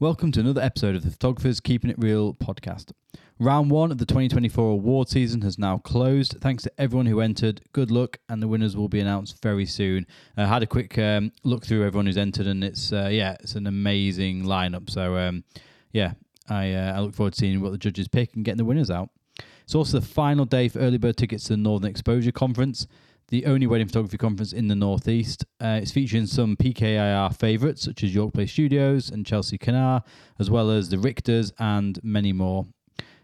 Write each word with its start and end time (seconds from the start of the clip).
Welcome 0.00 0.30
to 0.32 0.40
another 0.40 0.60
episode 0.60 0.94
of 0.94 1.02
the 1.02 1.10
Photographers 1.10 1.58
Keeping 1.58 1.90
It 1.90 1.98
Real 1.98 2.32
podcast. 2.32 2.92
Round 3.40 3.68
one 3.68 3.90
of 3.90 3.98
the 3.98 4.06
2024 4.06 4.70
award 4.70 5.08
season 5.08 5.42
has 5.42 5.58
now 5.58 5.78
closed. 5.78 6.36
Thanks 6.40 6.62
to 6.62 6.72
everyone 6.78 7.06
who 7.06 7.20
entered. 7.20 7.62
Good 7.72 7.90
luck, 7.90 8.18
and 8.28 8.40
the 8.40 8.46
winners 8.46 8.76
will 8.76 8.88
be 8.88 9.00
announced 9.00 9.42
very 9.42 9.66
soon. 9.66 10.06
I 10.36 10.46
had 10.46 10.62
a 10.62 10.68
quick 10.68 10.96
um, 10.98 11.32
look 11.42 11.66
through 11.66 11.84
everyone 11.84 12.06
who's 12.06 12.16
entered, 12.16 12.46
and 12.46 12.62
it's 12.62 12.92
uh, 12.92 13.08
yeah, 13.10 13.38
it's 13.40 13.56
an 13.56 13.66
amazing 13.66 14.44
lineup. 14.44 14.88
So 14.88 15.16
um, 15.16 15.42
yeah, 15.90 16.12
I 16.48 16.74
uh, 16.74 16.96
I 16.96 17.00
look 17.00 17.14
forward 17.14 17.32
to 17.32 17.38
seeing 17.40 17.60
what 17.60 17.72
the 17.72 17.78
judges 17.78 18.06
pick 18.06 18.36
and 18.36 18.44
getting 18.44 18.58
the 18.58 18.64
winners 18.64 18.92
out. 18.92 19.10
It's 19.64 19.74
also 19.74 19.98
the 19.98 20.06
final 20.06 20.44
day 20.44 20.68
for 20.68 20.78
early 20.78 20.98
bird 20.98 21.16
tickets 21.16 21.42
to 21.44 21.54
the 21.54 21.56
Northern 21.56 21.90
Exposure 21.90 22.30
Conference 22.30 22.86
the 23.28 23.44
only 23.44 23.66
wedding 23.66 23.86
photography 23.86 24.16
conference 24.16 24.52
in 24.52 24.68
the 24.68 24.74
Northeast. 24.74 25.44
Uh, 25.60 25.80
it's 25.82 25.92
featuring 25.92 26.26
some 26.26 26.56
PKIR 26.56 27.36
favourites 27.36 27.82
such 27.82 28.02
as 28.02 28.14
York 28.14 28.32
Place 28.32 28.50
Studios 28.50 29.10
and 29.10 29.26
Chelsea 29.26 29.58
Canar, 29.58 30.02
as 30.38 30.50
well 30.50 30.70
as 30.70 30.88
the 30.88 30.96
Richters 30.96 31.52
and 31.58 31.98
many 32.02 32.32
more. 32.32 32.66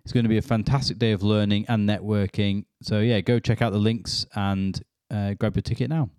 It's 0.05 0.13
going 0.13 0.25
to 0.25 0.29
be 0.29 0.37
a 0.37 0.43
fantastic 0.43 0.99
day 0.99 1.13
of 1.13 1.23
learning 1.23 1.65
and 1.69 1.89
networking. 1.89 2.67
So, 2.83 3.01
yeah, 3.01 3.23
go 3.23 3.39
check 3.39 3.63
out 3.63 3.73
the 3.73 3.79
links 3.79 4.27
and 4.35 4.79
uh, 5.11 5.35
grab 5.35 5.57
your 5.57 5.63
ticket 5.63 5.89
now. 5.89 6.11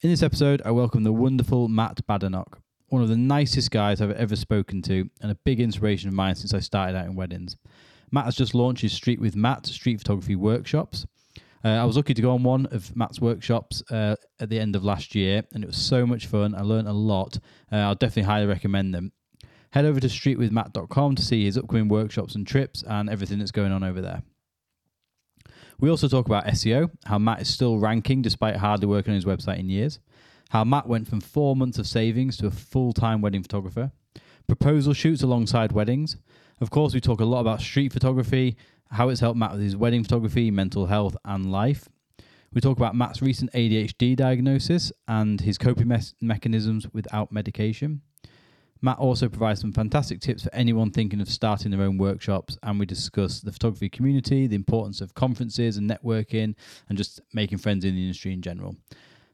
In 0.00 0.10
this 0.10 0.22
episode, 0.22 0.62
I 0.64 0.70
welcome 0.70 1.02
the 1.02 1.12
wonderful 1.12 1.66
Matt 1.66 2.06
Badenoch, 2.06 2.58
one 2.88 3.02
of 3.02 3.08
the 3.08 3.16
nicest 3.16 3.72
guys 3.72 4.00
I've 4.00 4.12
ever 4.12 4.36
spoken 4.36 4.82
to, 4.82 5.10
and 5.20 5.32
a 5.32 5.36
big 5.44 5.58
inspiration 5.60 6.08
of 6.08 6.14
mine 6.14 6.36
since 6.36 6.54
I 6.54 6.60
started 6.60 6.96
out 6.96 7.06
in 7.06 7.16
weddings. 7.16 7.56
Matt 8.12 8.26
has 8.26 8.36
just 8.36 8.54
launched 8.54 8.82
his 8.82 8.92
Street 8.92 9.20
with 9.20 9.34
Matt 9.34 9.66
street 9.66 9.98
photography 9.98 10.36
workshops. 10.36 11.04
Uh, 11.64 11.68
I 11.68 11.84
was 11.84 11.96
lucky 11.96 12.12
to 12.12 12.20
go 12.20 12.32
on 12.32 12.42
one 12.42 12.66
of 12.66 12.94
Matt's 12.94 13.20
workshops 13.20 13.82
uh, 13.90 14.16
at 14.38 14.50
the 14.50 14.60
end 14.60 14.76
of 14.76 14.84
last 14.84 15.14
year, 15.14 15.42
and 15.54 15.64
it 15.64 15.66
was 15.66 15.78
so 15.78 16.06
much 16.06 16.26
fun. 16.26 16.54
I 16.54 16.60
learned 16.60 16.88
a 16.88 16.92
lot. 16.92 17.38
Uh, 17.72 17.76
I'll 17.76 17.94
definitely 17.94 18.30
highly 18.30 18.46
recommend 18.46 18.94
them. 18.94 19.12
Head 19.70 19.86
over 19.86 19.98
to 19.98 20.06
streetwithmatt.com 20.06 21.14
to 21.14 21.22
see 21.22 21.44
his 21.44 21.56
upcoming 21.56 21.88
workshops 21.88 22.34
and 22.34 22.46
trips 22.46 22.84
and 22.86 23.08
everything 23.08 23.38
that's 23.38 23.50
going 23.50 23.72
on 23.72 23.82
over 23.82 24.02
there. 24.02 24.22
We 25.80 25.90
also 25.90 26.06
talk 26.06 26.26
about 26.26 26.44
SEO, 26.46 26.90
how 27.06 27.18
Matt 27.18 27.40
is 27.40 27.52
still 27.52 27.78
ranking 27.78 28.22
despite 28.22 28.56
hardly 28.56 28.86
working 28.86 29.12
on 29.12 29.16
his 29.16 29.24
website 29.24 29.58
in 29.58 29.68
years, 29.68 29.98
how 30.50 30.64
Matt 30.64 30.86
went 30.86 31.08
from 31.08 31.20
four 31.20 31.56
months 31.56 31.78
of 31.78 31.86
savings 31.86 32.36
to 32.36 32.46
a 32.46 32.50
full 32.50 32.92
time 32.92 33.22
wedding 33.22 33.42
photographer, 33.42 33.90
proposal 34.46 34.92
shoots 34.92 35.22
alongside 35.22 35.72
weddings. 35.72 36.16
Of 36.60 36.70
course, 36.70 36.94
we 36.94 37.00
talk 37.00 37.20
a 37.20 37.24
lot 37.24 37.40
about 37.40 37.60
street 37.60 37.92
photography, 37.92 38.56
how 38.94 39.08
it's 39.08 39.20
helped 39.20 39.38
Matt 39.38 39.52
with 39.52 39.60
his 39.60 39.76
wedding 39.76 40.02
photography, 40.02 40.50
mental 40.50 40.86
health, 40.86 41.16
and 41.24 41.50
life. 41.50 41.88
We 42.52 42.60
talk 42.60 42.76
about 42.76 42.94
Matt's 42.94 43.20
recent 43.20 43.52
ADHD 43.52 44.14
diagnosis 44.14 44.92
and 45.08 45.40
his 45.40 45.58
coping 45.58 45.88
me- 45.88 45.98
mechanisms 46.20 46.86
without 46.92 47.32
medication. 47.32 48.02
Matt 48.80 48.98
also 48.98 49.28
provides 49.28 49.60
some 49.60 49.72
fantastic 49.72 50.20
tips 50.20 50.44
for 50.44 50.54
anyone 50.54 50.90
thinking 50.90 51.20
of 51.20 51.28
starting 51.28 51.70
their 51.70 51.82
own 51.82 51.98
workshops, 51.98 52.58
and 52.62 52.78
we 52.78 52.86
discuss 52.86 53.40
the 53.40 53.50
photography 53.50 53.88
community, 53.88 54.46
the 54.46 54.56
importance 54.56 55.00
of 55.00 55.14
conferences 55.14 55.76
and 55.78 55.90
networking, 55.90 56.54
and 56.88 56.98
just 56.98 57.20
making 57.32 57.58
friends 57.58 57.84
in 57.84 57.94
the 57.94 58.02
industry 58.02 58.32
in 58.32 58.42
general. 58.42 58.76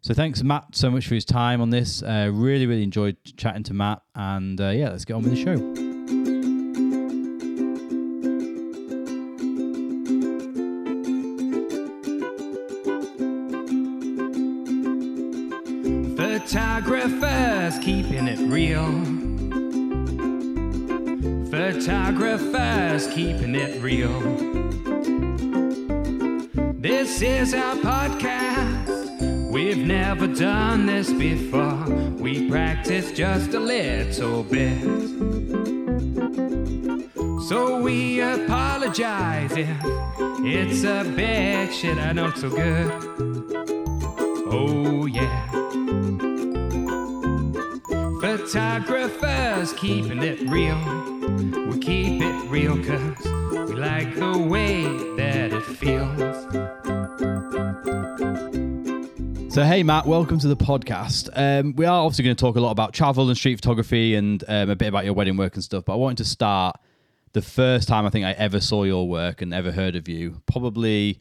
So 0.02 0.14
thanks, 0.14 0.42
Matt, 0.42 0.74
so 0.74 0.90
much 0.90 1.06
for 1.06 1.14
his 1.14 1.24
time 1.26 1.60
on 1.60 1.68
this. 1.68 2.02
Uh, 2.02 2.30
really, 2.32 2.66
really 2.66 2.84
enjoyed 2.84 3.16
chatting 3.36 3.64
to 3.64 3.74
Matt, 3.74 4.00
and 4.14 4.58
uh, 4.58 4.68
yeah, 4.68 4.88
let's 4.90 5.04
get 5.04 5.14
on 5.14 5.22
with 5.22 5.34
the 5.34 5.44
show. 5.44 5.89
Keeping 17.80 18.28
it 18.28 18.38
real. 18.40 18.86
Photographers 21.50 23.06
keeping 23.08 23.54
it 23.54 23.80
real. 23.82 24.20
This 26.74 27.22
is 27.22 27.54
our 27.54 27.76
podcast. 27.76 29.50
We've 29.50 29.78
never 29.78 30.26
done 30.26 30.86
this 30.86 31.10
before. 31.12 31.84
We 32.18 32.50
practice 32.50 33.12
just 33.12 33.54
a 33.54 33.60
little 33.60 34.42
bit. 34.44 34.80
So 37.48 37.80
we 37.80 38.20
apologize 38.20 39.52
if 39.52 39.68
it's 40.44 40.84
a 40.84 41.04
bit 41.16 41.72
shit. 41.72 41.96
I 41.96 42.12
know 42.12 42.30
so 42.32 42.50
good. 42.50 42.92
Oh, 44.52 45.06
yeah. 45.06 45.49
Photographers 48.50 49.72
keeping 49.74 50.24
it 50.24 50.40
real. 50.50 50.76
We 51.68 51.78
keep 51.78 52.20
it 52.20 52.50
real 52.50 52.74
cause 52.82 53.16
we 53.68 53.76
like 53.76 54.12
the 54.16 54.36
way 54.36 54.82
that 55.14 55.52
it 55.52 55.62
feels. 55.62 56.18
So, 59.54 59.62
hey, 59.62 59.84
Matt, 59.84 60.04
welcome 60.04 60.40
to 60.40 60.48
the 60.48 60.56
podcast. 60.56 61.28
Um, 61.32 61.76
we 61.76 61.86
are 61.86 62.02
obviously 62.02 62.24
going 62.24 62.34
to 62.34 62.40
talk 62.40 62.56
a 62.56 62.60
lot 62.60 62.72
about 62.72 62.92
travel 62.92 63.28
and 63.28 63.38
street 63.38 63.54
photography 63.54 64.16
and 64.16 64.42
um, 64.48 64.68
a 64.68 64.74
bit 64.74 64.88
about 64.88 65.04
your 65.04 65.14
wedding 65.14 65.36
work 65.36 65.54
and 65.54 65.62
stuff, 65.62 65.84
but 65.84 65.92
I 65.92 65.96
wanted 65.96 66.18
to 66.18 66.24
start 66.24 66.74
the 67.32 67.42
first 67.42 67.86
time 67.86 68.04
I 68.04 68.10
think 68.10 68.26
I 68.26 68.32
ever 68.32 68.60
saw 68.60 68.82
your 68.82 69.06
work 69.06 69.42
and 69.42 69.54
ever 69.54 69.70
heard 69.70 69.94
of 69.94 70.08
you, 70.08 70.42
probably 70.46 71.20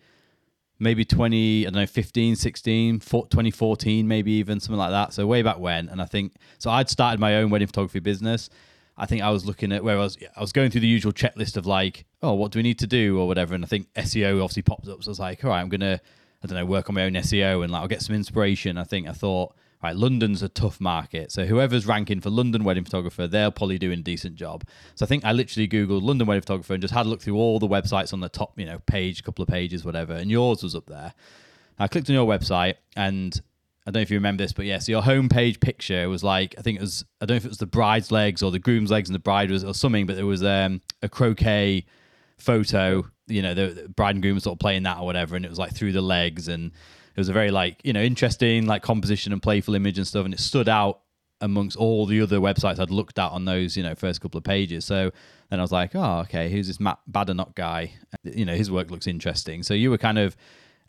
maybe 0.80 1.04
20, 1.04 1.68
I 1.68 1.70
don't 1.70 1.82
know, 1.82 1.86
15, 1.86 2.36
16, 2.36 3.00
2014, 3.00 4.08
maybe 4.08 4.32
even 4.34 4.60
something 4.60 4.78
like 4.78 4.92
that. 4.92 5.14
So 5.14 5.28
way 5.28 5.42
back 5.42 5.60
when. 5.60 5.90
And 5.90 6.02
I 6.02 6.06
think, 6.06 6.34
so 6.58 6.72
I'd 6.72 6.90
started 6.90 7.20
my 7.20 7.36
own 7.38 7.50
wedding 7.50 7.68
photography 7.68 8.00
business. 8.00 8.50
I 8.98 9.06
think 9.06 9.22
I 9.22 9.30
was 9.30 9.46
looking 9.46 9.72
at 9.72 9.84
where 9.84 9.98
I 9.98 10.02
was, 10.02 10.18
I 10.36 10.42
was 10.42 10.52
going 10.52 10.72
through 10.72 10.82
the 10.82 10.88
usual 10.88 11.12
checklist 11.12 11.58
of 11.58 11.66
like, 11.66 12.06
oh, 12.22 12.34
what 12.34 12.52
do 12.52 12.60
we 12.60 12.64
need 12.64 12.80
to 12.80 12.88
do 12.88 13.20
or 13.20 13.28
whatever. 13.28 13.56
And 13.56 13.64
I 13.64 13.68
think 13.68 13.94
SEO 13.94 14.42
obviously 14.44 14.64
popped 14.64 14.88
up. 14.88 15.04
So 15.04 15.10
I 15.10 15.12
was 15.12 15.20
like, 15.20 15.44
all 15.44 15.52
right, 15.52 15.62
I'm 15.62 15.70
going 15.70 15.82
to, 15.82 16.00
I 16.44 16.48
don't 16.48 16.58
know, 16.58 16.66
work 16.66 16.90
on 16.90 16.96
my 16.96 17.04
own 17.04 17.14
SEO 17.14 17.64
and 17.64 17.72
like, 17.72 17.82
I'll 17.82 17.88
get 17.88 18.02
some 18.02 18.16
inspiration. 18.16 18.78
I 18.78 18.84
think 18.84 19.08
I 19.08 19.14
thought, 19.14 19.54
right, 19.84 19.96
London's 19.96 20.44
a 20.44 20.50
tough 20.50 20.82
market. 20.82 21.32
So 21.32 21.46
whoever's 21.46 21.86
ranking 21.86 22.20
for 22.20 22.30
London 22.30 22.64
wedding 22.64 22.84
photographer, 22.84 23.28
they're 23.28 23.52
probably 23.52 23.78
doing 23.78 24.00
a 24.00 24.04
decent 24.04 24.36
job. 24.36 24.66
So 24.96 25.06
I 25.06 25.08
think 25.08 25.24
I 25.24 25.32
literally 25.32 25.68
Googled 25.68 26.02
London 26.02 26.28
wedding 26.28 26.42
photographer 26.42 26.74
and 26.74 26.82
just 26.82 26.94
had 26.94 27.06
a 27.06 27.10
look 27.10 27.22
through 27.22 27.38
all 27.38 27.60
the 27.60 27.68
websites 27.68 28.12
on 28.12 28.20
the 28.20 28.30
top, 28.30 28.60
you 28.60 28.66
know, 28.66 28.80
page, 28.88 29.24
couple 29.24 29.44
of 29.44 29.48
pages, 29.48 29.86
whatever. 29.86 30.14
And 30.14 30.30
yours 30.30 30.64
was 30.64 30.76
up 30.76 30.88
there. 30.88 31.14
I 31.78 31.88
clicked 31.88 32.10
on 32.10 32.14
your 32.14 32.28
website 32.28 32.76
and 32.98 33.40
I 33.88 33.92
don't 33.92 34.02
know 34.02 34.04
if 34.04 34.12
you 34.12 34.18
remember 34.18 34.44
this, 34.44 34.52
but 34.52 34.66
yeah, 34.66 34.80
so 34.80 34.92
your 34.92 35.02
homepage 35.02 35.62
picture 35.62 36.10
was 36.10 36.24
like, 36.24 36.56
I 36.58 36.62
think 36.62 36.78
it 36.78 36.82
was, 36.82 37.06
I 37.22 37.26
don't 37.26 37.36
know 37.36 37.38
if 37.38 37.46
it 37.46 37.50
was 37.50 37.58
the 37.58 37.66
bride's 37.66 38.12
legs 38.12 38.44
or 38.44 38.52
the 38.52 38.60
groom's 38.60 38.92
legs 38.92 39.08
and 39.08 39.16
the 39.16 39.20
bride 39.20 39.50
was, 39.50 39.64
or 39.64 39.74
something, 39.74 40.06
but 40.06 40.18
there 40.18 40.26
was 40.26 40.44
um, 40.44 40.82
a 41.02 41.08
croquet 41.08 41.86
photo, 42.38 43.08
you 43.28 43.42
know, 43.42 43.54
the, 43.54 43.68
the 43.68 43.90
bride 43.90 44.16
and 44.16 44.22
groom 44.22 44.36
were 44.36 44.42
sort 44.42 44.56
of 44.56 44.60
playing 44.60 44.84
that 44.84 44.98
or 44.98 45.06
whatever. 45.06 45.38
And 45.38 45.46
it 45.46 45.50
was 45.50 45.58
like 45.58 45.74
through 45.74 45.94
the 45.94 46.02
legs 46.02 46.50
and, 46.50 46.74
it 47.20 47.22
was 47.22 47.30
a 47.30 47.34
very 47.34 47.52
like 47.52 47.82
you 47.84 47.92
know 47.92 48.02
interesting 48.02 48.66
like 48.66 48.82
composition 48.82 49.34
and 49.34 49.42
playful 49.42 49.76
image 49.76 49.98
and 49.98 50.08
stuff, 50.08 50.24
and 50.24 50.34
it 50.34 50.40
stood 50.40 50.70
out 50.70 51.02
amongst 51.42 51.76
all 51.76 52.06
the 52.06 52.22
other 52.22 52.40
websites 52.40 52.80
I'd 52.80 52.92
looked 52.92 53.20
at 53.20 53.32
on 53.32 53.44
those 53.44 53.76
you 53.76 53.84
know 53.84 53.94
first 53.94 54.22
couple 54.22 54.38
of 54.38 54.46
pages. 54.46 54.86
So 54.86 55.12
then 55.50 55.60
I 55.60 55.62
was 55.62 55.72
like, 55.74 55.96
oh 55.96 56.20
okay, 56.20 56.50
who's 56.50 56.68
this 56.68 56.80
Matt 56.80 57.00
Badenoch 57.12 57.56
guy? 57.56 57.94
You 58.24 58.46
know 58.46 58.56
his 58.56 58.72
work 58.72 58.90
looks 58.90 59.06
interesting. 59.06 59.64
So 59.64 59.74
you 59.74 59.90
were 59.90 59.98
kind 59.98 60.18
of 60.18 60.38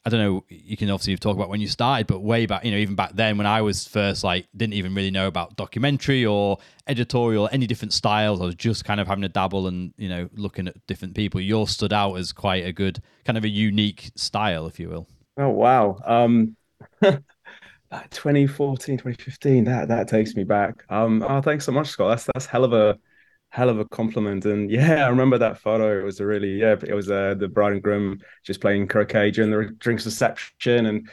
I 0.06 0.08
don't 0.08 0.20
know. 0.20 0.44
You 0.48 0.76
can 0.76 0.88
obviously 0.88 1.16
talk 1.16 1.34
about 1.34 1.48
when 1.48 1.60
you 1.60 1.66
started, 1.66 2.06
but 2.06 2.20
way 2.20 2.46
back, 2.46 2.64
you 2.64 2.70
know, 2.70 2.78
even 2.78 2.94
back 2.94 3.12
then 3.14 3.36
when 3.36 3.46
I 3.46 3.60
was 3.60 3.86
first, 3.86 4.24
like, 4.24 4.46
didn't 4.56 4.74
even 4.74 4.94
really 4.94 5.10
know 5.10 5.26
about 5.26 5.56
documentary 5.56 6.24
or 6.24 6.56
editorial, 6.86 7.50
any 7.52 7.66
different 7.66 7.92
styles. 7.92 8.40
I 8.40 8.44
was 8.44 8.54
just 8.54 8.84
kind 8.84 8.98
of 9.00 9.08
having 9.08 9.24
a 9.24 9.28
dabble 9.28 9.66
and 9.66 9.92
you 9.98 10.08
know 10.08 10.28
looking 10.34 10.68
at 10.68 10.86
different 10.86 11.16
people. 11.16 11.40
Yours 11.40 11.70
stood 11.70 11.92
out 11.92 12.14
as 12.14 12.32
quite 12.32 12.64
a 12.64 12.72
good, 12.72 13.02
kind 13.24 13.36
of 13.36 13.44
a 13.44 13.48
unique 13.48 14.12
style, 14.14 14.66
if 14.68 14.78
you 14.78 14.88
will. 14.88 15.08
Oh 15.40 15.48
wow. 15.48 15.96
Um 16.04 16.56
2014, 18.10 18.98
2015, 18.98 19.64
that 19.64 19.88
that 19.88 20.06
takes 20.06 20.34
me 20.34 20.44
back. 20.44 20.84
Um 20.90 21.24
oh 21.26 21.40
thanks 21.40 21.64
so 21.64 21.72
much, 21.72 21.88
Scott. 21.88 22.10
That's 22.10 22.28
that's 22.34 22.46
hell 22.46 22.64
of 22.64 22.72
a 22.74 22.98
hell 23.48 23.70
of 23.70 23.78
a 23.78 23.86
compliment. 23.86 24.44
And 24.44 24.70
yeah, 24.70 25.06
I 25.06 25.08
remember 25.08 25.38
that 25.38 25.58
photo. 25.58 25.98
It 25.98 26.04
was 26.04 26.20
a 26.20 26.26
really 26.26 26.60
yeah, 26.60 26.76
it 26.82 26.94
was 26.94 27.10
uh 27.10 27.34
the 27.34 27.48
bride 27.48 27.72
and 27.72 27.82
groom 27.82 28.20
just 28.44 28.60
playing 28.60 28.88
croquet 28.88 29.30
during 29.30 29.50
the 29.50 29.72
drinks 29.78 30.04
reception 30.04 30.86
and 30.86 31.08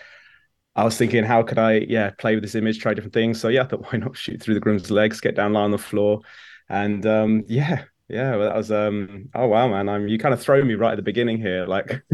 I 0.76 0.84
was 0.84 0.96
thinking, 0.96 1.24
how 1.24 1.42
could 1.42 1.58
I, 1.58 1.86
yeah, 1.90 2.12
play 2.20 2.36
with 2.36 2.44
this 2.44 2.54
image, 2.54 2.80
try 2.80 2.94
different 2.94 3.16
things. 3.16 3.42
So 3.42 3.48
yeah, 3.48 3.64
I 3.64 3.66
thought, 3.66 3.82
why 3.92 3.98
not 3.98 4.16
shoot 4.16 4.44
through 4.44 4.54
the 4.54 4.60
groom's 4.60 4.92
legs, 4.92 5.20
get 5.20 5.36
down, 5.36 5.54
lie 5.54 5.64
on 5.64 5.72
the 5.72 5.80
floor, 5.80 6.22
and 6.70 7.04
um, 7.08 7.44
yeah, 7.48 7.86
yeah, 8.10 8.36
well, 8.38 8.48
that 8.48 8.56
was 8.56 8.72
um 8.72 9.30
oh 9.36 9.48
wow 9.48 9.68
man, 9.68 9.90
I'm 9.90 10.08
you 10.08 10.18
kind 10.18 10.34
of 10.34 10.42
throw 10.42 10.64
me 10.64 10.76
right 10.76 10.92
at 10.92 10.96
the 10.96 11.02
beginning 11.02 11.38
here, 11.38 11.66
like 11.66 12.02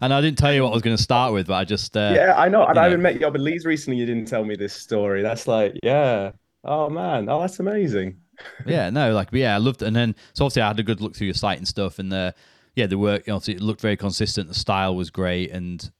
And 0.00 0.14
I 0.14 0.20
didn't 0.20 0.38
tell 0.38 0.52
you 0.52 0.62
what 0.62 0.70
I 0.70 0.74
was 0.74 0.82
gonna 0.82 0.98
start 0.98 1.32
with, 1.32 1.48
but 1.48 1.54
I 1.54 1.64
just 1.64 1.96
uh, 1.96 2.12
Yeah, 2.14 2.34
I 2.36 2.48
know. 2.48 2.64
And 2.64 2.78
I 2.78 2.84
haven't 2.84 3.02
met 3.02 3.20
you, 3.20 3.30
but 3.30 3.40
Leeds 3.40 3.66
recently 3.66 3.98
you 3.98 4.06
didn't 4.06 4.26
tell 4.26 4.44
me 4.44 4.54
this 4.54 4.72
story. 4.72 5.22
That's 5.22 5.48
like, 5.48 5.74
yeah. 5.82 6.32
Oh 6.64 6.88
man, 6.88 7.28
oh 7.28 7.40
that's 7.40 7.58
amazing. 7.58 8.18
yeah, 8.66 8.88
no, 8.90 9.12
like 9.12 9.28
yeah, 9.32 9.54
I 9.54 9.58
loved 9.58 9.82
it. 9.82 9.86
And 9.86 9.96
then 9.96 10.14
so 10.32 10.44
obviously 10.44 10.62
I 10.62 10.68
had 10.68 10.78
a 10.78 10.84
good 10.84 11.00
look 11.00 11.16
through 11.16 11.26
your 11.26 11.34
site 11.34 11.58
and 11.58 11.66
stuff 11.66 11.98
and 11.98 12.12
the 12.12 12.34
yeah, 12.76 12.86
the 12.86 12.98
work 12.98 13.26
you 13.26 13.32
obviously 13.32 13.54
it 13.54 13.62
looked 13.62 13.80
very 13.80 13.96
consistent, 13.96 14.48
the 14.48 14.54
style 14.54 14.94
was 14.94 15.10
great 15.10 15.50
and 15.50 15.90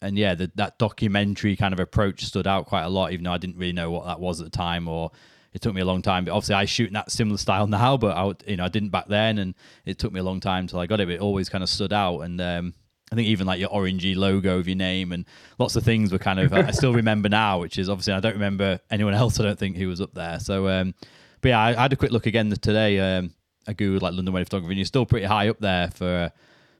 and 0.00 0.18
yeah, 0.18 0.34
the, 0.34 0.50
that 0.56 0.78
documentary 0.78 1.56
kind 1.56 1.72
of 1.72 1.80
approach 1.80 2.24
stood 2.24 2.46
out 2.46 2.66
quite 2.66 2.82
a 2.82 2.88
lot, 2.88 3.12
even 3.12 3.24
though 3.24 3.32
I 3.32 3.38
didn't 3.38 3.56
really 3.56 3.72
know 3.72 3.90
what 3.90 4.04
that 4.06 4.18
was 4.18 4.40
at 4.40 4.44
the 4.44 4.56
time 4.56 4.88
or 4.88 5.12
it 5.52 5.60
took 5.60 5.74
me 5.74 5.80
a 5.80 5.84
long 5.84 6.02
time. 6.02 6.24
But 6.24 6.32
obviously, 6.32 6.54
I 6.54 6.64
shoot 6.64 6.88
in 6.88 6.94
that 6.94 7.10
similar 7.10 7.38
style 7.38 7.66
now, 7.66 7.96
but 7.96 8.16
I 8.16 8.32
you 8.50 8.56
know 8.56 8.64
I 8.64 8.68
didn't 8.68 8.90
back 8.90 9.08
then, 9.08 9.38
and 9.38 9.54
it 9.84 9.98
took 9.98 10.12
me 10.12 10.20
a 10.20 10.24
long 10.24 10.40
time 10.40 10.66
till 10.66 10.78
I 10.78 10.86
got 10.86 11.00
it. 11.00 11.06
But 11.06 11.14
it 11.14 11.20
always 11.20 11.48
kind 11.48 11.62
of 11.62 11.70
stood 11.70 11.92
out, 11.92 12.20
and 12.20 12.40
um, 12.40 12.74
I 13.12 13.14
think 13.14 13.28
even 13.28 13.46
like 13.46 13.60
your 13.60 13.68
orangey 13.68 14.16
logo 14.16 14.58
of 14.58 14.66
your 14.66 14.76
name 14.76 15.12
and 15.12 15.26
lots 15.58 15.76
of 15.76 15.84
things 15.84 16.10
were 16.10 16.18
kind 16.18 16.40
of 16.40 16.52
I 16.52 16.70
still 16.70 16.94
remember 16.94 17.28
now, 17.28 17.60
which 17.60 17.78
is 17.78 17.90
obviously 17.90 18.14
I 18.14 18.20
don't 18.20 18.32
remember 18.32 18.80
anyone 18.90 19.14
else. 19.22 19.38
I 19.38 19.42
don't 19.42 19.58
think 19.58 19.76
who 19.76 19.88
was 19.88 20.00
up 20.00 20.14
there. 20.14 20.40
So, 20.40 20.68
um, 20.68 20.94
but 21.42 21.50
yeah, 21.50 21.60
I, 21.60 21.78
I, 21.78 21.82
had 21.82 21.92
a 21.92 21.96
quick 21.96 22.10
look 22.10 22.24
again 22.24 22.48
today. 22.50 22.98
Um, 22.98 23.34
I 23.68 23.74
googled 23.74 24.00
like 24.00 24.14
London 24.14 24.32
wedding 24.32 24.46
photography, 24.46 24.72
and 24.72 24.78
you're 24.78 24.86
still 24.86 25.04
pretty 25.04 25.26
high 25.26 25.48
up 25.48 25.58
there 25.60 25.90
for 25.90 26.32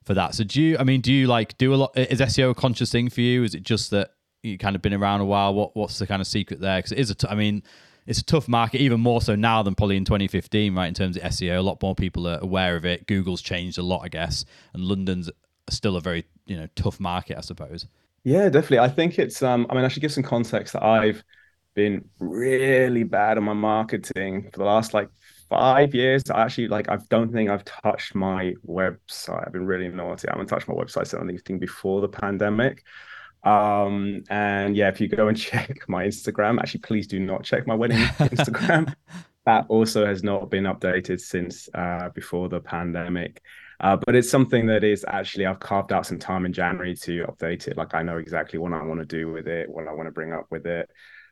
for 0.05 0.15
that. 0.15 0.35
So 0.35 0.45
do 0.45 0.63
you? 0.63 0.79
I 0.79 0.85
mean, 0.85 1.03
do 1.03 1.13
you 1.13 1.27
like 1.27 1.59
do 1.59 1.75
a 1.75 1.77
lot? 1.77 1.97
Is 1.97 2.21
SEO 2.21 2.51
a 2.51 2.55
conscious 2.55 2.91
thing 2.91 3.11
for 3.11 3.21
you? 3.21 3.45
Is 3.45 3.55
it 3.55 3.63
just 3.63 3.91
that 3.91 4.13
you 4.43 4.57
kind 4.57 4.75
of 4.75 4.81
been 4.81 4.95
around 4.95 5.21
a 5.21 5.27
while? 5.27 5.53
What 5.53 5.77
what's 5.77 5.99
the 5.99 6.07
kind 6.07 6.23
of 6.23 6.27
secret 6.27 6.61
there? 6.61 6.79
Because 6.79 6.93
it 6.93 6.99
is 6.99 7.11
a. 7.11 7.15
T- 7.15 7.29
I 7.29 7.35
mean, 7.35 7.63
it's 8.07 8.19
a 8.19 8.25
tough 8.25 8.49
market, 8.49 8.81
even 8.81 9.01
more 9.01 9.21
so 9.21 9.35
now 9.35 9.63
than 9.63 9.75
probably 9.75 9.97
in 9.97 10.05
2015, 10.05 10.75
right? 10.75 10.87
In 10.87 10.95
terms 10.95 11.17
of 11.17 11.23
SEO, 11.23 11.59
a 11.59 11.63
lot 11.63 11.81
more 11.83 11.95
people 11.95 12.27
are 12.27 12.39
aware 12.41 12.77
of 12.77 12.85
it. 12.85 13.07
Google's 13.07 13.43
changed 13.43 13.79
a 13.79 13.83
lot, 13.83 14.03
I 14.03 14.09
guess, 14.09 14.45
and 14.75 14.85
London's 14.85 15.31
still 15.71 15.97
a 15.97 16.01
very 16.01 16.25
you 16.47 16.57
know 16.57 16.67
tough 16.75 16.99
market, 16.99 17.39
I 17.39 17.41
suppose. 17.43 17.87
Yeah, 18.25 18.49
definitely. 18.49 18.81
I 18.81 18.89
think 18.89 19.19
it's. 19.19 19.43
Um, 19.43 19.67
I 19.71 19.75
mean, 19.75 19.85
I 19.85 19.89
should 19.89 20.03
give 20.03 20.13
some 20.13 20.25
context 20.25 20.73
that 20.75 20.83
I've 20.83 21.23
been 21.75 22.05
really 22.19 23.03
bad 23.05 23.39
on 23.39 23.45
my 23.45 23.55
marketing 23.55 24.51
for 24.53 24.59
the 24.59 24.65
last 24.65 24.95
like 24.95 25.09
five 25.49 25.95
years. 25.95 26.23
I 26.31 26.43
actually 26.43 26.69
like 26.69 26.89
I 26.89 26.99
don't 27.09 27.33
think 27.33 27.51
I've 27.51 27.65
touched 27.65 28.15
my 28.15 28.55
website. 28.67 29.47
I've 29.47 29.53
been 29.53 29.67
really 29.67 29.89
naughty. 29.89 30.29
I 30.29 30.33
haven't 30.33 30.49
touched 30.49 30.69
my 30.69 30.75
website 30.75 31.07
since 31.07 31.23
anything 31.23 31.59
before 31.59 32.01
the 32.01 32.09
pandemic. 32.09 32.85
Um, 33.45 34.23
and 34.31 34.77
yeah, 34.77 34.89
if 34.89 35.01
you 35.01 35.09
go 35.09 35.29
and 35.29 35.37
check 35.39 35.89
my 35.89 36.07
Instagram, 36.07 36.59
actually, 36.59 36.81
please 36.81 37.07
do 37.07 37.21
not 37.21 37.45
check 37.45 37.67
my 37.67 37.75
wedding 37.75 37.99
Instagram. 38.19 38.95
that 39.45 39.67
also 39.69 40.07
has 40.07 40.23
not 40.23 40.51
been 40.51 40.65
updated 40.65 41.21
since 41.21 41.69
uh, 41.75 42.09
before 42.15 42.49
the 42.49 42.61
pandemic. 42.61 43.43
Uh, 43.81 43.97
but 43.97 44.15
it's 44.15 44.31
something 44.31 44.67
that 44.67 44.85
is 44.85 45.05
actually 45.09 45.45
I've 45.45 45.59
carved 45.59 45.93
out 45.93 46.07
some 46.07 46.19
time 46.19 46.47
in 46.47 46.53
January 46.53 46.95
to 46.97 47.25
update 47.25 47.67
it. 47.67 47.77
Like 47.77 47.95
I 47.95 48.03
know 48.03 48.19
exactly 48.19 48.61
what 48.61 48.73
I 48.73 48.83
want 48.85 49.01
to 49.01 49.07
do 49.07 49.33
with 49.33 49.49
it, 49.49 49.69
what 49.69 49.89
I 49.89 49.93
want 49.93 50.07
to 50.07 50.13
bring 50.13 50.33
up 50.33 50.47
with 50.51 50.67
it, 50.67 50.89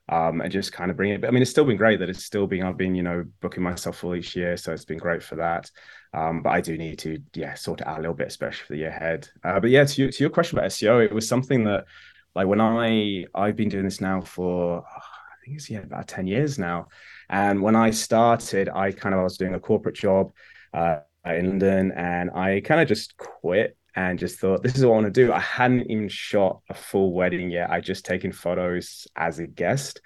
um, 0.09 0.41
and 0.41 0.51
just 0.51 0.73
kind 0.73 0.91
of 0.91 0.97
bring 0.97 1.13
it. 1.13 1.21
But 1.21 1.29
I 1.29 1.31
mean, 1.31 1.43
it's 1.43 1.51
still 1.53 1.65
been 1.65 1.77
great 1.77 2.01
that 2.01 2.11
it's 2.11 2.25
still 2.25 2.49
been 2.49 2.65
I've 2.65 2.77
been 2.77 2.97
you 2.97 3.05
know 3.05 3.25
booking 3.41 3.63
myself 3.63 3.99
full 3.99 4.17
each 4.17 4.35
year, 4.35 4.57
so 4.57 4.73
it's 4.73 4.85
been 4.85 4.99
great 4.99 5.23
for 5.23 5.37
that. 5.37 5.71
Um, 6.13 6.43
but 6.43 6.51
I 6.51 6.61
do 6.61 6.77
need 6.77 6.99
to 7.01 7.19
yeah 7.35 7.55
sort 7.55 7.81
it 7.81 7.87
out 7.87 7.99
a 7.99 8.01
little 8.01 8.15
bit, 8.15 8.29
especially 8.29 8.67
for 8.67 8.73
the 8.73 8.81
year 8.81 8.89
ahead. 8.89 9.29
Uh, 9.45 9.61
but 9.61 9.71
yeah, 9.71 9.85
to, 9.85 10.11
to 10.11 10.25
your 10.25 10.31
question 10.31 10.59
about 10.59 10.71
SEO, 10.71 11.05
it 11.05 11.15
was 11.15 11.29
something 11.29 11.65
that 11.65 11.85
like 12.35 12.47
when 12.47 12.61
I 12.61 13.27
I've 13.35 13.57
been 13.57 13.69
doing 13.69 13.85
this 13.85 14.01
now 14.01 14.21
for 14.21 14.85
I 14.85 15.45
think 15.45 15.57
it's 15.57 15.71
yeah 15.71 15.81
about 15.81 16.09
ten 16.09 16.27
years 16.27 16.59
now, 16.59 16.89
and 17.29 17.63
when 17.63 17.77
I 17.77 17.91
started, 17.91 18.69
I 18.69 18.93
kind 18.93 19.15
of 19.15 19.21
I 19.21 19.25
was 19.25 19.39
doing 19.39 19.55
a 19.55 19.61
corporate 19.61 19.97
job. 19.97 20.33
Uh, 20.73 20.99
in 21.27 21.49
London, 21.49 21.93
and 21.93 22.31
I 22.31 22.61
kind 22.61 22.81
of 22.81 22.89
just 22.89 23.17
quit 23.17 23.77
and 23.95 24.19
just 24.19 24.39
thought 24.39 24.63
this 24.63 24.77
is 24.77 24.85
what 24.85 24.93
I 24.93 24.95
want 24.95 25.15
to 25.15 25.27
do. 25.27 25.33
I 25.33 25.41
hadn't 25.41 25.91
even 25.91 26.09
shot 26.09 26.61
a 26.69 26.75
full 26.75 27.13
wedding 27.13 27.51
yet. 27.51 27.71
I'd 27.71 27.85
just 27.85 28.05
taken 28.05 28.33
photos 28.33 29.07
as 29.17 29.39
a 29.39 29.47
guest. 29.47 30.01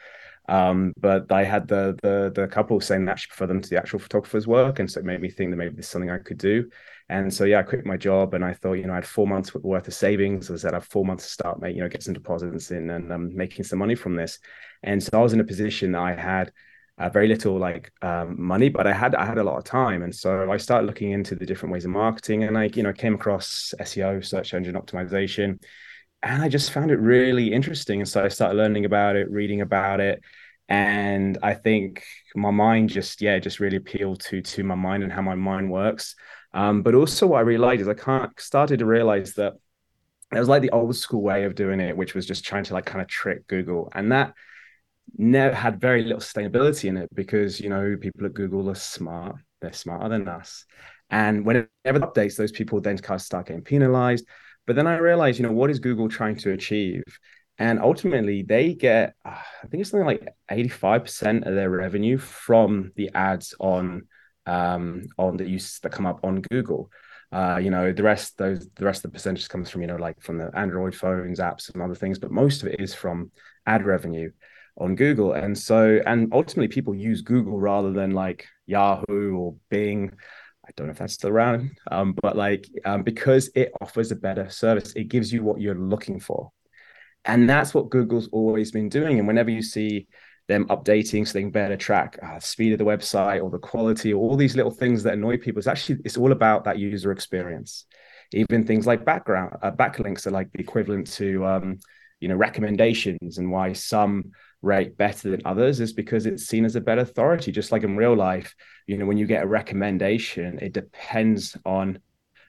Um, 0.48 0.92
but 0.98 1.32
I 1.32 1.44
had 1.44 1.68
the 1.68 1.96
the 2.02 2.32
the 2.34 2.46
couple 2.48 2.80
saying 2.80 3.06
that 3.06 3.20
for 3.20 3.46
them 3.46 3.60
to 3.60 3.70
the 3.70 3.78
actual 3.78 3.98
photographer's 3.98 4.46
work, 4.46 4.78
and 4.78 4.90
so 4.90 5.00
it 5.00 5.06
made 5.06 5.20
me 5.20 5.30
think 5.30 5.50
that 5.50 5.56
maybe 5.56 5.74
there's 5.74 5.88
something 5.88 6.10
I 6.10 6.18
could 6.18 6.38
do. 6.38 6.68
And 7.08 7.32
so 7.32 7.44
yeah, 7.44 7.60
I 7.60 7.62
quit 7.62 7.86
my 7.86 7.96
job, 7.96 8.34
and 8.34 8.44
I 8.44 8.54
thought 8.54 8.74
you 8.74 8.86
know 8.86 8.92
I 8.92 8.96
had 8.96 9.06
four 9.06 9.26
months 9.26 9.54
worth 9.54 9.88
of 9.88 9.94
savings. 9.94 10.50
I 10.50 10.56
said, 10.56 10.72
I 10.72 10.76
have 10.76 10.86
four 10.86 11.04
months 11.04 11.24
to 11.24 11.30
start 11.30 11.60
making 11.60 11.76
you 11.76 11.82
know 11.82 11.88
get 11.88 12.02
some 12.02 12.14
deposits 12.14 12.70
in 12.70 12.90
and 12.90 13.12
um, 13.12 13.34
making 13.34 13.64
some 13.64 13.78
money 13.78 13.94
from 13.94 14.16
this. 14.16 14.38
And 14.82 15.02
so 15.02 15.18
I 15.18 15.22
was 15.22 15.32
in 15.32 15.40
a 15.40 15.44
position 15.44 15.92
that 15.92 16.02
I 16.02 16.14
had 16.14 16.52
uh, 16.98 17.08
very 17.08 17.26
little 17.26 17.58
like 17.58 17.92
um, 18.02 18.40
money, 18.40 18.68
but 18.68 18.86
I 18.86 18.92
had 18.92 19.14
I 19.14 19.24
had 19.24 19.38
a 19.38 19.44
lot 19.44 19.56
of 19.56 19.64
time, 19.64 20.02
and 20.02 20.14
so 20.14 20.50
I 20.50 20.56
started 20.58 20.86
looking 20.86 21.10
into 21.10 21.34
the 21.34 21.46
different 21.46 21.72
ways 21.72 21.84
of 21.84 21.90
marketing, 21.90 22.44
and 22.44 22.56
I 22.56 22.70
you 22.74 22.82
know 22.82 22.92
came 22.92 23.14
across 23.14 23.74
SEO, 23.80 24.24
search 24.24 24.54
engine 24.54 24.74
optimization, 24.74 25.62
and 26.24 26.42
I 26.42 26.48
just 26.48 26.72
found 26.72 26.90
it 26.90 26.98
really 26.98 27.52
interesting, 27.52 28.00
and 28.00 28.08
so 28.08 28.24
I 28.24 28.28
started 28.28 28.56
learning 28.56 28.86
about 28.86 29.16
it, 29.16 29.30
reading 29.30 29.60
about 29.60 30.00
it, 30.00 30.22
and 30.68 31.38
I 31.42 31.54
think 31.54 32.04
my 32.34 32.50
mind 32.50 32.88
just 32.88 33.20
yeah 33.20 33.38
just 33.38 33.60
really 33.60 33.76
appealed 33.76 34.20
to 34.22 34.42
to 34.42 34.64
my 34.64 34.74
mind 34.74 35.02
and 35.02 35.12
how 35.12 35.22
my 35.22 35.34
mind 35.36 35.70
works, 35.70 36.16
um, 36.54 36.82
but 36.82 36.94
also 36.94 37.26
what 37.28 37.38
I 37.38 37.42
realized 37.42 37.82
is 37.82 37.88
I 37.88 37.94
can't 37.94 38.38
started 38.40 38.80
to 38.80 38.86
realize 38.86 39.34
that 39.34 39.54
it 40.34 40.38
was 40.38 40.48
like 40.48 40.62
the 40.62 40.70
old 40.70 40.96
school 40.96 41.22
way 41.22 41.44
of 41.44 41.54
doing 41.54 41.80
it, 41.80 41.96
which 41.96 42.14
was 42.14 42.26
just 42.26 42.44
trying 42.44 42.64
to 42.64 42.74
like 42.74 42.86
kind 42.86 43.02
of 43.02 43.08
trick 43.08 43.46
Google, 43.46 43.90
and 43.94 44.12
that 44.12 44.34
never 45.16 45.54
had 45.54 45.80
very 45.80 46.02
little 46.04 46.20
sustainability 46.20 46.88
in 46.88 46.96
it 46.96 47.08
because 47.14 47.60
you 47.60 47.68
know 47.68 47.96
people 48.00 48.26
at 48.26 48.34
Google 48.34 48.70
are 48.70 48.74
smart. 48.74 49.36
They're 49.60 49.72
smarter 49.72 50.08
than 50.08 50.28
us. 50.28 50.64
And 51.10 51.44
whenever 51.44 51.68
updates, 51.86 52.36
those 52.36 52.52
people 52.52 52.80
then 52.80 52.98
kind 52.98 53.18
of 53.18 53.22
start 53.22 53.46
getting 53.46 53.62
penalized. 53.62 54.26
But 54.66 54.76
then 54.76 54.86
I 54.86 54.98
realized, 54.98 55.38
you 55.38 55.46
know, 55.46 55.52
what 55.52 55.70
is 55.70 55.78
Google 55.78 56.08
trying 56.08 56.36
to 56.36 56.52
achieve? 56.52 57.02
And 57.58 57.78
ultimately, 57.78 58.42
they 58.42 58.74
get, 58.74 59.14
uh, 59.24 59.30
I 59.62 59.66
think 59.68 59.80
it's 59.80 59.90
something 59.90 60.06
like 60.06 60.28
85% 60.50 61.46
of 61.46 61.54
their 61.54 61.70
revenue 61.70 62.18
from 62.18 62.92
the 62.96 63.10
ads 63.14 63.54
on 63.60 64.08
um, 64.46 65.06
on 65.16 65.36
the 65.36 65.48
uses 65.48 65.78
that 65.80 65.92
come 65.92 66.06
up 66.06 66.20
on 66.24 66.42
Google. 66.50 66.90
Uh, 67.32 67.58
you 67.62 67.70
know, 67.70 67.92
the 67.92 68.02
rest, 68.02 68.36
those 68.38 68.68
the 68.76 68.84
rest 68.84 69.04
of 69.04 69.10
the 69.10 69.16
percentage 69.16 69.48
comes 69.48 69.70
from, 69.70 69.80
you 69.82 69.86
know, 69.86 69.96
like 69.96 70.20
from 70.20 70.38
the 70.38 70.50
Android 70.54 70.94
phones, 70.94 71.40
apps, 71.40 71.72
and 71.72 71.82
other 71.82 71.94
things, 71.94 72.18
but 72.18 72.30
most 72.30 72.62
of 72.62 72.68
it 72.68 72.80
is 72.80 72.94
from 72.94 73.30
ad 73.66 73.84
revenue 73.84 74.30
on 74.76 74.94
Google. 74.96 75.32
And 75.32 75.56
so, 75.56 76.00
and 76.06 76.32
ultimately, 76.32 76.68
people 76.68 76.94
use 76.94 77.22
Google 77.22 77.58
rather 77.58 77.92
than 77.92 78.12
like 78.12 78.46
Yahoo 78.66 79.36
or 79.36 79.54
Bing. 79.68 80.12
I 80.66 80.70
don't 80.76 80.86
know 80.86 80.92
if 80.92 80.98
that's 80.98 81.14
still 81.14 81.30
around, 81.30 81.78
um, 81.90 82.14
but 82.22 82.36
like 82.36 82.66
um, 82.84 83.02
because 83.02 83.50
it 83.54 83.72
offers 83.80 84.10
a 84.10 84.16
better 84.16 84.48
service, 84.48 84.92
it 84.94 85.08
gives 85.08 85.32
you 85.32 85.42
what 85.42 85.60
you're 85.60 85.74
looking 85.74 86.20
for. 86.20 86.50
And 87.24 87.48
that's 87.48 87.74
what 87.74 87.90
Google's 87.90 88.28
always 88.28 88.70
been 88.70 88.88
doing. 88.88 89.18
And 89.18 89.26
whenever 89.26 89.50
you 89.50 89.62
see 89.62 90.06
them 90.46 90.66
updating 90.66 91.26
so 91.26 91.32
they 91.32 91.40
can 91.40 91.50
better 91.50 91.76
track 91.76 92.18
uh, 92.22 92.38
speed 92.38 92.72
of 92.72 92.78
the 92.78 92.84
website 92.84 93.42
or 93.42 93.50
the 93.50 93.58
quality 93.58 94.12
or 94.12 94.20
all 94.20 94.36
these 94.36 94.56
little 94.56 94.70
things 94.70 95.02
that 95.02 95.14
annoy 95.14 95.38
people, 95.38 95.58
it's 95.58 95.66
actually 95.66 96.00
it's 96.04 96.16
all 96.16 96.32
about 96.32 96.64
that 96.64 96.78
user 96.78 97.12
experience. 97.12 97.84
Even 98.32 98.66
things 98.66 98.86
like 98.86 99.04
background 99.04 99.56
uh, 99.62 99.70
backlinks 99.70 100.26
are 100.26 100.30
like 100.30 100.50
the 100.52 100.60
equivalent 100.60 101.06
to 101.12 101.44
um, 101.46 101.78
you 102.24 102.28
know 102.28 102.36
recommendations 102.36 103.36
and 103.36 103.52
why 103.52 103.74
some 103.74 104.32
rate 104.62 104.96
better 104.96 105.30
than 105.30 105.42
others 105.44 105.78
is 105.78 105.92
because 105.92 106.24
it's 106.24 106.46
seen 106.46 106.64
as 106.64 106.74
a 106.74 106.80
better 106.80 107.02
authority. 107.02 107.52
Just 107.52 107.70
like 107.70 107.82
in 107.82 107.98
real 107.98 108.16
life 108.16 108.54
you 108.86 108.96
know 108.96 109.04
when 109.04 109.18
you 109.18 109.26
get 109.26 109.44
a 109.44 109.46
recommendation 109.46 110.58
it 110.60 110.72
depends 110.72 111.54
on 111.66 111.98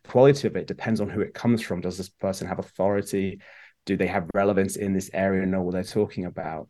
quality 0.08 0.48
of 0.48 0.56
it 0.56 0.66
depends 0.66 1.02
on 1.02 1.10
who 1.10 1.20
it 1.20 1.34
comes 1.34 1.62
from. 1.62 1.82
Does 1.82 1.98
this 1.98 2.08
person 2.08 2.48
have 2.48 2.60
authority? 2.60 3.42
Do 3.86 3.98
they 3.98 4.08
have 4.08 4.30
relevance 4.34 4.78
in 4.78 4.94
this 4.94 5.10
area 5.14 5.42
and 5.44 5.52
know 5.52 5.62
what 5.62 5.74
they're 5.74 5.84
talking 5.84 6.24
about? 6.24 6.70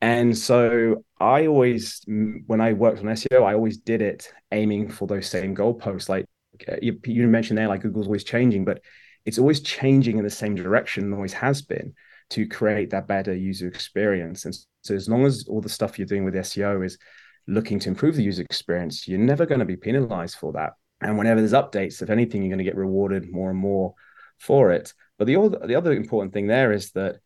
And 0.00 0.36
so 0.36 1.04
i 1.20 1.46
always 1.46 2.04
when 2.48 2.60
i 2.60 2.72
worked 2.72 2.98
on 2.98 3.04
seo 3.04 3.44
i 3.44 3.54
always 3.54 3.78
did 3.78 4.02
it 4.02 4.32
aiming 4.50 4.88
for 4.88 5.06
those 5.06 5.28
same 5.28 5.54
goalposts. 5.54 6.08
Like 6.08 6.26
uh, 6.68 6.76
you, 6.82 6.98
you 7.04 7.28
mentioned 7.28 7.56
there 7.56 7.68
like 7.68 7.82
google's 7.82 8.06
always 8.06 8.24
changing 8.24 8.64
but 8.64 8.80
it's 9.24 9.38
always 9.38 9.60
changing 9.60 10.18
in 10.18 10.24
the 10.24 10.30
same 10.30 10.54
direction 10.54 11.04
and 11.04 11.14
always 11.14 11.32
has 11.32 11.62
been 11.62 11.94
to 12.32 12.46
create 12.46 12.90
that 12.90 13.06
better 13.06 13.34
user 13.34 13.68
experience. 13.68 14.44
And 14.44 14.56
so, 14.82 14.94
as 14.94 15.08
long 15.08 15.24
as 15.24 15.46
all 15.48 15.60
the 15.60 15.68
stuff 15.68 15.98
you're 15.98 16.06
doing 16.06 16.24
with 16.24 16.34
SEO 16.34 16.84
is 16.84 16.98
looking 17.46 17.78
to 17.80 17.88
improve 17.88 18.16
the 18.16 18.22
user 18.22 18.42
experience, 18.42 19.06
you're 19.06 19.18
never 19.18 19.46
going 19.46 19.60
to 19.60 19.64
be 19.64 19.76
penalized 19.76 20.36
for 20.36 20.52
that. 20.52 20.72
And 21.00 21.18
whenever 21.18 21.40
there's 21.40 21.52
updates, 21.52 22.02
if 22.02 22.10
anything, 22.10 22.42
you're 22.42 22.50
going 22.50 22.58
to 22.58 22.64
get 22.64 22.76
rewarded 22.76 23.30
more 23.30 23.50
and 23.50 23.58
more 23.58 23.94
for 24.38 24.72
it. 24.72 24.92
But 25.18 25.26
the 25.26 25.36
other, 25.36 25.66
the 25.66 25.74
other 25.74 25.92
important 25.92 26.32
thing 26.32 26.46
there 26.46 26.72
is 26.72 26.92
that, 26.92 27.16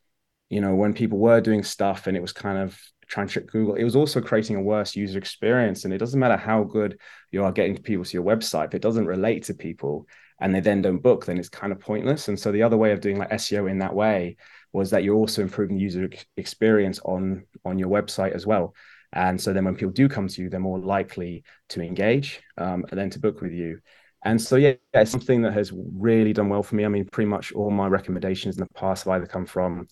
you 0.49 0.61
know, 0.61 0.75
when 0.75 0.95
people 0.95 1.19
were 1.19 1.41
doing 1.41 1.63
stuff 1.63 2.07
and 2.07 2.17
it 2.17 2.21
was 2.21 2.33
kind 2.33 2.59
of 2.59 2.79
trying 3.07 3.27
to 3.27 3.33
trick 3.33 3.51
Google, 3.51 3.75
it 3.75 3.85
was 3.85 3.97
also 3.97 4.21
creating 4.21 4.57
a 4.57 4.63
worse 4.63 4.97
user 4.97 5.19
experience. 5.19 5.85
And 5.85 5.93
it 5.93 5.99
doesn't 5.99 6.19
matter 6.19 6.37
how 6.37 6.65
good 6.65 6.99
you 7.31 7.45
are 7.45 7.53
getting 7.53 7.77
people 7.77 8.05
to 8.05 8.13
your 8.13 8.25
website, 8.25 8.67
if 8.67 8.75
it 8.75 8.83
doesn't 8.83 9.07
relate 9.07 9.45
to 9.45 9.55
people 9.55 10.07
and 10.41 10.55
they 10.55 10.61
then 10.61 10.83
don't 10.83 11.03
book, 11.03 11.27
then 11.27 11.39
it's 11.39 11.49
kind 11.49 11.73
of 11.73 11.81
pointless. 11.81 12.29
And 12.29 12.39
so 12.39 12.53
the 12.53 12.63
other 12.63 12.77
way 12.77 12.93
of 12.93 13.01
doing 13.01 13.19
like 13.19 13.31
SEO 13.31 13.71
in 13.71 13.79
that 13.79 13.95
way 13.95 14.37
was 14.73 14.91
that 14.91 15.05
you're 15.05 15.17
also 15.17 15.43
improving 15.43 15.79
user 15.79 16.09
experience 16.37 17.01
on 17.05 17.47
on 17.65 17.79
your 17.79 17.89
website 17.89 18.33
as 18.33 18.47
well. 18.47 18.75
And 19.13 19.41
so 19.41 19.53
then 19.53 19.65
when 19.65 19.77
people 19.77 19.93
do 19.93 20.09
come 20.09 20.29
to 20.29 20.43
you, 20.43 20.51
they're 20.51 20.61
more 20.61 20.79
likely 20.79 21.45
to 21.71 21.81
engage 21.81 22.43
um, 22.59 22.85
and 22.91 22.99
then 22.99 23.11
to 23.11 23.19
book 23.19 23.41
with 23.41 23.53
you. 23.53 23.81
And 24.25 24.41
so 24.41 24.57
yeah, 24.57 24.75
it's 24.93 25.11
something 25.11 25.43
that 25.43 25.53
has 25.53 25.73
really 25.73 26.33
done 26.33 26.49
well 26.49 26.63
for 26.63 26.75
me. 26.75 26.85
I 26.85 26.89
mean, 26.89 27.07
pretty 27.07 27.29
much 27.29 27.53
all 27.53 27.71
my 27.71 27.87
recommendations 27.87 28.57
in 28.57 28.65
the 28.65 28.79
past 28.79 29.05
have 29.05 29.13
either 29.15 29.27
come 29.27 29.47
from 29.47 29.87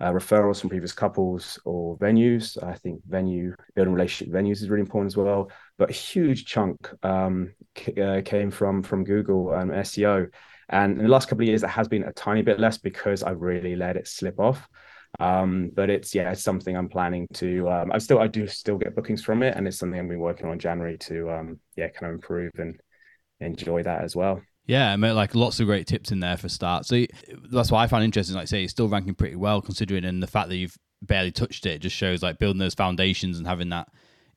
uh, 0.00 0.12
referrals 0.12 0.60
from 0.60 0.70
previous 0.70 0.92
couples 0.92 1.58
or 1.64 1.98
venues. 1.98 2.62
I 2.62 2.74
think 2.74 3.02
venue 3.06 3.54
building 3.74 3.92
relationship 3.92 4.32
venues 4.32 4.62
is 4.62 4.70
really 4.70 4.80
important 4.80 5.12
as 5.12 5.16
well. 5.16 5.50
But 5.80 5.88
a 5.88 5.94
huge 5.94 6.44
chunk 6.44 6.90
um, 7.02 7.54
uh, 7.98 8.20
came 8.22 8.50
from 8.50 8.82
from 8.82 9.02
Google 9.02 9.52
and 9.54 9.70
SEO. 9.70 10.28
And 10.68 10.98
in 10.98 11.04
the 11.04 11.10
last 11.10 11.28
couple 11.28 11.42
of 11.42 11.48
years, 11.48 11.62
it 11.62 11.70
has 11.70 11.88
been 11.88 12.04
a 12.04 12.12
tiny 12.12 12.42
bit 12.42 12.60
less 12.60 12.76
because 12.76 13.22
I 13.22 13.30
really 13.30 13.76
let 13.76 13.96
it 13.96 14.06
slip 14.06 14.38
off. 14.38 14.68
Um, 15.18 15.70
but 15.74 15.88
it's 15.88 16.14
yeah, 16.14 16.30
it's 16.32 16.42
something 16.42 16.76
I'm 16.76 16.90
planning 16.90 17.26
to. 17.34 17.66
Um, 17.70 17.92
I 17.92 17.98
still 17.98 18.18
I 18.18 18.26
do 18.26 18.46
still 18.46 18.76
get 18.76 18.94
bookings 18.94 19.24
from 19.24 19.42
it, 19.42 19.56
and 19.56 19.66
it's 19.66 19.78
something 19.78 19.98
I've 19.98 20.06
been 20.06 20.20
working 20.20 20.48
on 20.48 20.58
January 20.58 20.98
to 20.98 21.30
um, 21.30 21.60
yeah, 21.76 21.88
kind 21.88 22.10
of 22.10 22.16
improve 22.16 22.52
and 22.58 22.78
enjoy 23.40 23.82
that 23.82 24.04
as 24.04 24.14
well. 24.14 24.42
Yeah, 24.66 24.92
I 24.92 24.96
mean, 24.98 25.16
like 25.16 25.34
lots 25.34 25.60
of 25.60 25.66
great 25.66 25.86
tips 25.86 26.12
in 26.12 26.20
there 26.20 26.36
for 26.36 26.50
start. 26.50 26.84
So 26.84 27.06
that's 27.50 27.70
why 27.70 27.82
I 27.82 27.86
find 27.86 28.04
interesting. 28.04 28.36
Like, 28.36 28.48
say, 28.48 28.64
it's 28.64 28.72
still 28.72 28.88
ranking 28.88 29.14
pretty 29.14 29.36
well 29.36 29.62
considering, 29.62 30.04
and 30.04 30.22
the 30.22 30.26
fact 30.26 30.50
that 30.50 30.56
you've 30.56 30.76
barely 31.02 31.32
touched 31.32 31.64
it 31.64 31.78
just 31.78 31.96
shows 31.96 32.22
like 32.22 32.38
building 32.38 32.58
those 32.58 32.74
foundations 32.74 33.38
and 33.38 33.46
having 33.46 33.70
that. 33.70 33.88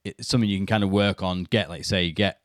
It's 0.04 0.28
something 0.28 0.50
you 0.50 0.58
can 0.58 0.66
kind 0.66 0.84
of 0.84 0.92
work 0.92 1.24
on. 1.24 1.44
Get 1.46 1.70
like 1.70 1.86
say, 1.86 2.04
you 2.04 2.14
get 2.14 2.40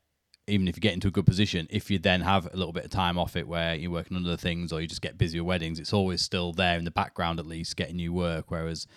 even 0.49 0.67
if 0.67 0.75
you 0.75 0.81
get 0.81 0.93
into 0.93 1.07
a 1.07 1.11
good 1.11 1.25
position, 1.25 1.67
if 1.69 1.89
you 1.91 1.99
then 1.99 2.21
have 2.21 2.47
a 2.51 2.57
little 2.57 2.73
bit 2.73 2.83
of 2.83 2.91
time 2.91 3.17
off 3.17 3.35
it 3.35 3.47
where 3.47 3.75
you're 3.75 3.91
working 3.91 4.17
on 4.17 4.25
other 4.25 4.37
things 4.37 4.73
or 4.73 4.81
you 4.81 4.87
just 4.87 5.01
get 5.01 5.17
busy 5.17 5.39
with 5.39 5.47
weddings, 5.47 5.79
it's 5.79 5.93
always 5.93 6.21
still 6.21 6.51
there 6.51 6.77
in 6.77 6.85
the 6.85 6.91
background 6.91 7.39
at 7.39 7.45
least 7.45 7.75
getting 7.75 7.99
you 7.99 8.11
work. 8.11 8.45
Whereas 8.49 8.87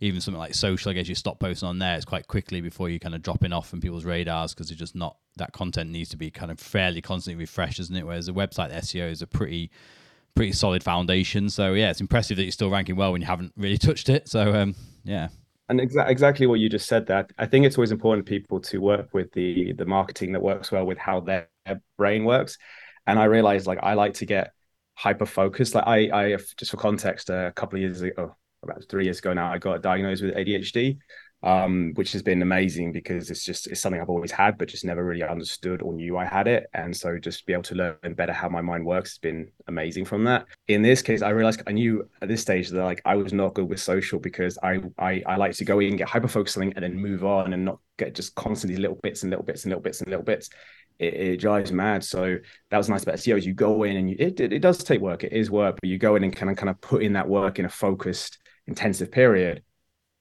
even 0.00 0.20
something 0.20 0.38
like 0.38 0.54
social, 0.54 0.90
I 0.90 0.94
guess 0.94 1.08
you 1.08 1.14
stop 1.14 1.40
posting 1.40 1.68
on 1.68 1.78
there, 1.78 1.96
it's 1.96 2.04
quite 2.04 2.28
quickly 2.28 2.60
before 2.60 2.88
you 2.88 3.00
kind 3.00 3.14
of 3.14 3.22
dropping 3.22 3.52
off 3.52 3.68
from 3.68 3.80
people's 3.80 4.04
radars 4.04 4.54
because 4.54 4.70
it's 4.70 4.78
just 4.78 4.94
not 4.94 5.16
that 5.36 5.52
content 5.52 5.90
needs 5.90 6.10
to 6.10 6.16
be 6.16 6.30
kind 6.30 6.50
of 6.50 6.60
fairly 6.60 7.02
constantly 7.02 7.40
refreshed, 7.40 7.78
doesn't 7.78 7.96
it? 7.96 8.06
Whereas 8.06 8.26
the 8.26 8.32
website 8.32 8.72
SEO 8.72 9.10
is 9.10 9.22
a 9.22 9.26
pretty 9.26 9.70
pretty 10.36 10.52
solid 10.52 10.82
foundation. 10.82 11.48
So 11.48 11.74
yeah, 11.74 11.90
it's 11.90 12.00
impressive 12.00 12.36
that 12.36 12.42
you're 12.42 12.52
still 12.52 12.70
ranking 12.70 12.96
well 12.96 13.12
when 13.12 13.20
you 13.20 13.26
haven't 13.26 13.52
really 13.56 13.78
touched 13.78 14.08
it. 14.08 14.28
So 14.28 14.54
um, 14.54 14.74
yeah 15.04 15.28
and 15.68 15.80
exa- 15.80 16.08
exactly 16.08 16.46
what 16.46 16.60
you 16.60 16.68
just 16.68 16.86
said 16.86 17.06
that 17.06 17.30
i 17.38 17.46
think 17.46 17.64
it's 17.64 17.78
always 17.78 17.92
important 17.92 18.26
people 18.26 18.60
to 18.60 18.78
work 18.78 19.12
with 19.12 19.30
the 19.32 19.72
the 19.74 19.84
marketing 19.84 20.32
that 20.32 20.42
works 20.42 20.70
well 20.70 20.84
with 20.84 20.98
how 20.98 21.20
their 21.20 21.48
brain 21.96 22.24
works. 22.24 22.58
And 23.06 23.18
i 23.18 23.24
realized 23.24 23.66
like 23.66 23.78
i 23.82 23.94
like 23.94 24.14
to 24.14 24.26
get 24.26 24.52
hyper 24.94 25.26
focused 25.26 25.74
like 25.74 25.86
i 25.86 26.08
i 26.12 26.36
just 26.56 26.70
for 26.70 26.76
context 26.76 27.30
a 27.30 27.52
couple 27.54 27.76
of 27.76 27.82
years 27.82 28.00
ago 28.00 28.14
oh, 28.18 28.36
about 28.62 28.84
three 28.88 29.04
years 29.04 29.18
ago 29.18 29.32
now 29.32 29.52
i 29.52 29.58
got 29.58 29.82
diagnosed 29.82 30.22
with 30.22 30.34
adhd 30.34 30.98
um, 31.44 31.92
which 31.94 32.12
has 32.12 32.22
been 32.22 32.40
amazing 32.40 32.90
because 32.90 33.30
it's 33.30 33.44
just 33.44 33.66
it's 33.66 33.80
something 33.80 34.00
I've 34.00 34.08
always 34.08 34.30
had, 34.30 34.56
but 34.56 34.66
just 34.66 34.84
never 34.84 35.04
really 35.04 35.22
understood 35.22 35.82
or 35.82 35.92
knew 35.92 36.16
I 36.16 36.24
had 36.24 36.48
it. 36.48 36.66
And 36.72 36.96
so 36.96 37.18
just 37.18 37.44
be 37.44 37.52
able 37.52 37.62
to 37.64 37.74
learn 37.74 38.14
better 38.16 38.32
how 38.32 38.48
my 38.48 38.62
mind 38.62 38.86
works 38.86 39.10
has 39.10 39.18
been 39.18 39.50
amazing 39.68 40.06
from 40.06 40.24
that. 40.24 40.46
In 40.68 40.80
this 40.80 41.02
case, 41.02 41.20
I 41.20 41.28
realized 41.28 41.62
I 41.66 41.72
knew 41.72 42.08
at 42.22 42.28
this 42.28 42.40
stage 42.40 42.70
that 42.70 42.82
like 42.82 43.02
I 43.04 43.16
was 43.16 43.34
not 43.34 43.52
good 43.52 43.68
with 43.68 43.80
social 43.80 44.18
because 44.18 44.58
I 44.62 44.80
I, 44.98 45.22
I 45.26 45.36
like 45.36 45.52
to 45.56 45.66
go 45.66 45.80
in, 45.80 45.96
get 45.96 46.08
hyper 46.08 46.28
focused 46.28 46.54
something, 46.54 46.72
and 46.76 46.82
then 46.82 46.96
move 46.96 47.24
on 47.24 47.52
and 47.52 47.66
not 47.66 47.78
get 47.98 48.14
just 48.14 48.34
constantly 48.34 48.80
little 48.80 48.98
bits 49.02 49.22
and 49.22 49.28
little 49.28 49.44
bits 49.44 49.64
and 49.64 49.70
little 49.70 49.82
bits 49.82 50.00
and 50.00 50.08
little 50.08 50.24
bits. 50.24 50.48
It, 50.98 51.14
it, 51.14 51.40
drives 51.40 51.72
mad. 51.72 52.04
So 52.04 52.38
that 52.70 52.78
was 52.78 52.88
nice 52.88 53.02
about 53.02 53.16
SEO 53.16 53.36
is 53.36 53.44
you 53.44 53.52
go 53.52 53.82
in 53.82 53.96
and 53.96 54.08
you, 54.08 54.14
it, 54.16 54.38
it, 54.38 54.52
it 54.52 54.60
does 54.60 54.78
take 54.78 55.00
work. 55.00 55.24
It 55.24 55.32
is 55.32 55.50
work, 55.50 55.76
but 55.82 55.88
you 55.88 55.98
go 55.98 56.14
in 56.14 56.22
and 56.22 56.34
kind 56.34 56.52
of 56.52 56.56
kind 56.56 56.70
of 56.70 56.80
put 56.80 57.02
in 57.02 57.14
that 57.14 57.28
work 57.28 57.58
in 57.58 57.64
a 57.64 57.68
focused, 57.68 58.38
intensive 58.68 59.10
period 59.10 59.64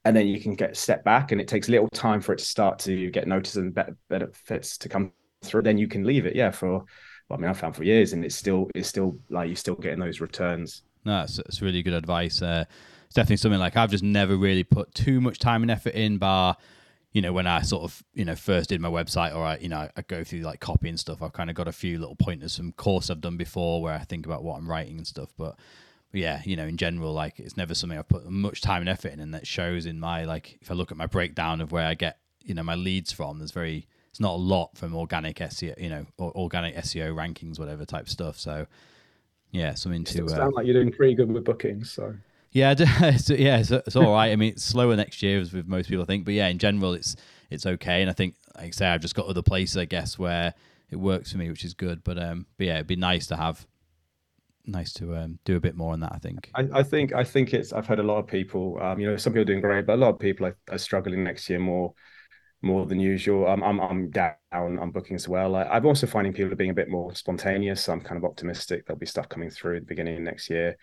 and 0.06 0.16
then 0.16 0.28
you 0.28 0.40
can 0.40 0.56
get 0.56 0.76
step 0.76 1.04
back 1.04 1.32
and 1.32 1.40
it 1.40 1.48
takes 1.48 1.70
little 1.70 1.88
time 1.90 2.22
for 2.22 2.34
it 2.34 2.40
to 2.40 2.46
start 2.46 2.80
to 2.80 3.10
get 3.12 3.28
noticed 3.28 3.56
and 3.56 3.74
better 3.74 3.96
benefits 4.10 4.78
to 4.78 4.90
come 4.90 5.12
through 5.44 5.62
then 5.62 5.78
you 5.78 5.88
can 5.88 6.04
leave 6.04 6.26
it 6.26 6.36
yeah 6.36 6.52
for 6.52 6.72
well, 6.72 6.86
i 7.32 7.38
mean 7.38 7.50
i 7.50 7.54
found 7.54 7.76
for 7.76 7.84
years 7.84 8.14
and 8.14 8.24
it's 8.24 8.36
still 8.36 8.70
it's 8.76 8.88
still 8.88 9.18
like 9.30 9.48
you're 9.48 9.56
still 9.56 9.76
getting 9.76 10.00
those 10.00 10.22
returns. 10.22 10.84
No 11.06 11.20
that's, 11.20 11.38
that's 11.38 11.62
really 11.62 11.84
good 11.84 11.94
advice 11.94 12.42
uh, 12.42 12.66
it's 13.06 13.16
definitely 13.16 13.38
something 13.38 13.60
like 13.60 13.76
i've 13.76 13.92
just 13.92 14.04
never 14.04 14.38
really 14.38 14.64
put 14.64 14.94
too 14.96 15.20
much 15.20 15.40
time 15.40 15.62
and 15.62 15.72
effort 15.72 15.94
in 15.94 16.18
bar 16.18 16.58
you 17.12 17.22
know 17.22 17.32
when 17.34 17.46
i 17.46 17.62
sort 17.62 17.84
of 17.84 18.04
you 18.14 18.26
know 18.26 18.36
first 18.36 18.70
did 18.70 18.82
my 18.82 18.90
website 18.90 19.36
or 19.36 19.44
i 19.44 19.58
you 19.58 19.70
know 19.70 19.88
i 19.96 20.02
go 20.02 20.24
through 20.24 20.40
like 20.40 20.60
copy 20.60 20.90
and 20.90 21.00
stuff 21.00 21.22
i've 21.22 21.34
kind 21.34 21.50
of 21.50 21.56
got 21.56 21.68
a 21.68 21.72
few 21.72 22.00
little 22.00 22.16
pointers 22.16 22.58
from 22.58 22.72
course 22.74 23.10
i've 23.10 23.22
done 23.22 23.38
before 23.38 23.82
where 23.82 23.94
i 23.94 24.00
think 24.00 24.26
about 24.26 24.44
what 24.44 24.58
i'm 24.58 24.70
writing 24.70 24.98
and 24.98 25.08
stuff 25.08 25.30
but 25.38 25.56
yeah, 26.14 26.42
you 26.46 26.56
know, 26.56 26.66
in 26.66 26.78
general, 26.78 27.14
like 27.14 27.40
it's 27.40 27.58
never 27.58 27.74
something 27.74 27.98
I've 27.98 28.08
put 28.08 28.30
much 28.30 28.62
time 28.62 28.82
and 28.82 28.90
effort 28.90 29.14
in, 29.14 29.20
and 29.20 29.34
that 29.34 29.48
shows 29.48 29.86
in 29.86 30.00
my 30.00 30.26
like 30.26 30.58
if 30.62 30.70
I 30.70 30.74
look 30.74 30.92
at 30.92 30.98
my 30.98 31.08
breakdown 31.08 31.62
of 31.62 31.72
where 31.72 31.86
I 31.86 31.96
get 31.96 32.20
you 32.42 32.54
know 32.54 32.64
my 32.64 32.76
leads 32.76 33.12
from. 33.12 33.40
There's 33.40 33.52
very 33.52 33.88
it's 34.10 34.20
not 34.20 34.34
a 34.34 34.38
lot 34.38 34.78
from 34.78 34.96
organic 34.96 35.38
SEO, 35.38 35.82
you 35.82 35.90
know, 35.90 36.06
or 36.18 36.32
organic 36.36 36.76
SEO 36.76 37.16
rankings, 37.16 37.58
whatever 37.58 37.84
type 37.84 38.08
stuff. 38.08 38.38
So 38.38 38.68
yeah, 39.52 39.74
something 39.74 40.04
to 40.06 40.26
uh, 40.26 40.30
sound 40.30 40.54
like 40.54 40.66
you're 40.66 40.76
doing 40.76 40.92
pretty 40.92 41.16
good 41.16 41.32
with 41.32 41.44
bookings. 41.44 41.92
So 41.92 42.14
yeah, 42.52 42.76
it's, 42.78 43.30
yeah, 43.32 43.58
it's, 43.58 43.72
it's 43.72 43.96
all 43.96 44.14
right. 44.14 44.32
I 44.32 44.36
mean, 44.36 44.52
it's 44.52 44.64
slower 44.64 44.96
next 44.96 45.24
year 45.24 45.40
as 45.40 45.52
with 45.52 45.68
most 45.68 45.90
people 45.90 46.04
I 46.04 46.06
think, 46.06 46.26
but 46.26 46.36
yeah, 46.36 46.48
in 46.48 46.60
general, 46.60 46.94
it's 46.94 47.16
it's 47.50 47.66
okay. 47.66 48.02
And 48.02 48.10
I 48.10 48.14
think, 48.14 48.36
like 48.56 48.68
I 48.68 48.72
say, 48.72 48.88
I've 48.88 49.02
just 49.02 49.16
got 49.16 49.26
other 49.26 49.42
places, 49.42 49.78
I 49.78 49.86
guess, 49.86 50.20
where 50.20 50.54
it 50.92 50.98
works 50.98 51.32
for 51.32 51.40
me, 51.40 51.50
which 51.50 51.66
is 51.66 51.74
good. 51.74 52.04
But 52.04 52.22
um, 52.22 52.46
but 52.58 52.68
yeah, 52.68 52.76
it'd 52.76 52.88
be 52.88 52.96
nice 52.96 53.26
to 53.28 53.36
have 53.36 53.66
nice 54.66 54.94
to 54.94 55.16
um, 55.16 55.40
do 55.46 55.56
a 55.56 55.60
bit 55.60 55.76
more 55.76 55.94
on 55.94 56.00
that. 56.02 56.12
I 56.14 56.20
think. 56.20 56.50
I, 56.56 56.68
I, 56.74 56.84
think 56.84 57.14
I 57.14 57.24
think 57.24 57.54
it's. 57.54 57.74
I've 57.74 57.88
heard 57.88 58.00
a 58.00 58.04
lot 58.04 58.20
of 58.20 58.28
people. 58.28 58.82
Um, 58.82 59.00
you 59.00 59.10
know, 59.10 59.18
some 59.18 59.34
people 59.34 59.44
are 59.44 59.46
doing 59.46 59.62
great, 59.62 59.86
but 59.86 59.94
a 59.94 59.98
lot 59.98 60.10
of 60.10 60.20
people 60.20 60.48
are, 60.48 60.58
are 60.70 60.78
struggling 60.78 61.24
next 61.24 61.50
year 61.50 61.60
more, 61.60 61.94
more 62.62 62.86
than 62.86 63.00
usual. 63.00 63.48
I'm 63.48 63.64
I'm, 63.64 63.80
I'm 63.80 64.10
down 64.10 64.36
on 64.52 64.92
booking 64.92 65.16
as 65.16 65.28
well. 65.28 65.56
I, 65.56 65.64
I'm 65.64 65.86
also 65.86 66.08
finding 66.08 66.34
people 66.34 66.52
are 66.52 66.58
being 66.58 66.70
a 66.70 66.76
bit 66.76 66.90
more 66.90 67.14
spontaneous. 67.16 67.84
So 67.84 67.94
I'm 67.94 68.02
kind 68.02 68.18
of 68.18 68.26
optimistic 68.26 68.86
there'll 68.86 69.00
be 69.00 69.06
stuff 69.06 69.30
coming 69.30 69.50
through 69.50 69.78
at 69.78 69.82
the 69.84 69.88
beginning 69.88 70.18
of 70.18 70.22
next 70.22 70.50
year. 70.50 70.78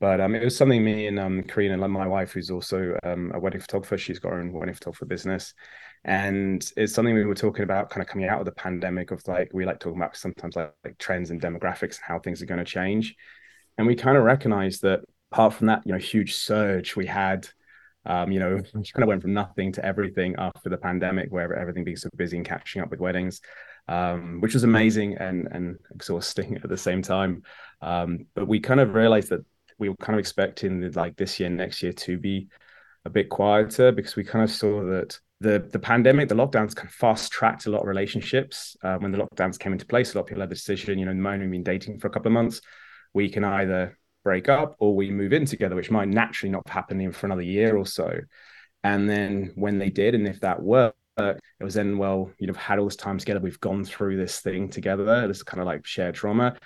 But 0.00 0.20
um, 0.20 0.34
it 0.34 0.42
was 0.42 0.56
something 0.56 0.82
me 0.82 1.06
and 1.08 1.20
um, 1.20 1.42
Karina, 1.42 1.76
my 1.76 2.06
wife, 2.06 2.32
who's 2.32 2.50
also 2.50 2.98
um, 3.04 3.32
a 3.34 3.38
wedding 3.38 3.60
photographer. 3.60 3.98
She's 3.98 4.18
got 4.18 4.32
her 4.32 4.40
own 4.40 4.50
wedding 4.50 4.74
photographer 4.74 5.04
business, 5.04 5.52
and 6.04 6.70
it's 6.76 6.94
something 6.94 7.14
we 7.14 7.24
were 7.24 7.34
talking 7.34 7.62
about, 7.62 7.90
kind 7.90 8.02
of 8.02 8.08
coming 8.08 8.28
out 8.28 8.40
of 8.40 8.46
the 8.46 8.52
pandemic. 8.52 9.10
Of 9.10 9.26
like 9.28 9.50
we 9.52 9.66
like 9.66 9.80
talking 9.80 10.00
about 10.00 10.16
sometimes 10.16 10.56
like, 10.56 10.72
like 10.84 10.98
trends 10.98 11.30
and 11.30 11.40
demographics 11.40 11.96
and 11.96 12.04
how 12.06 12.18
things 12.18 12.40
are 12.40 12.46
going 12.46 12.58
to 12.58 12.64
change, 12.64 13.14
and 13.78 13.86
we 13.86 13.94
kind 13.94 14.16
of 14.16 14.24
recognized 14.24 14.82
that 14.82 15.00
apart 15.30 15.54
from 15.54 15.68
that, 15.68 15.82
you 15.84 15.92
know, 15.92 15.98
huge 15.98 16.34
surge 16.34 16.96
we 16.96 17.06
had. 17.06 17.48
Um, 18.06 18.32
you 18.32 18.40
know, 18.40 18.56
we 18.74 18.82
kind 18.94 19.02
of 19.02 19.08
went 19.08 19.20
from 19.20 19.34
nothing 19.34 19.72
to 19.72 19.84
everything 19.84 20.34
after 20.38 20.70
the 20.70 20.78
pandemic, 20.78 21.30
where 21.30 21.54
everything 21.54 21.84
being 21.84 21.98
so 21.98 22.08
busy 22.16 22.38
and 22.38 22.46
catching 22.46 22.80
up 22.80 22.90
with 22.90 22.98
weddings, 22.98 23.42
um, 23.88 24.40
which 24.40 24.54
was 24.54 24.64
amazing 24.64 25.18
and 25.18 25.48
and 25.52 25.76
exhausting 25.94 26.56
at 26.64 26.70
the 26.70 26.78
same 26.78 27.02
time. 27.02 27.42
Um, 27.82 28.26
but 28.34 28.48
we 28.48 28.58
kind 28.58 28.80
of 28.80 28.94
realized 28.94 29.28
that 29.30 29.44
we 29.78 29.90
were 29.90 29.96
kind 29.96 30.14
of 30.14 30.20
expecting 30.20 30.90
like 30.92 31.16
this 31.16 31.40
year, 31.40 31.50
next 31.50 31.82
year 31.82 31.92
to 31.92 32.18
be 32.18 32.48
a 33.04 33.10
bit 33.10 33.28
quieter 33.28 33.92
because 33.92 34.16
we 34.16 34.24
kind 34.24 34.44
of 34.44 34.50
saw 34.50 34.84
that 34.84 35.18
the 35.40 35.66
the 35.72 35.78
pandemic, 35.78 36.28
the 36.28 36.34
lockdowns 36.34 36.74
kind 36.74 36.88
of 36.88 36.94
fast 36.94 37.32
tracked 37.32 37.66
a 37.66 37.70
lot 37.70 37.82
of 37.82 37.88
relationships. 37.88 38.76
Uh, 38.82 38.96
when 38.98 39.10
the 39.10 39.18
lockdowns 39.18 39.58
came 39.58 39.72
into 39.72 39.86
place, 39.86 40.12
a 40.12 40.18
lot 40.18 40.22
of 40.22 40.26
people 40.28 40.42
had 40.42 40.50
the 40.50 40.54
decision, 40.54 40.98
you 40.98 41.06
know, 41.06 41.14
moment 41.14 41.42
we've 41.42 41.50
been 41.50 41.62
dating 41.62 41.98
for 41.98 42.08
a 42.08 42.10
couple 42.10 42.28
of 42.28 42.34
months, 42.34 42.60
we 43.14 43.28
can 43.30 43.44
either 43.44 43.98
break 44.22 44.48
up 44.48 44.76
or 44.78 44.94
we 44.94 45.10
move 45.10 45.32
in 45.32 45.46
together, 45.46 45.74
which 45.74 45.90
might 45.90 46.08
naturally 46.08 46.50
not 46.50 46.68
happen 46.68 47.10
for 47.12 47.26
another 47.26 47.42
year 47.42 47.76
or 47.76 47.86
so. 47.86 48.20
And 48.84 49.08
then 49.08 49.52
when 49.54 49.78
they 49.78 49.90
did, 49.90 50.14
and 50.14 50.26
if 50.26 50.40
that 50.40 50.62
worked, 50.62 50.96
it 51.18 51.64
was 51.64 51.74
then, 51.74 51.98
well, 51.98 52.30
you 52.38 52.46
know, 52.46 52.54
had 52.54 52.78
all 52.78 52.86
this 52.86 52.96
time 52.96 53.18
together. 53.18 53.40
We've 53.40 53.60
gone 53.60 53.84
through 53.84 54.16
this 54.16 54.40
thing 54.40 54.70
together. 54.70 55.28
This 55.28 55.42
kind 55.42 55.60
of 55.60 55.66
like 55.66 55.86
shared 55.86 56.14
trauma, 56.14 56.56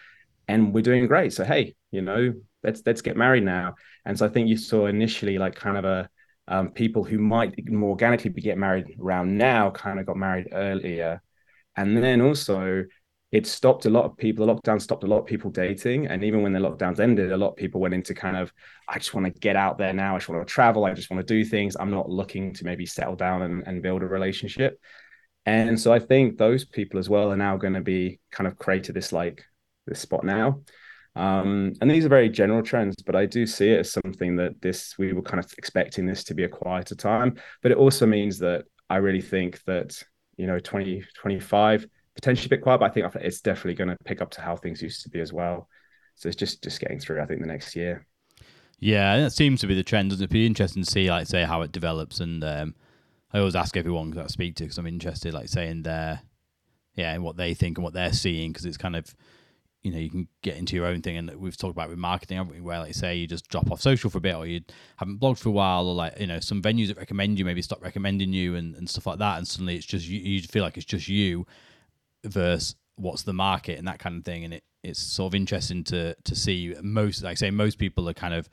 and 0.48 0.72
we're 0.72 0.82
doing 0.82 1.06
great. 1.06 1.32
So 1.32 1.44
hey, 1.44 1.74
you 1.90 2.02
know, 2.02 2.34
let's 2.62 2.82
let's 2.86 3.02
get 3.02 3.16
married 3.16 3.44
now. 3.44 3.74
And 4.04 4.18
so 4.18 4.26
I 4.26 4.28
think 4.28 4.48
you 4.48 4.56
saw 4.56 4.86
initially 4.86 5.38
like 5.38 5.54
kind 5.54 5.76
of 5.76 5.84
a 5.84 6.08
um, 6.48 6.70
people 6.70 7.04
who 7.04 7.18
might 7.18 7.54
more 7.68 7.90
organically 7.90 8.30
be 8.30 8.42
get 8.42 8.58
married 8.58 8.96
around 9.00 9.36
now 9.36 9.70
kind 9.70 9.98
of 9.98 10.06
got 10.06 10.16
married 10.16 10.48
earlier, 10.52 11.22
and 11.76 11.96
then 11.96 12.20
also 12.20 12.84
it 13.32 13.46
stopped 13.46 13.86
a 13.86 13.90
lot 13.90 14.04
of 14.04 14.16
people. 14.16 14.46
The 14.46 14.54
lockdown 14.54 14.80
stopped 14.80 15.02
a 15.02 15.08
lot 15.08 15.18
of 15.18 15.26
people 15.26 15.50
dating, 15.50 16.06
and 16.06 16.22
even 16.22 16.42
when 16.42 16.52
the 16.52 16.60
lockdowns 16.60 17.00
ended, 17.00 17.32
a 17.32 17.36
lot 17.36 17.50
of 17.50 17.56
people 17.56 17.80
went 17.80 17.94
into 17.94 18.14
kind 18.14 18.36
of 18.36 18.52
I 18.88 18.98
just 18.98 19.14
want 19.14 19.26
to 19.26 19.40
get 19.40 19.56
out 19.56 19.78
there 19.78 19.92
now. 19.92 20.14
I 20.14 20.18
just 20.18 20.28
want 20.28 20.46
to 20.46 20.52
travel. 20.52 20.84
I 20.84 20.92
just 20.92 21.10
want 21.10 21.26
to 21.26 21.34
do 21.34 21.44
things. 21.44 21.76
I'm 21.78 21.90
not 21.90 22.08
looking 22.08 22.52
to 22.54 22.64
maybe 22.64 22.86
settle 22.86 23.16
down 23.16 23.42
and, 23.42 23.66
and 23.66 23.82
build 23.82 24.02
a 24.02 24.06
relationship. 24.06 24.78
And 25.46 25.78
so 25.78 25.92
I 25.92 25.98
think 25.98 26.38
those 26.38 26.64
people 26.64 26.98
as 26.98 27.10
well 27.10 27.30
are 27.30 27.36
now 27.36 27.58
going 27.58 27.74
to 27.74 27.82
be 27.82 28.18
kind 28.30 28.46
of 28.48 28.56
created 28.56 28.94
this 28.94 29.12
like 29.12 29.44
this 29.86 30.00
spot 30.00 30.24
now 30.24 30.60
um, 31.16 31.73
and 31.80 31.90
these 31.90 32.04
are 32.04 32.09
very 32.09 32.28
general 32.28 32.62
trends, 32.62 32.97
but 33.04 33.14
I 33.14 33.26
do 33.26 33.47
see 33.47 33.71
it 33.71 33.80
as 33.80 33.92
something 33.92 34.37
that 34.37 34.61
this 34.61 34.99
we 34.99 35.12
were 35.12 35.23
kind 35.23 35.42
of 35.42 35.52
expecting 35.56 36.06
this 36.06 36.25
to 36.25 36.35
be 36.35 36.44
a 36.44 36.49
quieter 36.49 36.94
time. 36.94 37.37
But 37.62 37.71
it 37.71 37.78
also 37.78 38.06
means 38.06 38.38
that 38.40 38.64
I 38.90 38.97
really 38.97 39.23
think 39.23 39.62
that 39.64 40.02
you 40.37 40.47
know 40.47 40.59
2025 40.59 41.87
potentially 42.14 42.47
a 42.47 42.50
bit 42.50 42.62
quiet, 42.62 42.78
but 42.78 42.90
I 42.90 42.94
think 42.94 43.14
it's 43.16 43.40
definitely 43.40 43.75
going 43.75 43.90
to 43.90 43.97
pick 44.04 44.21
up 44.21 44.30
to 44.33 44.40
how 44.40 44.56
things 44.56 44.83
used 44.83 45.02
to 45.02 45.09
be 45.09 45.21
as 45.21 45.33
well. 45.33 45.68
So 46.16 46.28
it's 46.28 46.37
just 46.37 46.62
just 46.62 46.80
getting 46.80 46.99
through. 46.99 47.21
I 47.21 47.26
think 47.26 47.40
the 47.40 47.47
next 47.47 47.76
year. 47.76 48.06
Yeah, 48.80 49.18
that 49.21 49.33
seems 49.33 49.61
to 49.61 49.66
be 49.66 49.75
the 49.75 49.85
trend. 49.85 50.11
Doesn't 50.11 50.25
it? 50.25 50.30
be 50.30 50.47
interesting 50.47 50.83
to 50.85 50.90
see, 50.90 51.09
like, 51.09 51.26
say, 51.26 51.44
how 51.44 51.62
it 51.62 51.73
develops. 51.73 52.21
And 52.21 52.42
um, 52.44 52.75
I 53.33 53.38
always 53.38 53.54
ask 53.54 53.76
everyone 53.76 54.11
that 54.11 54.25
I 54.25 54.26
speak 54.26 54.56
to 54.56 54.64
because 54.64 54.78
I'm 54.78 54.87
interested, 54.87 55.33
like, 55.33 55.49
saying 55.49 55.85
their, 55.85 56.21
yeah, 56.94 57.12
and 57.14 57.23
what 57.23 57.37
they 57.37 57.54
think 57.54 57.78
and 57.78 57.85
what 57.85 57.94
they're 57.94 58.12
seeing 58.12 58.52
because 58.52 58.66
it's 58.66 58.76
kind 58.76 58.97
of 58.97 59.14
you 59.84 59.92
know 59.92 59.98
you 59.98 60.10
can 60.10 60.26
get 60.42 60.56
into 60.56 60.74
your 60.74 60.86
own 60.86 61.02
thing 61.02 61.16
and 61.16 61.32
we've 61.36 61.56
talked 61.56 61.76
about 61.76 61.90
with 61.90 61.98
marketing 61.98 62.38
where 62.64 62.80
like 62.80 62.94
say 62.94 63.14
you 63.14 63.26
just 63.26 63.48
drop 63.48 63.70
off 63.70 63.80
social 63.80 64.08
for 64.08 64.18
a 64.18 64.20
bit 64.20 64.34
or 64.34 64.46
you 64.46 64.60
haven't 64.96 65.20
blogged 65.20 65.38
for 65.38 65.50
a 65.50 65.52
while 65.52 65.86
or 65.86 65.94
like 65.94 66.18
you 66.18 66.26
know 66.26 66.40
some 66.40 66.62
venues 66.62 66.88
that 66.88 66.96
recommend 66.96 67.38
you 67.38 67.44
maybe 67.44 67.62
stop 67.62 67.82
recommending 67.82 68.32
you 68.32 68.56
and, 68.56 68.74
and 68.74 68.88
stuff 68.88 69.06
like 69.06 69.18
that 69.18 69.36
and 69.36 69.46
suddenly 69.46 69.76
it's 69.76 69.86
just 69.86 70.08
you, 70.08 70.18
you 70.18 70.42
feel 70.42 70.64
like 70.64 70.76
it's 70.76 70.86
just 70.86 71.06
you 71.06 71.46
versus 72.24 72.74
what's 72.96 73.22
the 73.22 73.32
market 73.32 73.78
and 73.78 73.86
that 73.86 73.98
kind 73.98 74.16
of 74.16 74.24
thing 74.24 74.44
and 74.44 74.54
it 74.54 74.64
it's 74.82 75.00
sort 75.00 75.30
of 75.30 75.34
interesting 75.34 75.84
to 75.84 76.14
to 76.24 76.34
see 76.34 76.74
most 76.82 77.22
like 77.22 77.32
I 77.32 77.34
say 77.34 77.50
most 77.50 77.78
people 77.78 78.08
are 78.08 78.14
kind 78.14 78.34
of 78.34 78.48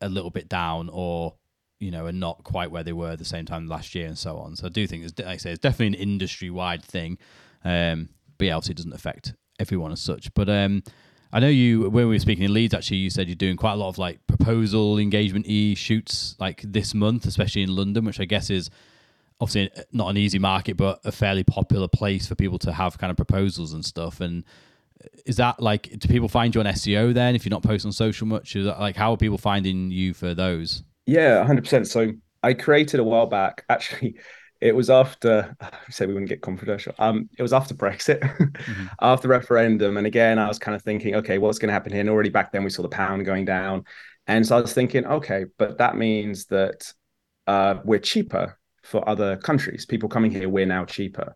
a 0.00 0.08
little 0.08 0.30
bit 0.30 0.48
down 0.48 0.88
or 0.92 1.34
you 1.78 1.90
know 1.90 2.06
are 2.06 2.12
not 2.12 2.44
quite 2.44 2.70
where 2.70 2.82
they 2.82 2.92
were 2.92 3.12
at 3.12 3.18
the 3.18 3.24
same 3.24 3.46
time 3.46 3.66
last 3.66 3.94
year 3.94 4.06
and 4.06 4.18
so 4.18 4.38
on. 4.38 4.56
So 4.56 4.66
I 4.66 4.70
do 4.70 4.86
think 4.86 5.04
it's 5.04 5.18
like 5.18 5.26
I 5.26 5.36
say 5.36 5.50
it's 5.50 5.60
definitely 5.60 5.98
an 5.98 6.02
industry 6.10 6.50
wide 6.50 6.82
thing. 6.82 7.18
Um, 7.64 8.08
but 8.38 8.46
yeah, 8.46 8.56
obviously 8.56 8.72
it 8.72 8.76
doesn't 8.78 8.92
affect 8.92 9.34
everyone 9.60 9.92
as 9.92 10.00
such. 10.00 10.32
But 10.34 10.48
um, 10.48 10.82
I 11.32 11.40
know 11.40 11.48
you 11.48 11.82
when 11.90 12.08
we 12.08 12.16
were 12.16 12.18
speaking 12.18 12.44
in 12.44 12.52
Leeds, 12.52 12.74
actually, 12.74 12.98
you 12.98 13.10
said 13.10 13.28
you're 13.28 13.36
doing 13.36 13.56
quite 13.56 13.74
a 13.74 13.76
lot 13.76 13.88
of 13.88 13.98
like 13.98 14.26
proposal 14.26 14.98
engagement 14.98 15.46
e 15.46 15.74
shoots 15.74 16.34
like 16.40 16.62
this 16.62 16.94
month, 16.94 17.26
especially 17.26 17.62
in 17.62 17.74
London, 17.74 18.04
which 18.04 18.20
I 18.20 18.24
guess 18.24 18.50
is 18.50 18.70
obviously 19.40 19.70
not 19.92 20.08
an 20.08 20.16
easy 20.16 20.38
market, 20.38 20.76
but 20.76 21.00
a 21.04 21.12
fairly 21.12 21.44
popular 21.44 21.88
place 21.88 22.26
for 22.26 22.34
people 22.34 22.58
to 22.60 22.72
have 22.72 22.98
kind 22.98 23.10
of 23.10 23.16
proposals 23.16 23.72
and 23.72 23.84
stuff. 23.84 24.20
And 24.20 24.44
is 25.24 25.36
that 25.36 25.60
like 25.60 25.90
do 25.98 26.08
people 26.08 26.28
find 26.28 26.54
you 26.54 26.60
on 26.60 26.66
SEO 26.66 27.14
then 27.14 27.34
if 27.34 27.44
you're 27.44 27.50
not 27.50 27.62
posting 27.62 27.88
on 27.88 27.92
social 27.92 28.26
much? 28.26 28.56
Is 28.56 28.66
that, 28.66 28.80
like 28.80 28.96
how 28.96 29.12
are 29.12 29.16
people 29.16 29.38
finding 29.38 29.90
you 29.90 30.14
for 30.14 30.34
those? 30.34 30.82
Yeah, 31.06 31.44
hundred 31.44 31.62
percent. 31.62 31.86
So 31.86 32.12
I 32.42 32.54
created 32.54 33.00
a 33.00 33.04
while 33.04 33.26
back 33.26 33.64
actually 33.68 34.16
it 34.60 34.74
was 34.74 34.90
after 34.90 35.56
say 35.90 36.06
we 36.06 36.12
wouldn't 36.12 36.28
get 36.28 36.42
controversial. 36.42 36.94
Um, 36.98 37.28
it 37.38 37.42
was 37.42 37.52
after 37.52 37.74
Brexit, 37.74 38.20
mm-hmm. 38.38 38.86
after 39.00 39.28
referendum, 39.28 39.96
and 39.96 40.06
again, 40.06 40.38
I 40.38 40.48
was 40.48 40.58
kind 40.58 40.74
of 40.74 40.82
thinking, 40.82 41.14
okay, 41.16 41.38
what's 41.38 41.58
going 41.58 41.68
to 41.68 41.72
happen 41.72 41.92
here? 41.92 42.00
And 42.00 42.10
already 42.10 42.30
back 42.30 42.52
then, 42.52 42.64
we 42.64 42.70
saw 42.70 42.82
the 42.82 42.88
pound 42.88 43.24
going 43.24 43.44
down, 43.44 43.84
and 44.26 44.46
so 44.46 44.56
I 44.56 44.60
was 44.60 44.72
thinking, 44.72 45.06
okay, 45.06 45.46
but 45.58 45.78
that 45.78 45.96
means 45.96 46.46
that 46.46 46.92
uh, 47.46 47.80
we're 47.84 47.98
cheaper 47.98 48.58
for 48.82 49.06
other 49.08 49.36
countries. 49.36 49.86
People 49.86 50.08
coming 50.08 50.30
here, 50.30 50.48
we're 50.48 50.66
now 50.66 50.84
cheaper. 50.84 51.34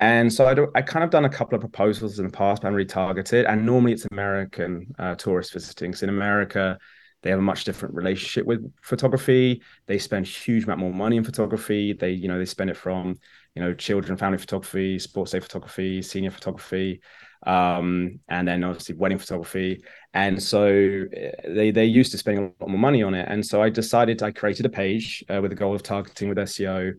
And 0.00 0.32
so 0.32 0.46
I, 0.46 0.54
do, 0.54 0.70
I 0.74 0.82
kind 0.82 1.04
of 1.04 1.10
done 1.10 1.24
a 1.24 1.30
couple 1.30 1.54
of 1.54 1.60
proposals 1.60 2.18
in 2.18 2.26
the 2.26 2.32
past, 2.32 2.62
but 2.62 2.68
I'm 2.68 2.74
retargeted. 2.74 3.48
And 3.48 3.64
normally 3.64 3.92
it's 3.92 4.06
American 4.10 4.94
uh, 4.98 5.14
tourists 5.14 5.52
visiting. 5.52 5.94
So 5.94 6.04
in 6.04 6.10
America, 6.10 6.78
they 7.24 7.30
have 7.30 7.38
a 7.38 7.42
much 7.42 7.64
different 7.64 7.94
relationship 7.94 8.44
with 8.44 8.70
photography. 8.82 9.62
They 9.86 9.96
spend 9.96 10.26
huge 10.26 10.64
amount 10.64 10.80
more 10.80 10.92
money 10.92 11.16
in 11.16 11.24
photography. 11.24 11.94
They, 11.94 12.10
you 12.10 12.28
know, 12.28 12.38
they 12.38 12.44
spend 12.44 12.68
it 12.68 12.76
from, 12.76 13.18
you 13.54 13.62
know, 13.62 13.72
children, 13.72 14.18
family 14.18 14.36
photography, 14.36 14.98
sports 14.98 15.32
day 15.32 15.40
photography, 15.40 16.02
senior 16.02 16.30
photography, 16.30 17.00
um, 17.46 18.20
and 18.28 18.46
then 18.46 18.62
obviously 18.62 18.96
wedding 18.96 19.16
photography. 19.16 19.82
And 20.12 20.40
so 20.40 20.66
eh, 20.66 21.30
they 21.48 21.70
they 21.70 21.86
used 21.86 22.12
to 22.12 22.18
spending 22.18 22.54
a 22.60 22.62
lot 22.62 22.68
more 22.68 22.78
money 22.78 23.02
on 23.02 23.14
it. 23.14 23.26
And 23.26 23.44
so 23.44 23.62
I 23.62 23.70
decided 23.70 24.22
I 24.22 24.30
created 24.30 24.66
a 24.66 24.70
page 24.70 25.24
uh, 25.34 25.40
with 25.40 25.50
the 25.50 25.56
goal 25.56 25.74
of 25.74 25.82
targeting 25.82 26.28
with 26.28 26.36
SEO. 26.36 26.92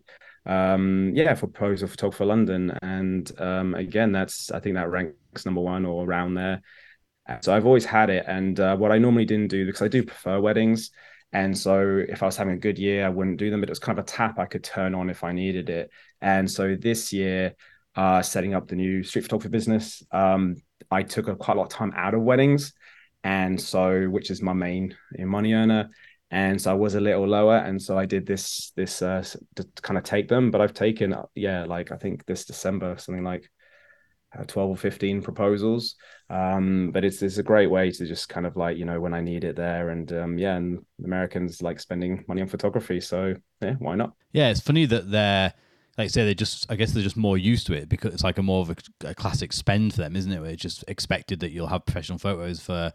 Um, 0.44 1.12
yeah, 1.14 1.34
for 1.34 1.46
proposal 1.46 1.86
photographer 1.86 2.24
London, 2.24 2.76
and 2.82 3.30
um, 3.40 3.74
again, 3.74 4.10
that's 4.10 4.50
I 4.50 4.58
think 4.58 4.74
that 4.74 4.90
ranks 4.90 5.44
number 5.44 5.60
one 5.60 5.84
or 5.84 6.04
around 6.04 6.34
there. 6.34 6.62
So 7.40 7.54
I've 7.54 7.66
always 7.66 7.84
had 7.84 8.10
it. 8.10 8.24
And 8.26 8.58
uh, 8.60 8.76
what 8.76 8.92
I 8.92 8.98
normally 8.98 9.24
didn't 9.24 9.48
do, 9.48 9.66
because 9.66 9.82
I 9.82 9.88
do 9.88 10.02
prefer 10.02 10.40
weddings. 10.40 10.90
And 11.32 11.56
so 11.56 12.04
if 12.08 12.22
I 12.22 12.26
was 12.26 12.36
having 12.36 12.54
a 12.54 12.58
good 12.58 12.78
year, 12.78 13.04
I 13.04 13.08
wouldn't 13.08 13.38
do 13.38 13.50
them, 13.50 13.60
but 13.60 13.68
it 13.68 13.72
was 13.72 13.78
kind 13.78 13.98
of 13.98 14.04
a 14.04 14.08
tap 14.08 14.38
I 14.38 14.46
could 14.46 14.64
turn 14.64 14.94
on 14.94 15.10
if 15.10 15.24
I 15.24 15.32
needed 15.32 15.68
it. 15.68 15.90
And 16.20 16.50
so 16.50 16.76
this 16.76 17.12
year, 17.12 17.54
uh, 17.96 18.22
setting 18.22 18.54
up 18.54 18.68
the 18.68 18.76
new 18.76 19.02
street 19.02 19.22
photography 19.22 19.50
business, 19.50 20.02
um, 20.12 20.56
I 20.90 21.02
took 21.02 21.28
a, 21.28 21.34
quite 21.34 21.56
a 21.56 21.60
lot 21.60 21.72
of 21.72 21.72
time 21.72 21.92
out 21.96 22.14
of 22.14 22.22
weddings. 22.22 22.72
And 23.24 23.60
so, 23.60 24.04
which 24.04 24.30
is 24.30 24.40
my 24.40 24.52
main 24.52 24.94
money 25.18 25.54
earner. 25.54 25.90
And 26.30 26.60
so 26.62 26.70
I 26.70 26.74
was 26.74 26.94
a 26.94 27.00
little 27.00 27.26
lower. 27.26 27.56
And 27.56 27.82
so 27.82 27.98
I 27.98 28.06
did 28.06 28.24
this, 28.24 28.72
this 28.76 29.02
uh, 29.02 29.24
to 29.56 29.66
kind 29.82 29.98
of 29.98 30.04
take 30.04 30.28
them. 30.28 30.52
But 30.52 30.60
I've 30.60 30.74
taken, 30.74 31.14
yeah, 31.34 31.64
like 31.64 31.90
I 31.90 31.96
think 31.96 32.24
this 32.26 32.44
December, 32.44 32.96
something 32.98 33.24
like 33.24 33.42
uh, 33.42 33.55
12 34.44 34.70
or 34.70 34.76
15 34.76 35.22
proposals. 35.22 35.96
Um, 36.28 36.90
but 36.92 37.04
it's 37.04 37.22
it's 37.22 37.38
a 37.38 37.42
great 37.42 37.70
way 37.70 37.90
to 37.90 38.06
just 38.06 38.28
kind 38.28 38.46
of 38.46 38.56
like 38.56 38.76
you 38.76 38.84
know 38.84 39.00
when 39.00 39.14
i 39.14 39.20
need 39.20 39.44
it 39.44 39.56
there. 39.56 39.90
And 39.90 40.12
um, 40.12 40.38
yeah 40.38 40.56
and 40.56 40.84
americans 41.04 41.62
like 41.62 41.80
spending 41.80 42.24
money 42.28 42.42
on 42.42 42.48
photography. 42.48 43.00
So 43.00 43.34
yeah 43.62 43.74
why 43.78 43.94
not? 43.94 44.12
Yeah 44.32 44.50
it's 44.50 44.60
funny 44.60 44.86
that 44.86 45.10
they're 45.10 45.54
like 45.98 46.10
say 46.10 46.24
they 46.24 46.34
just 46.34 46.70
I 46.70 46.76
guess 46.76 46.92
they're 46.92 47.02
just 47.02 47.16
more 47.16 47.38
used 47.38 47.66
to 47.68 47.72
it 47.72 47.88
because 47.88 48.12
it's 48.12 48.24
like 48.24 48.38
a 48.38 48.42
more 48.42 48.60
of 48.60 48.70
a, 48.70 48.76
a 49.08 49.14
classic 49.14 49.52
spend 49.52 49.94
for 49.94 50.00
them, 50.02 50.16
isn't 50.16 50.32
it? 50.32 50.40
Where 50.40 50.50
it's 50.50 50.62
just 50.62 50.84
expected 50.88 51.40
that 51.40 51.50
you'll 51.52 51.68
have 51.68 51.86
professional 51.86 52.18
photos 52.18 52.60
for 52.60 52.92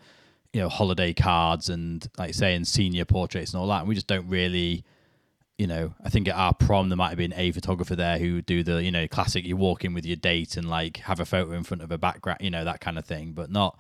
you 0.54 0.62
know 0.62 0.70
holiday 0.70 1.14
cards 1.14 1.70
and 1.70 2.08
like 2.18 2.34
say 2.34 2.56
and 2.56 2.68
senior 2.68 3.06
portraits 3.06 3.54
and 3.54 3.62
all 3.62 3.68
that, 3.68 3.80
and 3.80 3.88
we 3.88 3.96
just 3.96 4.08
don't 4.08 4.28
really 4.28 4.84
you 5.62 5.68
know, 5.68 5.94
I 6.04 6.10
think 6.10 6.28
at 6.28 6.34
our 6.34 6.56
prom 6.56 6.90
there 6.90 6.98
might 6.98 7.10
have 7.10 7.20
been 7.20 7.36
a 7.36 7.52
photographer 7.52 7.96
there 7.96 8.18
who 8.18 8.34
would 8.34 8.48
do 8.48 8.64
the, 8.64 8.84
you 8.84 8.90
know, 8.90 9.08
classic 9.08 9.46
you 9.46 9.56
walk 9.56 9.86
in 9.86 9.94
with 9.94 10.08
your 10.08 10.16
date 10.16 10.58
and 10.58 10.68
like 10.68 10.98
have 10.98 11.20
a 11.20 11.26
photo 11.26 11.52
in 11.52 11.64
front 11.64 11.84
of 11.84 11.92
a 11.92 12.00
background, 12.00 12.40
you 12.42 12.50
know, 12.50 12.66
that 12.66 12.82
kind 12.82 12.98
of 12.98 13.06
thing, 13.06 13.34
but 13.34 13.52
not 13.52 13.78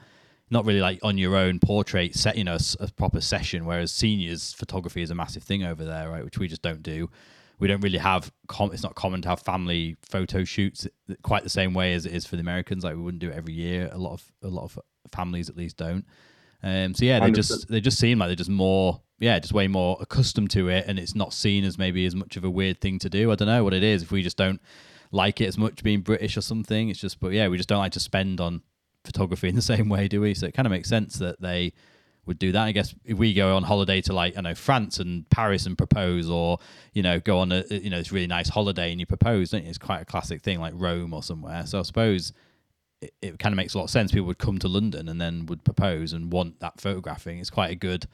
not 0.51 0.63
really 0.63 0.79
like 0.79 0.99
on 1.01 1.17
your 1.17 1.35
own 1.35 1.57
portrait 1.59 2.13
set, 2.13 2.37
you 2.37 2.43
know, 2.43 2.53
a, 2.53 2.83
a 2.83 2.91
proper 2.91 3.19
session. 3.19 3.65
Whereas 3.65 3.91
seniors 3.91 4.53
photography 4.53 5.01
is 5.01 5.09
a 5.09 5.15
massive 5.15 5.41
thing 5.41 5.63
over 5.63 5.83
there, 5.83 6.11
right? 6.11 6.23
Which 6.23 6.37
we 6.37 6.47
just 6.47 6.61
don't 6.61 6.83
do. 6.83 7.09
We 7.57 7.67
don't 7.67 7.81
really 7.81 7.97
have. 7.97 8.31
Com- 8.47 8.71
it's 8.73 8.83
not 8.83 8.93
common 8.93 9.23
to 9.23 9.29
have 9.29 9.39
family 9.39 9.97
photo 10.03 10.43
shoots 10.43 10.87
quite 11.23 11.41
the 11.41 11.49
same 11.49 11.73
way 11.73 11.95
as 11.95 12.05
it 12.05 12.13
is 12.13 12.27
for 12.27 12.35
the 12.35 12.41
Americans. 12.41 12.83
Like 12.83 12.95
we 12.95 13.01
wouldn't 13.01 13.21
do 13.21 13.29
it 13.29 13.35
every 13.35 13.53
year. 13.53 13.89
A 13.91 13.97
lot 13.97 14.13
of 14.13 14.31
a 14.43 14.49
lot 14.49 14.65
of 14.65 14.77
families 15.11 15.49
at 15.49 15.57
least 15.57 15.77
don't. 15.77 16.05
Um, 16.61 16.93
so 16.93 17.05
yeah, 17.05 17.19
they 17.19 17.31
just 17.31 17.67
they 17.69 17.81
just 17.81 17.97
seem 17.97 18.19
like 18.19 18.29
they're 18.29 18.35
just 18.35 18.51
more 18.51 19.01
yeah, 19.21 19.37
just 19.37 19.53
way 19.53 19.67
more 19.67 19.97
accustomed 20.01 20.49
to 20.51 20.67
it, 20.67 20.85
and 20.87 20.97
it's 20.97 21.13
not 21.13 21.31
seen 21.31 21.63
as 21.63 21.77
maybe 21.77 22.07
as 22.07 22.15
much 22.15 22.37
of 22.37 22.43
a 22.43 22.49
weird 22.49 22.81
thing 22.81 22.97
to 22.99 23.09
do. 23.09 23.31
I 23.31 23.35
don't 23.35 23.47
know 23.47 23.63
what 23.63 23.73
it 23.73 23.83
is. 23.83 24.01
If 24.01 24.11
we 24.11 24.23
just 24.23 24.35
don't 24.35 24.59
like 25.11 25.39
it 25.39 25.45
as 25.45 25.59
much 25.59 25.83
being 25.83 26.01
British 26.01 26.37
or 26.37 26.41
something, 26.41 26.89
it's 26.89 26.99
just. 26.99 27.19
But 27.19 27.33
yeah, 27.33 27.47
we 27.47 27.57
just 27.57 27.69
don't 27.69 27.79
like 27.79 27.91
to 27.93 27.99
spend 27.99 28.41
on 28.41 28.63
photography 29.05 29.47
in 29.47 29.55
the 29.55 29.61
same 29.73 29.89
way, 29.89 30.07
do 30.07 30.21
we? 30.21 30.33
So 30.33 30.47
it 30.47 30.55
kind 30.55 30.65
of 30.65 30.71
makes 30.71 30.89
sense 30.89 31.19
that 31.19 31.39
they 31.39 31.73
would 32.25 32.39
do 32.39 32.51
that. 32.51 32.63
I 32.63 32.71
guess 32.71 32.95
if 33.05 33.15
we 33.15 33.35
go 33.35 33.55
on 33.55 33.61
holiday 33.61 34.01
to 34.01 34.13
like 34.13 34.37
I 34.37 34.41
know 34.41 34.55
France 34.55 34.99
and 34.99 35.29
Paris 35.29 35.67
and 35.67 35.77
propose, 35.77 36.27
or 36.27 36.57
you 36.93 37.03
know 37.03 37.19
go 37.19 37.37
on 37.37 37.51
a 37.51 37.63
you 37.69 37.91
know 37.91 37.99
this 37.99 38.11
really 38.11 38.27
nice 38.27 38.49
holiday 38.49 38.89
and 38.89 38.99
you 38.99 39.05
propose, 39.05 39.51
don't 39.51 39.63
you? 39.63 39.69
It's 39.69 39.77
quite 39.77 40.01
a 40.01 40.05
classic 40.05 40.41
thing 40.41 40.59
like 40.59 40.73
Rome 40.75 41.13
or 41.13 41.21
somewhere. 41.21 41.67
So 41.67 41.77
I 41.77 41.83
suppose 41.83 42.33
it, 43.01 43.13
it 43.21 43.39
kind 43.39 43.53
of 43.53 43.57
makes 43.57 43.75
a 43.75 43.77
lot 43.77 43.83
of 43.83 43.91
sense. 43.91 44.11
People 44.11 44.25
would 44.27 44.39
come 44.39 44.57
to 44.57 44.67
London 44.67 45.07
and 45.07 45.21
then 45.21 45.45
would 45.45 45.63
propose 45.63 46.11
and 46.11 46.31
want 46.31 46.59
that 46.61 46.81
photographing. 46.81 47.37
It's 47.37 47.51
quite 47.51 47.69
a 47.69 47.75
good 47.75 48.07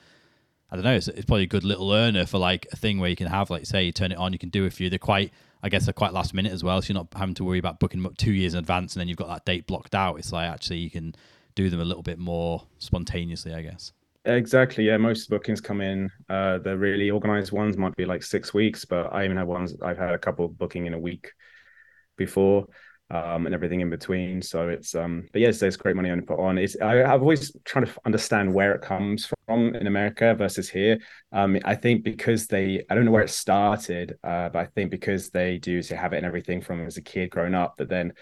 I 0.69 0.75
don't 0.75 0.83
know. 0.83 0.95
It's, 0.95 1.07
it's, 1.07 1.25
probably 1.25 1.43
a 1.43 1.47
good 1.47 1.63
little 1.63 1.93
earner 1.93 2.25
for 2.25 2.37
like 2.37 2.67
a 2.71 2.75
thing 2.75 2.99
where 2.99 3.09
you 3.09 3.15
can 3.15 3.27
have 3.27 3.49
like 3.49 3.65
say 3.65 3.85
you 3.85 3.91
turn 3.91 4.11
it 4.11 4.17
on, 4.17 4.33
you 4.33 4.39
can 4.39 4.49
do 4.49 4.65
a 4.65 4.69
few. 4.69 4.89
They're 4.89 4.99
quite, 4.99 5.31
I 5.63 5.69
guess, 5.69 5.85
they're 5.85 5.93
quite 5.93 6.13
last 6.13 6.33
minute 6.33 6.51
as 6.51 6.63
well. 6.63 6.81
So 6.81 6.93
you're 6.93 7.01
not 7.01 7.07
having 7.17 7.35
to 7.35 7.43
worry 7.43 7.59
about 7.59 7.79
booking 7.79 8.01
them 8.01 8.05
up 8.05 8.17
two 8.17 8.33
years 8.33 8.53
in 8.53 8.59
advance 8.59 8.93
and 8.93 8.99
then 8.99 9.07
you've 9.07 9.17
got 9.17 9.29
that 9.29 9.45
date 9.45 9.67
blocked 9.67 9.95
out. 9.95 10.17
It's 10.17 10.33
like 10.33 10.49
actually 10.49 10.79
you 10.79 10.89
can 10.89 11.15
do 11.55 11.69
them 11.69 11.79
a 11.79 11.85
little 11.85 12.03
bit 12.03 12.19
more 12.19 12.63
spontaneously, 12.79 13.53
I 13.53 13.61
guess. 13.61 13.93
Exactly. 14.25 14.83
Yeah, 14.83 14.97
most 14.97 15.29
bookings 15.29 15.61
come 15.61 15.79
in. 15.79 16.09
Uh, 16.29 16.57
the 16.57 16.77
really 16.77 17.09
organized 17.09 17.53
ones 17.53 17.77
might 17.77 17.95
be 17.95 18.03
like 18.03 18.21
six 18.23 18.53
weeks, 18.53 18.83
but 18.83 19.13
I 19.13 19.23
even 19.23 19.37
have 19.37 19.47
ones. 19.47 19.73
I've 19.81 19.97
had 19.97 20.13
a 20.13 20.17
couple 20.17 20.49
booking 20.49 20.85
in 20.85 20.93
a 20.93 20.99
week 20.99 21.31
before 22.17 22.67
um, 23.09 23.45
and 23.45 23.55
everything 23.55 23.81
in 23.81 23.89
between. 23.89 24.41
So 24.41 24.69
it's 24.69 24.93
um, 24.95 25.27
but 25.31 25.41
yes, 25.41 25.59
there's 25.59 25.77
great 25.77 25.95
money 25.95 26.09
on 26.09 26.21
put 26.21 26.39
on. 26.39 26.57
It's 26.57 26.75
I, 26.81 26.95
have 26.95 27.21
always 27.21 27.55
trying 27.63 27.85
to 27.85 27.91
understand 28.05 28.53
where 28.53 28.73
it 28.73 28.81
comes 28.81 29.31
from 29.45 29.75
in 29.75 29.87
America 29.87 30.35
versus 30.35 30.69
here. 30.69 30.99
Um, 31.31 31.57
I 31.63 31.75
think 31.75 32.03
because 32.03 32.47
they, 32.47 32.83
I 32.89 32.95
don't 32.95 33.05
know 33.05 33.11
where 33.11 33.23
it 33.23 33.29
started, 33.29 34.17
uh, 34.23 34.49
but 34.49 34.59
I 34.59 34.65
think 34.65 34.91
because 34.91 35.29
they 35.29 35.57
do 35.57 35.81
so 35.81 35.95
have 35.95 36.13
it 36.13 36.17
and 36.17 36.25
everything 36.25 36.61
from 36.61 36.85
as 36.85 36.97
a 36.97 37.01
kid 37.01 37.29
growing 37.29 37.55
up, 37.55 37.75
but 37.77 37.89
then 37.89 38.13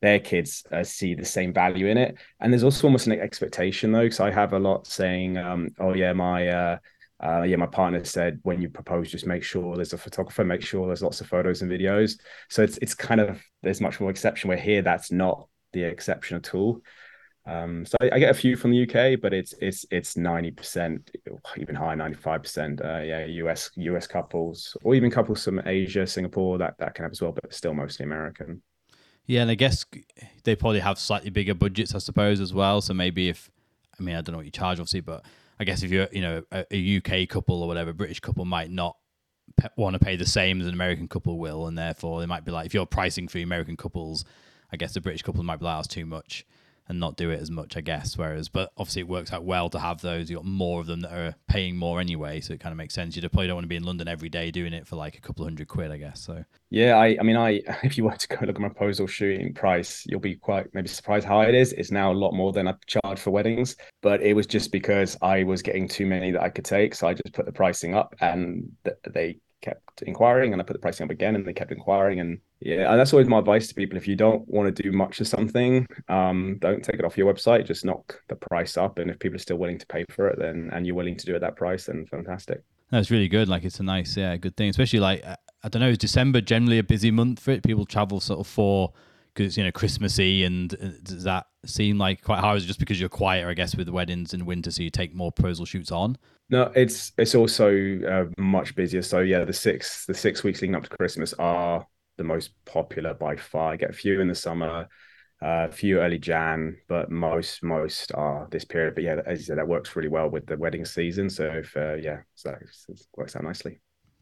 their 0.00 0.18
kids 0.18 0.64
uh, 0.72 0.84
see 0.84 1.14
the 1.14 1.24
same 1.24 1.52
value 1.52 1.86
in 1.86 1.98
it. 1.98 2.16
And 2.40 2.52
there's 2.52 2.64
also 2.64 2.86
almost 2.86 3.06
an 3.06 3.20
expectation 3.20 3.92
though, 3.92 4.04
because 4.04 4.20
I 4.20 4.30
have 4.30 4.52
a 4.52 4.58
lot 4.58 4.86
saying, 4.86 5.36
um, 5.38 5.70
oh 5.78 5.94
yeah, 5.94 6.12
my 6.12 6.48
uh, 6.48 6.78
uh, 7.22 7.42
yeah, 7.42 7.56
my 7.56 7.66
partner 7.66 8.02
said 8.04 8.40
when 8.42 8.62
you 8.62 8.70
propose, 8.70 9.10
just 9.10 9.26
make 9.26 9.42
sure 9.42 9.76
there's 9.76 9.92
a 9.92 9.98
photographer, 9.98 10.44
make 10.44 10.62
sure 10.62 10.86
there's 10.86 11.02
lots 11.02 11.20
of 11.20 11.26
photos 11.26 11.60
and 11.60 11.70
videos. 11.70 12.18
So 12.48 12.62
it's 12.62 12.78
it's 12.78 12.94
kind 12.94 13.20
of 13.20 13.42
there's 13.62 13.80
much 13.80 14.00
more 14.00 14.10
exception 14.10 14.48
where 14.48 14.56
here 14.56 14.80
that's 14.82 15.12
not 15.12 15.46
the 15.72 15.84
exception 15.84 16.38
at 16.38 16.54
all. 16.54 16.80
Um, 17.46 17.84
so 17.84 17.96
I, 18.00 18.10
I, 18.12 18.18
get 18.18 18.30
a 18.30 18.34
few 18.34 18.56
from 18.56 18.70
the 18.70 18.82
UK, 18.82 19.20
but 19.20 19.34
it's 19.34 19.54
it's 19.60 19.84
it's 19.90 20.16
ninety 20.16 20.50
percent, 20.50 21.10
even 21.58 21.74
higher, 21.74 21.96
ninety 21.96 22.16
five 22.16 22.42
percent. 22.42 22.80
Uh, 22.82 23.00
yeah, 23.00 23.24
US 23.26 23.70
US 23.76 24.06
couples 24.06 24.76
or 24.82 24.94
even 24.94 25.10
couples 25.10 25.44
from 25.44 25.60
Asia, 25.66 26.06
Singapore 26.06 26.58
that 26.58 26.74
that 26.78 26.94
can 26.94 27.04
have 27.04 27.12
as 27.12 27.20
well, 27.20 27.32
but 27.32 27.52
still 27.52 27.74
mostly 27.74 28.04
American. 28.04 28.62
Yeah, 29.26 29.42
and 29.42 29.50
I 29.50 29.54
guess 29.54 29.84
they 30.44 30.56
probably 30.56 30.80
have 30.80 30.98
slightly 30.98 31.30
bigger 31.30 31.54
budgets, 31.54 31.94
I 31.94 31.98
suppose, 31.98 32.40
as 32.40 32.54
well. 32.54 32.80
So 32.80 32.94
maybe 32.94 33.28
if 33.28 33.50
I 33.98 34.02
mean 34.02 34.16
I 34.16 34.22
don't 34.22 34.32
know 34.32 34.38
what 34.38 34.46
you 34.46 34.52
charge, 34.52 34.78
obviously, 34.78 35.00
but 35.00 35.24
I 35.60 35.64
guess 35.64 35.82
if 35.82 35.90
you're 35.90 36.08
you 36.10 36.22
know 36.22 36.42
a, 36.50 36.64
a 36.72 36.96
UK 36.96 37.28
couple 37.28 37.62
or 37.62 37.68
whatever, 37.68 37.92
British 37.92 38.18
couple 38.18 38.46
might 38.46 38.70
not 38.70 38.96
pe- 39.58 39.68
want 39.76 39.92
to 39.92 39.98
pay 39.98 40.16
the 40.16 40.26
same 40.26 40.60
as 40.60 40.66
an 40.66 40.72
American 40.72 41.06
couple 41.06 41.38
will, 41.38 41.66
and 41.66 41.76
therefore 41.76 42.18
they 42.20 42.26
might 42.26 42.46
be 42.46 42.50
like 42.50 42.64
if 42.64 42.72
you're 42.72 42.86
pricing 42.86 43.28
for 43.28 43.38
American 43.38 43.76
couples, 43.76 44.24
I 44.72 44.78
guess 44.78 44.94
the 44.94 45.02
British 45.02 45.22
couple 45.22 45.42
might 45.44 45.58
be 45.58 45.66
like 45.66 45.76
that's 45.76 45.88
too 45.88 46.06
much. 46.06 46.46
And 46.90 46.98
not 46.98 47.16
do 47.16 47.30
it 47.30 47.40
as 47.40 47.52
much, 47.52 47.76
I 47.76 47.80
guess. 47.82 48.18
Whereas, 48.18 48.48
but 48.48 48.72
obviously, 48.76 49.02
it 49.02 49.08
works 49.08 49.32
out 49.32 49.44
well 49.44 49.70
to 49.70 49.78
have 49.78 50.00
those. 50.00 50.28
You 50.28 50.36
got 50.36 50.44
more 50.44 50.80
of 50.80 50.88
them 50.88 51.02
that 51.02 51.12
are 51.12 51.36
paying 51.48 51.76
more 51.76 52.00
anyway, 52.00 52.40
so 52.40 52.52
it 52.52 52.58
kind 52.58 52.72
of 52.72 52.76
makes 52.76 52.94
sense. 52.94 53.14
You 53.14 53.22
probably 53.28 53.46
don't 53.46 53.54
want 53.54 53.64
to 53.64 53.68
be 53.68 53.76
in 53.76 53.84
London 53.84 54.08
every 54.08 54.28
day 54.28 54.50
doing 54.50 54.72
it 54.72 54.88
for 54.88 54.96
like 54.96 55.16
a 55.16 55.20
couple 55.20 55.44
of 55.44 55.46
hundred 55.46 55.68
quid, 55.68 55.92
I 55.92 55.98
guess. 55.98 56.20
So 56.20 56.44
yeah, 56.68 56.96
I, 56.96 57.16
I 57.20 57.22
mean, 57.22 57.36
I 57.36 57.60
if 57.84 57.96
you 57.96 58.04
were 58.04 58.16
to 58.16 58.28
go 58.28 58.38
look 58.44 58.56
at 58.56 58.60
my 58.60 58.68
proposal 58.68 59.06
shooting 59.06 59.54
price, 59.54 60.04
you'll 60.08 60.18
be 60.18 60.34
quite 60.34 60.66
maybe 60.74 60.88
surprised 60.88 61.26
how 61.26 61.42
it 61.42 61.54
is. 61.54 61.72
It's 61.74 61.92
now 61.92 62.10
a 62.10 62.12
lot 62.12 62.32
more 62.32 62.52
than 62.52 62.66
I 62.66 62.74
charge 62.86 63.20
for 63.20 63.30
weddings, 63.30 63.76
but 64.02 64.20
it 64.20 64.34
was 64.34 64.48
just 64.48 64.72
because 64.72 65.16
I 65.22 65.44
was 65.44 65.62
getting 65.62 65.86
too 65.86 66.06
many 66.06 66.32
that 66.32 66.42
I 66.42 66.50
could 66.50 66.64
take, 66.64 66.96
so 66.96 67.06
I 67.06 67.14
just 67.14 67.32
put 67.32 67.46
the 67.46 67.52
pricing 67.52 67.94
up, 67.94 68.16
and 68.20 68.68
th- 68.84 68.96
they 69.14 69.38
kept 69.62 70.02
inquiring 70.02 70.52
and 70.52 70.60
I 70.60 70.64
put 70.64 70.72
the 70.72 70.80
pricing 70.80 71.04
up 71.04 71.10
again 71.10 71.36
and 71.36 71.46
they 71.46 71.52
kept 71.52 71.70
inquiring 71.70 72.20
and 72.20 72.38
yeah 72.60 72.90
and 72.90 73.00
that's 73.00 73.12
always 73.12 73.28
my 73.28 73.38
advice 73.38 73.68
to 73.68 73.74
people 73.74 73.96
if 73.96 74.06
you 74.06 74.16
don't 74.16 74.46
want 74.48 74.74
to 74.74 74.82
do 74.82 74.92
much 74.92 75.20
of 75.20 75.28
something 75.28 75.86
um 76.08 76.56
don't 76.60 76.84
take 76.84 76.96
it 76.96 77.04
off 77.04 77.16
your 77.16 77.32
website 77.32 77.66
just 77.66 77.84
knock 77.84 78.20
the 78.28 78.36
price 78.36 78.76
up 78.76 78.98
and 78.98 79.10
if 79.10 79.18
people 79.18 79.36
are 79.36 79.40
still 79.40 79.56
willing 79.56 79.78
to 79.78 79.86
pay 79.86 80.04
for 80.10 80.28
it 80.28 80.38
then 80.38 80.70
and 80.72 80.86
you're 80.86 80.96
willing 80.96 81.16
to 81.16 81.26
do 81.26 81.32
it 81.32 81.36
at 81.36 81.40
that 81.40 81.56
price 81.56 81.86
then 81.86 82.06
fantastic 82.06 82.62
that's 82.90 83.10
really 83.10 83.28
good 83.28 83.48
like 83.48 83.64
it's 83.64 83.80
a 83.80 83.84
nice 83.84 84.16
yeah 84.16 84.36
good 84.36 84.56
thing 84.56 84.68
especially 84.68 85.00
like 85.00 85.24
I 85.62 85.68
don't 85.68 85.80
know 85.80 85.88
is 85.88 85.98
December 85.98 86.40
generally 86.40 86.78
a 86.78 86.82
busy 86.82 87.10
month 87.10 87.40
for 87.40 87.50
it 87.50 87.62
people 87.62 87.84
travel 87.84 88.20
sort 88.20 88.40
of 88.40 88.46
for 88.46 88.92
because 89.32 89.46
it's 89.46 89.56
you 89.56 89.64
know 89.64 89.70
Christmassy 89.72 90.44
and 90.44 90.72
uh, 90.74 90.88
does 91.02 91.24
that 91.24 91.46
seem 91.64 91.98
like 91.98 92.22
quite 92.22 92.40
hard? 92.40 92.58
Is 92.58 92.64
it 92.64 92.68
just 92.68 92.78
because 92.78 92.98
you're 92.98 93.08
quieter, 93.08 93.48
I 93.48 93.54
guess, 93.54 93.76
with 93.76 93.88
weddings 93.88 94.34
in 94.34 94.46
winter, 94.46 94.70
so 94.70 94.82
you 94.82 94.90
take 94.90 95.14
more 95.14 95.30
proposal 95.30 95.64
shoots 95.64 95.92
on? 95.92 96.16
No, 96.48 96.72
it's 96.74 97.12
it's 97.16 97.34
also 97.34 98.00
uh, 98.08 98.24
much 98.40 98.74
busier. 98.74 99.02
So 99.02 99.20
yeah, 99.20 99.44
the 99.44 99.52
six 99.52 100.06
the 100.06 100.14
six 100.14 100.42
weeks 100.42 100.62
leading 100.62 100.74
up 100.74 100.84
to 100.84 100.96
Christmas 100.96 101.32
are 101.34 101.86
the 102.20 102.24
most 102.24 102.50
popular 102.66 103.14
by 103.14 103.34
far. 103.34 103.72
I 103.72 103.76
get 103.76 103.88
a 103.88 103.94
few 103.94 104.20
in 104.20 104.28
the 104.28 104.34
summer, 104.34 104.86
uh, 105.42 105.68
a 105.70 105.72
few 105.72 106.00
early 106.00 106.18
Jan, 106.18 106.76
but 106.86 107.10
most 107.10 107.62
most 107.62 108.12
are 108.14 108.46
this 108.50 108.64
period. 108.64 108.94
But 108.94 109.04
yeah, 109.04 109.22
as 109.24 109.38
you 109.38 109.44
said, 109.46 109.56
that 109.56 109.66
works 109.66 109.96
really 109.96 110.10
well 110.10 110.28
with 110.28 110.44
the 110.46 110.58
wedding 110.58 110.84
season. 110.84 111.30
So 111.30 111.46
if 111.46 111.74
uh, 111.74 111.94
yeah, 111.94 112.18
so 112.34 112.50
it 112.50 113.00
works 113.16 113.36
out 113.36 113.44
nicely. 113.44 113.80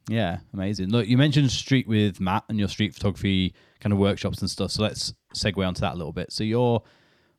Yeah, 0.08 0.38
amazing. 0.54 0.90
Look, 0.90 1.08
you 1.08 1.18
mentioned 1.18 1.50
street 1.50 1.88
with 1.88 2.20
Matt 2.20 2.44
and 2.48 2.56
your 2.56 2.68
street 2.68 2.94
photography 2.94 3.52
kind 3.80 3.92
of 3.92 3.98
workshops 3.98 4.40
and 4.40 4.48
stuff. 4.48 4.70
So 4.70 4.84
let's 4.84 5.12
segue 5.34 5.66
onto 5.66 5.80
that 5.80 5.94
a 5.94 5.96
little 5.96 6.12
bit. 6.12 6.32
So 6.32 6.44
you're 6.44 6.80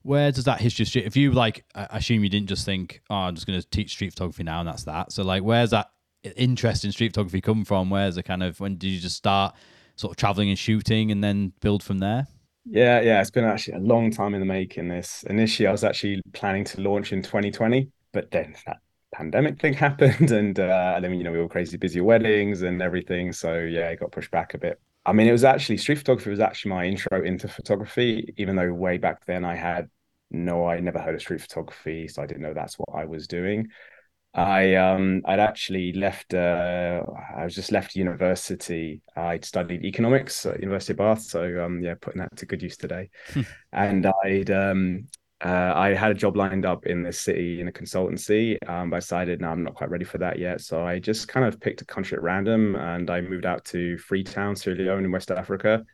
where 0.01 0.31
does 0.31 0.45
that 0.45 0.59
history 0.59 0.85
street 0.85 1.05
if 1.05 1.15
you 1.15 1.31
like 1.31 1.63
I 1.73 1.97
assume 1.97 2.21
you 2.21 2.29
didn't 2.29 2.49
just 2.49 2.65
think, 2.65 3.01
Oh, 3.09 3.15
I'm 3.15 3.35
just 3.35 3.47
gonna 3.47 3.61
teach 3.63 3.91
street 3.91 4.11
photography 4.11 4.43
now 4.43 4.59
and 4.59 4.67
that's 4.67 4.83
that. 4.83 5.13
So 5.13 5.23
like 5.23 5.41
where's 5.41 5.69
that 5.69 5.89
interest 6.35 6.83
in 6.83 6.91
street 6.91 7.13
photography 7.13 7.39
come 7.39 7.63
from? 7.63 7.89
Where's 7.89 8.15
the 8.15 8.23
kind 8.23 8.43
of 8.43 8.59
when 8.59 8.75
did 8.75 8.89
you 8.89 8.99
just 8.99 9.15
start 9.15 9.55
sort 9.99 10.11
of 10.11 10.17
traveling 10.17 10.49
and 10.49 10.57
shooting 10.57 11.11
and 11.11 11.23
then 11.23 11.51
build 11.59 11.83
from 11.83 11.99
there? 11.99 12.25
Yeah, 12.65 13.01
yeah, 13.01 13.19
it's 13.19 13.31
been 13.31 13.43
actually 13.43 13.75
a 13.75 13.79
long 13.79 14.11
time 14.11 14.33
in 14.33 14.39
the 14.39 14.45
making. 14.45 14.87
This 14.87 15.23
initially, 15.23 15.67
I 15.67 15.71
was 15.71 15.83
actually 15.83 16.21
planning 16.33 16.63
to 16.65 16.81
launch 16.81 17.11
in 17.11 17.21
2020, 17.21 17.89
but 18.13 18.31
then 18.31 18.55
that 18.65 18.77
pandemic 19.13 19.59
thing 19.59 19.73
happened, 19.87 20.31
and, 20.31 20.59
uh, 20.59 20.93
and 20.95 21.03
then 21.03 21.13
you 21.15 21.23
know 21.23 21.31
we 21.31 21.39
were 21.39 21.49
crazy 21.49 21.77
busy 21.77 21.99
weddings 21.99 22.61
and 22.61 22.81
everything. 22.81 23.33
So 23.33 23.55
yeah, 23.59 23.89
it 23.89 23.99
got 23.99 24.11
pushed 24.11 24.31
back 24.31 24.53
a 24.53 24.57
bit. 24.57 24.79
I 25.05 25.13
mean, 25.13 25.27
it 25.27 25.31
was 25.31 25.43
actually 25.43 25.77
street 25.77 25.97
photography 25.97 26.29
was 26.29 26.39
actually 26.39 26.69
my 26.69 26.85
intro 26.85 27.23
into 27.23 27.47
photography, 27.47 28.33
even 28.37 28.55
though 28.55 28.71
way 28.71 28.97
back 28.97 29.25
then 29.25 29.43
I 29.43 29.55
had 29.55 29.89
no, 30.31 30.67
I 30.67 30.79
never 30.79 30.99
heard 30.99 31.15
of 31.15 31.21
street 31.21 31.41
photography, 31.41 32.07
so 32.07 32.21
I 32.21 32.27
didn't 32.27 32.43
know 32.43 32.53
that's 32.53 32.75
what 32.75 32.89
I 32.93 33.05
was 33.05 33.27
doing. 33.27 33.69
I 34.39 34.75
um 34.75 35.21
I'd 35.25 35.39
actually 35.39 35.91
left 35.93 36.33
uh 36.33 37.01
I 37.35 37.43
was 37.43 37.53
just 37.55 37.71
left 37.71 37.95
university. 37.95 39.01
I'd 39.15 39.43
studied 39.43 39.83
economics 39.83 40.45
at 40.45 40.61
University 40.61 40.93
of 40.93 40.97
Bath, 40.97 41.21
so 41.21 41.65
um 41.65 41.81
yeah, 41.81 41.95
putting 41.99 42.21
that 42.21 42.35
to 42.37 42.45
good 42.45 42.61
use 42.61 42.77
today. 42.77 43.09
Hmm. 43.33 43.41
and 43.73 44.07
I'd 44.23 44.49
um 44.51 45.07
uh, 45.41 45.71
I 45.73 45.93
had 45.93 46.11
a 46.11 46.15
job 46.15 46.35
lined 46.35 46.65
up 46.65 46.85
in 46.85 47.01
the 47.01 47.13
city 47.13 47.61
in 47.61 47.69
a 47.69 47.71
consultancy, 47.71 48.57
um, 48.69 48.89
but 48.89 48.97
I 48.97 48.99
decided 48.99 49.39
no, 49.39 49.47
I'm 49.47 49.63
not 49.63 49.73
quite 49.73 49.89
ready 49.89 50.03
for 50.03 50.17
that 50.17 50.37
yet. 50.37 50.59
So 50.59 50.85
I 50.85 50.99
just 50.99 51.29
kind 51.29 51.45
of 51.45 51.61
picked 51.61 51.81
a 51.81 51.85
country 51.85 52.17
at 52.17 52.23
random 52.23 52.75
and 52.75 53.09
I 53.09 53.21
moved 53.21 53.45
out 53.45 53.63
to 53.65 53.97
Freetown, 53.99 54.57
Sierra 54.57 54.77
Leone 54.77 55.05
in 55.05 55.11
West 55.13 55.31
Africa 55.31 55.85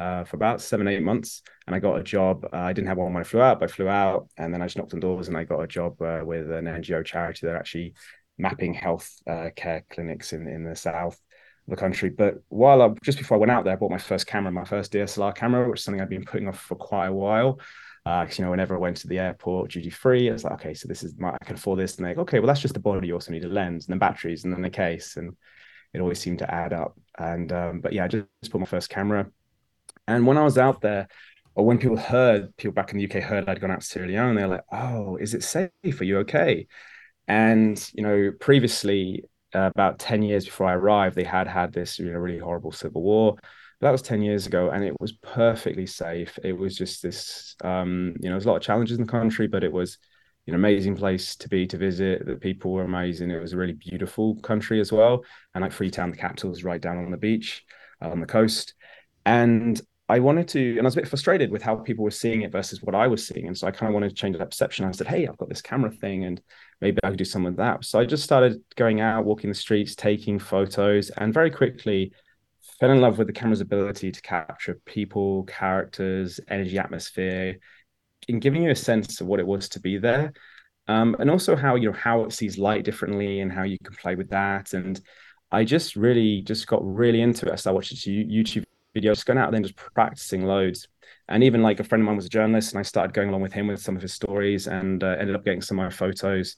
uh, 0.00 0.24
for 0.24 0.36
about 0.36 0.62
seven, 0.62 0.88
eight 0.88 1.02
months. 1.02 1.42
And 1.66 1.76
I 1.76 1.78
got 1.78 2.00
a 2.00 2.02
job. 2.02 2.46
Uh, 2.52 2.56
I 2.56 2.72
didn't 2.72 2.88
have 2.88 2.96
one 2.96 3.12
when 3.12 3.20
I 3.20 3.24
flew 3.24 3.42
out, 3.42 3.60
but 3.60 3.70
I 3.70 3.72
flew 3.72 3.88
out 3.88 4.28
and 4.38 4.52
then 4.52 4.62
I 4.62 4.66
just 4.66 4.78
knocked 4.78 4.94
on 4.94 5.00
doors 5.00 5.28
and 5.28 5.36
I 5.36 5.44
got 5.44 5.60
a 5.60 5.66
job 5.66 6.00
uh, 6.00 6.22
with 6.24 6.50
an 6.50 6.64
NGO 6.64 7.04
charity 7.04 7.46
that 7.46 7.54
actually 7.54 7.92
mapping 8.38 8.72
health 8.72 9.14
uh, 9.28 9.50
care 9.54 9.84
clinics 9.90 10.32
in, 10.32 10.48
in 10.48 10.64
the 10.64 10.74
south 10.74 11.14
of 11.14 11.20
the 11.68 11.76
country. 11.76 12.08
But 12.08 12.36
while 12.48 12.80
I, 12.80 12.88
just 13.04 13.18
before 13.18 13.36
I 13.36 13.40
went 13.40 13.52
out 13.52 13.64
there, 13.64 13.74
I 13.74 13.76
bought 13.76 13.90
my 13.90 13.98
first 13.98 14.26
camera, 14.26 14.50
my 14.50 14.64
first 14.64 14.92
DSLR 14.92 15.34
camera, 15.34 15.68
which 15.68 15.80
is 15.80 15.84
something 15.84 16.00
I've 16.00 16.08
been 16.08 16.24
putting 16.24 16.48
off 16.48 16.58
for 16.58 16.76
quite 16.76 17.08
a 17.08 17.12
while 17.12 17.60
because 18.02 18.30
uh, 18.30 18.34
you 18.38 18.44
know 18.44 18.50
whenever 18.50 18.74
I 18.74 18.78
went 18.78 18.96
to 18.98 19.08
the 19.08 19.18
airport 19.18 19.72
duty 19.72 19.90
free, 19.90 20.30
I 20.30 20.32
was 20.32 20.44
like, 20.44 20.54
okay, 20.54 20.72
so 20.72 20.88
this 20.88 21.02
is 21.02 21.18
my 21.18 21.36
I 21.38 21.44
can 21.44 21.56
afford 21.56 21.78
this, 21.78 21.96
and 21.96 22.06
they 22.06 22.10
like, 22.10 22.18
okay, 22.18 22.40
well 22.40 22.46
that's 22.46 22.62
just 22.62 22.72
the 22.72 22.80
body. 22.80 23.06
You 23.06 23.12
also 23.12 23.30
need 23.30 23.44
a 23.44 23.48
lens 23.48 23.86
and 23.86 23.92
then 23.92 23.98
batteries 23.98 24.44
and 24.44 24.52
then 24.54 24.62
the 24.62 24.70
case, 24.70 25.18
and 25.18 25.36
it 25.92 26.00
always 26.00 26.18
seemed 26.18 26.38
to 26.38 26.50
add 26.50 26.72
up. 26.72 26.98
And 27.18 27.52
um, 27.52 27.80
but 27.80 27.92
yeah, 27.92 28.04
I 28.04 28.08
just, 28.08 28.26
just 28.42 28.52
put 28.52 28.60
my 28.60 28.66
first 28.66 28.88
camera, 28.88 29.30
and 30.10 30.26
when 30.26 30.38
I 30.38 30.44
was 30.44 30.58
out 30.58 30.80
there, 30.80 31.08
or 31.54 31.64
when 31.64 31.78
people 31.78 31.96
heard 31.96 32.56
people 32.56 32.72
back 32.72 32.92
in 32.92 32.98
the 32.98 33.04
UK 33.04 33.22
heard 33.22 33.48
I'd 33.48 33.60
gone 33.60 33.70
out 33.70 33.80
to 33.80 33.86
Sierra 33.86 34.08
Leone, 34.08 34.34
they're 34.36 34.48
like, 34.48 34.64
oh, 34.72 35.16
is 35.16 35.34
it 35.34 35.42
safe? 35.42 35.70
Are 35.84 36.04
you 36.04 36.18
okay? 36.18 36.66
And 37.28 37.90
you 37.94 38.02
know, 38.02 38.32
previously 38.40 39.24
uh, 39.54 39.70
about 39.74 39.98
10 39.98 40.22
years 40.22 40.44
before 40.44 40.66
I 40.66 40.74
arrived, 40.74 41.16
they 41.16 41.24
had 41.24 41.46
had 41.48 41.72
this 41.72 41.98
you 41.98 42.10
know 42.12 42.18
really 42.18 42.38
horrible 42.38 42.72
civil 42.72 43.02
war. 43.02 43.36
That 43.80 43.90
was 43.92 44.02
10 44.02 44.22
years 44.22 44.46
ago 44.46 44.70
and 44.70 44.84
it 44.84 44.94
was 45.00 45.12
perfectly 45.12 45.86
safe. 45.86 46.38
It 46.44 46.52
was 46.52 46.76
just 46.76 47.02
this 47.02 47.56
um, 47.64 48.14
you 48.20 48.28
know 48.28 48.34
there's 48.34 48.46
a 48.46 48.48
lot 48.48 48.56
of 48.56 48.62
challenges 48.62 48.98
in 48.98 49.06
the 49.06 49.10
country 49.10 49.46
but 49.46 49.64
it 49.64 49.72
was 49.72 49.98
an 50.46 50.54
amazing 50.54 50.96
place 50.96 51.36
to 51.36 51.48
be 51.48 51.66
to 51.66 51.76
visit. 51.76 52.26
The 52.26 52.36
people 52.36 52.72
were 52.72 52.84
amazing. 52.84 53.30
It 53.30 53.40
was 53.40 53.52
a 53.52 53.56
really 53.56 53.72
beautiful 53.74 54.36
country 54.36 54.80
as 54.80 54.92
well. 54.92 55.24
And 55.54 55.62
like 55.62 55.72
freetown 55.72 56.10
the 56.10 56.16
capital 56.16 56.52
is 56.52 56.64
right 56.64 56.80
down 56.80 56.98
on 56.98 57.10
the 57.10 57.16
beach 57.16 57.64
uh, 58.02 58.10
on 58.10 58.20
the 58.20 58.26
coast. 58.26 58.74
And 59.24 59.80
I 60.10 60.18
wanted 60.18 60.48
to, 60.48 60.70
and 60.70 60.80
I 60.80 60.82
was 60.88 60.96
a 60.96 61.00
bit 61.00 61.08
frustrated 61.08 61.52
with 61.52 61.62
how 61.62 61.76
people 61.76 62.02
were 62.02 62.10
seeing 62.10 62.42
it 62.42 62.50
versus 62.50 62.82
what 62.82 62.96
I 62.96 63.06
was 63.06 63.24
seeing. 63.24 63.46
And 63.46 63.56
so 63.56 63.68
I 63.68 63.70
kind 63.70 63.88
of 63.88 63.94
wanted 63.94 64.08
to 64.08 64.14
change 64.16 64.36
that 64.36 64.50
perception. 64.50 64.84
I 64.84 64.90
said, 64.90 65.06
Hey, 65.06 65.24
I've 65.24 65.36
got 65.36 65.48
this 65.48 65.62
camera 65.62 65.90
thing 65.90 66.24
and 66.24 66.42
maybe 66.80 66.98
I 67.04 67.10
could 67.10 67.18
do 67.18 67.24
some 67.24 67.46
of 67.46 67.54
that. 67.56 67.84
So 67.84 68.00
I 68.00 68.06
just 68.06 68.24
started 68.24 68.60
going 68.74 69.00
out, 69.00 69.24
walking 69.24 69.50
the 69.50 69.54
streets, 69.54 69.94
taking 69.94 70.40
photos, 70.40 71.10
and 71.10 71.32
very 71.32 71.48
quickly 71.48 72.12
fell 72.80 72.90
in 72.90 73.00
love 73.00 73.18
with 73.18 73.28
the 73.28 73.32
camera's 73.32 73.60
ability 73.60 74.10
to 74.10 74.20
capture 74.20 74.80
people, 74.84 75.44
characters, 75.44 76.40
energy, 76.48 76.76
atmosphere, 76.76 77.58
and 78.28 78.40
giving 78.40 78.64
you 78.64 78.70
a 78.70 78.76
sense 78.76 79.20
of 79.20 79.28
what 79.28 79.38
it 79.38 79.46
was 79.46 79.68
to 79.68 79.80
be 79.80 79.96
there. 79.96 80.32
Um, 80.88 81.14
and 81.20 81.30
also 81.30 81.54
how 81.54 81.76
you 81.76 81.92
know 81.92 81.96
how 81.96 82.24
it 82.24 82.32
sees 82.32 82.58
light 82.58 82.84
differently 82.84 83.38
and 83.38 83.52
how 83.52 83.62
you 83.62 83.78
can 83.78 83.94
play 83.94 84.16
with 84.16 84.30
that. 84.30 84.72
And 84.72 85.00
I 85.52 85.62
just 85.62 85.94
really 85.94 86.42
just 86.42 86.66
got 86.66 86.80
really 86.84 87.20
into 87.20 87.46
it. 87.46 87.52
I 87.52 87.56
started 87.56 87.76
watching 87.76 88.28
YouTube 88.28 88.64
videos, 88.96 89.14
just 89.14 89.26
going 89.26 89.38
out 89.38 89.50
there 89.50 89.56
and 89.58 89.66
just 89.66 89.76
practicing 89.76 90.44
loads. 90.44 90.88
And 91.28 91.44
even 91.44 91.62
like 91.62 91.80
a 91.80 91.84
friend 91.84 92.02
of 92.02 92.06
mine 92.06 92.16
was 92.16 92.26
a 92.26 92.30
journalist, 92.30 92.72
and 92.72 92.78
I 92.78 92.82
started 92.82 93.14
going 93.14 93.28
along 93.28 93.42
with 93.42 93.52
him 93.52 93.68
with 93.68 93.80
some 93.80 93.96
of 93.96 94.02
his 94.02 94.14
stories, 94.14 94.66
and 94.66 95.02
uh, 95.02 95.16
ended 95.18 95.36
up 95.36 95.44
getting 95.44 95.62
some 95.62 95.78
of 95.78 95.84
my 95.84 95.90
photos 95.90 96.56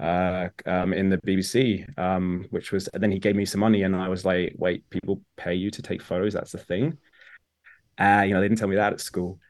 uh, 0.00 0.48
um, 0.66 0.92
in 0.92 1.08
the 1.08 1.18
BBC, 1.18 1.98
um, 1.98 2.46
which 2.50 2.72
was 2.72 2.88
then 2.92 3.10
he 3.10 3.18
gave 3.18 3.36
me 3.36 3.44
some 3.44 3.60
money, 3.60 3.82
and 3.82 3.94
I 3.96 4.08
was 4.08 4.24
like, 4.24 4.54
"Wait, 4.56 4.88
people 4.90 5.22
pay 5.36 5.54
you 5.54 5.70
to 5.70 5.82
take 5.82 6.02
photos? 6.02 6.34
That's 6.34 6.52
the 6.52 6.58
thing." 6.58 6.98
Uh, 7.98 8.24
you 8.26 8.34
know, 8.34 8.40
they 8.40 8.48
didn't 8.48 8.58
tell 8.58 8.68
me 8.68 8.76
that 8.76 8.92
at 8.92 9.00
school. 9.00 9.40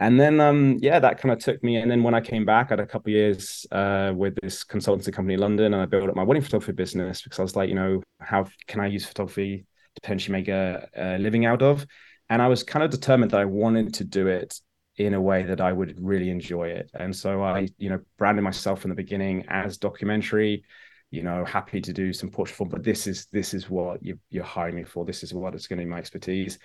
And 0.00 0.18
then, 0.18 0.40
um, 0.40 0.78
yeah, 0.80 0.98
that 0.98 1.20
kind 1.20 1.32
of 1.32 1.38
took 1.38 1.62
me. 1.62 1.76
And 1.76 1.90
then 1.90 2.02
when 2.02 2.14
I 2.14 2.20
came 2.20 2.44
back, 2.44 2.66
I 2.66 2.70
had 2.72 2.80
a 2.80 2.86
couple 2.86 3.12
years 3.12 3.64
uh, 3.70 4.12
with 4.14 4.34
this 4.42 4.64
consultancy 4.64 5.12
company 5.12 5.34
in 5.34 5.40
London, 5.40 5.72
and 5.72 5.82
I 5.82 5.86
built 5.86 6.08
up 6.08 6.16
my 6.16 6.24
wedding 6.24 6.42
photography 6.42 6.72
business 6.72 7.22
because 7.22 7.38
I 7.38 7.42
was 7.42 7.56
like, 7.56 7.68
you 7.68 7.76
know, 7.76 8.02
how 8.20 8.46
can 8.66 8.80
I 8.80 8.86
use 8.88 9.06
photography 9.06 9.58
to 9.58 9.64
potentially 9.94 10.32
make 10.32 10.48
a, 10.48 10.88
a 10.96 11.18
living 11.18 11.46
out 11.46 11.62
of? 11.62 11.86
And 12.28 12.40
I 12.40 12.48
was 12.48 12.62
kind 12.62 12.82
of 12.82 12.90
determined 12.90 13.30
that 13.32 13.40
I 13.40 13.44
wanted 13.44 13.94
to 13.94 14.04
do 14.04 14.26
it 14.26 14.60
in 14.96 15.14
a 15.14 15.20
way 15.20 15.42
that 15.42 15.60
I 15.60 15.72
would 15.72 15.96
really 15.98 16.30
enjoy 16.30 16.68
it. 16.68 16.90
And 16.94 17.14
so 17.14 17.42
I, 17.42 17.68
you 17.78 17.90
know, 17.90 18.00
branded 18.16 18.44
myself 18.44 18.80
from 18.80 18.90
the 18.90 18.94
beginning 18.94 19.44
as 19.48 19.76
documentary, 19.76 20.64
you 21.10 21.22
know, 21.22 21.44
happy 21.44 21.80
to 21.80 21.92
do 21.92 22.12
some 22.12 22.30
portrait 22.30 22.56
film, 22.56 22.68
but 22.68 22.82
this 22.82 23.06
is 23.06 23.26
this 23.26 23.54
is 23.54 23.68
what 23.68 24.02
you, 24.02 24.18
you're 24.30 24.44
hiring 24.44 24.76
me 24.76 24.84
for. 24.84 25.04
This 25.04 25.22
is 25.22 25.34
what 25.34 25.54
is 25.54 25.66
going 25.66 25.78
to 25.78 25.84
be 25.84 25.90
my 25.90 25.98
expertise. 25.98 26.58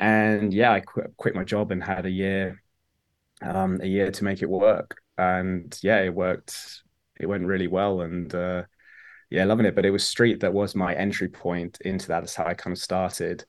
And 0.00 0.52
yeah, 0.52 0.72
I 0.72 0.80
quit, 0.80 1.16
quit 1.16 1.34
my 1.34 1.44
job 1.44 1.70
and 1.70 1.82
had 1.82 2.06
a 2.06 2.10
year, 2.10 2.62
um, 3.42 3.80
a 3.82 3.86
year 3.86 4.10
to 4.10 4.24
make 4.24 4.42
it 4.42 4.50
work. 4.50 5.00
And 5.16 5.78
yeah, 5.82 6.00
it 6.00 6.14
worked. 6.14 6.82
It 7.20 7.26
went 7.26 7.46
really 7.46 7.68
well, 7.68 8.00
and 8.00 8.34
uh, 8.34 8.64
yeah, 9.30 9.44
loving 9.44 9.66
it. 9.66 9.74
But 9.74 9.86
it 9.86 9.90
was 9.90 10.06
street 10.06 10.40
that 10.40 10.52
was 10.52 10.74
my 10.74 10.94
entry 10.94 11.28
point 11.28 11.78
into 11.82 12.08
that. 12.08 12.20
That's 12.20 12.34
how 12.34 12.46
I 12.46 12.54
kind 12.54 12.76
of 12.76 12.82
started. 12.82 13.44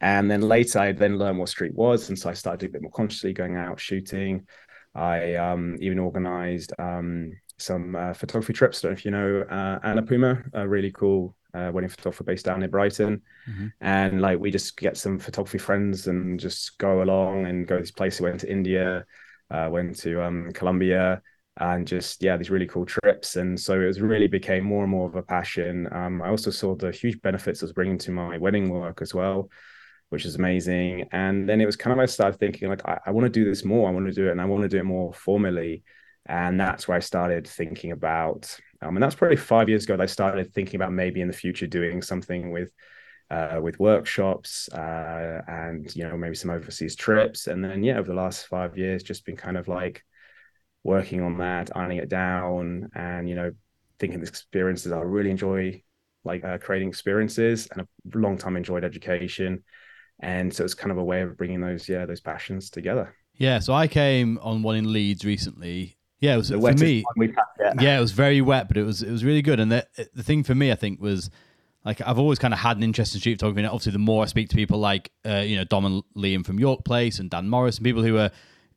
And 0.00 0.30
then 0.30 0.42
later, 0.42 0.78
I 0.78 0.92
then 0.92 1.18
learned 1.18 1.38
what 1.38 1.48
street 1.48 1.74
was, 1.74 2.08
and 2.08 2.18
so 2.18 2.30
I 2.30 2.32
started 2.32 2.60
doing 2.60 2.70
a 2.70 2.72
bit 2.74 2.82
more 2.82 2.92
consciously, 2.92 3.32
going 3.32 3.56
out 3.56 3.80
shooting. 3.80 4.46
I 4.94 5.34
um, 5.34 5.76
even 5.80 5.98
organised 5.98 6.72
um, 6.78 7.32
some 7.58 7.96
uh, 7.96 8.14
photography 8.14 8.52
trips. 8.52 8.78
I 8.78 8.88
don't 8.88 8.92
know 8.92 8.98
if 8.98 9.04
you 9.04 9.10
know 9.10 9.40
uh, 9.42 9.78
Anna 9.82 10.02
Pumer, 10.02 10.48
a 10.52 10.68
really 10.68 10.92
cool 10.92 11.34
uh, 11.54 11.70
wedding 11.72 11.90
photographer 11.90 12.24
based 12.24 12.44
down 12.44 12.62
in 12.62 12.70
Brighton. 12.70 13.22
Mm-hmm. 13.48 13.66
And 13.80 14.20
like 14.20 14.38
we 14.38 14.50
just 14.50 14.76
get 14.76 14.96
some 14.96 15.18
photography 15.18 15.58
friends 15.58 16.06
and 16.06 16.38
just 16.38 16.78
go 16.78 17.02
along 17.02 17.46
and 17.46 17.66
go 17.66 17.76
to 17.76 17.82
this 17.82 17.90
place. 17.90 18.20
We 18.20 18.28
went 18.28 18.40
to 18.40 18.50
India, 18.50 19.04
uh, 19.50 19.68
went 19.70 19.96
to 20.00 20.22
um, 20.22 20.52
Colombia, 20.52 21.22
and 21.58 21.86
just 21.86 22.22
yeah, 22.22 22.36
these 22.36 22.50
really 22.50 22.66
cool 22.66 22.86
trips. 22.86 23.36
And 23.36 23.58
so 23.58 23.80
it 23.80 23.86
was 23.86 24.00
really 24.00 24.28
became 24.28 24.64
more 24.64 24.82
and 24.82 24.90
more 24.90 25.08
of 25.08 25.16
a 25.16 25.22
passion. 25.22 25.88
Um, 25.92 26.22
I 26.22 26.28
also 26.28 26.50
saw 26.50 26.74
the 26.74 26.92
huge 26.92 27.20
benefits 27.20 27.62
it 27.62 27.64
was 27.64 27.72
bringing 27.72 27.98
to 27.98 28.12
my 28.12 28.38
wedding 28.38 28.68
work 28.70 29.02
as 29.02 29.12
well, 29.12 29.50
which 30.10 30.24
is 30.24 30.36
amazing. 30.36 31.08
And 31.12 31.48
then 31.48 31.60
it 31.60 31.66
was 31.66 31.76
kind 31.76 31.92
of 31.92 31.98
I 31.98 32.06
started 32.06 32.38
thinking 32.38 32.68
like 32.68 32.86
I, 32.86 33.00
I 33.06 33.10
want 33.10 33.24
to 33.24 33.30
do 33.30 33.44
this 33.44 33.64
more. 33.64 33.88
I 33.88 33.92
want 33.92 34.06
to 34.06 34.12
do 34.12 34.28
it, 34.28 34.32
and 34.32 34.40
I 34.40 34.44
want 34.44 34.62
to 34.62 34.68
do 34.68 34.78
it 34.78 34.84
more 34.84 35.12
formally. 35.12 35.82
And 36.26 36.60
that's 36.60 36.86
where 36.86 36.96
I 36.96 37.00
started 37.00 37.46
thinking 37.46 37.90
about, 37.90 38.54
um, 38.82 38.96
and 38.96 39.02
that's 39.02 39.14
probably 39.14 39.38
five 39.38 39.70
years 39.70 39.84
ago 39.84 39.96
that 39.96 40.02
I 40.02 40.06
started 40.06 40.52
thinking 40.52 40.76
about 40.76 40.92
maybe 40.92 41.22
in 41.22 41.28
the 41.28 41.32
future 41.32 41.66
doing 41.66 42.02
something 42.02 42.50
with 42.50 42.70
uh, 43.30 43.60
with 43.62 43.78
workshops 43.78 44.68
uh, 44.72 45.42
and 45.46 45.94
you 45.94 46.04
know 46.04 46.16
maybe 46.16 46.34
some 46.34 46.50
overseas 46.50 46.96
trips 46.96 47.46
and 47.46 47.62
then 47.62 47.82
yeah 47.82 47.98
over 47.98 48.08
the 48.08 48.14
last 48.14 48.46
five 48.46 48.78
years 48.78 49.02
just 49.02 49.26
been 49.26 49.36
kind 49.36 49.58
of 49.58 49.68
like 49.68 50.02
working 50.84 51.22
on 51.22 51.38
that 51.38 51.74
ironing 51.76 51.98
it 51.98 52.08
down 52.08 52.88
and 52.94 53.28
you 53.28 53.34
know 53.34 53.52
thinking 53.98 54.20
the 54.20 54.26
experiences 54.26 54.92
i 54.92 54.98
really 55.00 55.30
enjoy 55.30 55.80
like 56.24 56.44
uh, 56.44 56.58
creating 56.58 56.88
experiences 56.88 57.68
and 57.72 57.82
a 57.82 58.18
long 58.18 58.36
time 58.36 58.56
enjoyed 58.56 58.84
education 58.84 59.62
and 60.20 60.52
so 60.52 60.64
it's 60.64 60.74
kind 60.74 60.90
of 60.90 60.98
a 60.98 61.04
way 61.04 61.22
of 61.22 61.36
bringing 61.36 61.60
those 61.60 61.88
yeah 61.88 62.06
those 62.06 62.20
passions 62.20 62.70
together 62.70 63.14
yeah 63.34 63.58
so 63.58 63.72
i 63.72 63.86
came 63.86 64.38
on 64.42 64.62
one 64.62 64.76
in 64.76 64.92
leeds 64.92 65.24
recently 65.24 65.98
yeah, 66.20 66.34
it 66.34 66.38
was 66.38 66.48
the 66.48 66.60
for 66.60 66.72
me. 66.74 67.04
Yeah, 67.80 67.96
it 67.96 68.00
was 68.00 68.12
very 68.12 68.40
wet, 68.40 68.68
but 68.68 68.76
it 68.76 68.82
was 68.82 69.02
it 69.02 69.10
was 69.10 69.24
really 69.24 69.42
good. 69.42 69.60
And 69.60 69.70
the 69.70 69.86
the 70.14 70.22
thing 70.22 70.42
for 70.42 70.54
me, 70.54 70.72
I 70.72 70.74
think, 70.74 71.00
was 71.00 71.30
like 71.84 72.00
I've 72.00 72.18
always 72.18 72.38
kind 72.38 72.52
of 72.52 72.58
had 72.58 72.76
an 72.76 72.82
interest 72.82 73.14
in 73.14 73.20
street 73.20 73.34
photography. 73.38 73.60
And 73.60 73.68
obviously, 73.68 73.92
the 73.92 73.98
more 73.98 74.24
I 74.24 74.26
speak 74.26 74.48
to 74.48 74.56
people 74.56 74.78
like 74.78 75.12
uh, 75.24 75.44
you 75.46 75.56
know 75.56 75.64
Dom 75.64 75.84
and 75.84 76.02
Liam 76.16 76.44
from 76.44 76.58
York 76.58 76.84
Place 76.84 77.20
and 77.20 77.30
Dan 77.30 77.48
Morris 77.48 77.76
and 77.76 77.84
people 77.84 78.02
who 78.02 78.16
are 78.18 78.30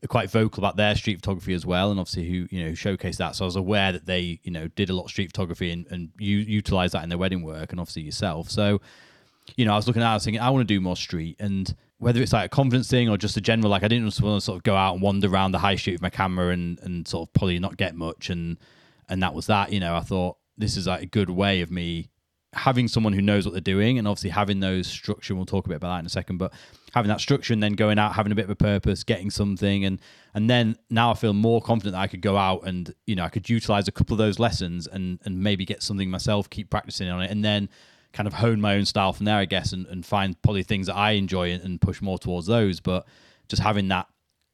quite 0.08 0.30
vocal 0.30 0.62
about 0.62 0.78
their 0.78 0.96
street 0.96 1.16
photography 1.18 1.54
as 1.54 1.66
well, 1.66 1.92
and 1.92 2.00
obviously 2.00 2.28
who 2.30 2.48
you 2.50 2.64
know 2.64 2.74
showcase 2.74 3.18
that. 3.18 3.36
So 3.36 3.46
I 3.46 3.48
was 3.48 3.56
aware 3.56 3.92
that 3.92 4.06
they 4.06 4.40
you 4.44 4.52
know 4.52 4.68
did 4.70 4.90
a 4.90 4.94
lot 4.94 5.06
of 5.06 5.10
street 5.10 5.28
photography 5.28 5.72
and 5.72 5.86
and 5.92 6.10
you 6.18 6.38
utilize 6.38 6.92
that 6.94 7.04
in 7.04 7.10
their 7.10 7.18
wedding 7.18 7.44
work, 7.44 7.72
and 7.72 7.80
obviously 7.80 8.02
yourself. 8.02 8.50
So 8.50 8.82
you 9.56 9.66
know, 9.66 9.74
I 9.74 9.76
was 9.76 9.88
looking 9.88 10.02
at, 10.02 10.08
it, 10.08 10.12
I 10.12 10.14
was 10.14 10.24
thinking, 10.24 10.42
I 10.42 10.50
want 10.50 10.68
to 10.68 10.74
do 10.74 10.80
more 10.80 10.96
street, 10.96 11.36
and 11.40 11.76
whether 11.98 12.22
it's 12.22 12.34
like 12.34 12.46
a 12.46 12.50
confidence 12.50 12.90
thing 12.90 13.10
or 13.10 13.18
just 13.18 13.38
a 13.38 13.42
general, 13.42 13.70
like 13.70 13.84
I 13.84 13.88
didn't 13.88 14.08
just 14.08 14.22
want 14.22 14.40
to 14.40 14.46
sort 14.46 14.58
of 14.58 14.64
go 14.64 14.76
out 14.76 14.94
and 14.94 15.02
wander 15.02 15.28
around 15.28 15.52
the 15.52 15.60
high 15.60 15.76
street 15.76 15.94
with 15.94 16.02
my 16.02 16.10
camera 16.10 16.50
and 16.50 16.80
and 16.80 17.08
sort 17.08 17.28
of 17.28 17.34
probably 17.34 17.60
not 17.60 17.78
get 17.78 17.96
much, 17.96 18.30
and 18.30 18.58
and 19.10 19.22
that 19.24 19.34
was 19.34 19.48
that. 19.48 19.72
You 19.72 19.80
know, 19.80 19.96
I 19.96 20.02
thought 20.02 20.38
this 20.58 20.78
is 20.78 20.88
like 20.88 21.02
a 21.02 21.08
good 21.08 21.30
way 21.30 21.62
of 21.62 21.72
me 21.72 22.11
having 22.54 22.88
someone 22.88 23.14
who 23.14 23.22
knows 23.22 23.46
what 23.46 23.54
they're 23.54 23.62
doing 23.62 23.98
and 23.98 24.08
obviously 24.08 24.30
having 24.30 24.60
those 24.60 24.86
structure 24.86 25.34
we'll 25.34 25.46
talk 25.46 25.66
a 25.66 25.70
bit 25.70 25.78
about 25.78 25.96
that 25.96 26.00
in 26.00 26.06
a 26.06 26.10
second 26.10 26.38
but 26.38 26.52
having 26.94 27.08
that 27.08 27.22
structure 27.22 27.54
and 27.54 27.64
then 27.64 27.74
going 27.74 27.98
out 27.98 28.14
having 28.14 28.32
a 28.32 28.36
bit 28.36 28.44
of 28.44 28.50
a 28.52 28.56
purpose 28.56 29.06
getting 29.06 29.30
something 29.30 29.86
and 29.86 30.00
and 30.34 30.50
then 30.50 30.76
now 30.90 31.12
i 31.12 31.14
feel 31.14 31.32
more 31.32 31.62
confident 31.62 31.94
that 31.94 32.02
i 32.02 32.08
could 32.08 32.22
go 32.22 32.36
out 32.36 32.62
and 32.68 32.94
you 33.06 33.16
know 33.16 33.24
i 33.24 33.30
could 33.30 33.50
utilize 33.50 33.88
a 33.88 33.92
couple 33.92 34.14
of 34.14 34.18
those 34.18 34.38
lessons 34.38 34.86
and 34.86 35.20
and 35.24 35.42
maybe 35.42 35.64
get 35.64 35.82
something 35.82 36.10
myself 36.10 36.50
keep 36.50 36.70
practicing 36.70 37.10
on 37.10 37.22
it 37.22 37.32
and 37.32 37.44
then 37.44 37.70
kind 38.12 38.28
of 38.28 38.34
hone 38.34 38.60
my 38.60 38.76
own 38.76 38.84
style 38.84 39.14
from 39.14 39.26
there 39.26 39.38
i 39.38 39.46
guess 39.46 39.72
and, 39.72 39.86
and 39.88 40.06
find 40.06 40.40
probably 40.42 40.64
things 40.64 40.88
that 40.88 40.96
i 40.96 41.12
enjoy 41.12 41.52
and, 41.52 41.64
and 41.64 41.80
push 41.80 42.02
more 42.02 42.20
towards 42.20 42.48
those 42.48 42.82
but 42.82 43.08
just 43.48 43.62
having 43.62 43.88
that 43.88 44.08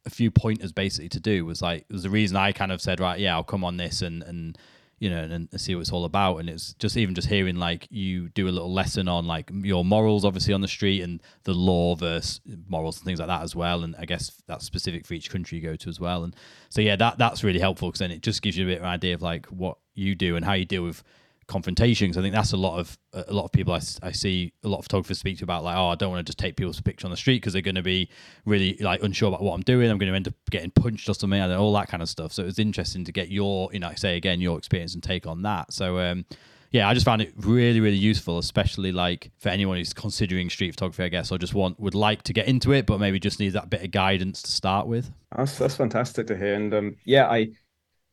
a 0.06 0.10
few 0.10 0.30
pointers 0.30 0.70
basically 0.70 1.08
to 1.08 1.18
do 1.18 1.44
was 1.44 1.60
like 1.60 1.84
was 1.90 2.04
the 2.04 2.10
reason 2.10 2.36
i 2.36 2.52
kind 2.52 2.70
of 2.70 2.80
said 2.80 3.00
right 3.00 3.18
yeah 3.18 3.34
i'll 3.34 3.42
come 3.42 3.64
on 3.64 3.76
this 3.76 4.02
and 4.02 4.22
and 4.22 4.56
you 4.98 5.10
know, 5.10 5.18
and, 5.18 5.48
and, 5.52 5.60
see 5.60 5.74
what 5.74 5.82
it's 5.82 5.92
all 5.92 6.04
about. 6.04 6.38
And 6.38 6.48
it's 6.48 6.74
just 6.74 6.96
even 6.96 7.14
just 7.14 7.28
hearing 7.28 7.56
like 7.56 7.86
you 7.90 8.28
do 8.30 8.48
a 8.48 8.50
little 8.50 8.72
lesson 8.72 9.08
on 9.08 9.26
like 9.26 9.50
your 9.52 9.84
morals, 9.84 10.24
obviously 10.24 10.54
on 10.54 10.60
the 10.60 10.68
street, 10.68 11.02
and 11.02 11.22
the 11.44 11.54
law 11.54 11.94
versus 11.94 12.40
morals 12.68 12.98
and 12.98 13.04
things 13.04 13.18
like 13.18 13.28
that 13.28 13.42
as 13.42 13.54
well. 13.54 13.84
And 13.84 13.94
I 13.98 14.04
guess 14.04 14.42
that's 14.46 14.64
specific 14.64 15.06
for 15.06 15.14
each 15.14 15.30
country 15.30 15.58
you 15.58 15.64
go 15.64 15.76
to 15.76 15.88
as 15.88 16.00
well. 16.00 16.24
And 16.24 16.34
so 16.68 16.80
yeah, 16.80 16.96
that 16.96 17.18
that's 17.18 17.44
really 17.44 17.60
helpful 17.60 17.88
because 17.88 18.00
then 18.00 18.10
it 18.10 18.22
just 18.22 18.42
gives 18.42 18.56
you 18.56 18.64
a 18.64 18.68
bit 18.68 18.78
of 18.78 18.84
an 18.84 18.90
idea 18.90 19.14
of 19.14 19.22
like 19.22 19.46
what 19.46 19.78
you 19.94 20.14
do 20.14 20.36
and 20.36 20.44
how 20.44 20.54
you 20.54 20.64
deal 20.64 20.82
with 20.82 21.02
confrontations. 21.48 22.16
I 22.16 22.22
think 22.22 22.34
that's 22.34 22.52
a 22.52 22.56
lot 22.56 22.78
of 22.78 22.96
a 23.12 23.32
lot 23.32 23.44
of 23.44 23.52
people 23.52 23.72
I, 23.72 23.80
I 24.02 24.12
see 24.12 24.52
a 24.62 24.68
lot 24.68 24.78
of 24.78 24.84
photographers 24.84 25.18
speak 25.18 25.38
to 25.38 25.44
about 25.44 25.64
like, 25.64 25.76
oh, 25.76 25.88
I 25.88 25.94
don't 25.96 26.10
want 26.10 26.24
to 26.24 26.30
just 26.30 26.38
take 26.38 26.56
people's 26.56 26.80
picture 26.80 27.06
on 27.06 27.10
the 27.10 27.16
street 27.16 27.36
because 27.36 27.54
they're 27.54 27.62
going 27.62 27.74
to 27.74 27.82
be 27.82 28.08
really 28.44 28.76
like 28.80 29.02
unsure 29.02 29.28
about 29.28 29.42
what 29.42 29.54
I'm 29.54 29.62
doing. 29.62 29.90
I'm 29.90 29.98
going 29.98 30.12
to 30.12 30.16
end 30.16 30.28
up 30.28 30.34
getting 30.50 30.70
punched 30.70 31.08
or 31.08 31.14
something, 31.14 31.40
and 31.40 31.52
all 31.54 31.72
that 31.72 31.88
kind 31.88 32.02
of 32.02 32.08
stuff. 32.08 32.32
So 32.32 32.42
it 32.42 32.46
was 32.46 32.58
interesting 32.58 33.04
to 33.04 33.12
get 33.12 33.30
your, 33.30 33.70
you 33.72 33.80
know, 33.80 33.92
say 33.96 34.16
again 34.16 34.40
your 34.40 34.58
experience 34.58 34.94
and 34.94 35.02
take 35.02 35.26
on 35.26 35.42
that. 35.42 35.72
So 35.72 35.98
um, 35.98 36.26
yeah, 36.70 36.88
I 36.88 36.94
just 36.94 37.06
found 37.06 37.22
it 37.22 37.32
really, 37.36 37.80
really 37.80 37.96
useful, 37.96 38.38
especially 38.38 38.92
like 38.92 39.30
for 39.38 39.48
anyone 39.48 39.78
who's 39.78 39.94
considering 39.94 40.50
street 40.50 40.72
photography, 40.72 41.04
I 41.04 41.08
guess, 41.08 41.32
or 41.32 41.38
just 41.38 41.54
want 41.54 41.80
would 41.80 41.94
like 41.94 42.22
to 42.24 42.32
get 42.32 42.46
into 42.46 42.72
it, 42.72 42.84
but 42.84 43.00
maybe 43.00 43.18
just 43.18 43.40
needs 43.40 43.54
that 43.54 43.70
bit 43.70 43.82
of 43.82 43.90
guidance 43.90 44.42
to 44.42 44.50
start 44.50 44.86
with. 44.86 45.10
That's 45.34 45.56
that's 45.56 45.76
fantastic 45.76 46.26
to 46.26 46.36
hear, 46.36 46.54
and 46.54 46.74
um, 46.74 46.96
yeah, 47.04 47.26
I 47.26 47.48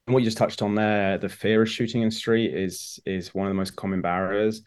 what 0.05 0.19
you 0.19 0.25
just 0.25 0.37
touched 0.37 0.61
on 0.61 0.75
there, 0.75 1.17
the 1.17 1.29
fear 1.29 1.63
of 1.63 1.69
shooting 1.69 2.01
in 2.01 2.11
street 2.11 2.53
is 2.53 2.99
is 3.05 3.33
one 3.33 3.47
of 3.47 3.51
the 3.51 3.57
most 3.57 3.75
common 3.75 4.01
barriers. 4.01 4.61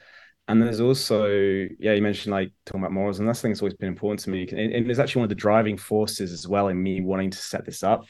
And 0.48 0.62
there's 0.62 0.80
also, 0.80 1.26
yeah, 1.78 1.92
you 1.92 2.00
mentioned 2.00 2.32
like 2.32 2.52
talking 2.64 2.80
about 2.80 2.92
morals, 2.92 3.18
and 3.18 3.28
that's 3.28 3.42
thing 3.42 3.50
that's 3.50 3.60
always 3.60 3.74
been 3.74 3.88
important 3.88 4.20
to 4.20 4.30
me. 4.30 4.48
And, 4.50 4.72
and 4.72 4.90
it's 4.90 4.98
actually 4.98 5.20
one 5.20 5.24
of 5.26 5.28
the 5.28 5.34
driving 5.34 5.76
forces 5.76 6.32
as 6.32 6.48
well 6.48 6.68
in 6.68 6.82
me 6.82 7.02
wanting 7.02 7.30
to 7.30 7.38
set 7.38 7.66
this 7.66 7.82
up, 7.82 8.04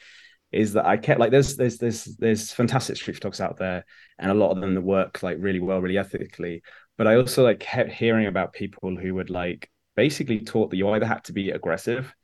is 0.51 0.73
that 0.73 0.85
I 0.85 0.97
kept 0.97 1.19
like 1.19 1.31
there's 1.31 1.57
there's 1.57 1.77
there's 1.77 2.05
there's 2.15 2.53
fantastic 2.53 2.95
street 2.95 3.15
photographers 3.15 3.41
out 3.41 3.57
there, 3.57 3.85
and 4.17 4.31
a 4.31 4.35
lot 4.35 4.51
of 4.51 4.61
them 4.61 4.73
that 4.73 4.81
work 4.81 5.21
like 5.21 5.37
really 5.39 5.59
well, 5.59 5.81
really 5.81 5.97
ethically. 5.97 6.63
But 6.97 7.07
I 7.07 7.15
also 7.15 7.43
like 7.43 7.59
kept 7.59 7.91
hearing 7.91 8.27
about 8.27 8.53
people 8.53 8.95
who 8.95 9.15
would 9.15 9.29
like 9.29 9.69
basically 9.95 10.39
taught 10.39 10.69
that 10.69 10.77
you 10.77 10.89
either 10.89 11.05
had 11.05 11.25
to 11.25 11.33
be 11.33 11.51
aggressive 11.51 12.15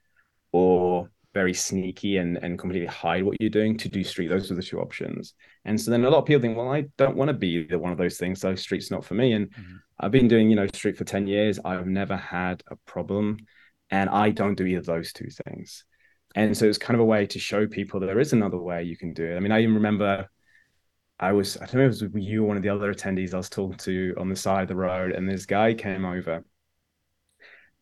or 0.54 1.10
very 1.36 1.54
sneaky 1.54 2.17
and, 2.17 2.38
and 2.38 2.58
completely 2.58 2.88
hide 2.88 3.24
what 3.24 3.36
you're 3.39 3.50
doing 3.50 3.78
to 3.78 3.89
do 3.89 4.04
street. 4.04 4.30
Those 4.30 4.50
are 4.50 4.56
the 4.56 4.63
two 4.63 4.80
options. 4.80 5.36
And 5.65 5.80
so 5.80 5.91
then 5.91 6.06
a 6.06 6.10
lot 6.10 6.19
of 6.19 6.26
people 6.26 6.41
think, 6.41 6.58
well, 6.58 6.71
I 6.71 6.86
don't 6.98 7.17
want 7.17 7.28
to 7.28 7.34
be 7.34 7.65
the 7.67 7.78
one 7.78 7.91
of 7.91 7.98
those 7.98 8.17
things. 8.17 8.39
So 8.39 8.56
street's 8.56 8.89
not 8.89 9.04
for 9.04 9.15
me. 9.15 9.34
And 9.34 9.52
mm-hmm. 9.52 9.76
I've 10.00 10.12
been 10.12 10.30
doing, 10.30 10.50
you 10.50 10.56
know, 10.56 10.65
street 10.67 10.98
for 10.98 11.04
10 11.04 11.28
years. 11.28 11.60
I've 11.63 11.88
never 11.88 12.15
had 12.15 12.63
a 12.71 12.78
problem. 12.88 13.38
And 13.91 14.10
I 14.10 14.32
don't 14.32 14.56
do 14.56 14.65
either 14.65 14.80
of 14.80 14.86
those 14.86 15.12
two 15.12 15.28
things. 15.45 15.84
And 16.36 16.58
so 16.58 16.65
it's 16.65 16.78
kind 16.78 16.95
of 16.95 17.02
a 17.02 17.06
way 17.06 17.28
to 17.28 17.38
show 17.38 17.67
people 17.67 18.00
that 18.00 18.08
there 18.08 18.19
is 18.19 18.34
another 18.34 18.58
way 18.58 18.84
you 18.84 18.98
can 18.98 19.13
do 19.13 19.26
it. 19.26 19.36
I 19.36 19.39
mean, 19.41 19.52
I 19.52 19.62
even 19.62 19.76
remember 19.76 20.30
I 21.19 21.34
was, 21.34 21.58
I 21.58 21.65
don't 21.65 21.76
know 21.76 21.88
if 21.88 22.02
it 22.02 22.13
was 22.13 22.26
you 22.26 22.43
or 22.43 22.48
one 22.48 22.58
of 22.58 22.63
the 22.63 22.69
other 22.69 22.93
attendees 22.93 23.34
I 23.34 23.38
was 23.38 23.50
talking 23.50 23.78
to 23.80 24.15
on 24.17 24.30
the 24.30 24.36
side 24.36 24.63
of 24.63 24.67
the 24.67 24.76
road, 24.76 25.12
and 25.12 25.30
this 25.30 25.45
guy 25.45 25.74
came 25.74 26.04
over 26.04 26.43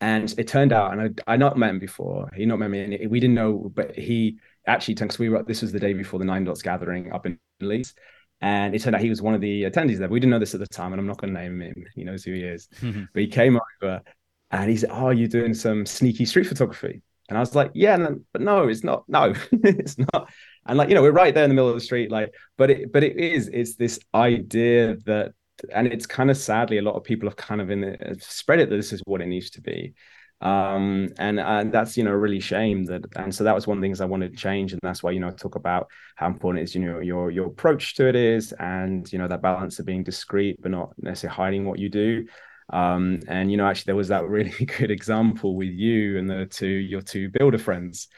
and 0.00 0.34
it 0.38 0.48
turned 0.48 0.72
out, 0.72 0.92
and 0.92 1.20
I 1.26 1.34
I 1.34 1.36
not 1.36 1.56
met 1.56 1.70
him 1.70 1.78
before. 1.78 2.30
He 2.34 2.46
not 2.46 2.58
met 2.58 2.70
me, 2.70 2.80
and 2.80 3.10
we 3.10 3.20
didn't 3.20 3.34
know, 3.34 3.70
but 3.74 3.96
he 3.96 4.38
actually 4.66 4.94
because 4.94 5.18
we 5.18 5.28
were 5.28 5.42
this 5.42 5.62
was 5.62 5.72
the 5.72 5.80
day 5.80 5.92
before 5.92 6.18
the 6.18 6.24
NineDots 6.24 6.62
gathering 6.62 7.12
up 7.12 7.26
in 7.26 7.38
Leeds, 7.60 7.94
and 8.40 8.74
it 8.74 8.82
turned 8.82 8.96
out 8.96 9.02
he 9.02 9.10
was 9.10 9.22
one 9.22 9.34
of 9.34 9.40
the 9.40 9.62
attendees 9.64 9.98
there. 9.98 10.08
We 10.08 10.20
didn't 10.20 10.30
know 10.30 10.38
this 10.38 10.54
at 10.54 10.60
the 10.60 10.66
time, 10.66 10.92
and 10.92 11.00
I'm 11.00 11.06
not 11.06 11.18
going 11.18 11.32
to 11.32 11.40
name 11.40 11.60
him. 11.60 11.86
He 11.94 12.04
knows 12.04 12.24
who 12.24 12.32
he 12.32 12.42
is, 12.42 12.68
but 12.82 13.20
he 13.22 13.26
came 13.26 13.58
over, 13.82 14.02
and 14.50 14.70
he 14.70 14.76
said, 14.76 14.90
"Oh, 14.92 15.10
you're 15.10 15.28
doing 15.28 15.54
some 15.54 15.86
sneaky 15.86 16.24
street 16.24 16.46
photography." 16.46 17.02
And 17.28 17.38
I 17.38 17.40
was 17.40 17.54
like, 17.54 17.70
"Yeah, 17.74 17.96
no, 17.96 18.20
but 18.32 18.42
no, 18.42 18.68
it's 18.68 18.84
not. 18.84 19.04
No, 19.08 19.34
it's 19.52 19.96
not." 20.12 20.30
And 20.66 20.76
like 20.76 20.88
you 20.88 20.94
know, 20.94 21.02
we're 21.02 21.12
right 21.12 21.34
there 21.34 21.44
in 21.44 21.50
the 21.50 21.54
middle 21.54 21.70
of 21.70 21.76
the 21.76 21.80
street, 21.80 22.10
like, 22.10 22.34
but 22.58 22.70
it, 22.70 22.92
but 22.92 23.04
it 23.04 23.16
is. 23.16 23.48
It's 23.48 23.76
this 23.76 23.98
idea 24.14 24.96
that 25.06 25.32
and 25.72 25.86
it's 25.86 26.06
kind 26.06 26.30
of 26.30 26.36
sadly 26.36 26.78
a 26.78 26.82
lot 26.82 26.96
of 26.96 27.04
people 27.04 27.28
have 27.28 27.36
kind 27.36 27.60
of 27.60 27.70
in 27.70 27.80
the, 27.80 28.16
spread 28.20 28.60
it 28.60 28.70
that 28.70 28.76
this 28.76 28.92
is 28.92 29.02
what 29.06 29.20
it 29.20 29.26
needs 29.26 29.50
to 29.50 29.60
be. 29.60 29.94
Um, 30.40 31.08
and 31.18 31.40
and 31.40 31.72
that's 31.72 31.96
you 31.96 32.04
know 32.04 32.10
really 32.10 32.40
shame 32.40 32.84
that 32.86 33.04
and 33.16 33.34
so 33.34 33.44
that 33.44 33.54
was 33.54 33.66
one 33.66 33.78
of 33.78 33.80
the 33.80 33.86
things 33.86 34.00
I 34.00 34.04
wanted 34.04 34.32
to 34.32 34.36
change 34.36 34.72
and 34.72 34.80
that's 34.82 35.02
why 35.02 35.12
you 35.12 35.20
know 35.20 35.28
I 35.28 35.30
talk 35.30 35.54
about 35.54 35.88
how 36.16 36.26
important 36.26 36.64
is 36.64 36.74
you 36.74 36.82
know 36.82 36.98
your 36.98 37.30
your 37.30 37.46
approach 37.46 37.94
to 37.94 38.08
it 38.08 38.16
is 38.16 38.52
and 38.58 39.10
you 39.10 39.18
know 39.18 39.28
that 39.28 39.40
balance 39.40 39.78
of 39.78 39.86
being 39.86 40.02
discreet 40.02 40.60
but 40.60 40.70
not 40.70 40.92
necessarily 40.98 41.36
hiding 41.36 41.64
what 41.64 41.78
you 41.78 41.88
do. 41.88 42.26
Um, 42.70 43.20
and 43.28 43.50
you 43.50 43.56
know 43.56 43.66
actually 43.66 43.90
there 43.90 43.96
was 43.96 44.08
that 44.08 44.28
really 44.28 44.50
good 44.78 44.90
example 44.90 45.56
with 45.56 45.70
you 45.70 46.18
and 46.18 46.28
the 46.28 46.46
two 46.46 46.66
your 46.66 47.00
two 47.00 47.30
builder 47.30 47.58
friends. 47.58 48.08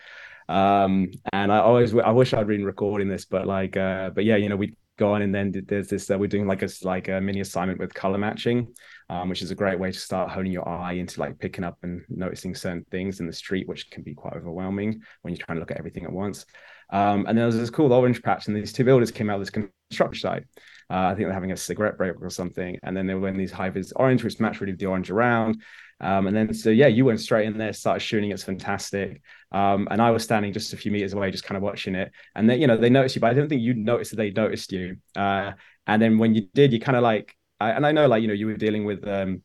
Um, 0.49 1.11
and 1.33 1.53
I 1.53 1.59
always 1.59 1.95
I 1.95 2.11
wish 2.11 2.33
I'd 2.33 2.47
been 2.47 2.65
recording 2.65 3.09
this 3.09 3.25
but 3.25 3.47
like 3.47 3.77
uh, 3.77 4.11
but 4.11 4.25
yeah 4.25 4.37
you 4.37 4.49
know 4.49 4.57
we 4.57 4.75
go 4.97 5.13
on 5.13 5.23
and 5.23 5.35
then 5.35 5.53
there's 5.67 5.89
this 5.89 6.11
uh, 6.11 6.19
we're 6.19 6.27
doing 6.27 6.47
like 6.47 6.63
a 6.63 6.69
like 6.83 7.09
a 7.09 7.21
mini 7.21 7.41
assignment 7.41 7.79
with 7.79 7.93
color 7.93 8.19
matching 8.19 8.75
um, 9.09 9.29
which 9.29 9.43
is 9.43 9.51
a 9.51 9.55
great 9.55 9.79
way 9.79 9.93
to 9.93 9.99
start 9.99 10.31
honing 10.31 10.53
your 10.53 10.69
eye 10.69 10.93
into 10.93 11.21
like 11.21 11.39
picking 11.39 11.65
up 11.65 11.79
and 11.83 12.03
noticing 12.09 12.55
certain 12.55 12.85
things 12.91 13.21
in 13.21 13.27
the 13.27 13.33
street 13.33 13.69
which 13.69 13.91
can 13.91 14.03
be 14.03 14.15
quite 14.15 14.35
overwhelming 14.35 15.01
when 15.23 15.35
you're 15.35 15.45
trying 15.45 15.57
to 15.57 15.61
look 15.61 15.71
at 15.71 15.79
everything 15.79 16.05
at 16.05 16.13
once. 16.13 16.47
Um, 16.91 17.27
and 17.27 17.37
there 17.37 17.47
was 17.47 17.57
this 17.57 17.71
cool 17.71 17.93
orange 17.93 18.23
patch 18.23 18.47
and 18.47 18.57
these 18.57 18.73
two 18.73 18.85
builders 18.85 19.11
came 19.11 19.29
out 19.31 19.35
of 19.35 19.43
this 19.43 19.51
construction 19.51 20.21
site. 20.21 20.45
Uh, 20.89 21.09
I 21.09 21.15
think 21.15 21.27
they're 21.27 21.33
having 21.33 21.53
a 21.53 21.57
cigarette 21.57 21.97
break 21.97 22.21
or 22.21 22.31
something 22.31 22.79
and 22.83 22.97
then 22.97 23.07
they 23.07 23.15
were 23.15 23.29
in 23.29 23.37
these 23.37 23.53
high 23.53 23.71
vis 23.71 23.93
orange 23.93 24.25
which 24.25 24.41
matched 24.41 24.61
really 24.61 24.73
the 24.73 24.87
orange 24.87 25.11
around 25.11 25.63
um, 26.01 26.27
and 26.27 26.37
then 26.37 26.53
so 26.53 26.71
yeah, 26.71 26.89
you 26.89 27.05
went 27.05 27.21
straight 27.21 27.47
in 27.47 27.57
there, 27.57 27.73
started 27.73 28.01
shooting. 28.01 28.31
It's 28.31 28.43
fantastic. 28.43 29.23
Um, 29.51 29.89
and 29.91 30.03
I 30.03 30.11
was 30.11 30.25
standing 30.25 30.53
just 30.53 30.73
a 30.73 30.77
few 30.77 30.93
meters 30.93 31.15
away, 31.15 31.31
just 31.31 31.45
kind 31.45 31.57
of 31.57 31.63
watching 31.63 31.95
it. 31.95 32.13
And 32.35 32.49
then 32.49 32.61
you 32.61 32.67
know 32.67 32.77
they 32.77 32.91
noticed 32.91 33.17
you, 33.17 33.21
but 33.21 33.31
I 33.31 33.35
don't 33.35 33.49
think 33.49 33.63
you 33.63 33.75
noticed 33.75 34.11
that 34.11 34.17
they 34.17 34.31
noticed 34.31 34.73
you. 34.73 34.97
Uh, 35.17 35.53
and 35.87 36.03
then 36.03 36.19
when 36.19 36.35
you 36.35 36.49
did, 36.55 36.73
you 36.73 36.81
kind 36.81 36.97
of 36.97 37.03
like, 37.03 37.35
I, 37.61 37.71
and 37.71 37.87
I 37.87 37.93
know 37.93 38.07
like 38.07 38.21
you 38.23 38.29
know 38.29 38.35
you 38.35 38.47
were 38.47 38.57
dealing 38.57 38.85
with 38.85 39.07
um, 39.09 39.43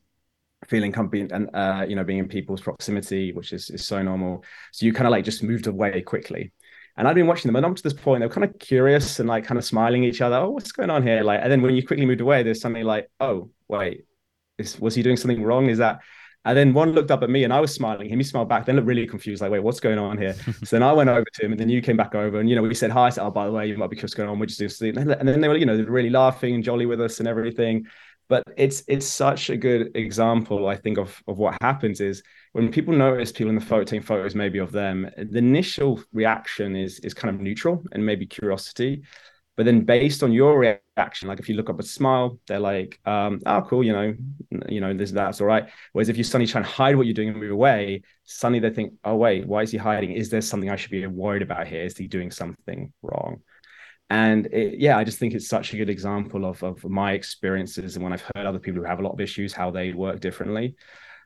feeling 0.68 0.92
comfy 0.92 1.22
and 1.22 1.48
uh, 1.54 1.86
you 1.88 1.96
know 1.96 2.04
being 2.04 2.18
in 2.18 2.28
people's 2.28 2.60
proximity, 2.60 3.32
which 3.32 3.52
is 3.52 3.70
is 3.70 3.86
so 3.86 4.02
normal. 4.02 4.44
So 4.72 4.84
you 4.84 4.92
kind 4.92 5.06
of 5.06 5.12
like 5.12 5.24
just 5.24 5.42
moved 5.42 5.66
away 5.66 6.02
quickly. 6.02 6.52
And 6.98 7.08
I'd 7.08 7.14
been 7.14 7.26
watching 7.26 7.48
them, 7.48 7.56
and 7.56 7.64
up 7.64 7.76
to 7.76 7.82
this 7.82 7.94
point, 7.94 8.20
they 8.20 8.26
were 8.26 8.32
kind 8.32 8.44
of 8.44 8.58
curious 8.58 9.18
and 9.18 9.26
like 9.26 9.46
kind 9.46 9.56
of 9.56 9.64
smiling 9.64 10.04
at 10.04 10.10
each 10.10 10.20
other. 10.20 10.36
Oh, 10.36 10.50
what's 10.50 10.72
going 10.72 10.90
on 10.90 11.02
here? 11.02 11.22
Like, 11.22 11.40
and 11.42 11.50
then 11.50 11.62
when 11.62 11.74
you 11.74 11.86
quickly 11.86 12.04
moved 12.04 12.20
away, 12.20 12.42
there's 12.42 12.60
something 12.60 12.84
like, 12.84 13.10
oh, 13.18 13.48
wait, 13.66 14.04
is, 14.58 14.78
was 14.78 14.94
he 14.94 15.02
doing 15.02 15.16
something 15.16 15.42
wrong? 15.42 15.70
Is 15.70 15.78
that? 15.78 16.00
And 16.44 16.58
then 16.58 16.74
one 16.74 16.92
looked 16.92 17.10
up 17.12 17.22
at 17.22 17.30
me, 17.30 17.44
and 17.44 17.52
I 17.52 17.60
was 17.60 17.72
smiling. 17.72 18.08
Him, 18.08 18.18
he 18.18 18.24
smiled 18.24 18.48
back. 18.48 18.66
Then 18.66 18.76
looked 18.76 18.88
really 18.88 19.06
confused, 19.06 19.42
like, 19.42 19.52
wait, 19.52 19.62
what's 19.62 19.78
going 19.78 19.98
on 19.98 20.18
here? 20.18 20.34
so 20.64 20.76
then 20.76 20.82
I 20.82 20.92
went 20.92 21.08
over 21.08 21.24
to 21.34 21.44
him, 21.44 21.52
and 21.52 21.60
then 21.60 21.68
you 21.68 21.80
came 21.80 21.96
back 21.96 22.14
over, 22.14 22.40
and 22.40 22.50
you 22.50 22.56
know, 22.56 22.62
we 22.62 22.74
said 22.74 22.90
hi. 22.90 23.06
I 23.06 23.10
said, 23.10 23.24
oh, 23.24 23.30
by 23.30 23.46
the 23.46 23.52
way, 23.52 23.68
you 23.68 23.76
might 23.76 23.90
be 23.90 23.96
curious 23.96 24.10
what's 24.10 24.14
going 24.14 24.28
on. 24.28 24.38
We're 24.38 24.46
just 24.46 24.58
doing 24.58 24.94
something. 24.94 25.10
And 25.12 25.28
then 25.28 25.40
they 25.40 25.48
were, 25.48 25.56
you 25.56 25.66
know, 25.66 25.76
really 25.84 26.10
laughing 26.10 26.54
and 26.54 26.64
jolly 26.64 26.86
with 26.86 27.00
us 27.00 27.20
and 27.20 27.28
everything. 27.28 27.86
But 28.28 28.44
it's 28.56 28.82
it's 28.88 29.06
such 29.06 29.50
a 29.50 29.56
good 29.56 29.94
example, 29.94 30.66
I 30.66 30.76
think, 30.76 30.98
of 30.98 31.22
of 31.28 31.38
what 31.38 31.56
happens 31.60 32.00
is 32.00 32.22
when 32.52 32.72
people 32.72 32.94
notice 32.94 33.30
people 33.30 33.50
in 33.50 33.56
the 33.56 33.60
photo 33.60 33.84
taking 33.84 34.02
photos 34.02 34.34
maybe 34.34 34.58
of 34.58 34.72
them, 34.72 35.10
the 35.16 35.38
initial 35.38 36.02
reaction 36.12 36.74
is 36.74 36.98
is 37.00 37.14
kind 37.14 37.34
of 37.34 37.40
neutral 37.40 37.84
and 37.92 38.04
maybe 38.04 38.26
curiosity. 38.26 39.02
But 39.56 39.66
then 39.66 39.84
based 39.84 40.22
on 40.22 40.32
your 40.32 40.80
reaction, 40.96 41.28
like 41.28 41.40
if 41.40 41.48
you 41.48 41.54
look 41.54 41.70
up 41.70 41.80
a 41.80 41.82
smile, 41.82 42.38
they're 42.46 42.58
like, 42.58 43.00
um, 43.04 43.40
oh, 43.46 43.62
cool, 43.62 43.84
you 43.84 43.92
know, 43.92 44.14
you 44.68 44.80
know, 44.80 44.94
this, 44.94 45.10
that's 45.10 45.40
all 45.40 45.46
right. 45.46 45.68
Whereas 45.92 46.08
if 46.08 46.16
you 46.16 46.24
suddenly 46.24 46.50
try 46.50 46.60
and 46.60 46.68
hide 46.68 46.96
what 46.96 47.06
you're 47.06 47.14
doing 47.14 47.28
and 47.30 47.38
move 47.38 47.50
away, 47.50 48.02
suddenly 48.24 48.60
they 48.60 48.74
think, 48.74 48.94
oh, 49.04 49.16
wait, 49.16 49.46
why 49.46 49.62
is 49.62 49.70
he 49.70 49.78
hiding? 49.78 50.12
Is 50.12 50.30
there 50.30 50.40
something 50.40 50.70
I 50.70 50.76
should 50.76 50.90
be 50.90 51.06
worried 51.06 51.42
about 51.42 51.66
here? 51.66 51.82
Is 51.82 51.96
he 51.96 52.06
doing 52.06 52.30
something 52.30 52.92
wrong? 53.02 53.40
And 54.10 54.46
it, 54.46 54.78
yeah, 54.78 54.98
I 54.98 55.04
just 55.04 55.18
think 55.18 55.32
it's 55.32 55.48
such 55.48 55.72
a 55.72 55.76
good 55.76 55.88
example 55.88 56.44
of, 56.44 56.62
of 56.62 56.84
my 56.84 57.12
experiences 57.12 57.96
and 57.96 58.04
when 58.04 58.12
I've 58.12 58.28
heard 58.34 58.46
other 58.46 58.58
people 58.58 58.82
who 58.82 58.86
have 58.86 59.00
a 59.00 59.02
lot 59.02 59.12
of 59.12 59.20
issues, 59.20 59.52
how 59.52 59.70
they 59.70 59.92
work 59.92 60.20
differently. 60.20 60.76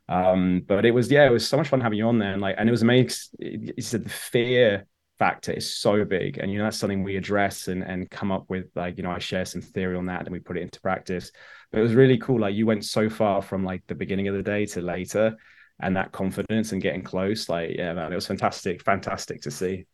Um, 0.09 0.63
but 0.65 0.85
it 0.85 0.93
was 0.93 1.11
yeah, 1.11 1.27
it 1.27 1.33
was 1.33 1.49
so 1.49 1.57
much 1.57 1.67
fun 1.67 1.81
having 1.81 1.99
you 1.99 2.07
on 2.07 2.21
there, 2.21 2.33
and 2.33 2.41
like, 2.41 2.55
and 2.59 2.69
it 2.69 2.71
was 2.71 2.83
amazing. 2.83 3.11
You 3.41 3.83
said 3.83 4.05
the 4.05 4.11
fear 4.11 4.87
factor 5.19 5.53
is 5.53 5.77
so 5.77 6.05
big, 6.05 6.39
and 6.39 6.51
you 6.53 6.59
know 6.59 6.65
that's 6.65 6.79
something 6.79 7.03
we 7.03 7.17
address 7.17 7.69
and 7.69 7.83
and 7.83 8.11
come 8.11 8.33
up 8.33 8.49
with. 8.49 8.67
Like, 8.75 8.97
you 8.97 9.03
know, 9.03 9.11
I 9.11 9.19
share 9.19 9.45
some 9.45 9.63
theory 9.63 9.97
on 9.97 10.07
that, 10.07 10.23
and 10.23 10.31
we 10.31 10.41
put 10.41 10.57
it 10.57 10.63
into 10.63 10.81
practice. 10.81 11.33
But 11.71 11.81
it 11.81 11.83
was 11.83 11.95
really 11.95 12.19
cool. 12.19 12.41
Like, 12.41 12.55
you 12.55 12.67
went 12.67 12.85
so 12.85 13.09
far 13.09 13.43
from 13.43 13.65
like 13.65 13.83
the 13.87 13.95
beginning 13.95 14.29
of 14.29 14.35
the 14.35 14.43
day 14.43 14.67
to 14.67 14.81
later, 14.81 15.37
and 15.81 15.97
that 15.97 16.13
confidence 16.13 16.73
and 16.73 16.83
getting 16.83 17.03
close. 17.03 17.49
Like, 17.49 17.71
yeah, 17.77 17.93
man, 17.95 18.13
it 18.13 18.17
was 18.17 18.27
fantastic, 18.27 18.83
fantastic 18.83 19.43
to 19.43 19.51
see. 19.51 19.87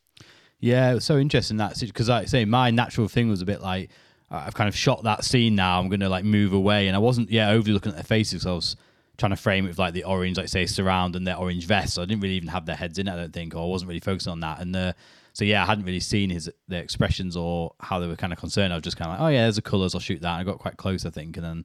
Yeah, 0.61 0.93
it 0.93 0.95
was 0.95 1.05
so 1.05 1.19
interesting 1.19 1.57
that 1.57 1.81
because 1.81 2.09
like 2.09 2.23
I 2.23 2.27
say 2.27 2.45
my 2.45 2.71
natural 2.71 3.09
thing 3.09 3.29
was 3.29 3.43
a 3.43 3.47
bit 3.47 3.61
like 3.61 3.91
I've 4.31 4.55
kind 4.55 4.69
of 4.69 4.77
shot 4.77 5.03
that 5.05 5.25
scene 5.25 5.55
now. 5.55 5.81
I'm 5.81 5.89
gonna 5.89 6.09
like 6.09 6.25
move 6.25 6.53
away, 6.53 6.87
and 6.87 6.97
I 6.97 7.01
wasn't 7.01 7.31
yeah 7.31 7.51
overly 7.51 7.75
looking 7.75 7.91
at 7.91 7.97
their 7.97 8.05
faces. 8.05 8.47
I 8.47 8.53
was 8.53 8.77
trying 9.23 9.31
to 9.31 9.37
frame 9.37 9.65
it 9.67 9.69
with 9.69 9.79
like 9.79 9.95
the 9.95 10.03
orange, 10.03 10.37
like 10.37 10.49
say 10.49 10.67
surround 10.67 11.15
and 11.15 11.25
their 11.25 11.37
orange 11.37 11.65
vests. 11.65 11.95
So 11.95 12.03
I 12.03 12.07
didn't 12.07 12.23
really 12.23 12.35
even 12.35 12.49
have 12.49 12.67
their 12.67 12.75
heads 12.75 12.99
in 12.99 13.07
it, 13.07 13.13
I 13.13 13.17
don't 13.17 13.33
think, 13.33 13.55
or 13.55 13.63
I 13.63 13.67
wasn't 13.67 13.89
really 13.89 14.01
focusing 14.01 14.33
on 14.33 14.41
that. 14.41 14.59
And 14.61 14.75
uh, 14.75 14.93
so 15.33 15.45
yeah, 15.45 15.63
I 15.63 15.67
hadn't 15.67 15.85
really 15.85 16.01
seen 16.01 16.29
his 16.29 16.51
their 16.67 16.83
expressions 16.83 17.37
or 17.37 17.73
how 17.79 18.01
they 18.01 18.09
were 18.09 18.17
kind 18.17 18.33
of 18.33 18.41
concerned. 18.41 18.73
I 18.73 18.77
was 18.77 18.83
just 18.83 18.97
kind 18.97 19.13
of 19.13 19.21
like, 19.21 19.25
oh 19.25 19.29
yeah, 19.29 19.43
there's 19.43 19.57
the 19.57 19.63
colours, 19.63 19.95
I'll 19.95 20.01
shoot 20.01 20.21
that. 20.23 20.33
And 20.33 20.41
I 20.41 20.45
got 20.45 20.59
quite 20.59 20.77
close, 20.77 21.07
I 21.07 21.11
think, 21.11 21.37
and 21.37 21.47
then. 21.47 21.65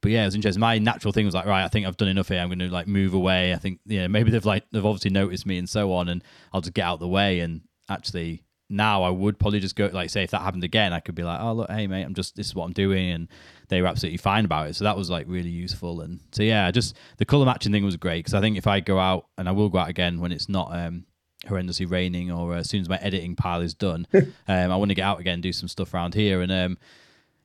But 0.00 0.10
yeah, 0.10 0.22
it 0.22 0.24
was 0.24 0.34
interesting. 0.34 0.60
My 0.60 0.80
natural 0.80 1.12
thing 1.12 1.24
was 1.24 1.34
like, 1.34 1.46
right, 1.46 1.64
I 1.64 1.68
think 1.68 1.86
I've 1.86 1.96
done 1.96 2.08
enough 2.08 2.26
here. 2.26 2.40
I'm 2.40 2.48
going 2.48 2.58
to 2.58 2.68
like 2.68 2.88
move 2.88 3.14
away. 3.14 3.52
I 3.52 3.56
think, 3.56 3.78
yeah, 3.86 4.08
maybe 4.08 4.32
they've 4.32 4.44
like 4.44 4.64
they've 4.72 4.84
obviously 4.84 5.12
noticed 5.12 5.46
me 5.46 5.58
and 5.58 5.68
so 5.68 5.92
on, 5.92 6.08
and 6.08 6.24
I'll 6.52 6.60
just 6.60 6.74
get 6.74 6.84
out 6.84 6.98
the 6.98 7.06
way. 7.06 7.38
And 7.38 7.60
actually, 7.88 8.42
now 8.72 9.02
I 9.02 9.10
would 9.10 9.38
probably 9.38 9.60
just 9.60 9.76
go 9.76 9.90
like 9.92 10.10
say 10.10 10.24
if 10.24 10.30
that 10.30 10.40
happened 10.40 10.64
again, 10.64 10.92
I 10.92 11.00
could 11.00 11.14
be 11.14 11.22
like, 11.22 11.40
oh 11.40 11.52
look, 11.52 11.70
hey 11.70 11.86
mate, 11.86 12.02
I'm 12.02 12.14
just 12.14 12.34
this 12.34 12.46
is 12.46 12.54
what 12.54 12.64
I'm 12.64 12.72
doing, 12.72 13.10
and 13.10 13.28
they 13.68 13.80
were 13.80 13.88
absolutely 13.88 14.16
fine 14.18 14.44
about 14.44 14.68
it. 14.68 14.76
So 14.76 14.84
that 14.84 14.96
was 14.96 15.10
like 15.10 15.26
really 15.28 15.50
useful. 15.50 16.00
And 16.00 16.20
so 16.32 16.42
yeah, 16.42 16.70
just 16.70 16.96
the 17.18 17.24
color 17.24 17.46
matching 17.46 17.72
thing 17.72 17.84
was 17.84 17.96
great 17.96 18.20
because 18.20 18.34
I 18.34 18.40
think 18.40 18.56
if 18.56 18.66
I 18.66 18.80
go 18.80 18.98
out 18.98 19.26
and 19.38 19.48
I 19.48 19.52
will 19.52 19.68
go 19.68 19.78
out 19.78 19.88
again 19.88 20.20
when 20.20 20.32
it's 20.32 20.48
not 20.48 20.74
um, 20.74 21.04
horrendously 21.46 21.90
raining 21.90 22.30
or 22.30 22.54
uh, 22.54 22.58
as 22.58 22.70
soon 22.70 22.80
as 22.80 22.88
my 22.88 22.98
editing 22.98 23.36
pile 23.36 23.60
is 23.60 23.74
done, 23.74 24.06
um, 24.14 24.32
I 24.48 24.76
want 24.76 24.88
to 24.88 24.94
get 24.94 25.04
out 25.04 25.20
again, 25.20 25.40
do 25.40 25.52
some 25.52 25.68
stuff 25.68 25.94
around 25.94 26.14
here, 26.14 26.40
and 26.40 26.50
um, 26.50 26.78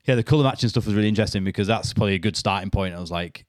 yeah, 0.06 0.14
the 0.14 0.24
color 0.24 0.44
matching 0.44 0.70
stuff 0.70 0.86
was 0.86 0.94
really 0.94 1.08
interesting 1.08 1.44
because 1.44 1.66
that's 1.66 1.92
probably 1.92 2.14
a 2.14 2.18
good 2.18 2.36
starting 2.36 2.70
point. 2.70 2.94
I 2.94 3.00
was 3.00 3.10
like, 3.10 3.44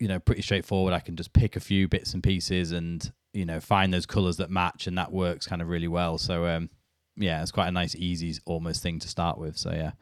you 0.00 0.08
know, 0.08 0.18
pretty 0.18 0.42
straightforward. 0.42 0.92
I 0.92 1.00
can 1.00 1.14
just 1.14 1.32
pick 1.32 1.54
a 1.54 1.60
few 1.60 1.86
bits 1.86 2.14
and 2.14 2.22
pieces 2.22 2.72
and 2.72 3.12
you 3.32 3.44
know 3.44 3.60
find 3.60 3.94
those 3.94 4.06
colors 4.06 4.38
that 4.38 4.50
match, 4.50 4.86
and 4.88 4.98
that 4.98 5.12
works 5.12 5.46
kind 5.46 5.62
of 5.62 5.68
really 5.68 5.88
well. 5.88 6.18
So 6.18 6.46
um, 6.46 6.70
yeah, 7.20 7.42
it's 7.42 7.50
quite 7.50 7.68
a 7.68 7.72
nice, 7.72 7.94
easy, 7.94 8.34
almost 8.46 8.82
thing 8.82 8.98
to 9.00 9.08
start 9.08 9.38
with. 9.38 9.56
So 9.56 9.70
yeah, 9.70 9.92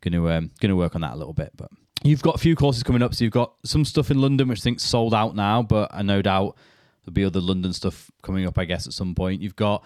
gonna 0.00 0.26
um, 0.28 0.50
gonna 0.60 0.76
work 0.76 0.94
on 0.94 1.02
that 1.02 1.12
a 1.12 1.16
little 1.16 1.32
bit. 1.32 1.52
But 1.56 1.70
you've 2.02 2.22
got 2.22 2.36
a 2.36 2.38
few 2.38 2.56
courses 2.56 2.82
coming 2.82 3.02
up. 3.02 3.14
So 3.14 3.24
you've 3.24 3.32
got 3.32 3.54
some 3.64 3.84
stuff 3.84 4.10
in 4.10 4.20
London, 4.20 4.48
which 4.48 4.60
I 4.60 4.62
think's 4.62 4.84
sold 4.84 5.14
out 5.14 5.34
now, 5.34 5.62
but 5.62 5.90
I 5.92 6.02
no 6.02 6.22
doubt 6.22 6.56
there'll 7.04 7.14
be 7.14 7.24
other 7.24 7.40
London 7.40 7.72
stuff 7.72 8.10
coming 8.22 8.46
up. 8.46 8.58
I 8.58 8.64
guess 8.64 8.86
at 8.86 8.92
some 8.92 9.14
point 9.14 9.42
you've 9.42 9.56
got. 9.56 9.84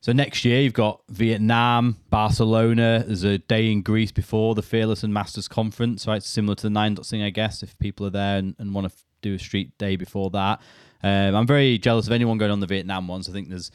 So 0.00 0.12
next 0.12 0.44
year 0.44 0.60
you've 0.60 0.74
got 0.74 1.00
Vietnam, 1.08 1.96
Barcelona. 2.10 3.04
There's 3.06 3.24
a 3.24 3.38
day 3.38 3.72
in 3.72 3.80
Greece 3.80 4.12
before 4.12 4.54
the 4.54 4.60
Fearless 4.60 5.02
and 5.02 5.14
Masters 5.14 5.48
Conference, 5.48 6.06
right? 6.06 6.22
Similar 6.22 6.56
to 6.56 6.62
the 6.64 6.70
Nine 6.70 6.94
Dot 6.94 7.06
Thing, 7.06 7.22
I 7.22 7.30
guess. 7.30 7.62
If 7.62 7.78
people 7.78 8.06
are 8.06 8.10
there 8.10 8.36
and, 8.36 8.54
and 8.58 8.74
want 8.74 8.90
to 8.90 8.96
do 9.22 9.32
a 9.32 9.38
street 9.38 9.78
day 9.78 9.96
before 9.96 10.28
that, 10.32 10.60
um, 11.02 11.34
I'm 11.34 11.46
very 11.46 11.78
jealous 11.78 12.06
of 12.06 12.12
anyone 12.12 12.36
going 12.36 12.50
on 12.50 12.60
the 12.60 12.66
Vietnam 12.66 13.08
ones. 13.08 13.30
I 13.30 13.32
think 13.32 13.48
there's 13.48 13.70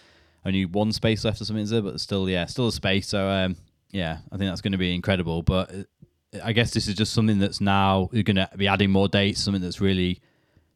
only 0.45 0.65
one 0.65 0.91
space 0.91 1.25
left 1.25 1.41
or 1.41 1.45
something, 1.45 1.63
is 1.63 1.69
there? 1.69 1.81
But 1.81 1.99
still, 1.99 2.29
yeah, 2.29 2.45
still 2.45 2.67
a 2.67 2.71
space. 2.71 3.07
So 3.07 3.27
um, 3.27 3.55
yeah, 3.91 4.19
I 4.31 4.37
think 4.37 4.49
that's 4.49 4.61
going 4.61 4.71
to 4.73 4.77
be 4.77 4.93
incredible. 4.93 5.43
But 5.43 5.73
uh, 5.73 5.83
I 6.43 6.53
guess 6.53 6.71
this 6.71 6.87
is 6.87 6.95
just 6.95 7.13
something 7.13 7.39
that's 7.39 7.61
now 7.61 8.09
you're 8.11 8.23
going 8.23 8.35
to 8.35 8.49
be 8.55 8.67
adding 8.67 8.91
more 8.91 9.07
dates, 9.07 9.43
something 9.43 9.61
that's 9.61 9.81
really 9.81 10.21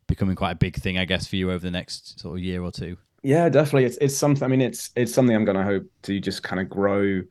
becoming 0.07 0.35
quite 0.35 0.51
a 0.51 0.55
big 0.55 0.75
thing, 0.75 0.97
I 0.97 1.05
guess, 1.05 1.27
for 1.27 1.35
you 1.35 1.51
over 1.51 1.59
the 1.59 1.71
next 1.71 2.19
sort 2.19 2.37
of 2.37 2.43
year 2.43 2.61
or 2.61 2.71
two. 2.71 2.97
Yeah, 3.23 3.47
definitely. 3.49 3.85
It's 3.85 3.97
it's 4.01 4.17
something. 4.17 4.43
I 4.43 4.47
mean, 4.47 4.61
it's 4.61 4.91
it's 4.95 5.13
something 5.13 5.35
I'm 5.35 5.45
going 5.45 5.57
to 5.57 5.63
hope 5.63 5.85
to 6.03 6.19
just 6.19 6.43
kind 6.43 6.61
of 6.61 6.69
grow. 6.69 7.21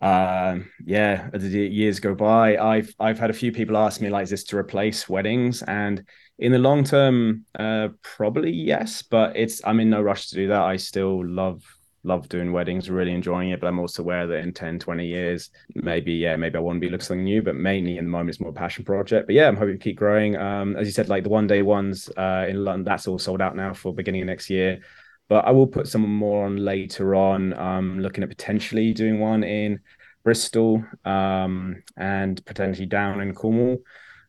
Uh, 0.00 0.58
yeah, 0.84 1.30
as 1.32 1.42
the 1.42 1.48
years 1.48 2.00
go 2.00 2.14
by, 2.14 2.56
I've 2.56 2.94
I've 2.98 3.18
had 3.18 3.30
a 3.30 3.34
few 3.34 3.52
people 3.52 3.76
ask 3.76 4.00
me 4.00 4.08
like, 4.08 4.24
is 4.24 4.30
this 4.30 4.44
to 4.44 4.56
replace 4.56 5.08
weddings? 5.08 5.62
And 5.62 6.04
in 6.38 6.52
the 6.52 6.58
long 6.58 6.84
term, 6.84 7.44
uh, 7.58 7.88
probably 8.02 8.50
yes, 8.50 9.02
but 9.02 9.36
it's 9.36 9.62
I'm 9.64 9.80
in 9.80 9.90
no 9.90 10.02
rush 10.02 10.28
to 10.28 10.34
do 10.34 10.48
that. 10.48 10.62
I 10.62 10.76
still 10.76 11.26
love 11.26 11.62
love 12.06 12.28
doing 12.28 12.52
weddings, 12.52 12.88
really 12.88 13.12
enjoying 13.12 13.50
it, 13.50 13.60
but 13.60 13.66
I'm 13.66 13.80
also 13.80 14.02
aware 14.02 14.26
that 14.28 14.38
in 14.38 14.52
10, 14.52 14.78
20 14.78 15.06
years, 15.06 15.50
maybe, 15.74 16.12
yeah, 16.12 16.36
maybe 16.36 16.56
I 16.56 16.60
want 16.60 16.76
to 16.76 16.80
be 16.80 16.88
looking 16.88 17.04
something 17.04 17.24
new, 17.24 17.42
but 17.42 17.56
mainly 17.56 17.98
in 17.98 18.04
the 18.04 18.10
moment 18.10 18.30
it's 18.30 18.40
more 18.40 18.50
a 18.50 18.54
passion 18.54 18.84
project. 18.84 19.26
But 19.26 19.34
yeah, 19.34 19.48
I'm 19.48 19.56
hoping 19.56 19.74
to 19.74 19.82
keep 19.82 19.96
growing. 19.96 20.36
Um, 20.36 20.76
as 20.76 20.86
you 20.86 20.92
said, 20.92 21.08
like 21.08 21.24
the 21.24 21.30
one 21.30 21.48
day 21.48 21.62
ones 21.62 22.08
uh, 22.16 22.46
in 22.48 22.64
London, 22.64 22.84
that's 22.84 23.08
all 23.08 23.18
sold 23.18 23.42
out 23.42 23.56
now 23.56 23.74
for 23.74 23.92
beginning 23.92 24.22
of 24.22 24.28
next 24.28 24.48
year. 24.48 24.80
But 25.28 25.46
I 25.46 25.50
will 25.50 25.66
put 25.66 25.88
some 25.88 26.02
more 26.02 26.46
on 26.46 26.56
later 26.58 27.16
on. 27.16 27.52
Um, 27.54 27.98
looking 27.98 28.22
at 28.22 28.30
potentially 28.30 28.92
doing 28.92 29.18
one 29.18 29.42
in 29.42 29.80
Bristol 30.22 30.84
um, 31.04 31.82
and 31.96 32.44
potentially 32.46 32.86
down 32.86 33.20
in 33.20 33.34
Cornwall 33.34 33.78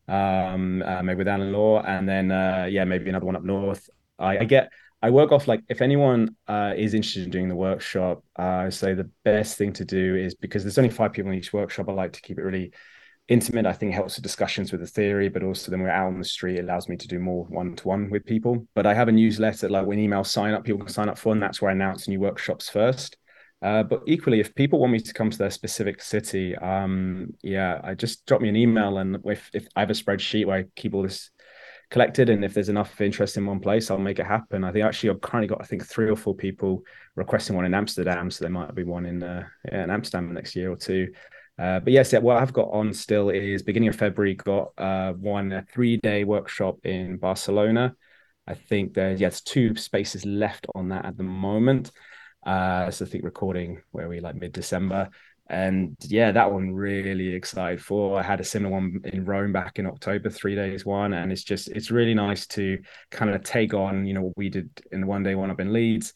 um, 0.08 0.82
uh, 0.82 1.02
maybe 1.02 1.18
with 1.18 1.28
Alan 1.28 1.52
Law, 1.52 1.82
and 1.82 2.08
then 2.08 2.30
uh, 2.30 2.66
yeah, 2.70 2.84
maybe 2.84 3.08
another 3.08 3.26
one 3.26 3.36
up 3.36 3.44
north. 3.44 3.88
I, 4.18 4.38
I 4.38 4.44
get 4.44 4.70
I 5.00 5.10
work 5.10 5.30
off 5.30 5.46
like 5.46 5.62
if 5.68 5.80
anyone 5.80 6.36
uh, 6.48 6.72
is 6.76 6.94
interested 6.94 7.24
in 7.24 7.30
doing 7.30 7.48
the 7.48 7.54
workshop, 7.54 8.24
uh, 8.38 8.42
I 8.66 8.68
say 8.70 8.94
the 8.94 9.10
best 9.24 9.56
thing 9.56 9.72
to 9.74 9.84
do 9.84 10.16
is 10.16 10.34
because 10.34 10.64
there's 10.64 10.78
only 10.78 10.90
five 10.90 11.12
people 11.12 11.30
in 11.30 11.38
each 11.38 11.52
workshop. 11.52 11.88
I 11.88 11.92
like 11.92 12.14
to 12.14 12.20
keep 12.20 12.38
it 12.38 12.42
really 12.42 12.72
intimate. 13.28 13.66
I 13.66 13.74
think 13.74 13.92
helps 13.92 14.16
with 14.16 14.24
discussions 14.24 14.72
with 14.72 14.80
the 14.80 14.86
theory, 14.86 15.28
but 15.28 15.44
also 15.44 15.70
then 15.70 15.82
we're 15.82 15.90
out 15.90 16.08
on 16.08 16.18
the 16.18 16.24
street. 16.24 16.58
It 16.58 16.64
allows 16.64 16.88
me 16.88 16.96
to 16.96 17.06
do 17.06 17.20
more 17.20 17.44
one 17.44 17.76
to 17.76 17.88
one 17.88 18.10
with 18.10 18.24
people. 18.24 18.66
But 18.74 18.86
I 18.86 18.94
have 18.94 19.08
a 19.08 19.12
newsletter, 19.12 19.68
like 19.68 19.86
when 19.86 19.98
email 20.00 20.24
sign 20.24 20.54
up, 20.54 20.64
people 20.64 20.80
can 20.80 20.88
sign 20.88 21.08
up 21.08 21.18
for, 21.18 21.32
and 21.32 21.42
that's 21.42 21.62
where 21.62 21.70
I 21.70 21.74
announce 21.74 22.08
new 22.08 22.18
workshops 22.18 22.68
first. 22.68 23.17
Uh, 23.60 23.82
but 23.82 24.02
equally, 24.06 24.40
if 24.40 24.54
people 24.54 24.78
want 24.78 24.92
me 24.92 25.00
to 25.00 25.12
come 25.12 25.30
to 25.30 25.38
their 25.38 25.50
specific 25.50 26.00
city, 26.00 26.54
um, 26.56 27.32
yeah, 27.42 27.80
I 27.82 27.94
just 27.94 28.24
drop 28.26 28.40
me 28.40 28.48
an 28.48 28.56
email, 28.56 28.98
and 28.98 29.18
if, 29.24 29.50
if 29.52 29.66
I 29.74 29.80
have 29.80 29.90
a 29.90 29.94
spreadsheet 29.94 30.46
where 30.46 30.58
I 30.58 30.64
keep 30.76 30.94
all 30.94 31.02
this 31.02 31.30
collected, 31.90 32.28
and 32.28 32.44
if 32.44 32.54
there's 32.54 32.68
enough 32.68 33.00
interest 33.00 33.36
in 33.36 33.46
one 33.46 33.58
place, 33.58 33.90
I'll 33.90 33.98
make 33.98 34.20
it 34.20 34.26
happen. 34.26 34.62
I 34.62 34.70
think 34.70 34.84
actually 34.84 35.10
I've 35.10 35.20
currently 35.20 35.48
got 35.48 35.60
I 35.60 35.64
think 35.64 35.84
three 35.84 36.08
or 36.08 36.16
four 36.16 36.34
people 36.34 36.82
requesting 37.16 37.56
one 37.56 37.64
in 37.64 37.74
Amsterdam, 37.74 38.30
so 38.30 38.44
there 38.44 38.50
might 38.50 38.74
be 38.74 38.84
one 38.84 39.06
in 39.06 39.22
uh, 39.22 39.44
yeah, 39.64 39.84
in 39.84 39.90
Amsterdam 39.90 40.32
next 40.32 40.54
year 40.54 40.70
or 40.70 40.76
two. 40.76 41.12
Uh, 41.58 41.80
but 41.80 41.92
yes, 41.92 42.12
yeah, 42.12 42.20
what 42.20 42.40
I've 42.40 42.52
got 42.52 42.70
on 42.70 42.92
still 42.92 43.30
is 43.30 43.64
beginning 43.64 43.88
of 43.88 43.96
February. 43.96 44.34
Got 44.34 44.72
uh, 44.78 45.12
one 45.14 45.66
three 45.72 45.96
day 45.96 46.22
workshop 46.22 46.78
in 46.84 47.16
Barcelona. 47.16 47.96
I 48.46 48.54
think 48.54 48.94
there's 48.94 49.20
yeah, 49.20 49.30
two 49.44 49.74
spaces 49.74 50.24
left 50.24 50.66
on 50.76 50.90
that 50.90 51.04
at 51.04 51.16
the 51.16 51.24
moment. 51.24 51.90
Uh, 52.48 52.90
so 52.90 53.04
I 53.04 53.08
think 53.08 53.24
recording 53.24 53.82
where 53.90 54.08
we 54.08 54.20
like 54.20 54.34
mid 54.34 54.52
December. 54.52 55.10
And 55.50 55.94
yeah, 56.00 56.32
that 56.32 56.50
one 56.50 56.72
really 56.72 57.34
excited 57.34 57.82
for. 57.82 58.18
I 58.18 58.22
had 58.22 58.40
a 58.40 58.44
similar 58.44 58.72
one 58.72 59.02
in 59.04 59.26
Rome 59.26 59.52
back 59.52 59.78
in 59.78 59.86
October, 59.86 60.30
three 60.30 60.54
days 60.54 60.86
one, 60.86 61.12
and 61.12 61.30
it's 61.30 61.44
just 61.44 61.68
it's 61.68 61.90
really 61.90 62.14
nice 62.14 62.46
to 62.48 62.78
kind 63.10 63.30
of 63.30 63.42
take 63.42 63.74
on 63.74 64.06
you 64.06 64.14
know 64.14 64.22
what 64.22 64.36
we 64.38 64.48
did 64.48 64.70
in 64.92 65.02
the 65.02 65.06
one 65.06 65.22
day 65.22 65.34
one 65.34 65.50
up 65.50 65.60
in 65.60 65.74
Leeds, 65.74 66.14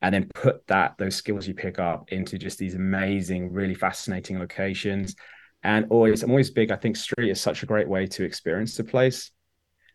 and 0.00 0.14
then 0.14 0.30
put 0.34 0.66
that 0.68 0.96
those 0.96 1.16
skills 1.16 1.46
you 1.46 1.52
pick 1.52 1.78
up 1.78 2.10
into 2.12 2.38
just 2.38 2.58
these 2.58 2.74
amazing, 2.74 3.52
really 3.52 3.74
fascinating 3.74 4.38
locations. 4.38 5.14
And 5.62 5.86
always, 5.90 6.22
I'm 6.22 6.30
always 6.30 6.50
big. 6.50 6.70
I 6.70 6.76
think 6.76 6.96
street 6.96 7.30
is 7.30 7.42
such 7.42 7.62
a 7.62 7.66
great 7.66 7.88
way 7.88 8.06
to 8.06 8.24
experience 8.24 8.74
the 8.74 8.84
place. 8.84 9.32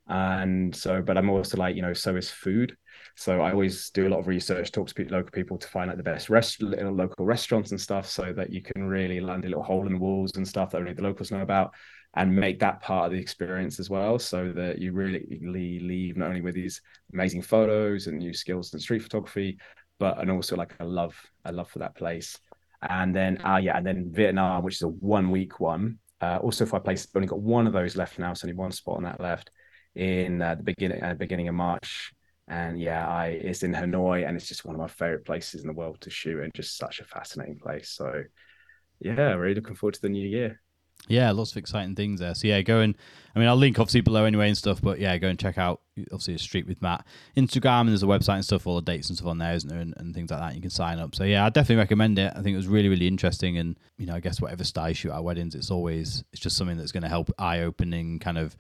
And 0.08 0.76
so, 0.76 1.02
but 1.02 1.18
I'm 1.18 1.30
also 1.32 1.58
like, 1.58 1.76
you 1.76 1.82
know, 1.82 1.94
so 1.94 2.16
is 2.16 2.30
food. 2.30 2.76
So 3.20 3.42
I 3.42 3.52
always 3.52 3.90
do 3.90 4.08
a 4.08 4.10
lot 4.10 4.20
of 4.20 4.28
research, 4.28 4.72
talk 4.72 4.88
to 4.88 5.06
local 5.10 5.32
people 5.32 5.58
to 5.58 5.68
find 5.68 5.90
like 5.90 5.98
the 5.98 6.04
best 6.04 6.30
rest, 6.30 6.62
local 6.62 7.26
restaurants 7.26 7.72
and 7.72 7.82
stuff, 7.82 8.08
so 8.10 8.32
that 8.32 8.50
you 8.50 8.62
can 8.62 8.86
really 8.86 9.20
land 9.20 9.44
a 9.44 9.50
little 9.50 9.62
hole 9.62 9.86
in 9.86 9.92
the 9.92 10.00
walls 10.00 10.38
and 10.38 10.48
stuff 10.48 10.72
that 10.72 10.78
only 10.78 10.94
the 10.94 11.02
locals 11.02 11.30
know 11.30 11.42
about, 11.42 11.74
and 12.16 12.34
make 12.34 12.60
that 12.60 12.82
part 12.82 13.08
of 13.08 13.12
the 13.12 13.20
experience 13.20 13.78
as 13.78 13.90
well, 13.90 14.20
so 14.20 14.54
that 14.54 14.80
you 14.80 14.94
really 14.94 15.38
leave 15.42 16.16
not 16.16 16.30
only 16.30 16.40
with 16.40 16.56
these 16.56 16.82
amazing 17.12 17.42
photos 17.42 18.08
and 18.08 18.20
new 18.20 18.34
skills 18.34 18.74
in 18.74 18.80
street 18.80 19.04
photography, 19.04 19.58
but 20.00 20.18
and 20.18 20.32
also 20.32 20.56
like 20.56 20.74
a 20.80 20.86
love, 20.86 21.14
a 21.44 21.52
love 21.52 21.70
for 21.70 21.80
that 21.80 21.98
place. 21.98 22.40
And 22.82 23.14
then, 23.14 23.46
uh, 23.46 23.58
yeah, 23.58 23.76
and 23.76 23.86
then 23.86 24.14
Vietnam, 24.14 24.64
which 24.64 24.76
is 24.76 24.84
a 24.84 24.88
one 24.88 25.30
week 25.30 25.60
one. 25.60 26.00
Uh, 26.22 26.38
also, 26.38 26.66
for 26.66 26.78
I 26.78 26.80
place 26.80 27.06
only 27.14 27.28
got 27.28 27.42
one 27.42 27.68
of 27.68 27.74
those 27.74 27.98
left 27.98 28.18
now, 28.18 28.34
so 28.34 28.46
only 28.46 28.56
one 28.56 28.72
spot 28.72 28.96
on 28.96 29.04
that 29.04 29.20
left 29.20 29.52
in 29.94 30.42
uh, 30.42 30.56
the 30.56 30.64
beginning 30.64 31.04
uh, 31.04 31.16
beginning 31.16 31.50
of 31.50 31.56
March. 31.56 32.14
And 32.50 32.82
yeah, 32.82 33.08
I 33.08 33.28
it's 33.28 33.64
in 33.64 33.74
Hanoi, 33.74 34.28
and 34.28 34.36
it's 34.36 34.48
just 34.48 34.66
one 34.66 34.76
of 34.76 34.82
my 34.82 34.88
favorite 34.88 35.26
places 35.26 35.62
in 35.62 35.68
the 35.68 35.74
world 35.74 36.02
to 36.02 36.10
shoot, 36.10 36.42
and 36.42 36.54
just 36.54 36.78
such 36.78 37.00
a 37.00 37.06
fascinating 37.06 37.60
place. 37.60 37.90
So 37.90 38.24
yeah, 39.00 39.34
really 39.34 39.56
looking 39.56 39.76
forward 39.76 39.94
to 39.94 40.02
the 40.02 40.10
new 40.10 40.28
year. 40.28 40.60
Yeah, 41.08 41.32
lots 41.32 41.52
of 41.52 41.58
exciting 41.58 41.96
things 41.96 42.20
there. 42.20 42.36
So 42.36 42.48
yeah, 42.48 42.62
go 42.62 42.80
and 42.82 42.96
I 43.36 43.40
mean 43.40 43.48
I'll 43.48 43.56
link 43.56 43.80
obviously 43.80 44.02
below 44.02 44.26
anyway 44.26 44.48
and 44.48 44.58
stuff, 44.58 44.82
but 44.82 45.00
yeah, 45.00 45.18
go 45.18 45.28
and 45.28 45.40
check 45.40 45.58
out 45.58 45.82
obviously 46.12 46.34
a 46.34 46.40
street 46.40 46.68
with 46.68 46.82
Matt. 46.82 47.06
Instagram 47.38 47.82
and 47.82 47.90
there's 47.90 48.04
a 48.04 48.08
website 48.08 48.36
and 48.36 48.46
stuff, 48.46 48.68
all 48.68 48.76
the 48.76 48.82
dates 48.82 49.10
and 49.10 49.18
stuff 49.18 49.30
on 49.30 49.38
there, 49.38 49.54
isn't 49.54 49.70
there? 49.70 49.80
And, 49.80 49.94
and 49.98 50.14
things 50.14 50.30
like 50.30 50.40
that. 50.40 50.56
You 50.56 50.62
can 50.62 50.70
sign 50.70 51.00
up. 51.00 51.16
So 51.16 51.24
yeah, 51.24 51.46
I 51.46 51.50
definitely 51.50 51.78
recommend 51.78 52.20
it. 52.20 52.34
I 52.36 52.42
think 52.42 52.54
it 52.54 52.58
was 52.58 52.68
really, 52.68 52.90
really 52.90 53.08
interesting 53.08 53.58
and 53.58 53.78
you 53.98 54.08
know, 54.08 54.16
I 54.16 54.20
guess 54.20 54.42
whatever 54.42 54.64
style 54.64 54.90
you 54.90 54.96
shoot 54.96 55.12
at 55.12 55.24
weddings, 55.24 55.56
it's 55.56 55.72
always 55.72 56.24
it's 56.34 56.42
just 56.42 56.58
something 56.58 56.78
that's 56.78 56.92
gonna 56.92 57.10
help 57.10 57.32
eye 57.38 57.62
opening 57.62 58.20
kind 58.20 58.38
of 58.38 58.58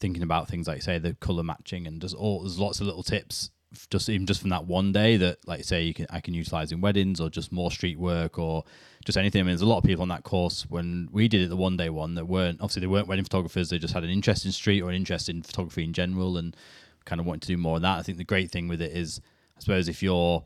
thinking 0.00 0.22
about 0.22 0.48
things 0.48 0.66
like 0.66 0.82
say 0.82 0.98
the 0.98 1.14
colour 1.14 1.42
matching 1.42 1.86
and 1.86 2.00
there's 2.00 2.14
all 2.14 2.40
there's 2.40 2.58
lots 2.58 2.80
of 2.80 2.86
little 2.86 3.02
tips 3.02 3.50
just 3.88 4.08
even 4.08 4.26
just 4.26 4.40
from 4.40 4.50
that 4.50 4.66
one 4.66 4.90
day 4.90 5.16
that 5.16 5.38
like 5.46 5.64
say 5.64 5.82
you 5.84 5.94
can 5.94 6.06
I 6.10 6.20
can 6.20 6.34
utilize 6.34 6.72
in 6.72 6.80
weddings 6.80 7.20
or 7.20 7.30
just 7.30 7.52
more 7.52 7.70
street 7.70 7.98
work 7.98 8.38
or 8.38 8.64
just 9.04 9.16
anything. 9.16 9.40
I 9.40 9.42
mean, 9.44 9.52
there's 9.52 9.62
a 9.62 9.66
lot 9.66 9.78
of 9.78 9.84
people 9.84 10.02
on 10.02 10.08
that 10.08 10.24
course 10.24 10.66
when 10.68 11.08
we 11.12 11.28
did 11.28 11.42
it 11.42 11.48
the 11.48 11.56
one 11.56 11.76
day 11.76 11.88
one 11.88 12.14
that 12.16 12.26
weren't 12.26 12.60
obviously 12.60 12.80
they 12.80 12.86
weren't 12.88 13.06
wedding 13.06 13.24
photographers. 13.24 13.70
They 13.70 13.78
just 13.78 13.94
had 13.94 14.02
an 14.02 14.10
interest 14.10 14.44
in 14.44 14.52
street 14.52 14.82
or 14.82 14.90
an 14.90 14.96
interest 14.96 15.28
in 15.28 15.42
photography 15.42 15.84
in 15.84 15.92
general 15.92 16.36
and 16.36 16.56
kind 17.04 17.20
of 17.20 17.26
wanted 17.26 17.42
to 17.42 17.48
do 17.48 17.56
more 17.56 17.76
of 17.76 17.82
that. 17.82 17.98
I 17.98 18.02
think 18.02 18.18
the 18.18 18.24
great 18.24 18.50
thing 18.50 18.66
with 18.66 18.82
it 18.82 18.92
is 18.92 19.20
I 19.56 19.60
suppose 19.60 19.88
if 19.88 20.02
you're 20.02 20.44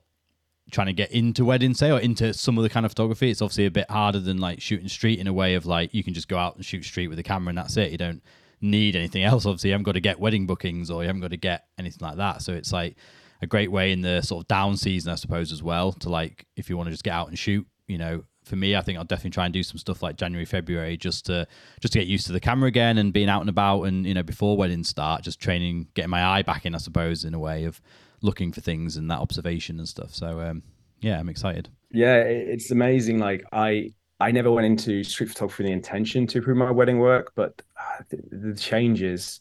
trying 0.71 0.87
to 0.89 0.93
get 0.93 1.11
into 1.11 1.45
wedding 1.45 1.73
say 1.73 1.91
or 1.91 2.01
into 2.01 2.35
some 2.35 2.59
of 2.59 2.63
the 2.63 2.71
kind 2.71 2.87
of 2.87 2.93
photography 2.93 3.31
it's 3.31 3.43
obviously 3.43 3.67
a 3.67 3.71
bit 3.71 3.91
harder 3.91 4.19
than 4.19 4.39
like 4.39 4.63
shooting 4.63 4.89
street 4.89 5.19
in 5.19 5.27
a 5.27 5.33
way 5.33 5.55
of 5.55 5.67
like 5.67 5.93
you 5.93 6.03
can 6.03 6.15
just 6.15 6.27
go 6.27 6.39
out 6.39 6.57
and 6.57 6.65
shoot 6.65 6.83
street 6.83 7.09
with 7.09 7.19
a 7.19 7.23
camera 7.23 7.51
and 7.51 7.59
that's 7.59 7.77
it 7.77 7.93
you 7.93 7.99
don't 7.99 8.23
need 8.65 8.97
anything 8.97 9.23
else 9.23 9.47
obviously 9.47 9.71
you 9.71 9.75
haven't 9.75 9.85
got 9.85 9.93
to 9.93 10.01
get 10.01 10.19
wedding 10.19 10.47
bookings 10.47 10.91
or 10.91 11.03
you 11.03 11.07
haven't 11.07 11.23
got 11.23 11.31
to 11.31 11.37
get 11.37 11.65
anything 11.79 12.07
like 12.07 12.17
that 12.17 12.43
so 12.43 12.53
it's 12.53 12.73
like 12.73 12.97
a 13.45 13.47
great 13.47 13.71
way 13.71 13.93
in 13.93 14.01
the 14.01 14.21
sort 14.23 14.43
of 14.43 14.49
down 14.49 14.77
season, 14.77 15.13
I 15.13 15.15
suppose, 15.15 15.53
as 15.53 15.63
well. 15.63 15.93
To 15.93 16.09
like, 16.09 16.47
if 16.57 16.69
you 16.69 16.77
want 16.77 16.89
to 16.89 16.91
just 16.91 17.05
get 17.05 17.13
out 17.13 17.29
and 17.29 17.39
shoot, 17.39 17.67
you 17.87 17.99
know, 17.99 18.25
for 18.45 18.57
me, 18.57 18.77
I 18.77 18.83
think 18.83 18.99
I'll 18.99 19.05
definitely 19.05 19.31
try 19.31 19.45
and 19.45 19.55
do 19.55 19.63
some 19.63 19.79
stuff 19.79 20.03
like 20.03 20.17
January, 20.17 20.45
February, 20.45 20.97
just 20.97 21.27
to 21.27 21.47
just 21.81 21.93
to 21.93 22.01
get 22.01 22.09
used 22.09 22.27
to 22.27 22.33
the 22.33 22.41
camera 22.41 22.69
again 22.69 22.99
and 22.99 23.13
being 23.13 23.29
out 23.29 23.41
and 23.41 23.49
about, 23.49 23.83
and 23.85 24.05
you 24.07 24.15
know, 24.15 24.23
before 24.23 24.57
weddings 24.57 24.89
start, 24.89 25.23
just 25.23 25.41
training, 25.41 25.87
getting 25.95 26.11
my 26.11 26.25
eye 26.25 26.43
back 26.43 26.67
in, 26.67 26.75
I 26.75 26.79
suppose, 26.79 27.25
in 27.25 27.35
a 27.35 27.39
way 27.39 27.65
of 27.65 27.81
looking 28.21 28.53
for 28.53 28.61
things 28.61 28.97
and 28.97 29.11
that 29.11 29.21
observation 29.21 29.79
and 29.79 29.89
stuff. 29.89 30.15
So, 30.15 30.41
um, 30.41 30.63
yeah, 31.01 31.19
I'm 31.19 31.29
excited. 31.29 31.69
Yeah, 31.91 32.17
it's 32.17 32.71
amazing. 32.71 33.19
Like 33.19 33.45
I, 33.53 33.93
I 34.25 34.31
never 34.31 34.51
went 34.51 34.67
into 34.67 35.05
street 35.05 35.29
photography 35.29 35.65
with 35.65 35.69
the 35.69 35.75
intention 35.75 36.27
to 36.29 36.39
improve 36.39 36.57
my 36.57 36.71
wedding 36.71 36.99
work, 36.99 37.33
but 37.37 37.61
uh, 37.79 38.03
the, 38.09 38.55
changes 38.55 39.41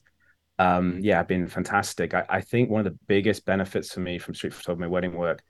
um, 0.59 0.99
yeah, 1.01 1.17
have 1.17 1.27
been 1.29 1.47
fantastic. 1.47 2.13
I, 2.13 2.25
I, 2.27 2.41
think 2.41 2.69
one 2.69 2.85
of 2.85 2.91
the 2.91 2.99
biggest 3.07 3.45
benefits 3.45 3.93
for 3.93 4.01
me 4.01 4.19
from 4.19 4.35
street 4.35 4.53
photography 4.53 4.81
my 4.81 4.87
wedding 4.87 5.13
work 5.13 5.41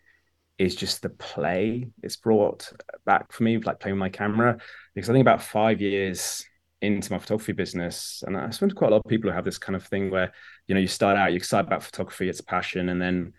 is 0.60 0.76
just 0.76 1.02
the 1.02 1.10
play 1.10 1.90
it's 2.04 2.16
brought 2.16 2.72
back 3.08 3.32
for 3.32 3.42
me, 3.42 3.58
like 3.58 3.80
playing 3.80 3.96
with 3.96 4.02
my 4.02 4.10
camera. 4.10 4.60
Because 4.94 5.10
I 5.10 5.14
think 5.14 5.24
about 5.24 5.42
five 5.42 5.82
years 5.82 6.46
into 6.84 7.12
my 7.12 7.18
photography 7.18 7.54
business, 7.54 8.24
and 8.28 8.38
I 8.38 8.52
spent 8.52 8.76
quite 8.76 8.90
a 8.90 8.92
lot 8.92 9.02
of 9.04 9.10
people 9.10 9.32
who 9.32 9.36
have 9.36 9.46
this 9.46 9.58
kind 9.58 9.76
of 9.76 9.84
thing 9.84 10.12
where, 10.12 10.32
you 10.68 10.76
know, 10.76 10.82
you 10.82 10.88
start 10.88 11.18
out, 11.18 11.32
you're 11.32 11.38
excited 11.38 11.66
about 11.66 11.82
photography, 11.82 12.30
it's 12.30 12.42
passion, 12.42 12.90
and 12.90 13.02
then 13.02 13.34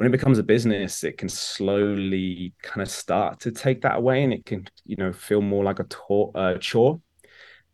when 0.00 0.06
it 0.06 0.12
becomes 0.12 0.38
a 0.38 0.42
business, 0.42 1.04
it 1.04 1.18
can 1.18 1.28
slowly 1.28 2.54
kind 2.62 2.80
of 2.80 2.88
start 2.88 3.38
to 3.40 3.50
take 3.50 3.82
that 3.82 3.96
away, 3.98 4.24
and 4.24 4.32
it 4.32 4.46
can, 4.46 4.66
you 4.86 4.96
know, 4.96 5.12
feel 5.12 5.42
more 5.42 5.62
like 5.62 5.78
a 5.78 5.86
uh, 6.34 6.56
chore. 6.56 7.02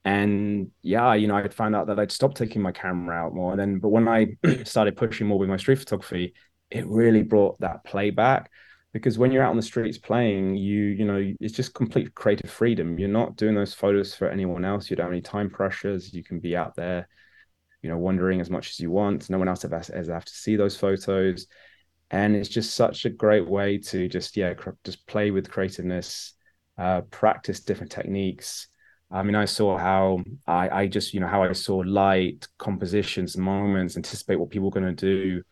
And 0.05 0.73
yeah 0.83 1.15
you 1.15 1.27
know 1.27 1.35
i 1.35 1.49
found 1.49 1.75
out 1.75 1.89
that 1.89 1.99
i'd 1.99 2.13
stop 2.13 2.35
taking 2.35 2.63
my 2.63 2.73
camera 2.73 3.17
out 3.17 3.35
more. 3.35 3.53
And 3.53 3.61
then 3.61 3.79
but 3.79 3.89
when 3.91 4.09
i 4.09 4.27
started 4.65 4.97
pushing 4.97 5.29
more 5.29 5.39
with 5.39 5.49
my 5.49 5.57
street 5.57 5.79
photography 5.79 6.35
it 6.71 6.87
really 6.89 7.23
brought 7.23 7.61
that 7.61 7.85
play 7.85 8.11
back. 8.11 8.51
Because 8.93 9.19
when 9.19 9.31
you're 9.31 9.45
out 9.45 9.51
on 9.51 9.57
the 9.57 9.63
streets 9.63 9.99
playing 9.99 10.57
you 10.57 10.83
you 10.83 11.05
know 11.05 11.33
it's 11.41 11.55
just 11.55 11.75
complete 11.75 12.13
creative 12.17 12.51
freedom. 12.51 12.99
You're 12.99 13.09
not 13.09 13.37
doing 13.37 13.55
those 13.55 13.73
photos 13.73 14.17
for 14.17 14.29
anyone 14.29 14.65
else. 14.65 14.91
You 14.91 14.97
don't 14.97 15.07
have 15.07 15.13
any 15.13 15.23
time 15.23 15.49
pressures. 15.49 16.13
You 16.13 16.25
can 16.25 16.41
be 16.41 16.57
out 16.57 16.75
there 16.75 17.07
you 17.83 17.91
know 17.91 17.99
wandering 17.99 18.41
as 18.41 18.51
much 18.51 18.71
as 18.71 18.81
you 18.81 18.91
want. 18.91 19.31
No 19.31 19.39
one 19.39 19.49
else 19.49 19.63
has, 19.63 19.89
has 19.89 20.09
have 20.09 20.25
to 20.25 20.35
see 20.35 20.57
those 20.57 20.77
photos 20.77 21.47
and 22.11 22.37
it's 22.37 22.49
just 22.49 22.75
such 22.75 23.05
a 23.05 23.11
great 23.11 23.47
way 23.47 23.79
to 23.79 24.09
just 24.09 24.37
yeah 24.37 24.55
just 24.85 25.07
play 25.07 25.31
with 25.31 25.51
creativeness 25.51 26.35
uh, 26.79 27.01
practice 27.11 27.61
different 27.61 27.91
techniques 27.91 28.69
I 29.11 29.23
mean, 29.23 29.37
I 29.37 29.45
saw 29.45 29.79
how 29.79 30.19
I, 30.47 30.69
I 30.69 30.87
just, 30.89 31.15
you 31.15 31.21
know, 31.21 31.29
how 31.29 31.43
I 31.43 31.53
saw 31.53 31.77
light, 31.77 32.47
compositions, 32.59 33.37
moments, 33.37 33.97
anticipate 33.97 34.37
what 34.37 34.51
people 34.51 34.69
are 34.69 34.73
going 34.73 34.97
to 34.97 35.07
do. 35.07 35.43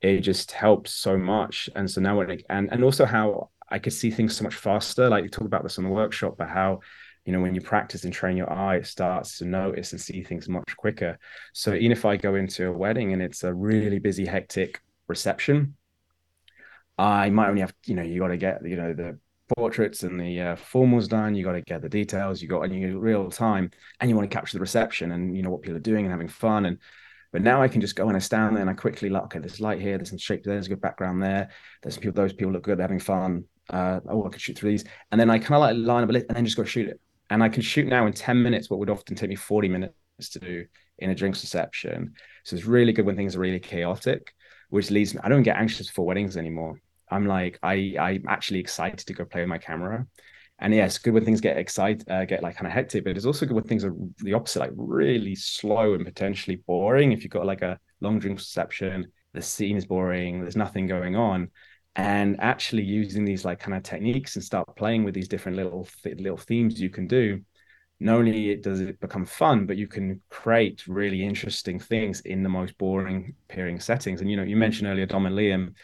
It 0.00 0.20
just 0.20 0.52
helped 0.52 0.88
so 0.88 1.16
much. 1.18 1.68
And 1.74 1.90
so 1.90 2.00
now, 2.00 2.20
it, 2.20 2.44
and 2.48 2.72
and 2.72 2.84
also 2.84 3.04
how 3.04 3.50
I 3.68 3.78
could 3.78 3.92
see 3.92 4.10
things 4.10 4.36
so 4.36 4.44
much 4.44 4.54
faster. 4.54 5.08
Like 5.08 5.24
you 5.24 5.30
talked 5.30 5.46
about 5.46 5.64
this 5.64 5.78
on 5.78 5.84
the 5.84 5.90
workshop, 5.90 6.36
but 6.38 6.48
how, 6.48 6.80
you 7.24 7.32
know, 7.32 7.40
when 7.40 7.54
you 7.54 7.60
practice 7.60 8.04
and 8.04 8.12
train 8.12 8.36
your 8.36 8.52
eye, 8.52 8.76
it 8.76 8.86
starts 8.86 9.38
to 9.38 9.46
notice 9.46 9.92
and 9.92 10.00
see 10.00 10.22
things 10.22 10.48
much 10.48 10.76
quicker. 10.76 11.18
So 11.52 11.74
even 11.74 11.92
if 11.92 12.04
I 12.04 12.16
go 12.16 12.36
into 12.36 12.68
a 12.68 12.72
wedding 12.72 13.12
and 13.12 13.22
it's 13.22 13.42
a 13.42 13.52
really 13.52 13.98
busy, 13.98 14.26
hectic 14.26 14.80
reception, 15.08 15.76
I 17.02 17.30
might 17.30 17.48
only 17.48 17.62
have, 17.62 17.74
you 17.84 17.94
know, 17.94 18.02
you 18.02 18.20
got 18.20 18.28
to 18.28 18.36
get, 18.36 18.64
you 18.64 18.76
know, 18.76 18.92
the 18.92 19.18
portraits 19.56 20.04
and 20.04 20.20
the 20.20 20.40
uh, 20.40 20.56
formals 20.56 21.08
done. 21.08 21.34
You 21.34 21.44
got 21.44 21.52
to 21.52 21.60
get 21.60 21.82
the 21.82 21.88
details. 21.88 22.40
You 22.40 22.48
got 22.48 22.62
and 22.62 22.74
you 22.74 22.98
real 22.98 23.30
time, 23.30 23.70
and 24.00 24.08
you 24.08 24.16
want 24.16 24.30
to 24.30 24.34
capture 24.34 24.56
the 24.56 24.60
reception 24.60 25.12
and 25.12 25.36
you 25.36 25.42
know 25.42 25.50
what 25.50 25.62
people 25.62 25.76
are 25.76 25.80
doing 25.80 26.04
and 26.04 26.12
having 26.12 26.28
fun. 26.28 26.66
And 26.66 26.78
but 27.32 27.42
now 27.42 27.60
I 27.60 27.68
can 27.68 27.80
just 27.80 27.96
go 27.96 28.06
and 28.06 28.16
I 28.16 28.20
stand 28.20 28.54
there 28.54 28.60
and 28.60 28.70
I 28.70 28.74
quickly 28.74 29.08
like, 29.08 29.24
okay, 29.24 29.38
there's 29.40 29.60
light 29.60 29.80
here, 29.80 29.96
there's 29.96 30.10
some 30.10 30.18
shape 30.18 30.44
there, 30.44 30.54
there's 30.54 30.66
a 30.66 30.70
good 30.70 30.80
background 30.80 31.22
there. 31.22 31.50
There's 31.82 31.96
people, 31.96 32.12
those 32.12 32.32
people 32.32 32.52
look 32.52 32.62
good, 32.62 32.78
they're 32.78 32.84
having 32.84 33.00
fun. 33.00 33.44
Uh, 33.68 34.00
oh, 34.08 34.26
I 34.26 34.28
could 34.28 34.40
shoot 34.40 34.58
through 34.58 34.70
these, 34.70 34.84
and 35.10 35.20
then 35.20 35.30
I 35.30 35.38
kind 35.38 35.54
of 35.54 35.60
like 35.60 35.76
line 35.76 36.04
up 36.04 36.10
a 36.10 36.14
and 36.14 36.36
then 36.36 36.44
just 36.44 36.56
go 36.56 36.64
shoot 36.64 36.88
it. 36.88 37.00
And 37.30 37.42
I 37.42 37.48
can 37.48 37.62
shoot 37.62 37.86
now 37.86 38.06
in 38.06 38.12
10 38.12 38.42
minutes 38.42 38.68
what 38.70 38.78
would 38.78 38.90
often 38.90 39.16
take 39.16 39.30
me 39.30 39.36
40 39.36 39.68
minutes 39.68 39.94
to 40.30 40.38
do 40.38 40.66
in 40.98 41.10
a 41.10 41.14
drinks 41.14 41.42
reception. 41.42 42.14
So 42.44 42.54
it's 42.54 42.66
really 42.66 42.92
good 42.92 43.06
when 43.06 43.16
things 43.16 43.34
are 43.34 43.40
really 43.40 43.60
chaotic, 43.60 44.34
which 44.68 44.90
leads 44.90 45.14
me, 45.14 45.20
I 45.24 45.28
don't 45.30 45.42
get 45.42 45.56
anxious 45.56 45.88
for 45.88 46.04
weddings 46.04 46.36
anymore. 46.36 46.78
I'm 47.12 47.26
like, 47.26 47.58
I 47.62 47.94
I'm 47.98 48.24
actually 48.28 48.60
excited 48.60 49.06
to 49.06 49.12
go 49.12 49.24
play 49.24 49.42
with 49.42 49.48
my 49.48 49.58
camera. 49.58 50.06
And 50.58 50.72
yes, 50.72 50.98
good 50.98 51.12
when 51.14 51.24
things 51.24 51.40
get 51.40 51.58
excited, 51.58 52.08
uh, 52.08 52.24
get 52.24 52.42
like 52.42 52.54
kind 52.56 52.68
of 52.68 52.72
hectic, 52.72 53.02
but 53.04 53.16
it's 53.16 53.26
also 53.26 53.46
good 53.46 53.54
when 53.54 53.64
things 53.64 53.84
are 53.84 53.94
the 54.18 54.34
opposite, 54.34 54.60
like 54.60 54.70
really 54.76 55.34
slow 55.34 55.94
and 55.94 56.04
potentially 56.04 56.56
boring. 56.66 57.10
If 57.10 57.22
you've 57.24 57.32
got 57.32 57.46
like 57.46 57.62
a 57.62 57.80
long 58.00 58.20
drink 58.20 58.38
reception, 58.38 59.10
the 59.32 59.42
scene 59.42 59.76
is 59.76 59.86
boring, 59.86 60.40
there's 60.40 60.56
nothing 60.56 60.86
going 60.86 61.16
on, 61.16 61.50
and 61.96 62.40
actually 62.40 62.84
using 62.84 63.24
these 63.24 63.44
like 63.44 63.58
kind 63.58 63.76
of 63.76 63.82
techniques 63.82 64.36
and 64.36 64.44
start 64.44 64.76
playing 64.76 65.04
with 65.04 65.14
these 65.14 65.28
different 65.28 65.56
little 65.56 65.88
little 66.04 66.36
themes 66.36 66.80
you 66.80 66.90
can 66.90 67.08
do. 67.08 67.40
Not 67.98 68.16
only 68.18 68.56
does 68.56 68.80
it 68.80 69.00
become 69.00 69.24
fun, 69.24 69.66
but 69.66 69.76
you 69.76 69.86
can 69.86 70.20
create 70.28 70.86
really 70.88 71.24
interesting 71.24 71.78
things 71.78 72.20
in 72.20 72.42
the 72.42 72.48
most 72.48 72.76
boring 72.78 73.34
appearing 73.48 73.80
settings. 73.80 74.20
And 74.20 74.30
you 74.30 74.36
know, 74.36 74.42
you 74.42 74.56
mentioned 74.56 74.88
earlier 74.88 75.06
Dom 75.06 75.26
and 75.26 75.36
Liam 75.36 75.74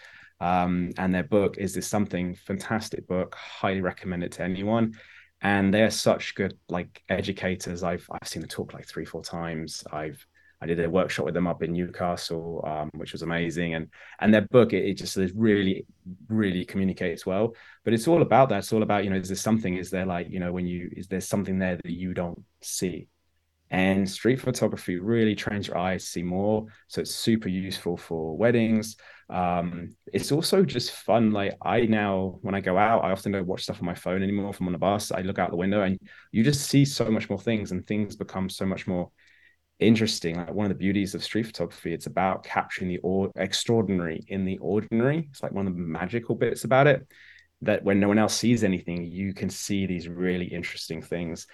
um, 0.41 0.93
and 0.99 1.15
their 1.15 1.25
book 1.25 1.57
is 1.59 1.75
this 1.75 1.89
something? 1.89 2.35
Fantastic 2.35 3.07
book. 3.07 3.35
Highly 3.35 3.81
recommend 3.81 4.23
it 4.25 4.33
to 4.33 4.43
anyone. 4.43 4.95
And 5.41 5.73
they're 5.73 5.91
such 5.91 6.35
good 6.35 6.59
like 6.69 7.03
educators. 7.09 7.83
I've 7.83 8.07
i've 8.11 8.29
seen 8.29 8.43
them 8.43 8.49
talk 8.49 8.75
like 8.75 8.87
three 8.87 9.05
four 9.05 9.23
times. 9.23 9.85
I've 9.93 10.25
i 10.61 10.67
did 10.67 10.81
a 10.81 10.91
workshop 10.91 11.25
with 11.25 11.35
them 11.35 11.47
up 11.47 11.63
in 11.63 11.73
newcastle 11.73 12.65
um, 12.67 12.91
which 12.95 13.13
was 13.13 13.23
amazing. 13.23 13.75
And 13.75 13.89
and 14.21 14.35
their 14.35 14.43
book 14.43 14.73
it, 14.73 14.85
it 14.85 14.95
just 14.95 15.17
really 15.35 15.87
really 16.29 16.65
communicates 16.65 17.25
well. 17.25 17.55
But 17.85 17.95
it's 17.95 18.09
all 18.09 18.23
about 18.23 18.49
that. 18.49 18.59
It's 18.59 18.73
all 18.73 18.83
about 18.83 19.05
you 19.05 19.11
know 19.11 19.17
is 19.17 19.29
there 19.29 19.37
something? 19.37 19.77
Is 19.77 19.91
there 19.91 20.07
like 20.07 20.29
you 20.31 20.41
know 20.41 20.53
when 20.53 20.67
you 20.67 20.91
is 20.97 21.07
there 21.09 21.21
something 21.21 21.59
there 21.59 21.77
that 21.77 21.93
you 21.93 22.15
don't 22.15 22.45
see 22.61 23.09
and 23.71 24.09
street 24.09 24.41
photography 24.41 24.99
really 24.99 25.35
trains 25.35 25.67
your 25.67 25.77
eyes 25.77 26.05
to 26.05 26.11
see 26.11 26.23
more 26.23 26.67
so 26.87 27.01
it's 27.01 27.15
super 27.15 27.49
useful 27.49 27.97
for 27.97 28.37
weddings 28.37 28.97
um, 29.31 29.95
it's 30.13 30.33
also 30.33 30.65
just 30.65 30.93
fun. 30.93 31.33
Like 31.33 31.57
I 31.63 31.83
now, 31.83 32.39
when 32.43 32.55
I 32.55 32.61
go 32.61 32.79
out, 32.79 33.05
I 33.05 33.11
often 33.11 33.33
don't 33.33 33.47
watch 33.47 33.63
stuff 33.65 33.79
on 33.81 33.87
my 33.87 33.95
phone 33.95 34.23
anymore 34.23 34.53
from 34.53 34.67
on 34.67 34.73
the 34.73 34.79
bus. 34.79 35.13
I 35.13 35.21
look 35.21 35.39
out 35.39 35.51
the 35.51 35.57
window 35.57 35.83
and 35.83 35.99
you 36.33 36.43
just 36.43 36.69
see 36.69 36.85
so 36.85 37.11
much 37.11 37.29
more 37.29 37.39
things, 37.39 37.71
and 37.71 37.87
things 37.87 38.17
become 38.17 38.49
so 38.49 38.65
much 38.65 38.87
more 38.87 39.11
interesting. 39.79 40.37
Like 40.37 40.55
one 40.55 40.67
of 40.67 40.71
the 40.71 40.79
beauties 40.79 41.15
of 41.15 41.23
street 41.23 41.47
photography, 41.47 41.93
it's 41.93 42.07
about 42.07 42.43
capturing 42.43 42.89
the 42.89 42.99
or- 42.99 43.31
extraordinary 43.37 44.25
in 44.29 44.45
the 44.45 44.59
ordinary. 44.59 45.29
It's 45.31 45.43
like 45.43 45.53
one 45.53 45.67
of 45.67 45.75
the 45.75 45.81
magical 45.81 46.35
bits 46.35 46.65
about 46.65 46.87
it 46.87 47.07
that 47.61 47.83
when 47.83 47.99
no 47.99 48.09
one 48.09 48.19
else 48.19 48.37
sees 48.37 48.63
anything, 48.63 49.05
you 49.05 49.35
can 49.35 49.51
see 49.51 49.85
these 49.85 50.09
really 50.09 50.47
interesting 50.47 51.03
things. 51.03 51.47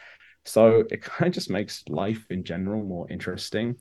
So 0.45 0.85
it 0.91 1.03
kind 1.03 1.29
of 1.29 1.35
just 1.35 1.51
makes 1.51 1.85
life 1.89 2.25
in 2.31 2.45
general 2.45 2.83
more 2.83 3.11
interesting. 3.11 3.77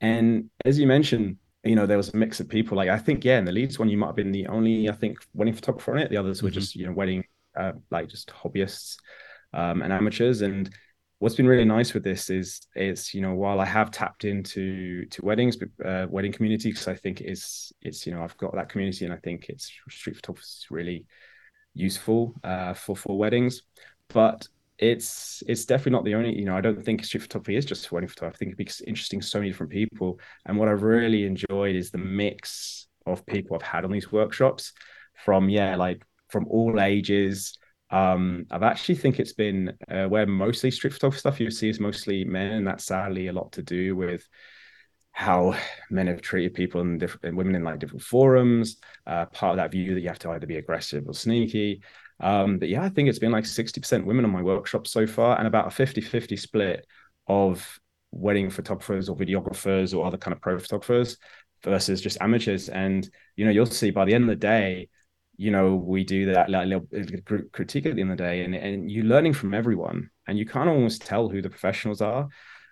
And 0.00 0.50
as 0.64 0.78
you 0.78 0.86
mentioned, 0.86 1.36
you 1.64 1.74
know, 1.74 1.86
there 1.86 1.96
was 1.96 2.14
a 2.14 2.16
mix 2.16 2.40
of 2.40 2.48
people. 2.48 2.76
Like 2.76 2.88
I 2.88 2.98
think, 2.98 3.24
yeah, 3.24 3.38
in 3.38 3.44
the 3.44 3.52
Leeds 3.52 3.78
one, 3.78 3.88
you 3.88 3.98
might 3.98 4.08
have 4.08 4.16
been 4.16 4.32
the 4.32 4.46
only, 4.46 4.88
I 4.88 4.92
think, 4.92 5.18
wedding 5.34 5.54
photographer 5.54 5.92
on 5.92 5.98
it. 5.98 6.10
The 6.10 6.16
others 6.16 6.42
were 6.42 6.50
mm-hmm. 6.50 6.54
just, 6.54 6.76
you 6.76 6.86
know, 6.86 6.92
wedding, 6.92 7.24
uh, 7.58 7.72
like 7.90 8.08
just 8.08 8.30
hobbyists 8.30 8.96
um, 9.52 9.82
and 9.82 9.92
amateurs. 9.92 10.42
And 10.42 10.70
what's 11.18 11.34
been 11.34 11.48
really 11.48 11.64
nice 11.64 11.94
with 11.94 12.04
this 12.04 12.30
is, 12.30 12.60
it's 12.76 13.12
you 13.12 13.20
know, 13.20 13.34
while 13.34 13.60
I 13.60 13.64
have 13.64 13.90
tapped 13.90 14.24
into 14.24 15.06
to 15.06 15.24
weddings, 15.24 15.56
uh, 15.84 16.06
wedding 16.08 16.32
community, 16.32 16.70
because 16.70 16.86
I 16.86 16.94
think 16.94 17.20
it's, 17.20 17.72
it's, 17.82 18.06
you 18.06 18.14
know, 18.14 18.22
I've 18.22 18.36
got 18.36 18.54
that 18.54 18.68
community, 18.68 19.04
and 19.04 19.12
I 19.12 19.18
think 19.18 19.48
it's 19.48 19.72
street 19.90 20.16
photography 20.16 20.44
is 20.44 20.66
really 20.70 21.06
useful 21.74 22.34
uh, 22.44 22.74
for 22.74 22.96
for 22.96 23.18
weddings. 23.18 23.62
But 24.08 24.46
it's 24.78 25.42
it's 25.48 25.64
definitely 25.64 25.92
not 25.92 26.04
the 26.04 26.14
only 26.14 26.38
you 26.38 26.44
know 26.44 26.56
i 26.56 26.60
don't 26.60 26.84
think 26.84 27.04
street 27.04 27.20
photography 27.20 27.56
is 27.56 27.64
just 27.64 27.88
for 27.88 27.96
wedding 27.96 28.08
photography 28.08 28.36
i 28.36 28.38
think 28.38 28.52
it 28.52 28.58
makes 28.58 28.80
interesting 28.82 29.20
so 29.20 29.38
many 29.38 29.50
different 29.50 29.72
people. 29.72 30.20
And 30.46 30.56
what 30.56 30.68
i've 30.68 30.82
really 30.82 31.24
enjoyed 31.24 31.74
is 31.74 31.90
the 31.90 31.98
mix 31.98 32.86
of 33.06 33.26
people 33.26 33.56
i've 33.56 33.62
had 33.62 33.84
on 33.84 33.90
these 33.90 34.12
workshops 34.12 34.72
from 35.24 35.48
yeah 35.48 35.76
like 35.76 36.02
from 36.28 36.46
all 36.48 36.80
ages. 36.80 37.58
Um 37.90 38.46
i've 38.50 38.62
actually 38.62 38.96
think 38.96 39.18
it's 39.18 39.32
been 39.32 39.72
uh, 39.90 40.06
where 40.06 40.26
mostly 40.26 40.70
street 40.70 40.92
photography 40.92 41.20
stuff 41.20 41.40
you 41.40 41.50
see 41.50 41.70
is 41.70 41.80
mostly 41.80 42.24
men 42.24 42.52
and 42.52 42.66
that's 42.66 42.84
sadly 42.84 43.26
a 43.26 43.32
lot 43.32 43.52
to 43.52 43.62
do 43.62 43.96
with 43.96 44.28
how 45.10 45.58
men 45.90 46.06
have 46.06 46.20
treated 46.20 46.54
people 46.54 46.80
and 46.80 47.00
different 47.00 47.36
women 47.36 47.56
in 47.56 47.64
like 47.64 47.80
different 47.80 48.02
forums 48.02 48.76
uh, 49.06 49.26
part 49.26 49.52
of 49.52 49.56
that 49.56 49.72
view 49.72 49.94
that 49.94 50.00
you 50.00 50.08
have 50.08 50.18
to 50.20 50.30
either 50.30 50.46
be 50.46 50.58
aggressive 50.58 51.02
or 51.08 51.14
sneaky 51.14 51.82
um, 52.20 52.58
but 52.58 52.68
yeah, 52.68 52.82
I 52.82 52.88
think 52.88 53.08
it's 53.08 53.18
been 53.18 53.32
like 53.32 53.44
60% 53.44 54.04
women 54.04 54.24
on 54.24 54.32
my 54.32 54.42
workshop 54.42 54.86
so 54.86 55.06
far 55.06 55.38
and 55.38 55.46
about 55.46 55.68
a 55.68 55.70
50 55.70 56.00
50 56.00 56.36
split 56.36 56.86
of 57.26 57.78
wedding 58.10 58.50
photographers 58.50 59.08
or 59.08 59.16
videographers 59.16 59.96
or 59.96 60.06
other 60.06 60.16
kind 60.16 60.34
of 60.34 60.40
pro 60.40 60.58
photographers 60.58 61.18
versus 61.62 62.00
just 62.00 62.18
amateurs. 62.20 62.68
And, 62.68 63.08
you 63.36 63.44
know, 63.44 63.50
you'll 63.50 63.66
see 63.66 63.90
by 63.90 64.04
the 64.04 64.14
end 64.14 64.24
of 64.24 64.30
the 64.30 64.36
day, 64.36 64.88
you 65.36 65.52
know, 65.52 65.76
we 65.76 66.02
do 66.02 66.32
that 66.32 66.50
little 66.50 66.86
group 67.24 67.52
critique 67.52 67.86
at 67.86 67.94
the 67.94 68.00
end 68.00 68.10
of 68.10 68.18
the 68.18 68.24
day 68.24 68.42
and, 68.42 68.54
and 68.54 68.90
you're 68.90 69.04
learning 69.04 69.34
from 69.34 69.54
everyone 69.54 70.10
and 70.26 70.36
you 70.36 70.44
can't 70.44 70.68
almost 70.68 71.02
tell 71.02 71.28
who 71.28 71.40
the 71.40 71.50
professionals 71.50 72.00
are. 72.00 72.28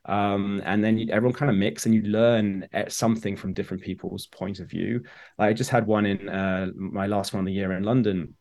Um, 0.07 0.63
and 0.65 0.83
then 0.83 0.99
you, 0.99 1.13
everyone 1.13 1.37
kind 1.37 1.51
of 1.51 1.57
mix 1.57 1.87
and 1.87 1.95
you 1.95 2.03
learn 2.03 2.67
something 2.89 3.37
from 3.37 3.53
different 3.53 3.83
people's 3.83 4.27
point 4.27 4.59
of 4.59 4.69
view. 4.69 5.03
Like 5.39 5.51
I 5.51 5.53
just 5.53 5.71
had 5.71 5.87
one 5.87 6.07
in 6.07 6.29
uh, 6.29 6.69
my 6.77 7.07
last 7.07 7.33
one 7.33 7.41
of 7.41 7.47
the 7.47 7.53
year 7.53 7.73
in 7.73 7.85
London 7.85 8.35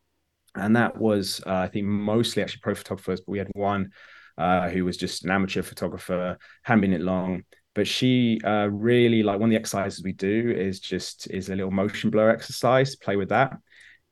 and 0.56 0.76
that 0.76 0.98
was 0.98 1.42
uh, 1.46 1.54
I 1.54 1.68
think 1.68 1.86
mostly 1.86 2.44
actually 2.44 2.62
pro 2.62 2.76
photographers, 2.76 3.22
but 3.22 3.32
we 3.32 3.38
had 3.38 3.50
one 3.54 3.92
uh, 4.38 4.70
who 4.70 4.86
was 4.86 4.98
just 4.98 5.24
an 5.24 5.32
amateur 5.32 5.62
photographer, 5.62 6.38
hadn't 6.64 6.82
been 6.82 6.94
it 6.94 7.02
long, 7.02 7.44
but 7.74 7.88
she 7.88 8.40
uh, 8.44 8.68
really 8.72 9.24
like 9.24 9.40
one 9.40 9.50
of 9.50 9.52
the 9.52 9.60
exercises 9.60 10.04
we 10.04 10.14
do 10.14 10.54
is 10.56 10.80
just 10.80 11.30
is 11.30 11.50
a 11.50 11.56
little 11.56 11.72
motion 11.72 12.10
blur 12.10 12.30
exercise, 12.30 12.96
play 12.96 13.16
with 13.16 13.30
that, 13.30 13.58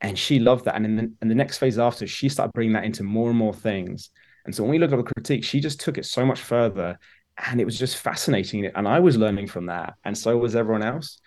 and 0.00 0.18
she 0.18 0.38
loved 0.38 0.66
that. 0.66 0.76
And 0.76 0.84
in 0.84 0.96
the, 0.96 1.12
in 1.22 1.28
the 1.28 1.34
next 1.34 1.58
phase 1.58 1.78
after, 1.78 2.06
she 2.06 2.28
started 2.28 2.52
bringing 2.52 2.74
that 2.74 2.84
into 2.84 3.02
more 3.02 3.30
and 3.30 3.38
more 3.38 3.54
things. 3.54 4.10
And 4.44 4.54
so 4.54 4.62
when 4.62 4.70
we 4.70 4.78
looked 4.78 4.92
at 4.92 4.96
the 4.96 5.02
critique, 5.14 5.44
she 5.44 5.60
just 5.60 5.80
took 5.80 5.96
it 5.96 6.04
so 6.04 6.26
much 6.26 6.40
further, 6.40 6.98
and 7.38 7.60
it 7.60 7.64
was 7.64 7.78
just 7.78 7.96
fascinating. 7.96 8.66
And 8.66 8.86
I 8.86 9.00
was 9.00 9.16
learning 9.16 9.46
from 9.46 9.66
that, 9.66 9.94
and 10.04 10.16
so 10.16 10.36
was 10.36 10.54
everyone 10.54 10.82
else. 10.82 11.18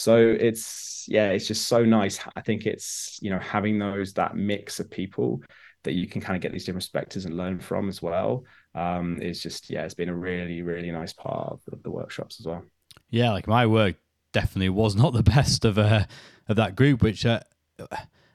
So 0.00 0.16
it's 0.16 1.04
yeah, 1.08 1.28
it's 1.28 1.46
just 1.46 1.68
so 1.68 1.84
nice. 1.84 2.18
I 2.34 2.40
think 2.40 2.64
it's 2.64 3.18
you 3.20 3.28
know 3.28 3.38
having 3.38 3.78
those 3.78 4.14
that 4.14 4.34
mix 4.34 4.80
of 4.80 4.90
people 4.90 5.42
that 5.84 5.92
you 5.92 6.06
can 6.06 6.22
kind 6.22 6.36
of 6.36 6.40
get 6.40 6.52
these 6.52 6.64
different 6.64 6.84
perspectives 6.84 7.26
and 7.26 7.36
learn 7.36 7.60
from 7.60 7.90
as 7.90 8.00
well. 8.00 8.44
Um, 8.74 9.18
it's 9.20 9.42
just 9.42 9.68
yeah, 9.68 9.84
it's 9.84 9.92
been 9.92 10.08
a 10.08 10.14
really 10.14 10.62
really 10.62 10.90
nice 10.90 11.12
part 11.12 11.52
of, 11.52 11.82
the 11.82 11.90
workshops 11.90 12.40
as 12.40 12.46
well. 12.46 12.64
Yeah, 13.10 13.32
like 13.32 13.46
my 13.46 13.66
work 13.66 13.96
definitely 14.32 14.70
was 14.70 14.96
not 14.96 15.12
the 15.12 15.22
best 15.36 15.66
of 15.66 15.76
uh, 15.76 16.04
of 16.48 16.56
that 16.56 16.76
group, 16.76 17.02
which 17.02 17.26
uh, 17.26 17.40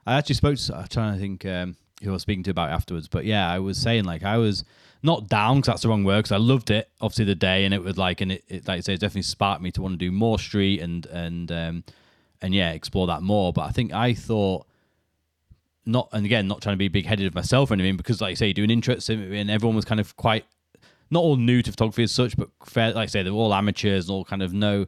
I 0.05 0.18
actually 0.20 0.36
spoke 0.36 0.57
to. 0.57 0.78
I'm 0.78 0.88
trying 0.88 1.13
to 1.16 1.20
think 1.20 1.45
um, 1.47 1.78
who 2.03 2.09
I 2.09 2.13
was 2.13 2.21
speaking 2.21 2.43
to 2.43 2.51
about 2.51 2.69
afterwards, 2.69 3.07
but 3.07 3.25
yeah, 3.25 3.49
I 3.49 3.59
was 3.59 3.77
saying 3.77 4.05
like 4.05 4.23
I 4.23 4.37
was 4.37 4.63
not 5.05 5.27
down 5.27 5.57
because 5.57 5.67
that's 5.67 5.81
the 5.83 5.89
wrong 5.89 6.03
word 6.03 6.17
because 6.17 6.31
I 6.31 6.37
loved 6.37 6.71
it 6.71 6.89
obviously 6.99 7.25
the 7.25 7.35
day 7.35 7.63
and 7.63 7.73
it 7.73 7.83
was 7.83 7.95
like 7.95 8.21
and 8.21 8.31
it, 8.31 8.43
it 8.47 8.67
like 8.67 8.77
I 8.77 8.81
say 8.81 8.95
it 8.95 8.99
definitely 8.99 9.21
sparked 9.21 9.61
me 9.61 9.71
to 9.71 9.81
want 9.81 9.93
to 9.93 9.97
do 9.97 10.11
more 10.11 10.39
street 10.39 10.81
and 10.81 11.05
and 11.05 11.51
um 11.51 11.83
and 12.41 12.53
yeah 12.53 12.71
explore 12.71 13.07
that 13.07 13.21
more. 13.21 13.53
But 13.53 13.63
I 13.63 13.71
think 13.71 13.93
I 13.93 14.13
thought 14.13 14.65
not 15.85 16.09
and 16.11 16.25
again 16.25 16.47
not 16.47 16.61
trying 16.61 16.73
to 16.73 16.77
be 16.77 16.87
big 16.87 17.05
headed 17.05 17.27
of 17.27 17.35
myself 17.35 17.69
or 17.69 17.75
anything 17.75 17.97
because 17.97 18.19
like 18.19 18.31
I 18.31 18.33
say 18.33 18.53
doing 18.53 18.71
interest 18.71 19.09
and 19.09 19.51
everyone 19.51 19.75
was 19.75 19.85
kind 19.85 20.01
of 20.01 20.15
quite 20.17 20.45
not 21.11 21.21
all 21.21 21.35
new 21.35 21.61
to 21.61 21.71
photography 21.71 22.03
as 22.03 22.11
such 22.11 22.35
but 22.35 22.49
fair 22.65 22.91
like 22.93 23.03
I 23.03 23.05
say 23.05 23.21
they're 23.21 23.31
all 23.31 23.53
amateurs 23.53 24.07
and 24.07 24.15
all 24.15 24.25
kind 24.25 24.41
of 24.41 24.53
no 24.53 24.87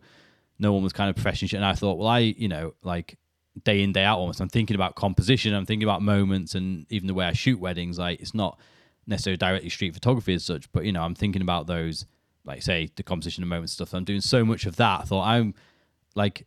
no 0.57 0.73
one 0.73 0.81
was 0.81 0.93
kind 0.93 1.09
of 1.09 1.15
professional 1.15 1.55
and 1.57 1.65
I 1.65 1.73
thought 1.73 1.99
well 1.99 2.07
I 2.07 2.19
you 2.19 2.47
know 2.47 2.73
like 2.81 3.17
day 3.63 3.81
in 3.81 3.91
day 3.91 4.03
out 4.03 4.19
almost 4.19 4.39
I'm 4.39 4.49
thinking 4.49 4.75
about 4.75 4.95
composition 4.95 5.53
I'm 5.53 5.65
thinking 5.65 5.87
about 5.87 6.01
moments 6.01 6.55
and 6.55 6.85
even 6.89 7.07
the 7.07 7.13
way 7.13 7.25
I 7.25 7.33
shoot 7.33 7.59
weddings 7.59 7.97
like 7.97 8.19
it's 8.19 8.33
not 8.33 8.59
necessarily 9.07 9.37
directly 9.37 9.69
street 9.69 9.93
photography 9.93 10.33
as 10.33 10.43
such, 10.43 10.71
but 10.71 10.85
you 10.85 10.91
know, 10.91 11.01
I'm 11.01 11.15
thinking 11.15 11.41
about 11.41 11.65
those, 11.65 12.05
like 12.45 12.61
say 12.61 12.89
the 12.95 13.03
composition 13.03 13.43
and 13.43 13.49
moments 13.49 13.73
stuff. 13.73 13.93
I'm 13.93 14.03
doing 14.03 14.21
so 14.21 14.45
much 14.45 14.65
of 14.65 14.75
that. 14.75 15.01
I 15.01 15.03
thought 15.03 15.25
I'm 15.25 15.55
like, 16.13 16.45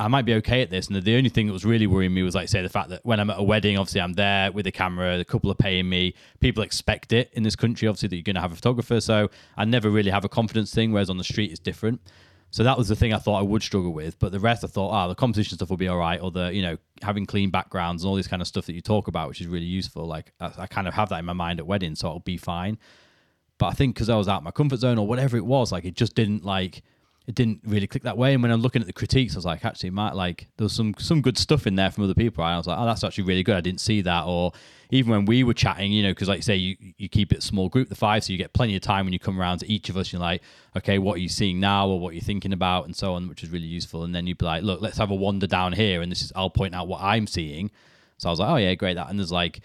I 0.00 0.06
might 0.08 0.24
be 0.24 0.34
okay 0.34 0.62
at 0.62 0.70
this. 0.70 0.86
And 0.86 0.96
the 1.02 1.16
only 1.16 1.28
thing 1.28 1.48
that 1.48 1.52
was 1.52 1.64
really 1.64 1.86
worrying 1.86 2.14
me 2.14 2.22
was 2.22 2.34
like 2.34 2.48
say 2.48 2.62
the 2.62 2.68
fact 2.68 2.88
that 2.90 3.04
when 3.04 3.20
I'm 3.20 3.30
at 3.30 3.38
a 3.38 3.42
wedding, 3.42 3.76
obviously 3.76 4.00
I'm 4.00 4.14
there 4.14 4.50
with 4.52 4.64
the 4.64 4.72
camera, 4.72 5.18
the 5.18 5.24
couple 5.24 5.50
are 5.50 5.56
paying 5.56 5.88
me. 5.88 6.14
People 6.40 6.62
expect 6.62 7.12
it 7.12 7.30
in 7.34 7.42
this 7.42 7.56
country, 7.56 7.88
obviously, 7.88 8.08
that 8.08 8.16
you're 8.16 8.22
going 8.22 8.36
to 8.36 8.40
have 8.40 8.52
a 8.52 8.56
photographer. 8.56 9.00
So 9.00 9.28
I 9.56 9.64
never 9.64 9.90
really 9.90 10.10
have 10.10 10.24
a 10.24 10.28
confidence 10.28 10.72
thing, 10.72 10.92
whereas 10.92 11.10
on 11.10 11.18
the 11.18 11.24
street 11.24 11.50
it's 11.50 11.60
different. 11.60 12.00
So 12.50 12.64
that 12.64 12.78
was 12.78 12.88
the 12.88 12.96
thing 12.96 13.12
I 13.12 13.18
thought 13.18 13.38
I 13.38 13.42
would 13.42 13.62
struggle 13.62 13.92
with. 13.92 14.18
But 14.18 14.32
the 14.32 14.40
rest, 14.40 14.64
I 14.64 14.68
thought, 14.68 14.90
ah, 14.90 15.04
oh, 15.04 15.08
the 15.08 15.14
composition 15.14 15.56
stuff 15.56 15.68
will 15.68 15.76
be 15.76 15.88
all 15.88 15.98
right, 15.98 16.20
or 16.20 16.30
the 16.30 16.52
you 16.52 16.62
know 16.62 16.76
having 17.02 17.26
clean 17.26 17.50
backgrounds 17.50 18.02
and 18.02 18.08
all 18.10 18.16
this 18.16 18.28
kind 18.28 18.40
of 18.40 18.48
stuff 18.48 18.66
that 18.66 18.74
you 18.74 18.80
talk 18.80 19.08
about, 19.08 19.28
which 19.28 19.40
is 19.40 19.46
really 19.46 19.66
useful. 19.66 20.06
Like 20.06 20.32
I, 20.40 20.52
I 20.58 20.66
kind 20.66 20.88
of 20.88 20.94
have 20.94 21.10
that 21.10 21.18
in 21.18 21.24
my 21.24 21.34
mind 21.34 21.60
at 21.60 21.66
weddings, 21.66 22.00
so 22.00 22.08
it'll 22.08 22.20
be 22.20 22.36
fine. 22.36 22.78
But 23.58 23.66
I 23.66 23.72
think 23.72 23.94
because 23.94 24.08
I 24.08 24.16
was 24.16 24.28
out 24.28 24.42
my 24.42 24.50
comfort 24.50 24.78
zone 24.78 24.98
or 24.98 25.06
whatever 25.06 25.36
it 25.36 25.44
was, 25.44 25.72
like 25.72 25.84
it 25.84 25.94
just 25.94 26.14
didn't 26.14 26.44
like 26.44 26.82
it 27.28 27.34
didn't 27.34 27.60
really 27.66 27.86
click 27.86 28.04
that 28.04 28.16
way. 28.16 28.32
And 28.32 28.42
when 28.42 28.50
I'm 28.50 28.62
looking 28.62 28.80
at 28.80 28.86
the 28.86 28.92
critiques, 28.94 29.34
I 29.34 29.36
was 29.36 29.44
like, 29.44 29.62
actually, 29.62 29.90
might 29.90 30.14
like 30.14 30.48
there's 30.56 30.72
some 30.72 30.94
some 30.98 31.20
good 31.20 31.36
stuff 31.36 31.66
in 31.66 31.74
there 31.74 31.90
from 31.90 32.04
other 32.04 32.14
people. 32.14 32.42
Right? 32.42 32.54
I 32.54 32.56
was 32.56 32.66
like, 32.66 32.78
oh, 32.78 32.86
that's 32.86 33.04
actually 33.04 33.24
really 33.24 33.42
good. 33.42 33.54
I 33.54 33.60
didn't 33.60 33.82
see 33.82 34.00
that. 34.00 34.24
Or 34.24 34.52
even 34.88 35.10
when 35.10 35.26
we 35.26 35.44
were 35.44 35.52
chatting, 35.52 35.92
you 35.92 36.02
know, 36.02 36.12
because 36.12 36.26
like 36.26 36.38
you 36.38 36.42
say, 36.42 36.56
you 36.56 36.76
you 36.96 37.06
keep 37.10 37.30
it 37.30 37.42
small 37.42 37.68
group, 37.68 37.90
the 37.90 37.94
five, 37.94 38.24
so 38.24 38.32
you 38.32 38.38
get 38.38 38.54
plenty 38.54 38.74
of 38.76 38.80
time 38.80 39.04
when 39.04 39.12
you 39.12 39.18
come 39.18 39.38
around 39.38 39.58
to 39.58 39.70
each 39.70 39.90
of 39.90 39.98
us. 39.98 40.10
You're 40.10 40.22
like, 40.22 40.40
okay, 40.74 40.98
what 40.98 41.16
are 41.16 41.20
you 41.20 41.28
seeing 41.28 41.60
now, 41.60 41.86
or 41.86 42.00
what 42.00 42.12
are 42.12 42.14
you 42.14 42.22
thinking 42.22 42.54
about, 42.54 42.86
and 42.86 42.96
so 42.96 43.12
on, 43.12 43.28
which 43.28 43.44
is 43.44 43.50
really 43.50 43.66
useful. 43.66 44.04
And 44.04 44.14
then 44.14 44.26
you'd 44.26 44.38
be 44.38 44.46
like, 44.46 44.62
look, 44.62 44.80
let's 44.80 44.96
have 44.96 45.10
a 45.10 45.14
wander 45.14 45.46
down 45.46 45.74
here, 45.74 46.00
and 46.00 46.10
this 46.10 46.22
is 46.22 46.32
I'll 46.34 46.48
point 46.48 46.74
out 46.74 46.88
what 46.88 47.02
I'm 47.02 47.26
seeing. 47.26 47.70
So 48.16 48.30
I 48.30 48.32
was 48.32 48.40
like, 48.40 48.48
oh 48.48 48.56
yeah, 48.56 48.74
great 48.74 48.94
that. 48.94 49.10
And 49.10 49.18
there's 49.18 49.32
like. 49.32 49.60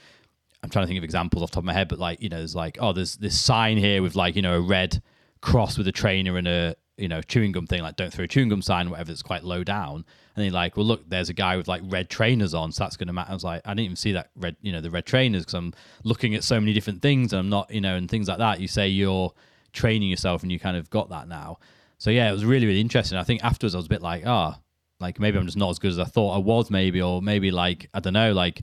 I'm 0.62 0.70
trying 0.70 0.84
to 0.84 0.88
think 0.88 0.98
of 0.98 1.04
examples 1.04 1.44
off 1.44 1.52
top 1.52 1.64
of 1.64 1.66
my 1.66 1.74
head, 1.74 1.90
but 1.90 2.00
like, 2.00 2.22
you 2.22 2.30
know, 2.30 2.38
there's 2.38 2.56
like, 2.56 2.78
oh, 2.80 2.94
there's 2.94 3.18
this 3.18 3.38
sign 3.38 3.76
here 3.76 4.02
with 4.02 4.16
like, 4.16 4.38
you 4.38 4.42
know, 4.42 4.56
a 4.56 4.62
red 4.62 5.02
cross 5.42 5.78
with 5.78 5.90
a 5.90 5.92
trainer 5.92 6.38
and 6.38 6.48
a 6.48 6.78
you 7.04 7.10
know 7.10 7.22
chewing 7.22 7.52
gum 7.52 7.68
thing 7.68 7.82
like 7.82 7.98
don't 7.98 8.14
throw 8.14 8.24
a 8.24 8.28
chewing 8.28 8.48
gum 8.48 8.62
sign 8.62 8.90
whatever 8.90 9.10
that's 9.10 9.22
quite 9.22 9.44
low 9.44 9.62
down. 9.62 10.06
And 10.36 10.46
they're 10.46 10.52
like 10.52 10.78
well 10.78 10.86
look 10.86 11.08
there's 11.10 11.28
a 11.28 11.34
guy 11.34 11.58
with 11.58 11.68
like 11.68 11.82
red 11.86 12.10
trainers 12.10 12.54
on 12.54 12.72
so 12.72 12.86
that's 12.86 12.96
going 12.96 13.08
to 13.08 13.14
matter 13.14 13.30
i 13.30 13.34
was 13.34 13.44
like 13.44 13.62
i 13.66 13.72
didn't 13.72 13.82
even 13.82 13.96
see 13.98 14.14
that 14.14 14.30
red 14.38 14.56
you 14.62 14.72
know 14.72 14.80
the 14.80 14.90
red 14.90 15.06
trainers 15.06 15.44
because 15.44 15.54
i'm 15.54 15.74
looking 16.04 16.34
at 16.34 16.44
so 16.44 16.60
many 16.60 16.74
different 16.74 17.02
things 17.02 17.34
and 17.34 17.42
i'm 17.42 17.50
not 17.50 17.70
you 17.70 17.82
know 17.82 17.96
and 17.96 18.10
things 18.10 18.28
like 18.30 18.40
that. 18.40 18.60
You 18.62 18.68
say 18.68 18.88
you're 18.88 19.34
training 19.74 20.10
yourself 20.10 20.44
and 20.44 20.52
you 20.52 20.60
kind 20.60 20.78
of 20.78 20.90
got 20.90 21.10
that 21.10 21.28
now. 21.28 21.60
So 21.98 22.10
yeah 22.10 22.30
it 22.30 22.32
was 22.32 22.46
really 22.46 22.66
really 22.66 22.82
interesting. 22.82 23.18
I 23.18 23.24
think 23.24 23.44
afterwards 23.44 23.76
i 23.76 23.78
was 23.78 23.86
a 23.88 23.90
bit 23.90 24.02
like 24.02 24.24
ah 24.26 24.56
oh, 24.56 24.62
like 25.02 25.20
maybe 25.20 25.38
i'm 25.38 25.46
just 25.46 25.58
not 25.58 25.70
as 25.70 25.80
good 25.80 25.92
as 25.92 26.00
i 26.00 26.06
thought 26.06 26.36
i 26.36 26.38
was 26.38 26.72
maybe 26.72 27.02
or 27.02 27.22
maybe 27.22 27.52
like 27.52 27.90
i 27.94 28.00
don't 28.00 28.14
know 28.14 28.32
like 28.32 28.62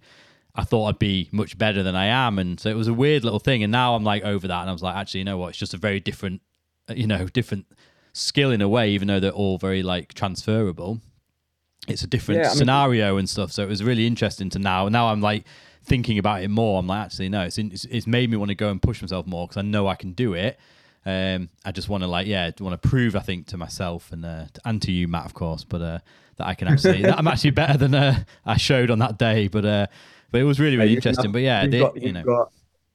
I 0.55 0.64
thought 0.64 0.86
I'd 0.86 0.99
be 0.99 1.28
much 1.32 1.57
better 1.57 1.82
than 1.82 1.95
I 1.95 2.07
am, 2.07 2.38
and 2.38 2.59
so 2.59 2.68
it 2.68 2.76
was 2.76 2.88
a 2.88 2.95
weird 2.95 3.22
little 3.22 3.38
thing. 3.38 3.62
And 3.62 3.70
now 3.70 3.95
I'm 3.95 4.05
like 4.05 4.24
over 4.24 4.49
that, 4.49 4.61
and 4.62 4.68
I 4.68 4.72
was 4.72 4.82
like, 4.82 4.97
actually, 4.97 5.20
you 5.20 5.24
know 5.24 5.38
what? 5.38 5.51
It's 5.51 5.59
just 5.59 5.74
a 5.74 5.78
very 5.78 6.01
different, 6.01 6.43
you 6.88 7.07
know, 7.07 7.26
different 7.28 7.66
skill 8.13 8.51
in 8.51 8.61
a 8.61 8.69
way, 8.69 8.91
even 8.91 9.09
though 9.09 9.21
they're 9.21 9.31
all 9.31 9.59
very 9.59 9.83
like 9.83 10.15
transferable. 10.15 11.01
It's 11.89 12.03
a 12.03 12.07
different 12.07 12.43
yeah, 12.43 12.51
scenario 12.51 13.13
mean, 13.13 13.21
and 13.21 13.31
stuff. 13.31 13.53
So 13.53 13.63
it 13.63 13.69
was 13.69 13.83
really 13.83 14.07
interesting 14.07 14.51
to 14.51 14.59
now. 14.59 14.89
Now 14.89 15.09
I'm 15.09 15.21
like 15.21 15.45
thinking 15.83 16.19
about 16.19 16.43
it 16.43 16.49
more. 16.49 16.79
I'm 16.79 16.87
like, 16.87 17.07
actually, 17.07 17.29
no, 17.29 17.43
it's 17.43 17.59
it's, 17.59 17.85
it's 17.87 18.07
made 18.07 18.31
me 18.31 18.37
want 18.37 18.51
to 18.51 18.55
go 18.55 18.71
and 18.71 18.81
push 18.81 19.01
myself 19.01 19.27
more 19.27 19.47
because 19.47 19.57
I 19.57 19.63
know 19.63 19.89
I 19.89 19.95
can 19.95 20.13
do 20.13 20.35
it. 20.35 20.59
Um, 21.07 21.49
I 21.65 21.73
just 21.73 21.89
want 21.89 22.03
to 22.03 22.07
like, 22.07 22.27
yeah, 22.27 22.51
want 22.61 22.81
to 22.81 22.89
prove, 22.89 23.17
I 23.17 23.21
think, 23.21 23.47
to 23.49 23.57
myself 23.57 24.13
and 24.13 24.25
uh, 24.25 24.45
and 24.65 24.83
to 24.83 24.93
you, 24.93 25.09
Matt, 25.09 25.25
of 25.25 25.35
course, 25.35 25.65
but 25.65 25.81
uh, 25.81 25.99
that 26.37 26.47
I 26.47 26.55
can 26.55 26.69
actually, 26.69 27.03
that 27.03 27.19
I'm 27.19 27.27
actually 27.27 27.51
better 27.53 27.79
than 27.79 27.95
uh, 27.95 28.25
I 28.45 28.59
showed 28.59 28.91
on 28.91 28.99
that 28.99 29.19
day. 29.19 29.49
But 29.49 29.65
uh, 29.65 29.87
but 30.31 30.41
it 30.41 30.45
was 30.45 30.61
really 30.61 30.77
really 30.77 30.95
interesting. 30.95 31.27
Got, 31.27 31.33
but 31.33 31.43
yeah, 31.43 31.67
they, 31.67 31.81
got, 31.81 32.01
you 32.01 32.13
know. 32.13 32.23
got 32.23 32.53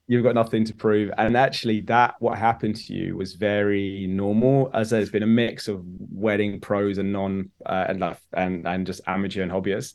you've 0.07 0.23
got 0.23 0.35
nothing 0.35 0.65
to 0.65 0.73
prove. 0.73 1.11
And 1.17 1.35
actually, 1.35 1.81
that 1.81 2.15
what 2.19 2.37
happened 2.37 2.75
to 2.77 2.93
you 2.93 3.17
was 3.17 3.33
very 3.33 4.07
normal. 4.07 4.69
As 4.73 4.89
there's 4.89 5.09
been 5.09 5.23
a 5.23 5.27
mix 5.27 5.67
of 5.67 5.83
wedding 6.11 6.59
pros 6.59 6.97
and 6.97 7.11
non 7.11 7.51
uh, 7.65 7.85
and 7.89 8.03
and 8.33 8.67
and 8.67 8.85
just 8.85 9.01
amateur 9.07 9.41
and 9.43 9.51
hobbyists. 9.51 9.93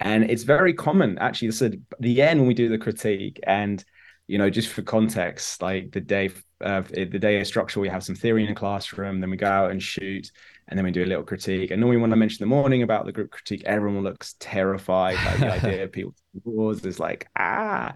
And 0.00 0.30
it's 0.30 0.44
very 0.44 0.74
common, 0.74 1.18
actually. 1.18 1.48
This 1.48 1.62
is 1.62 1.74
the 1.98 2.22
end 2.22 2.40
when 2.40 2.48
we 2.48 2.54
do 2.54 2.68
the 2.68 2.78
critique, 2.78 3.40
and 3.44 3.84
you 4.26 4.38
know, 4.38 4.50
just 4.50 4.68
for 4.68 4.82
context, 4.82 5.62
like 5.62 5.90
the 5.90 6.00
day, 6.00 6.30
uh, 6.60 6.82
the 6.82 7.06
day 7.06 7.40
of 7.40 7.46
structure, 7.46 7.80
we 7.80 7.88
have 7.88 8.04
some 8.04 8.14
theory 8.14 8.42
in 8.42 8.50
the 8.50 8.54
classroom, 8.54 9.20
then 9.20 9.30
we 9.30 9.36
go 9.36 9.46
out 9.46 9.70
and 9.70 9.82
shoot, 9.82 10.30
and 10.68 10.78
then 10.78 10.84
we 10.84 10.92
do 10.92 11.02
a 11.02 11.06
little 11.06 11.24
critique. 11.24 11.70
And 11.70 11.80
normally, 11.80 12.00
when 12.00 12.12
I 12.12 12.16
mention 12.16 12.44
the 12.44 12.54
morning 12.54 12.82
about 12.82 13.06
the 13.06 13.12
group 13.12 13.30
critique, 13.30 13.62
everyone 13.64 14.04
looks 14.04 14.36
terrified 14.38 15.16
by 15.24 15.36
the 15.36 15.52
idea 15.66 15.84
of 15.84 15.92
people 15.92 16.14
wars 16.44 16.84
is 16.84 17.00
like 17.00 17.28
ah. 17.36 17.94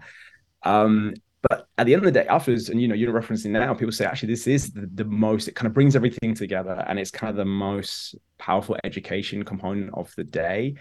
Um, 0.65 1.13
but 1.47 1.67
at 1.77 1.85
the 1.85 1.93
end 1.93 2.01
of 2.01 2.05
the 2.05 2.19
day, 2.19 2.27
afterwards, 2.27 2.69
and 2.69 2.81
you 2.81 2.87
know, 2.87 2.95
you're 2.95 3.13
referencing 3.13 3.51
now, 3.51 3.73
people 3.73 3.91
say 3.91 4.05
actually 4.05 4.33
this 4.33 4.47
is 4.47 4.71
the, 4.71 4.89
the 4.93 5.05
most. 5.05 5.47
It 5.47 5.55
kind 5.55 5.67
of 5.67 5.73
brings 5.73 5.95
everything 5.95 6.33
together, 6.33 6.83
and 6.87 6.97
it's 6.97 7.11
kind 7.11 7.29
of 7.29 7.35
the 7.35 7.45
most 7.45 8.15
powerful 8.37 8.77
education 8.83 9.43
component 9.43 9.93
of 9.93 10.13
the 10.15 10.23
day. 10.23 10.75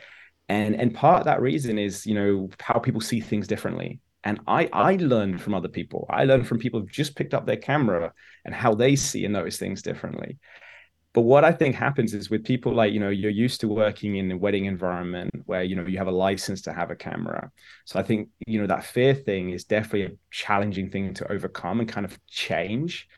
And 0.48 0.74
and 0.74 0.94
part 0.94 1.20
of 1.20 1.24
that 1.26 1.40
reason 1.40 1.78
is 1.78 2.06
you 2.06 2.14
know 2.14 2.50
how 2.60 2.78
people 2.78 3.00
see 3.00 3.20
things 3.20 3.46
differently 3.46 4.00
and 4.24 4.40
I 4.46 4.68
I 4.72 4.96
learn 4.96 5.38
from 5.38 5.54
other 5.54 5.68
people. 5.68 6.06
I 6.08 6.24
learn 6.24 6.44
from 6.44 6.58
people 6.58 6.80
who've 6.80 6.90
just 6.90 7.16
picked 7.16 7.34
up 7.34 7.46
their 7.46 7.56
camera 7.56 8.12
and 8.44 8.54
how 8.54 8.74
they 8.74 8.96
see 8.96 9.24
and 9.24 9.32
notice 9.32 9.58
things 9.58 9.82
differently. 9.82 10.38
But 11.14 11.22
what 11.22 11.44
I 11.44 11.52
think 11.52 11.74
happens 11.74 12.14
is 12.14 12.30
with 12.30 12.44
people 12.44 12.74
like, 12.74 12.92
you 12.92 13.00
know, 13.00 13.10
you're 13.10 13.30
used 13.30 13.60
to 13.60 13.68
working 13.68 14.16
in 14.16 14.30
a 14.30 14.36
wedding 14.36 14.64
environment 14.64 15.30
where, 15.44 15.62
you 15.62 15.76
know, 15.76 15.86
you 15.86 15.98
have 15.98 16.06
a 16.06 16.12
license 16.12 16.62
to 16.62 16.72
have 16.72 16.90
a 16.90 16.96
camera. 16.96 17.50
So 17.84 18.00
I 18.00 18.02
think, 18.02 18.30
you 18.46 18.60
know, 18.60 18.66
that 18.66 18.84
fear 18.84 19.14
thing 19.14 19.50
is 19.50 19.64
definitely 19.64 20.04
a 20.04 20.18
challenging 20.30 20.90
thing 20.90 21.12
to 21.14 21.30
overcome 21.30 21.80
and 21.80 21.88
kind 21.88 22.06
of 22.06 22.18
change, 22.28 23.08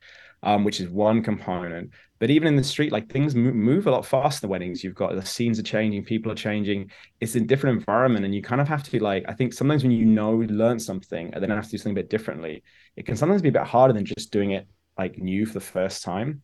um, 0.43 0.65
which 0.65 0.81
is 0.81 0.89
one 0.89 1.23
component. 1.23 1.91
But 2.19 2.31
even 2.31 2.49
in 2.49 2.57
the 2.57 2.65
street, 2.65 2.91
like 2.91 3.11
things 3.11 3.35
move 3.35 3.87
a 3.87 3.91
lot 3.91 4.07
faster 4.07 4.47
in 4.47 4.51
weddings. 4.51 4.83
You've 4.83 4.95
got 4.95 5.15
the 5.15 5.25
scenes 5.25 5.59
are 5.61 5.65
changing, 5.65 6.05
people 6.05 6.33
are 6.33 6.37
changing. 6.37 6.91
It's 7.21 7.35
a 7.35 7.41
different 7.41 7.79
environment, 7.79 8.25
and 8.25 8.35
you 8.35 8.41
kind 8.41 8.61
of 8.61 8.69
have 8.69 8.83
to 8.85 8.91
be 8.91 8.99
like. 8.99 9.25
I 9.29 9.35
think 9.35 9.53
sometimes 9.53 9.83
when 9.83 9.93
you 9.93 10.07
know, 10.07 10.33
learn 10.33 10.79
something, 10.79 11.35
and 11.35 11.43
then 11.43 11.51
have 11.51 11.65
to 11.65 11.71
do 11.71 11.77
something 11.77 11.93
a 11.93 12.03
bit 12.03 12.09
differently, 12.09 12.63
it 12.97 13.05
can 13.05 13.17
sometimes 13.17 13.43
be 13.43 13.51
a 13.51 13.53
bit 13.53 13.65
harder 13.65 13.93
than 13.93 14.07
just 14.07 14.31
doing 14.31 14.53
it 14.53 14.67
like 14.97 15.19
new 15.19 15.45
for 15.45 15.55
the 15.55 15.61
first 15.61 16.03
time. 16.03 16.43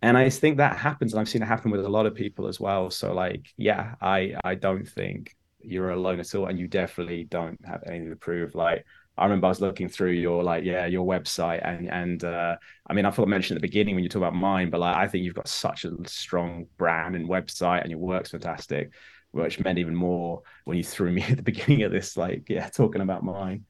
And 0.00 0.16
I 0.16 0.30
think 0.30 0.58
that 0.58 0.76
happens, 0.76 1.12
and 1.12 1.20
I've 1.20 1.28
seen 1.28 1.42
it 1.42 1.46
happen 1.46 1.70
with 1.70 1.84
a 1.84 1.88
lot 1.88 2.06
of 2.06 2.14
people 2.14 2.46
as 2.46 2.60
well. 2.60 2.90
So, 2.90 3.12
like, 3.12 3.48
yeah, 3.56 3.96
I 4.00 4.34
I 4.44 4.54
don't 4.54 4.88
think 4.88 5.36
you're 5.60 5.90
alone 5.90 6.20
at 6.20 6.34
all, 6.34 6.46
and 6.46 6.58
you 6.58 6.68
definitely 6.68 7.24
don't 7.24 7.58
have 7.66 7.82
anything 7.86 8.10
to 8.10 8.16
prove. 8.16 8.54
Like, 8.54 8.84
I 9.18 9.24
remember 9.24 9.46
I 9.46 9.50
was 9.50 9.60
looking 9.60 9.88
through 9.88 10.12
your 10.12 10.42
like 10.44 10.64
yeah 10.64 10.86
your 10.86 11.04
website 11.06 11.60
and 11.66 11.88
and 11.90 12.22
uh, 12.24 12.56
I 12.86 12.92
mean 12.94 13.04
I 13.04 13.10
thought 13.10 13.26
I 13.26 13.30
mentioned 13.30 13.56
at 13.56 13.62
the 13.62 13.68
beginning 13.68 13.94
when 13.96 14.04
you 14.04 14.10
talk 14.10 14.20
about 14.20 14.34
mine, 14.34 14.70
but 14.70 14.80
like 14.80 14.96
I 14.96 15.08
think 15.08 15.24
you've 15.24 15.34
got 15.34 15.48
such 15.48 15.84
a 15.84 15.92
strong 16.06 16.66
brand 16.78 17.16
and 17.16 17.28
website 17.28 17.82
and 17.82 17.90
your 17.90 17.98
work's 17.98 18.30
fantastic, 18.30 18.92
which 19.32 19.58
meant 19.58 19.78
even 19.78 19.94
more 19.96 20.42
when 20.64 20.76
you 20.76 20.84
threw 20.84 21.10
me 21.10 21.22
at 21.28 21.36
the 21.36 21.42
beginning 21.42 21.82
of 21.82 21.90
this 21.92 22.16
like 22.16 22.48
yeah 22.48 22.68
talking 22.68 23.00
about 23.02 23.24
mine. 23.24 23.64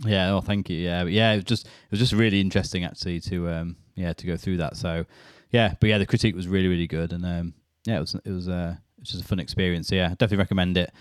Yeah, 0.00 0.32
oh 0.32 0.40
thank 0.40 0.68
you. 0.70 0.78
Yeah, 0.78 1.04
but 1.04 1.12
yeah, 1.12 1.32
it 1.32 1.36
was 1.36 1.44
just 1.44 1.66
it 1.66 1.90
was 1.90 2.00
just 2.00 2.12
really 2.12 2.40
interesting 2.40 2.84
actually 2.84 3.20
to 3.20 3.48
um 3.48 3.76
yeah 3.94 4.12
to 4.12 4.26
go 4.26 4.36
through 4.36 4.58
that. 4.58 4.76
So 4.76 5.04
yeah, 5.50 5.74
but 5.80 5.88
yeah, 5.88 5.98
the 5.98 6.06
critique 6.06 6.34
was 6.34 6.48
really 6.48 6.68
really 6.68 6.86
good 6.86 7.12
and 7.12 7.24
um 7.24 7.54
yeah 7.84 7.98
it 7.98 8.00
was 8.00 8.14
it 8.24 8.30
was 8.30 8.48
uh 8.48 8.76
it 8.96 9.00
was 9.00 9.08
just 9.10 9.24
a 9.24 9.26
fun 9.26 9.40
experience. 9.40 9.88
So, 9.88 9.94
yeah, 9.94 10.08
definitely 10.08 10.38
recommend 10.38 10.76
it 10.76 10.92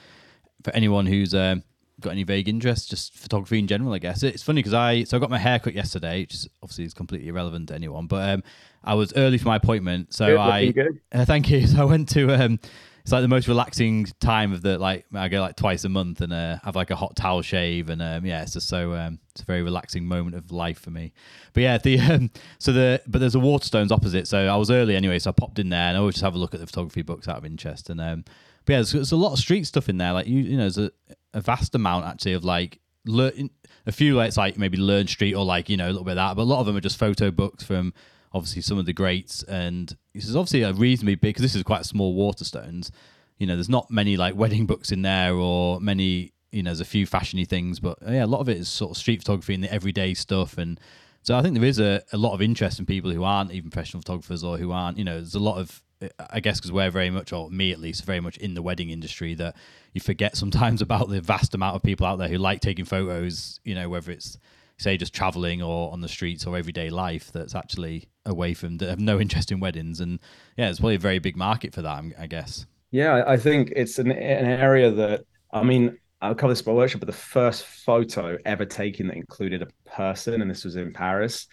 for 0.64 0.74
anyone 0.76 1.06
who's 1.06 1.34
um 1.34 1.64
got 2.00 2.12
any 2.12 2.24
vague 2.24 2.48
interest, 2.48 2.89
just 2.89 3.16
photography 3.16 3.60
in 3.60 3.68
general, 3.68 3.94
I 3.94 4.00
guess. 4.00 4.24
It's 4.24 4.44
funny 4.44 4.60
because 4.60 4.74
I 4.74 5.04
so 5.04 5.18
I 5.18 5.20
got 5.20 5.30
my 5.30 5.38
hair 5.38 5.60
cut 5.60 5.74
yesterday, 5.74 6.22
which 6.22 6.34
is 6.34 6.48
obviously 6.62 6.86
is 6.86 6.94
completely 6.94 7.30
irrelevant 7.30 7.70
to 7.70 7.76
anyone, 7.76 8.08
but 8.08 8.30
um, 8.30 8.44
I 8.84 8.94
was 8.94 9.14
early 9.16 9.38
for 9.38 9.48
my 9.48 9.56
appointment, 9.56 10.14
so 10.14 10.28
good, 10.28 10.38
I 10.38 10.74
uh, 11.22 11.26
thank 11.26 11.50
you. 11.50 11.66
So 11.68 11.82
I 11.82 11.86
went 11.86 12.10
to 12.10 12.32
um, 12.32 12.60
it's 13.04 13.12
like 13.12 13.22
the 13.22 13.28
most 13.28 13.49
relaxing 13.49 14.06
time 14.22 14.54
of 14.54 14.62
the 14.62 14.78
like 14.78 15.06
I 15.14 15.28
go 15.28 15.41
like 15.41 15.58
twice 15.58 15.84
a 15.84 15.89
month 15.89 16.22
and 16.22 16.32
uh, 16.32 16.58
have 16.64 16.76
like 16.76 16.89
a 16.89 16.95
hot 16.95 17.18
towel 17.18 17.41
shave 17.41 17.89
and 17.89 18.01
um, 18.01 18.26
yeah, 18.26 18.41
it's 18.41 18.54
just 18.54 18.70
so 18.70 18.93
um, 18.93 19.20
it's 19.32 19.41
a 19.41 19.45
very 19.45 19.62
relaxing 19.62 20.06
moment 20.06 20.38
of 20.38 20.54
life 20.54 20.80
for 20.80 20.89
me. 20.89 21.12
But 21.51 21.64
yeah, 21.64 21.78
the 21.78 21.99
um, 22.12 22.32
so 22.60 22.72
the 22.72 23.01
but 23.06 23.20
there's 23.20 23.36
a 23.36 23.39
Waterstones 23.39 23.91
opposite, 23.91 24.28
so 24.28 24.47
I 24.47 24.56
was 24.56 24.72
early 24.72 24.95
anyway, 24.95 25.20
so 25.20 25.32
I 25.32 25.34
popped 25.34 25.60
in 25.60 25.68
there 25.68 25.89
and 25.89 25.97
I 25.97 25.99
always 25.99 26.16
just 26.16 26.24
have 26.24 26.36
a 26.36 26.38
look 26.38 26.54
at 26.54 26.62
the 26.62 26.68
photography 26.68 27.01
books 27.01 27.28
out 27.28 27.38
of 27.38 27.45
interest 27.45 27.89
and 27.89 27.99
um, 27.99 28.24
but 28.66 28.74
yeah, 28.74 28.78
there's, 28.78 28.93
there's 28.93 29.12
a 29.12 29.18
lot 29.18 29.34
of 29.34 29.39
street 29.39 29.68
stuff 29.68 29.89
in 29.89 29.97
there. 29.97 30.14
Like 30.14 30.28
you, 30.28 30.39
you 30.39 30.58
know, 30.58 30.70
there's 30.70 30.78
a, 30.78 30.91
a 31.34 31.41
vast 31.41 31.76
amount 31.76 32.06
actually 32.06 32.34
of 32.34 32.45
like 32.45 32.80
learn 33.06 33.49
a 33.86 33.91
few 33.91 34.16
like 34.16 34.30
it's 34.30 34.38
like 34.38 34.58
maybe 34.58 34.78
Learn 34.78 35.08
Street 35.08 35.34
or 35.34 35.43
like 35.43 35.68
you 35.68 35.76
know 35.76 35.88
a 35.88 35.91
little 35.91 36.06
bit 36.06 36.12
of 36.12 36.16
that, 36.18 36.36
but 36.36 36.43
a 36.43 36.45
lot 36.45 36.62
of 36.62 36.66
them 36.66 36.78
are 36.78 36.82
just 36.82 36.97
photo 36.97 37.32
books 37.32 37.64
from 37.64 37.93
obviously 38.34 38.62
some 38.62 38.78
of 38.78 38.86
the 38.86 38.94
greats. 38.94 39.44
And 39.44 39.96
this 40.14 40.28
is 40.28 40.36
obviously 40.36 40.64
a 40.64 40.74
reasonably 40.74 41.16
big 41.16 41.36
because 41.36 41.42
this 41.44 41.56
is 41.56 41.64
quite 41.64 41.86
small 41.86 42.16
Waterstones. 42.16 42.92
You 43.38 43.48
know, 43.48 43.56
there's 43.56 43.70
not 43.70 43.90
many 43.92 44.18
like 44.18 44.36
wedding 44.36 44.66
books 44.66 44.92
in 44.92 45.02
there 45.02 45.34
or 45.34 45.80
many. 45.80 46.34
You 46.52 46.62
know, 46.62 46.70
there's 46.70 46.82
a 46.82 46.86
few 46.86 47.08
fashiony 47.08 47.48
things, 47.48 47.80
but 47.80 47.98
uh, 48.08 48.12
yeah, 48.12 48.26
a 48.26 48.28
lot 48.28 48.40
of 48.40 48.50
it 48.50 48.58
is 48.58 48.70
sort 48.70 48.92
of 48.92 48.98
street 48.98 49.22
photography 49.22 49.56
and 49.56 49.64
the 49.64 49.74
everyday 49.74 50.14
stuff 50.14 50.58
and. 50.58 50.80
So 51.26 51.38
I 51.38 51.42
think 51.42 51.56
there 51.56 51.64
is 51.64 51.80
a, 51.80 52.04
a 52.12 52.18
lot 52.18 52.34
of 52.34 52.42
interest 52.42 52.80
in 52.80 52.86
people 52.86 53.10
who 53.10 53.24
aren't 53.24 53.54
even 53.54 53.70
professional 53.70 54.02
photographers 54.02 54.44
or 54.44 54.58
who 54.58 54.74
aren't, 54.74 54.98
you 54.98 55.06
know, 55.06 55.14
there's 55.14 55.36
a 55.36 55.40
lot 55.40 55.58
of 55.58 55.82
I 56.30 56.40
guess 56.40 56.60
because 56.60 56.72
we're 56.72 56.90
very 56.90 57.10
much, 57.10 57.34
or 57.34 57.50
me 57.50 57.72
at 57.72 57.80
least, 57.80 58.06
very 58.06 58.20
much 58.20 58.38
in 58.38 58.54
the 58.54 58.62
wedding 58.62 58.90
industry, 58.90 59.34
that 59.36 59.56
you 59.94 60.02
forget 60.02 60.36
sometimes 60.36 60.82
about 60.88 61.10
the 61.10 61.22
vast 61.22 61.54
amount 61.54 61.76
of 61.76 61.84
people 61.84 62.06
out 62.06 62.18
there 62.18 62.28
who 62.28 62.38
like 62.38 62.62
taking 62.62 62.86
photos. 62.86 63.60
You 63.64 63.76
know, 63.76 63.90
whether 63.90 64.12
it's 64.12 64.38
say 64.78 64.98
just 64.98 65.14
traveling 65.14 65.62
or 65.62 65.92
on 65.92 66.02
the 66.02 66.08
streets 66.08 66.46
or 66.46 66.58
everyday 66.58 66.90
life, 66.90 67.32
that's 67.32 67.56
actually 67.56 68.10
away 68.26 68.54
from 68.54 68.78
that 68.78 68.90
have 68.90 69.00
no 69.00 69.20
interest 69.22 69.52
in 69.52 69.60
weddings. 69.60 70.00
And 70.00 70.20
yeah, 70.58 70.70
it's 70.70 70.80
probably 70.80 70.96
a 70.96 71.00
very 71.00 71.20
big 71.20 71.38
market 71.38 71.74
for 71.74 71.82
that, 71.82 72.04
I 72.18 72.28
guess. 72.28 72.66
Yeah, 72.92 73.24
I 73.26 73.38
think 73.38 73.74
it's 73.76 73.98
an, 74.00 74.12
an 74.12 74.46
area 74.46 74.92
that 74.92 75.26
I 75.52 75.64
mean. 75.64 75.98
I'll 76.22 76.34
cover 76.34 76.54
this 76.54 76.62
by 76.62 76.72
workshop, 76.72 77.02
but 77.02 77.08
the 77.08 77.12
first 77.12 77.66
photo 77.66 78.38
ever 78.46 78.64
taken 78.64 79.08
that 79.08 79.18
included 79.18 79.62
a 79.62 79.68
person, 79.90 80.42
and 80.42 80.50
this 80.50 80.64
was 80.64 80.78
in 80.78 80.94
Paris, 80.94 81.48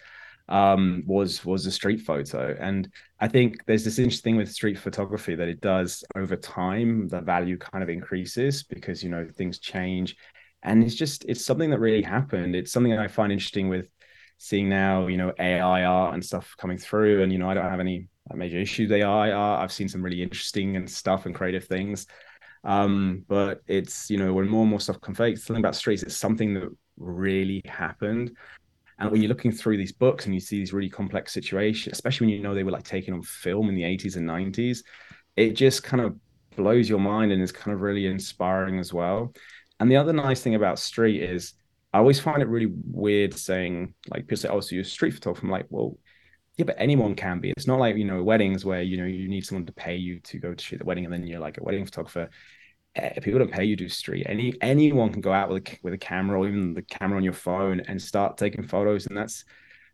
um, 0.51 1.03
was 1.07 1.43
was 1.45 1.65
a 1.65 1.71
street 1.71 2.01
photo. 2.01 2.55
And 2.59 2.91
I 3.19 3.27
think 3.27 3.65
there's 3.65 3.85
this 3.85 3.97
interesting 3.99 4.33
thing 4.33 4.37
with 4.37 4.51
street 4.51 4.77
photography 4.77 5.33
that 5.33 5.47
it 5.47 5.61
does 5.61 6.03
over 6.15 6.35
time, 6.35 7.07
the 7.07 7.21
value 7.21 7.57
kind 7.57 7.83
of 7.83 7.89
increases 7.89 8.63
because 8.63 9.03
you 9.03 9.09
know 9.09 9.27
things 9.35 9.59
change. 9.59 10.15
And 10.63 10.83
it's 10.83 10.95
just 10.95 11.25
it's 11.27 11.45
something 11.45 11.69
that 11.71 11.79
really 11.79 12.01
happened. 12.01 12.55
It's 12.55 12.71
something 12.71 12.93
I 12.97 13.07
find 13.07 13.31
interesting 13.31 13.69
with 13.69 13.87
seeing 14.37 14.69
now, 14.69 15.07
you 15.07 15.17
know, 15.17 15.33
AI 15.39 15.83
art 15.85 16.13
and 16.13 16.23
stuff 16.23 16.55
coming 16.57 16.77
through. 16.77 17.23
And 17.23 17.31
you 17.31 17.37
know, 17.39 17.49
I 17.49 17.53
don't 17.53 17.69
have 17.69 17.79
any 17.79 18.07
major 18.33 18.57
issues 18.57 18.89
with 18.89 18.99
AI 19.01 19.31
art. 19.31 19.61
I've 19.63 19.71
seen 19.71 19.89
some 19.89 20.01
really 20.03 20.21
interesting 20.21 20.77
and 20.77 20.89
stuff 20.89 21.25
and 21.25 21.35
creative 21.35 21.65
things. 21.65 22.07
Um, 22.63 23.25
but 23.27 23.61
it's 23.67 24.09
you 24.09 24.17
know 24.17 24.33
when 24.33 24.47
more 24.47 24.61
and 24.61 24.69
more 24.69 24.79
stuff 24.79 25.01
comes, 25.01 25.17
something 25.17 25.57
about 25.57 25.75
streets, 25.75 26.03
it's 26.03 26.17
something 26.17 26.53
that 26.53 26.69
really 26.97 27.61
happened 27.65 28.31
and 29.01 29.09
when 29.11 29.21
you're 29.21 29.29
looking 29.29 29.51
through 29.51 29.77
these 29.77 29.91
books 29.91 30.25
and 30.25 30.33
you 30.33 30.39
see 30.39 30.59
these 30.59 30.73
really 30.73 30.89
complex 30.89 31.33
situations, 31.33 31.93
especially 31.93 32.27
when 32.27 32.35
you 32.35 32.43
know 32.43 32.53
they 32.53 32.63
were 32.63 32.71
like 32.71 32.83
taken 32.83 33.15
on 33.15 33.23
film 33.23 33.67
in 33.67 33.75
the 33.75 33.83
80s 33.83 34.15
and 34.15 34.27
90s, 34.27 34.83
it 35.35 35.53
just 35.53 35.83
kind 35.83 36.03
of 36.03 36.15
blows 36.55 36.87
your 36.87 36.99
mind 36.99 37.31
and 37.31 37.41
is 37.41 37.51
kind 37.51 37.73
of 37.73 37.81
really 37.81 38.05
inspiring 38.05 38.77
as 38.77 38.93
well. 38.93 39.33
And 39.81 39.91
the 39.91 39.97
other 39.97 40.13
nice 40.13 40.41
thing 40.41 40.53
about 40.53 40.77
street 40.77 41.23
is 41.23 41.53
I 41.91 41.97
always 41.97 42.19
find 42.19 42.41
it 42.41 42.47
really 42.47 42.71
weird 42.91 43.33
saying 43.33 43.95
like 44.09 44.21
people 44.21 44.37
say, 44.37 44.47
"Oh, 44.49 44.59
so 44.61 44.75
you're 44.75 44.83
a 44.83 44.85
street 44.85 45.15
photographer." 45.15 45.45
I'm 45.45 45.51
like, 45.51 45.65
well, 45.69 45.97
yeah, 46.55 46.65
but 46.65 46.75
anyone 46.77 47.15
can 47.15 47.39
be. 47.39 47.49
It's 47.57 47.65
not 47.65 47.79
like 47.79 47.97
you 47.97 48.05
know 48.05 48.21
weddings 48.21 48.63
where 48.63 48.83
you 48.83 48.97
know 48.97 49.05
you 49.05 49.27
need 49.27 49.43
someone 49.43 49.65
to 49.65 49.73
pay 49.73 49.95
you 49.95 50.19
to 50.19 50.37
go 50.37 50.53
to 50.53 50.63
shoot 50.63 50.77
the 50.77 50.85
wedding, 50.85 51.05
and 51.05 51.13
then 51.13 51.25
you're 51.25 51.39
like 51.39 51.57
a 51.57 51.63
wedding 51.63 51.83
photographer. 51.85 52.29
Eh, 52.95 53.19
people 53.21 53.39
don't 53.39 53.51
pay 53.51 53.63
you 53.63 53.75
to 53.75 53.85
do 53.85 53.89
street. 53.89 54.27
Any 54.29 54.53
anyone 54.61 55.11
can 55.11 55.21
go 55.21 55.33
out 55.33 55.49
with 55.49 55.67
a 55.67 55.77
with 55.81 55.93
a 55.95 55.97
camera 55.97 56.39
or 56.39 56.47
even 56.47 56.75
the 56.75 56.83
camera 56.83 57.17
on 57.17 57.23
your 57.23 57.33
phone 57.33 57.79
and 57.81 57.99
start 57.99 58.37
taking 58.37 58.67
photos, 58.67 59.07
and 59.07 59.17
that's 59.17 59.45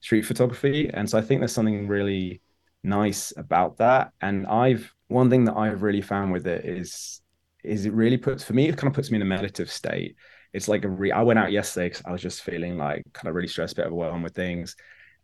street 0.01 0.23
photography. 0.23 0.89
And 0.93 1.09
so 1.09 1.17
I 1.17 1.21
think 1.21 1.39
there's 1.39 1.53
something 1.53 1.87
really 1.87 2.41
nice 2.83 3.31
about 3.37 3.77
that. 3.77 4.11
And 4.21 4.47
I've 4.47 4.93
one 5.07 5.29
thing 5.29 5.45
that 5.45 5.55
I've 5.55 5.81
really 5.81 6.01
found 6.01 6.33
with 6.33 6.45
it 6.45 6.65
is 6.65 7.21
is 7.67 7.85
it 7.85 7.93
really 7.93 8.17
puts 8.17 8.43
for 8.43 8.53
me 8.53 8.67
it 8.67 8.77
kind 8.77 8.89
of 8.89 8.93
puts 8.95 9.11
me 9.11 9.17
in 9.17 9.21
a 9.21 9.25
meditative 9.25 9.71
state. 9.71 10.15
It's 10.53 10.67
like 10.67 10.85
a 10.85 10.89
re- 10.89 11.11
I 11.11 11.21
went 11.23 11.39
out 11.39 11.51
yesterday 11.51 11.89
because 11.89 12.03
I 12.05 12.11
was 12.11 12.21
just 12.21 12.41
feeling 12.41 12.77
like 12.77 13.03
kind 13.13 13.27
of 13.29 13.35
really 13.35 13.47
stressed, 13.47 13.73
a 13.73 13.75
bit 13.77 13.85
overwhelmed 13.87 14.23
with 14.23 14.35
things, 14.35 14.75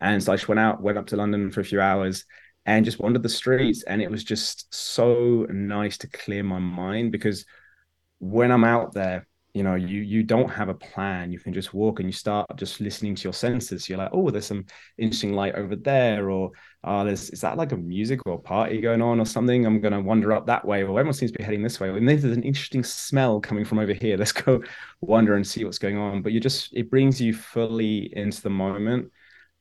and 0.01 0.21
so 0.21 0.33
I 0.33 0.35
just 0.35 0.47
went 0.47 0.59
out, 0.59 0.81
went 0.81 0.97
up 0.97 1.07
to 1.07 1.17
London 1.17 1.49
for 1.51 1.61
a 1.61 1.65
few 1.65 1.81
hours, 1.81 2.25
and 2.65 2.85
just 2.85 2.99
wandered 2.99 3.23
the 3.23 3.29
streets, 3.29 3.83
and 3.83 4.01
it 4.01 4.11
was 4.11 4.23
just 4.23 4.73
so 4.73 5.45
nice 5.49 5.97
to 5.99 6.07
clear 6.07 6.43
my 6.43 6.59
mind 6.59 7.11
because 7.11 7.45
when 8.19 8.51
I'm 8.51 8.63
out 8.63 8.93
there, 8.93 9.27
you 9.53 9.63
know 9.63 9.75
you 9.75 10.01
you 10.01 10.23
don't 10.23 10.49
have 10.49 10.69
a 10.69 10.73
plan. 10.73 11.31
You 11.31 11.39
can 11.39 11.53
just 11.53 11.73
walk 11.73 11.99
and 11.99 12.09
you 12.09 12.13
start 12.13 12.47
just 12.55 12.81
listening 12.81 13.15
to 13.15 13.23
your 13.23 13.33
senses. 13.33 13.87
You're 13.87 13.99
like 13.99 14.09
oh 14.11 14.29
there's 14.29 14.47
some 14.47 14.65
interesting 14.97 15.33
light 15.33 15.55
over 15.55 15.75
there 15.75 16.29
or 16.29 16.51
oh 16.83 17.05
there's 17.05 17.29
is 17.29 17.41
that 17.41 17.57
like 17.57 17.71
a 17.71 17.77
music 17.77 18.19
or 18.25 18.41
party 18.41 18.81
going 18.81 19.01
on 19.01 19.19
or 19.19 19.25
something? 19.25 19.65
I'm 19.65 19.79
going 19.79 19.93
to 19.93 20.01
wander 20.01 20.33
up 20.33 20.47
that 20.47 20.65
way 20.65 20.83
or 20.83 20.99
everyone 20.99 21.13
seems 21.13 21.31
to 21.31 21.37
be 21.37 21.43
heading 21.43 21.63
this 21.63 21.79
way. 21.79 21.89
And 21.89 22.07
there's 22.09 22.23
an 22.23 22.43
interesting 22.43 22.83
smell 22.83 23.39
coming 23.39 23.65
from 23.65 23.79
over 23.79 23.93
here. 23.93 24.17
Let's 24.23 24.31
go 24.31 24.63
wander 25.01 25.35
and 25.35 25.45
see 25.45 25.63
what's 25.63 25.79
going 25.79 25.97
on. 25.97 26.21
But 26.21 26.31
you 26.33 26.39
just 26.39 26.73
it 26.73 26.89
brings 26.89 27.21
you 27.21 27.33
fully 27.33 28.11
into 28.17 28.41
the 28.41 28.49
moment 28.49 29.11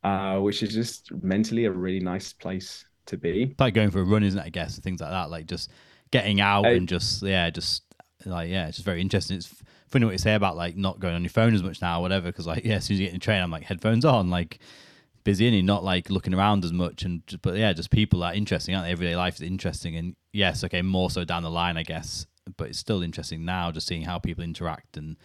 uh, 0.04 0.38
which 0.38 0.62
is 0.62 0.74
just 0.74 1.12
mentally 1.22 1.64
a 1.64 1.70
really 1.70 2.00
nice 2.00 2.32
place 2.32 2.84
to 3.06 3.16
be. 3.16 3.44
It's 3.50 3.60
like 3.60 3.74
going 3.74 3.90
for 3.90 4.00
a 4.00 4.04
run, 4.04 4.22
isn't 4.22 4.38
it? 4.38 4.44
I 4.44 4.48
guess 4.48 4.78
things 4.78 5.00
like 5.00 5.10
that, 5.10 5.30
like 5.30 5.46
just 5.46 5.70
getting 6.10 6.40
out 6.40 6.66
and 6.66 6.88
just 6.88 7.22
yeah, 7.22 7.50
just 7.50 7.84
like 8.26 8.50
yeah, 8.50 8.68
it's 8.68 8.76
just 8.76 8.84
very 8.84 9.00
interesting. 9.00 9.36
It's 9.36 9.52
funny 9.88 10.04
what 10.04 10.12
you 10.12 10.18
say 10.18 10.34
about 10.34 10.56
like 10.56 10.76
not 10.76 11.00
going 11.00 11.14
on 11.14 11.22
your 11.22 11.30
phone 11.30 11.54
as 11.54 11.62
much 11.62 11.80
now, 11.80 11.98
or 11.98 12.02
whatever. 12.02 12.28
Because 12.28 12.46
like 12.46 12.64
yeah, 12.64 12.76
as 12.76 12.84
soon 12.84 12.94
as 12.94 13.00
you 13.00 13.06
get 13.06 13.14
in 13.14 13.20
the 13.20 13.24
train, 13.24 13.42
I'm 13.42 13.50
like 13.50 13.64
headphones 13.64 14.04
on, 14.04 14.30
like 14.30 14.58
busy 15.24 15.46
and 15.46 15.54
you're 15.54 15.64
not 15.64 15.84
like 15.84 16.10
looking 16.10 16.34
around 16.34 16.64
as 16.64 16.72
much. 16.72 17.04
And 17.04 17.26
just, 17.26 17.42
but 17.42 17.56
yeah, 17.56 17.72
just 17.72 17.90
people 17.90 18.22
are 18.24 18.34
interesting, 18.34 18.74
aren't 18.74 18.86
they? 18.86 18.92
Everyday 18.92 19.16
life 19.16 19.36
is 19.36 19.42
interesting, 19.42 19.96
and 19.96 20.16
yes, 20.32 20.64
okay, 20.64 20.82
more 20.82 21.10
so 21.10 21.24
down 21.24 21.42
the 21.42 21.50
line, 21.50 21.76
I 21.76 21.82
guess. 21.82 22.26
But 22.56 22.68
it's 22.70 22.78
still 22.78 23.02
interesting 23.02 23.44
now, 23.44 23.70
just 23.70 23.86
seeing 23.86 24.02
how 24.02 24.18
people 24.18 24.42
interact 24.42 24.96
and 24.96 25.16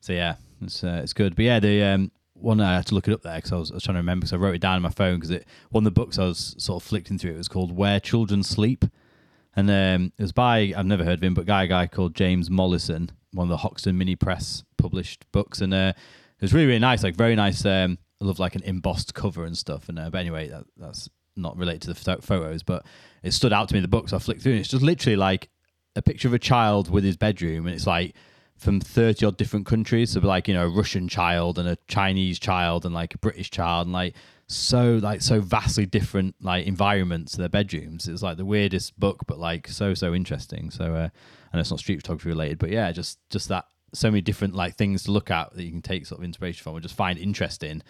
so 0.00 0.12
yeah, 0.12 0.36
it's 0.62 0.82
uh, 0.82 1.00
it's 1.02 1.12
good. 1.12 1.36
But 1.36 1.44
yeah, 1.44 1.60
the 1.60 1.82
um, 1.82 2.10
one 2.34 2.60
I 2.60 2.76
had 2.76 2.86
to 2.86 2.94
look 2.94 3.06
it 3.06 3.12
up 3.12 3.22
there 3.22 3.36
because 3.36 3.52
I 3.52 3.56
was, 3.56 3.70
I 3.70 3.74
was 3.74 3.82
trying 3.82 3.94
to 3.94 4.00
remember 4.00 4.24
because 4.24 4.32
I 4.32 4.36
wrote 4.36 4.54
it 4.54 4.60
down 4.60 4.76
on 4.76 4.82
my 4.82 4.90
phone 4.90 5.16
because 5.16 5.30
it 5.30 5.46
one 5.70 5.82
of 5.82 5.84
the 5.84 6.00
books 6.00 6.18
I 6.18 6.24
was 6.24 6.54
sort 6.58 6.82
of 6.82 6.88
flicking 6.88 7.18
through 7.18 7.32
it 7.32 7.38
was 7.38 7.48
called 7.48 7.76
Where 7.76 8.00
Children 8.00 8.42
Sleep, 8.42 8.84
and 9.56 9.70
um, 9.70 10.12
it 10.18 10.22
was 10.22 10.32
by 10.32 10.72
I've 10.76 10.86
never 10.86 11.04
heard 11.04 11.18
of 11.18 11.24
him, 11.24 11.34
but 11.34 11.46
guy 11.46 11.66
guy 11.66 11.86
called 11.86 12.14
James 12.14 12.50
Mollison, 12.50 13.10
one 13.32 13.46
of 13.46 13.50
the 13.50 13.58
Hoxton 13.58 13.96
Mini 13.98 14.16
Press 14.16 14.64
published 14.76 15.24
books, 15.32 15.60
and 15.60 15.74
uh, 15.74 15.92
it 15.96 16.42
was 16.42 16.52
really 16.52 16.66
really 16.66 16.78
nice, 16.78 17.02
like 17.02 17.16
very 17.16 17.36
nice. 17.36 17.64
Um, 17.64 17.98
I 18.20 18.26
love 18.26 18.38
like 18.38 18.54
an 18.54 18.62
embossed 18.62 19.14
cover 19.14 19.44
and 19.44 19.56
stuff. 19.56 19.88
And 19.88 19.98
uh, 19.98 20.10
but 20.10 20.18
anyway, 20.18 20.48
that, 20.48 20.64
that's 20.76 21.08
not 21.36 21.56
related 21.56 21.82
to 21.82 21.88
the 21.88 21.94
photo- 21.94 22.20
photos, 22.20 22.62
but 22.62 22.84
it 23.22 23.32
stood 23.32 23.52
out 23.52 23.68
to 23.68 23.74
me 23.74 23.78
in 23.78 23.82
the 23.82 23.88
book, 23.88 24.08
so 24.08 24.16
I 24.16 24.20
flicked 24.20 24.42
through, 24.42 24.52
and 24.52 24.60
it's 24.60 24.68
just 24.68 24.82
literally 24.82 25.16
like 25.16 25.48
a 25.96 26.02
picture 26.02 26.28
of 26.28 26.34
a 26.34 26.38
child 26.38 26.90
with 26.90 27.04
his 27.04 27.16
bedroom, 27.16 27.66
and 27.66 27.74
it's 27.74 27.86
like 27.86 28.14
from 28.60 28.78
30 28.78 29.24
odd 29.24 29.36
different 29.38 29.64
countries. 29.64 30.10
So 30.10 30.20
like, 30.20 30.46
you 30.46 30.52
know, 30.52 30.66
a 30.66 30.68
Russian 30.68 31.08
child 31.08 31.58
and 31.58 31.66
a 31.66 31.78
Chinese 31.88 32.38
child 32.38 32.84
and 32.84 32.94
like 32.94 33.14
a 33.14 33.18
British 33.18 33.50
child 33.50 33.86
and 33.86 33.92
like 33.94 34.14
so 34.52 34.98
like 35.00 35.22
so 35.22 35.40
vastly 35.40 35.86
different 35.86 36.34
like 36.40 36.66
environments 36.66 37.36
their 37.36 37.48
bedrooms. 37.48 38.08
It's 38.08 38.20
like 38.22 38.36
the 38.36 38.44
weirdest 38.44 38.98
book, 38.98 39.20
but 39.28 39.38
like 39.38 39.68
so 39.68 39.94
so 39.94 40.12
interesting. 40.12 40.70
So 40.70 40.94
uh 40.94 41.08
and 41.52 41.60
it's 41.60 41.70
not 41.70 41.78
street 41.78 41.96
photography 41.98 42.30
related, 42.30 42.58
but 42.58 42.70
yeah, 42.70 42.90
just 42.90 43.18
just 43.30 43.48
that 43.48 43.66
so 43.92 44.10
many 44.10 44.20
different 44.20 44.54
like 44.56 44.74
things 44.76 45.04
to 45.04 45.12
look 45.12 45.30
at 45.30 45.54
that 45.54 45.62
you 45.62 45.70
can 45.70 45.82
take 45.82 46.04
sort 46.04 46.18
of 46.20 46.24
inspiration 46.24 46.62
from 46.64 46.74
and 46.74 46.82
just 46.82 46.96
find 46.96 47.16
interesting. 47.18 47.82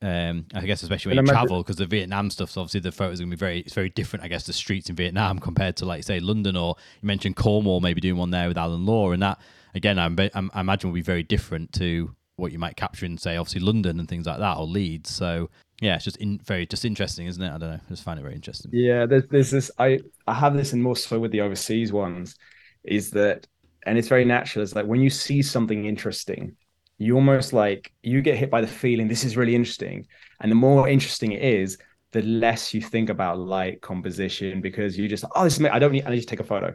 Um, 0.00 0.44
I 0.54 0.60
guess 0.66 0.82
especially 0.82 1.10
when 1.10 1.18
And 1.20 1.26
you 1.26 1.32
imagine- 1.32 1.48
travel 1.48 1.62
because 1.62 1.76
the 1.76 1.86
Vietnam 1.86 2.30
stuff's 2.30 2.56
obviously 2.56 2.80
the 2.80 2.92
photos 2.92 3.18
are 3.18 3.24
gonna 3.24 3.30
be 3.30 3.36
very 3.36 3.60
it's 3.60 3.74
very 3.74 3.88
different. 3.88 4.24
I 4.24 4.28
guess 4.28 4.44
the 4.44 4.52
streets 4.52 4.90
in 4.90 4.94
Vietnam 4.96 5.38
compared 5.48 5.76
to 5.78 5.86
like 5.86 6.04
say 6.04 6.20
London 6.20 6.54
or 6.56 6.76
you 7.00 7.06
mentioned 7.06 7.36
Cornwall 7.36 7.80
maybe 7.80 8.00
doing 8.02 8.16
one 8.18 8.30
there 8.30 8.46
with 8.48 8.58
Alan 8.58 8.84
Law 8.84 9.12
and 9.12 9.22
that 9.22 9.40
again 9.74 9.98
I'm, 9.98 10.16
I'm, 10.34 10.50
I 10.54 10.60
imagine 10.60 10.90
will 10.90 10.94
be 10.94 11.00
very 11.02 11.22
different 11.22 11.72
to 11.74 12.14
what 12.36 12.52
you 12.52 12.58
might 12.58 12.76
capture 12.76 13.06
in 13.06 13.16
say 13.18 13.36
obviously 13.36 13.60
London 13.60 13.98
and 13.98 14.06
things 14.08 14.26
like 14.26 14.38
that 14.38 14.56
or 14.58 14.66
Leeds. 14.66 15.10
So 15.10 15.48
yeah, 15.80 15.94
it's 15.94 16.04
just 16.04 16.16
in, 16.16 16.38
very 16.44 16.66
just 16.66 16.84
interesting, 16.84 17.26
isn't 17.26 17.42
it? 17.42 17.48
I 17.48 17.58
don't 17.58 17.70
know, 17.70 17.80
I 17.84 17.88
just 17.88 18.02
find 18.02 18.18
it 18.18 18.22
very 18.22 18.34
interesting. 18.34 18.70
Yeah, 18.74 19.06
there's, 19.06 19.26
there's 19.28 19.50
this. 19.50 19.70
I 19.78 20.00
I 20.26 20.34
have 20.34 20.54
this 20.54 20.72
in 20.72 20.82
more 20.82 20.96
so 20.96 21.20
with 21.20 21.30
the 21.30 21.40
overseas 21.40 21.92
ones, 21.92 22.36
is 22.84 23.10
that, 23.12 23.46
and 23.86 23.96
it's 23.96 24.08
very 24.08 24.24
natural. 24.24 24.62
It's 24.62 24.74
like 24.74 24.86
when 24.86 25.00
you 25.00 25.10
see 25.10 25.42
something 25.42 25.84
interesting, 25.84 26.56
you 26.98 27.14
almost 27.14 27.52
like 27.52 27.92
you 28.02 28.22
get 28.22 28.36
hit 28.36 28.50
by 28.50 28.60
the 28.60 28.66
feeling 28.66 29.06
this 29.06 29.24
is 29.24 29.36
really 29.36 29.54
interesting, 29.54 30.06
and 30.40 30.50
the 30.50 30.56
more 30.56 30.88
interesting 30.88 31.32
it 31.32 31.42
is, 31.42 31.78
the 32.12 32.22
less 32.22 32.74
you 32.74 32.80
think 32.80 33.08
about 33.08 33.38
light 33.38 33.80
composition 33.80 34.60
because 34.60 34.98
you 34.98 35.08
just 35.08 35.24
oh 35.36 35.44
this 35.44 35.60
is, 35.60 35.66
I 35.66 35.78
don't 35.78 35.92
need 35.92 36.06
I 36.06 36.10
need 36.10 36.20
to 36.20 36.26
take 36.26 36.40
a 36.40 36.44
photo, 36.44 36.74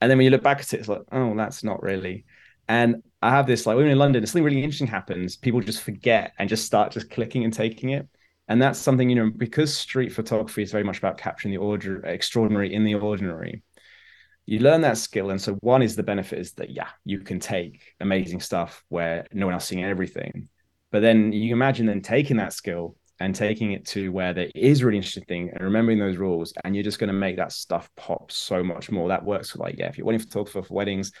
and 0.00 0.10
then 0.10 0.18
when 0.18 0.26
you 0.26 0.30
look 0.30 0.42
back 0.42 0.60
at 0.60 0.74
it, 0.74 0.80
it's 0.80 0.88
like 0.88 1.02
oh 1.10 1.34
that's 1.36 1.64
not 1.64 1.82
really, 1.82 2.26
and 2.68 3.02
I 3.22 3.30
have 3.30 3.46
this 3.46 3.66
like 3.66 3.76
when 3.76 3.86
we're 3.86 3.92
in 3.92 3.98
London, 3.98 4.24
something 4.26 4.44
really 4.44 4.62
interesting 4.62 4.86
happens, 4.86 5.36
people 5.36 5.60
just 5.60 5.82
forget 5.82 6.32
and 6.38 6.48
just 6.48 6.66
start 6.66 6.92
just 6.92 7.10
clicking 7.10 7.44
and 7.44 7.52
taking 7.52 7.90
it. 7.90 8.08
And 8.48 8.60
that's 8.60 8.78
something 8.78 9.08
you 9.08 9.16
know 9.16 9.30
because 9.34 9.74
street 9.74 10.12
photography 10.12 10.62
is 10.62 10.72
very 10.72 10.84
much 10.84 10.98
about 10.98 11.18
capturing 11.18 11.52
the 11.52 11.58
order 11.58 12.04
extraordinary 12.04 12.74
in 12.74 12.84
the 12.84 12.94
ordinary 12.94 13.62
you 14.46 14.58
learn 14.58 14.82
that 14.82 14.98
skill. 14.98 15.30
And 15.30 15.40
so 15.40 15.54
one 15.54 15.82
is 15.82 15.96
the 15.96 16.02
benefit 16.02 16.38
is 16.38 16.52
that 16.54 16.70
yeah 16.70 16.88
you 17.04 17.20
can 17.20 17.40
take 17.40 17.94
amazing 18.00 18.40
stuff 18.40 18.84
where 18.88 19.26
no 19.32 19.46
one 19.46 19.54
else 19.54 19.66
seeing 19.66 19.84
everything. 19.84 20.48
But 20.90 21.00
then 21.00 21.32
you 21.32 21.52
imagine 21.52 21.86
then 21.86 22.02
taking 22.02 22.36
that 22.36 22.52
skill 22.52 22.96
and 23.20 23.34
taking 23.34 23.72
it 23.72 23.86
to 23.86 24.10
where 24.10 24.34
there 24.34 24.50
is 24.54 24.82
really 24.82 24.98
interesting 24.98 25.24
thing 25.24 25.50
and 25.50 25.62
remembering 25.62 25.98
those 25.98 26.16
rules 26.16 26.52
and 26.64 26.74
you're 26.74 26.84
just 26.84 26.98
going 26.98 27.08
to 27.08 27.14
make 27.14 27.36
that 27.36 27.52
stuff 27.52 27.88
pop 27.96 28.30
so 28.30 28.62
much 28.62 28.90
more. 28.90 29.08
That 29.08 29.24
works 29.24 29.50
for 29.50 29.58
like 29.58 29.76
yeah 29.78 29.88
if 29.88 29.98
you're 29.98 30.06
wedding 30.06 30.20
photographer 30.20 30.62
for 30.62 30.74
weddings 30.74 31.12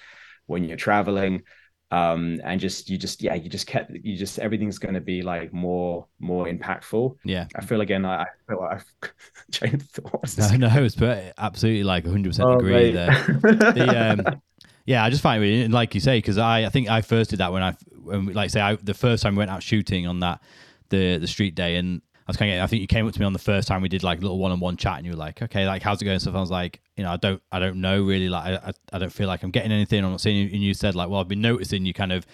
when 0.46 0.64
you're 0.64 0.76
traveling 0.76 1.42
um 1.90 2.40
and 2.44 2.60
just 2.60 2.88
you 2.88 2.96
just 2.96 3.22
yeah 3.22 3.34
you 3.34 3.48
just 3.48 3.66
kept 3.66 3.90
you 4.02 4.16
just 4.16 4.38
everything's 4.38 4.78
going 4.78 4.94
to 4.94 5.00
be 5.00 5.22
like 5.22 5.52
more 5.52 6.06
more 6.18 6.46
impactful 6.46 7.16
Yeah. 7.24 7.46
i 7.54 7.60
feel 7.60 7.80
again 7.82 8.04
i, 8.04 8.22
I 8.22 8.26
feel 8.48 8.60
like 8.60 8.76
i've 8.76 9.12
changed 9.52 9.90
thoughts 9.90 10.36
No, 10.38 10.56
no, 10.56 10.84
it's 10.84 10.96
absolutely 11.38 11.84
like 11.84 12.04
100% 12.04 12.46
Oh, 12.46 12.54
agree 12.54 12.72
mate. 12.72 12.94
there. 12.94 13.10
the 13.74 13.96
um, 13.96 14.40
yeah, 14.86 15.04
I 15.04 15.10
just 15.10 15.22
find 15.22 15.42
it 15.42 15.46
really, 15.46 15.68
like 15.68 15.94
you 15.94 16.00
say, 16.00 16.18
because 16.18 16.38
I, 16.38 16.64
I 16.64 16.68
think 16.68 16.88
I 16.90 17.02
first 17.02 17.30
did 17.30 17.38
that 17.40 17.52
when 17.52 17.62
I, 17.62 17.76
when, 18.02 18.26
like 18.32 18.50
say, 18.50 18.60
I, 18.60 18.76
the 18.76 18.94
first 18.94 19.22
time 19.22 19.34
we 19.34 19.38
went 19.38 19.50
out 19.50 19.62
shooting 19.62 20.06
on 20.06 20.20
that, 20.20 20.40
the 20.90 21.18
the 21.18 21.26
street 21.26 21.54
day, 21.54 21.76
and 21.76 22.02
I 22.26 22.30
was 22.30 22.38
kind 22.38 22.54
of, 22.54 22.62
I 22.62 22.66
think 22.66 22.80
you 22.80 22.86
came 22.86 23.06
up 23.06 23.12
to 23.12 23.20
me 23.20 23.26
on 23.26 23.34
the 23.34 23.38
first 23.38 23.68
time 23.68 23.82
we 23.82 23.88
did 23.90 24.02
like 24.02 24.18
a 24.18 24.22
little 24.22 24.38
one 24.38 24.50
on 24.50 24.58
one 24.58 24.78
chat, 24.78 24.96
and 24.96 25.04
you 25.04 25.12
were 25.12 25.18
like, 25.18 25.42
okay, 25.42 25.66
like 25.66 25.82
how's 25.82 26.00
it 26.00 26.06
going? 26.06 26.18
stuff. 26.18 26.34
I 26.34 26.40
was 26.40 26.50
like, 26.50 26.80
you 26.96 27.04
know, 27.04 27.10
I 27.10 27.18
don't, 27.18 27.42
I 27.52 27.58
don't 27.58 27.80
know 27.82 28.02
really, 28.02 28.30
like, 28.30 28.44
I, 28.44 28.68
I, 28.68 28.72
I 28.94 28.98
don't 28.98 29.12
feel 29.12 29.28
like 29.28 29.42
I'm 29.42 29.50
getting 29.50 29.72
anything. 29.72 30.02
I'm 30.02 30.12
not 30.12 30.22
seeing. 30.22 30.50
And 30.50 30.62
you 30.62 30.72
said 30.72 30.94
like, 30.94 31.10
well, 31.10 31.20
I've 31.20 31.28
been 31.28 31.42
noticing 31.42 31.84
you 31.84 31.92
kind 31.92 32.12
of 32.12 32.26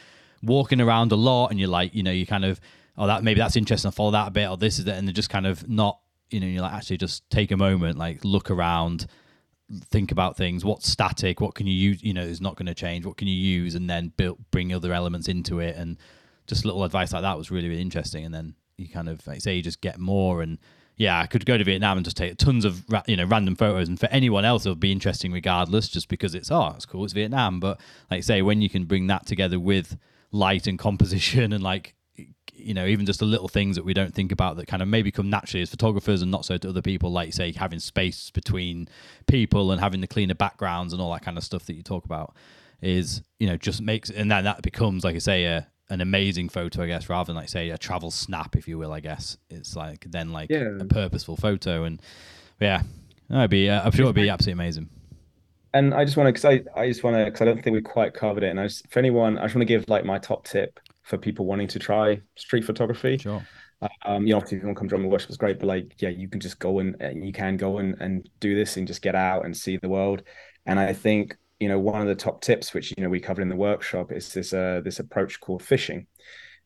walking 0.42 0.80
around 0.80 1.10
a 1.10 1.16
lot, 1.16 1.48
and 1.48 1.58
you're 1.58 1.68
like, 1.68 1.92
you 1.92 2.04
know, 2.04 2.12
you 2.12 2.24
kind 2.24 2.44
of, 2.44 2.60
oh, 2.96 3.08
that 3.08 3.24
maybe 3.24 3.40
that's 3.40 3.56
interesting. 3.56 3.88
I'll 3.88 3.92
follow 3.92 4.12
that 4.12 4.28
a 4.28 4.30
bit, 4.30 4.48
or 4.48 4.56
this 4.56 4.78
is 4.78 4.86
it, 4.86 4.94
and 4.94 5.08
they're 5.08 5.12
just 5.12 5.30
kind 5.30 5.46
of 5.46 5.68
not, 5.68 5.98
you 6.30 6.38
know, 6.38 6.46
you're 6.46 6.62
like 6.62 6.72
actually 6.72 6.98
just 6.98 7.28
take 7.28 7.50
a 7.50 7.56
moment, 7.56 7.98
like 7.98 8.24
look 8.24 8.50
around 8.50 9.06
think 9.90 10.10
about 10.10 10.36
things 10.36 10.64
what's 10.64 10.88
static 10.88 11.40
what 11.40 11.54
can 11.54 11.64
you 11.66 11.72
use 11.72 12.02
you 12.02 12.12
know 12.12 12.22
is 12.22 12.40
not 12.40 12.56
going 12.56 12.66
to 12.66 12.74
change 12.74 13.06
what 13.06 13.16
can 13.16 13.28
you 13.28 13.34
use 13.34 13.76
and 13.76 13.88
then 13.88 14.12
build 14.16 14.36
bring 14.50 14.74
other 14.74 14.92
elements 14.92 15.28
into 15.28 15.60
it 15.60 15.76
and 15.76 15.96
just 16.48 16.64
little 16.64 16.82
advice 16.82 17.12
like 17.12 17.22
that 17.22 17.38
was 17.38 17.52
really 17.52 17.68
really 17.68 17.80
interesting 17.80 18.24
and 18.24 18.34
then 18.34 18.52
you 18.80 18.88
kind 18.88 19.08
of 19.08 19.24
like 19.26 19.40
say 19.40 19.54
you 19.54 19.62
just 19.62 19.80
get 19.80 19.98
more 19.98 20.42
and 20.42 20.58
yeah 20.96 21.20
i 21.20 21.26
could 21.26 21.46
go 21.46 21.56
to 21.56 21.64
vietnam 21.64 21.96
and 21.96 22.04
just 22.04 22.16
take 22.16 22.36
tons 22.36 22.64
of 22.64 22.82
ra- 22.90 23.02
you 23.06 23.16
know 23.16 23.24
random 23.24 23.54
photos. 23.54 23.88
And 23.88 23.98
for 23.98 24.06
anyone 24.06 24.44
else 24.44 24.66
it'll 24.66 24.76
be 24.76 24.92
interesting 24.92 25.32
regardless 25.32 25.88
just 25.88 26.08
because 26.08 26.34
it's 26.34 26.50
oh 26.50 26.72
it's 26.74 26.86
cool. 26.86 27.04
It's 27.04 27.12
vietnam. 27.12 27.60
But 27.60 27.80
like 28.10 28.24
say 28.24 28.42
when 28.42 28.62
you 28.62 28.68
can 28.68 28.84
bring 28.84 29.06
that 29.08 29.26
together 29.26 29.60
with 29.60 29.98
light 30.32 30.66
and 30.66 30.78
composition 30.86 31.52
and 31.52 31.62
like 31.62 31.94
you 32.62 32.74
know, 32.74 32.86
even 32.86 33.06
just 33.06 33.20
the 33.20 33.26
little 33.26 33.48
things 33.48 33.76
that 33.76 33.84
we 33.84 33.94
don't 33.94 34.14
think 34.14 34.32
about 34.32 34.56
that 34.56 34.66
kind 34.66 34.82
of 34.82 34.88
maybe 34.88 35.10
come 35.10 35.30
naturally 35.30 35.62
as 35.62 35.70
photographers 35.70 36.22
and 36.22 36.30
not 36.30 36.44
so 36.44 36.56
to 36.58 36.68
other 36.68 36.82
people, 36.82 37.10
like 37.10 37.32
say 37.32 37.52
having 37.52 37.78
space 37.78 38.30
between 38.30 38.88
people 39.26 39.72
and 39.72 39.80
having 39.80 40.00
the 40.00 40.06
cleaner 40.06 40.34
backgrounds 40.34 40.92
and 40.92 41.00
all 41.00 41.12
that 41.12 41.22
kind 41.22 41.38
of 41.38 41.44
stuff 41.44 41.64
that 41.66 41.74
you 41.74 41.82
talk 41.82 42.04
about 42.04 42.34
is, 42.82 43.22
you 43.38 43.46
know, 43.46 43.56
just 43.56 43.80
makes 43.80 44.10
and 44.10 44.30
then 44.30 44.44
that 44.44 44.62
becomes, 44.62 45.04
like 45.04 45.16
I 45.16 45.20
say, 45.20 45.44
a 45.44 45.68
an 45.90 46.00
amazing 46.00 46.48
photo, 46.48 46.82
I 46.82 46.86
guess, 46.86 47.08
rather 47.08 47.26
than 47.28 47.36
like 47.36 47.48
say 47.50 47.70
a 47.70 47.78
travel 47.78 48.10
snap, 48.10 48.56
if 48.56 48.68
you 48.68 48.78
will, 48.78 48.92
I 48.92 49.00
guess. 49.00 49.36
It's 49.50 49.76
like 49.76 50.06
then 50.10 50.32
like 50.32 50.50
Yeah. 50.50 50.78
a 50.78 50.84
purposeful 50.84 51.36
photo 51.36 51.84
and 51.84 52.00
yeah. 52.60 52.82
It'd 53.30 53.50
be 53.50 53.68
uh, 53.70 53.82
I'm 53.84 53.92
sure 53.92 54.06
it'd 54.06 54.14
be 54.16 54.28
absolutely 54.28 54.62
amazing. 54.64 54.88
and 55.72 55.94
I 55.94 56.04
just 56.04 56.16
want 56.16 56.26
to, 56.28 56.32
because 56.32 56.44
I, 56.76 56.80
I 56.80 56.88
just 56.88 57.04
want 57.04 57.16
to, 57.16 57.24
because 57.26 57.40
I 57.42 57.44
don't 57.44 57.62
think 57.62 57.74
we 57.74 57.82
quite 57.82 58.14
covered 58.14 58.42
it. 58.42 58.48
And 58.50 58.58
I 58.60 58.64
just, 58.66 58.90
for 58.90 58.98
anyone, 58.98 59.38
I 59.38 59.42
just 59.42 59.54
want 59.54 59.62
to 59.62 59.66
give 59.72 59.84
like 59.88 60.04
my 60.04 60.18
top 60.18 60.44
tip 60.44 60.80
for 61.04 61.16
people 61.16 61.46
wanting 61.46 61.68
to 61.68 61.78
try 61.78 62.20
street 62.36 62.64
photography. 62.64 63.18
Sure. 63.18 63.46
Um, 64.04 64.26
you 64.26 64.32
know, 64.32 64.36
obviously, 64.38 64.58
if 64.58 64.62
you 64.62 64.68
want 64.68 64.76
to 64.76 64.80
come 64.80 64.88
join 64.90 65.02
the 65.02 65.08
workshop, 65.08 65.30
it's 65.30 65.38
great, 65.38 65.58
but 65.58 65.66
like, 65.66 65.94
yeah, 66.02 66.10
you 66.10 66.28
can 66.28 66.40
just 66.40 66.58
go 66.58 66.80
and, 66.80 66.96
and 67.00 67.24
you 67.24 67.32
can 67.32 67.56
go 67.56 67.78
and, 67.78 67.96
and 68.00 68.28
do 68.40 68.54
this 68.54 68.76
and 68.76 68.86
just 68.86 69.00
get 69.00 69.14
out 69.14 69.44
and 69.46 69.56
see 69.56 69.76
the 69.78 69.88
world. 69.88 70.22
And 70.66 70.78
I 70.78 70.92
think, 70.92 71.36
you 71.60 71.68
know, 71.68 71.78
one 71.78 72.00
of 72.00 72.08
the 72.08 72.14
top 72.14 72.40
tips, 72.40 72.74
which, 72.74 72.92
you 72.96 73.02
know, 73.02 73.10
we 73.10 73.20
covered 73.20 73.42
in 73.42 73.50
the 73.50 73.56
workshop 73.56 74.10
is 74.10 74.32
this, 74.32 74.52
uh, 74.52 74.80
this 74.82 74.98
approach 74.98 75.38
called 75.40 75.62
fishing. 75.62 76.06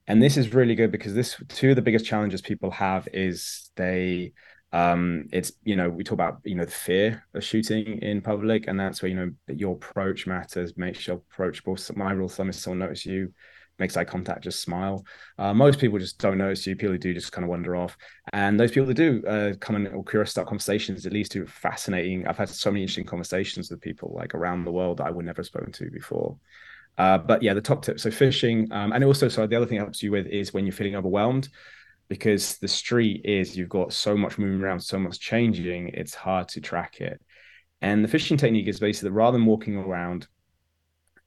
And 0.07 0.22
this 0.22 0.36
is 0.36 0.55
really 0.55 0.74
good 0.74 0.92
because 0.92 1.14
this, 1.14 1.36
two 1.49 1.70
of 1.70 1.76
the 1.76 1.82
biggest 1.82 2.07
challenges 2.07 2.40
people 2.40 2.70
have 2.70 3.09
is 3.12 3.70
they, 3.74 4.32
um, 4.72 5.26
it's, 5.32 5.53
you 5.64 5.76
know, 5.76 5.88
we 5.88 6.05
talk 6.05 6.14
about, 6.14 6.38
you 6.45 6.55
know, 6.55 6.64
the 6.64 6.70
fear 6.70 7.24
of 7.34 7.42
shooting 7.42 7.99
in 8.03 8.22
public. 8.22 8.68
And 8.68 8.78
that's 8.78 9.03
where, 9.03 9.09
you 9.09 9.16
know, 9.16 9.30
your 9.49 9.74
approach 9.74 10.26
matters, 10.26 10.76
make 10.76 10.97
sure 10.97 11.16
approachable. 11.16 11.76
So 11.76 11.95
my 11.97 12.12
rule 12.12 12.26
of 12.26 12.32
thumb 12.32 12.51
is 12.51 12.61
someone 12.61 12.78
notice 12.78 13.05
you, 13.05 13.32
makes 13.78 13.97
eye 13.97 14.05
contact, 14.05 14.45
just 14.45 14.61
smile. 14.61 15.05
Uh, 15.38 15.55
most 15.55 15.80
people 15.80 15.99
just 15.99 16.18
don't 16.18 16.38
notice 16.38 16.66
you. 16.66 16.76
People 16.76 16.97
do 16.97 17.14
just 17.14 17.32
kind 17.32 17.45
of 17.45 17.51
wander 17.51 17.74
off. 17.74 17.97
And 18.35 18.59
those 18.59 18.72
people 18.72 18.89
that 18.89 18.95
do 18.95 19.22
uh, 19.28 19.53
come 19.61 19.76
and 19.76 19.87
or 19.87 20.03
curious 20.03 20.32
start 20.32 20.49
conversations, 20.49 21.07
at 21.07 21.12
least 21.12 21.30
to 21.32 21.47
fascinating. 21.47 22.26
I've 22.26 22.37
had 22.37 22.49
so 22.49 22.68
many 22.68 22.82
interesting 22.82 23.05
conversations 23.05 23.70
with 23.70 23.80
people 23.80 24.12
like 24.12 24.35
around 24.35 24.64
the 24.64 24.72
world 24.72 24.97
that 24.97 25.07
I 25.07 25.11
would 25.12 25.24
never 25.24 25.39
have 25.39 25.47
spoken 25.47 25.70
to 25.70 25.89
before. 25.89 26.37
Uh, 26.99 27.16
but 27.16 27.45
yeah, 27.45 27.55
the 27.55 27.61
top 27.61 27.82
tip. 27.82 28.01
So 28.01 28.11
fishing, 28.11 28.66
um, 28.72 28.91
and 28.91 29.05
also, 29.05 29.28
so 29.28 29.47
the 29.47 29.55
other 29.55 29.66
thing 29.66 29.76
it 29.76 29.82
helps 29.82 30.03
you 30.03 30.11
with 30.11 30.26
is 30.26 30.53
when 30.53 30.66
you're 30.66 30.72
feeling 30.72 30.97
overwhelmed, 30.97 31.49
because 32.09 32.59
the 32.59 32.66
street 32.66 33.20
is 33.24 33.57
you've 33.57 33.68
got 33.68 33.93
so 33.93 34.16
much 34.16 34.37
moving 34.37 34.61
around, 34.61 34.80
so 34.80 34.99
much 34.99 35.20
changing, 35.20 35.91
it's 35.95 36.14
hard 36.16 36.49
to 36.49 36.61
track 36.61 37.01
it. 37.01 37.22
And 37.82 38.03
the 38.03 38.09
fishing 38.09 38.37
technique 38.37 38.66
is 38.66 38.80
basically 38.80 39.11
that 39.11 39.14
rather 39.14 39.39
than 39.39 39.47
walking 39.47 39.76
around, 39.76 40.26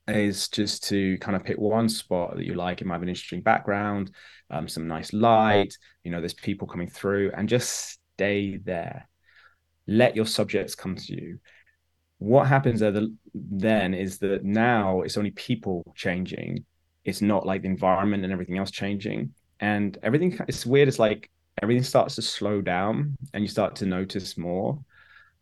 is 0.10 0.49
just 0.49 0.86
to 0.86 1.18
kind 1.20 1.36
of 1.36 1.43
pick 1.43 1.58
one 1.58 1.89
spot 1.89 2.36
that 2.36 2.45
you 2.45 2.53
like. 2.53 2.82
It 2.82 2.86
might 2.86 2.95
have 2.95 3.03
an 3.03 3.10
interesting 3.10 3.41
background, 3.41 4.12
um, 4.50 4.68
some 4.68 4.88
nice 4.88 5.14
light, 5.14 5.74
you 6.04 6.12
know, 6.12 6.20
there's 6.20 6.34
people 6.34 6.68
coming 6.68 6.89
through, 6.89 7.32
and 7.36 7.50
just 7.50 8.00
stay 8.16 8.58
there. 8.58 9.08
Let 9.88 10.16
your 10.16 10.26
subjects 10.26 10.76
come 10.76 10.95
to 10.95 11.14
you. 11.14 11.39
What 12.20 12.48
happens 12.48 12.82
then 13.34 13.93
is 13.93 14.18
that 14.20 14.43
now 14.43 15.02
it's 15.02 15.18
only 15.18 15.32
people 15.32 15.84
changing. 15.95 16.66
It's 17.06 17.22
not 17.22 17.45
like 17.45 17.62
the 17.62 17.70
environment 17.70 18.24
and 18.24 18.34
everything 18.34 18.58
else 18.58 18.72
changing. 18.72 19.34
And 19.60 19.98
everything, 20.04 20.38
it's 20.48 20.66
weird. 20.66 20.88
It's 20.88 21.00
like 21.00 21.30
everything 21.62 21.84
starts 21.84 22.16
to 22.16 22.22
slow 22.22 22.62
down 22.62 23.18
and 23.34 23.43
you 23.43 23.48
start 23.48 23.76
to 23.78 23.86
notice 23.86 24.38
more 24.38 24.80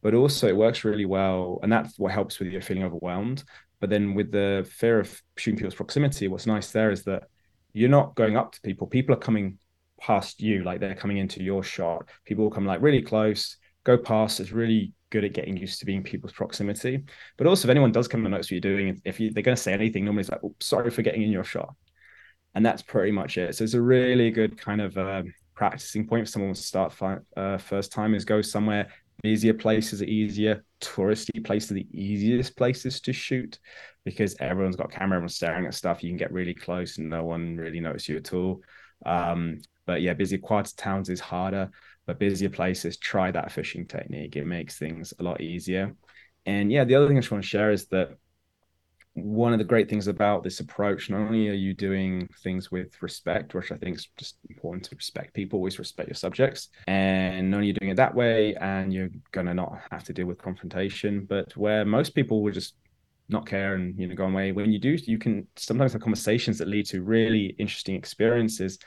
but 0.02 0.14
also 0.14 0.48
it 0.48 0.56
works 0.56 0.86
really 0.86 1.06
well 1.06 1.60
and 1.64 1.72
that's 1.72 1.98
what 1.98 2.12
helps 2.12 2.40
with 2.40 2.48
you 2.48 2.62
feeling 2.62 2.84
overwhelmed 2.84 3.44
but 3.80 3.90
then 3.90 4.14
with 4.14 4.32
the 4.32 4.68
fear 4.72 5.00
of 5.00 5.22
shooting 5.38 5.58
people's 5.58 5.76
proximity, 5.76 6.28
what's 6.28 6.48
nice 6.48 6.72
there 6.72 6.92
is 6.92 7.04
that 7.04 7.24
you're 7.76 7.90
not 7.90 8.16
going 8.16 8.38
up 8.38 8.54
to 8.54 8.62
people. 8.62 8.88
People 8.88 9.14
are 9.14 9.20
coming 9.20 9.58
past 10.00 10.42
you, 10.42 10.64
like 10.64 10.80
they're 10.80 10.96
coming 10.96 11.18
into 11.18 11.44
your 11.44 11.62
shot. 11.62 12.08
People 12.24 12.46
will 12.46 12.52
come 12.52 12.66
like 12.66 12.82
really 12.82 13.02
close, 13.02 13.58
go 13.84 13.98
past. 13.98 14.40
It's 14.40 14.54
really 14.54 14.94
good 15.10 15.26
at 15.26 15.34
getting 15.34 15.58
used 15.58 15.80
to 15.80 15.86
being 15.86 16.02
people's 16.02 16.32
proximity. 16.32 17.04
But 17.38 17.48
also, 17.48 17.68
if 17.68 17.70
anyone 17.70 17.92
does 17.92 18.08
come 18.08 18.26
and 18.26 18.32
notice 18.32 18.48
what 18.48 18.52
you're 18.52 18.62
doing, 18.62 19.02
if 19.04 19.20
you, 19.20 19.32
they're 19.32 19.44
going 19.44 19.58
to 19.58 19.62
say 19.62 19.74
anything, 19.74 20.06
normally 20.06 20.22
it's 20.22 20.30
like, 20.30 20.40
oh, 20.42 20.56
sorry 20.62 20.90
for 20.90 21.02
getting 21.02 21.22
in 21.22 21.32
your 21.32 21.44
shot. 21.44 21.76
And 22.54 22.66
that's 22.66 22.82
pretty 22.82 23.12
much 23.12 23.38
it. 23.38 23.54
So 23.56 23.66
it's 23.66 23.74
a 23.74 23.82
really 23.82 24.32
good 24.32 24.58
kind 24.58 24.80
of 24.80 24.98
uh, 24.98 25.24
practicing 25.54 26.08
point 26.08 26.28
for 26.28 26.32
someone 26.32 26.54
to 26.54 26.62
start 26.62 26.94
fi- 26.94 27.20
uh, 27.36 27.58
first 27.58 27.92
time 27.92 28.16
is 28.16 28.24
go 28.24 28.42
somewhere 28.42 28.88
busier 29.26 29.56
places 29.56 30.04
are 30.04 30.06
easier 30.06 30.64
touristy 30.80 31.44
places 31.44 31.72
are 31.72 31.74
the 31.74 31.88
easiest 31.92 32.56
places 32.56 33.02
to 33.02 33.12
shoot 33.12 33.58
because 34.04 34.36
everyone's 34.40 34.76
got 34.76 34.92
camera 34.92 35.18
everyone's 35.18 35.36
staring 35.36 35.66
at 35.66 35.74
stuff 35.74 36.04
you 36.04 36.12
can 36.12 36.18
get 36.18 36.32
really 36.32 36.54
close 36.54 37.00
and 37.00 37.10
no 37.10 37.24
one 37.24 37.58
really 37.58 37.80
notices 37.80 38.08
you 38.08 38.18
at 38.18 38.34
all. 38.36 38.62
Um, 39.04 39.62
but 39.88 40.04
yeah 40.04 40.14
busy 40.14 40.38
quieter 40.38 40.76
towns 40.78 41.10
is 41.10 41.20
harder 41.20 41.72
but 42.06 42.20
busier 42.20 42.52
places 42.52 42.98
try 42.98 43.32
that 43.32 43.52
fishing 43.52 43.88
technique. 43.88 44.36
It 44.36 44.46
makes 44.46 44.78
things 44.78 45.12
a 45.20 45.24
lot 45.24 45.42
easier. 45.42 45.96
And 46.46 46.72
yeah 46.72 46.84
the 46.84 46.94
other 46.94 47.08
thing 47.08 47.18
i 47.18 47.22
just 47.22 47.32
want 47.32 47.44
to 47.44 47.50
share 47.50 47.72
is 47.72 47.88
that 47.88 48.10
one 49.16 49.54
of 49.54 49.60
the 49.60 49.66
great 49.66 49.90
things 49.90 50.08
about 50.08 50.44
this 50.44 50.60
approach, 50.60 51.10
not 51.10 51.22
only 51.22 51.48
are 51.48 51.54
you 51.54 51.74
doing 51.74 52.28
things 52.44 52.70
with 52.70 53.02
respect, 53.02 53.54
which 53.54 53.72
I 53.72 53.78
think 53.78 53.96
is 53.96 54.10
just 54.18 54.38
important 54.50 54.84
to 54.86 54.96
respect 54.96 55.34
people, 55.34 55.58
always 55.58 55.80
respect 55.80 56.10
your 56.10 56.16
subjects, 56.16 56.68
and 56.88 57.50
not 57.50 57.58
only 57.58 57.68
you're 57.68 57.78
doing 57.80 57.92
it 57.92 57.98
that 57.98 58.14
way, 58.14 58.56
and 58.56 58.94
you're 58.94 59.10
gonna 59.32 59.54
not 59.54 59.80
have 59.90 60.04
to 60.06 60.14
deal 60.14 60.26
with 60.26 60.38
confrontation, 60.38 61.26
but 61.30 61.56
where 61.56 61.86
most 61.86 62.10
people 62.10 62.44
will 62.44 62.52
just 62.52 62.76
not 63.30 63.48
care 63.48 63.76
and 63.76 63.98
you 63.98 64.06
know 64.06 64.16
go 64.16 64.26
away. 64.26 64.52
When 64.52 64.72
you 64.74 64.80
do, 64.80 64.98
you 65.06 65.18
can 65.18 65.48
sometimes 65.56 65.94
have 65.94 66.02
conversations 66.02 66.58
that 66.58 66.68
lead 66.68 66.86
to 66.88 67.02
really 67.02 67.56
interesting 67.58 67.96
experiences. 67.96 68.80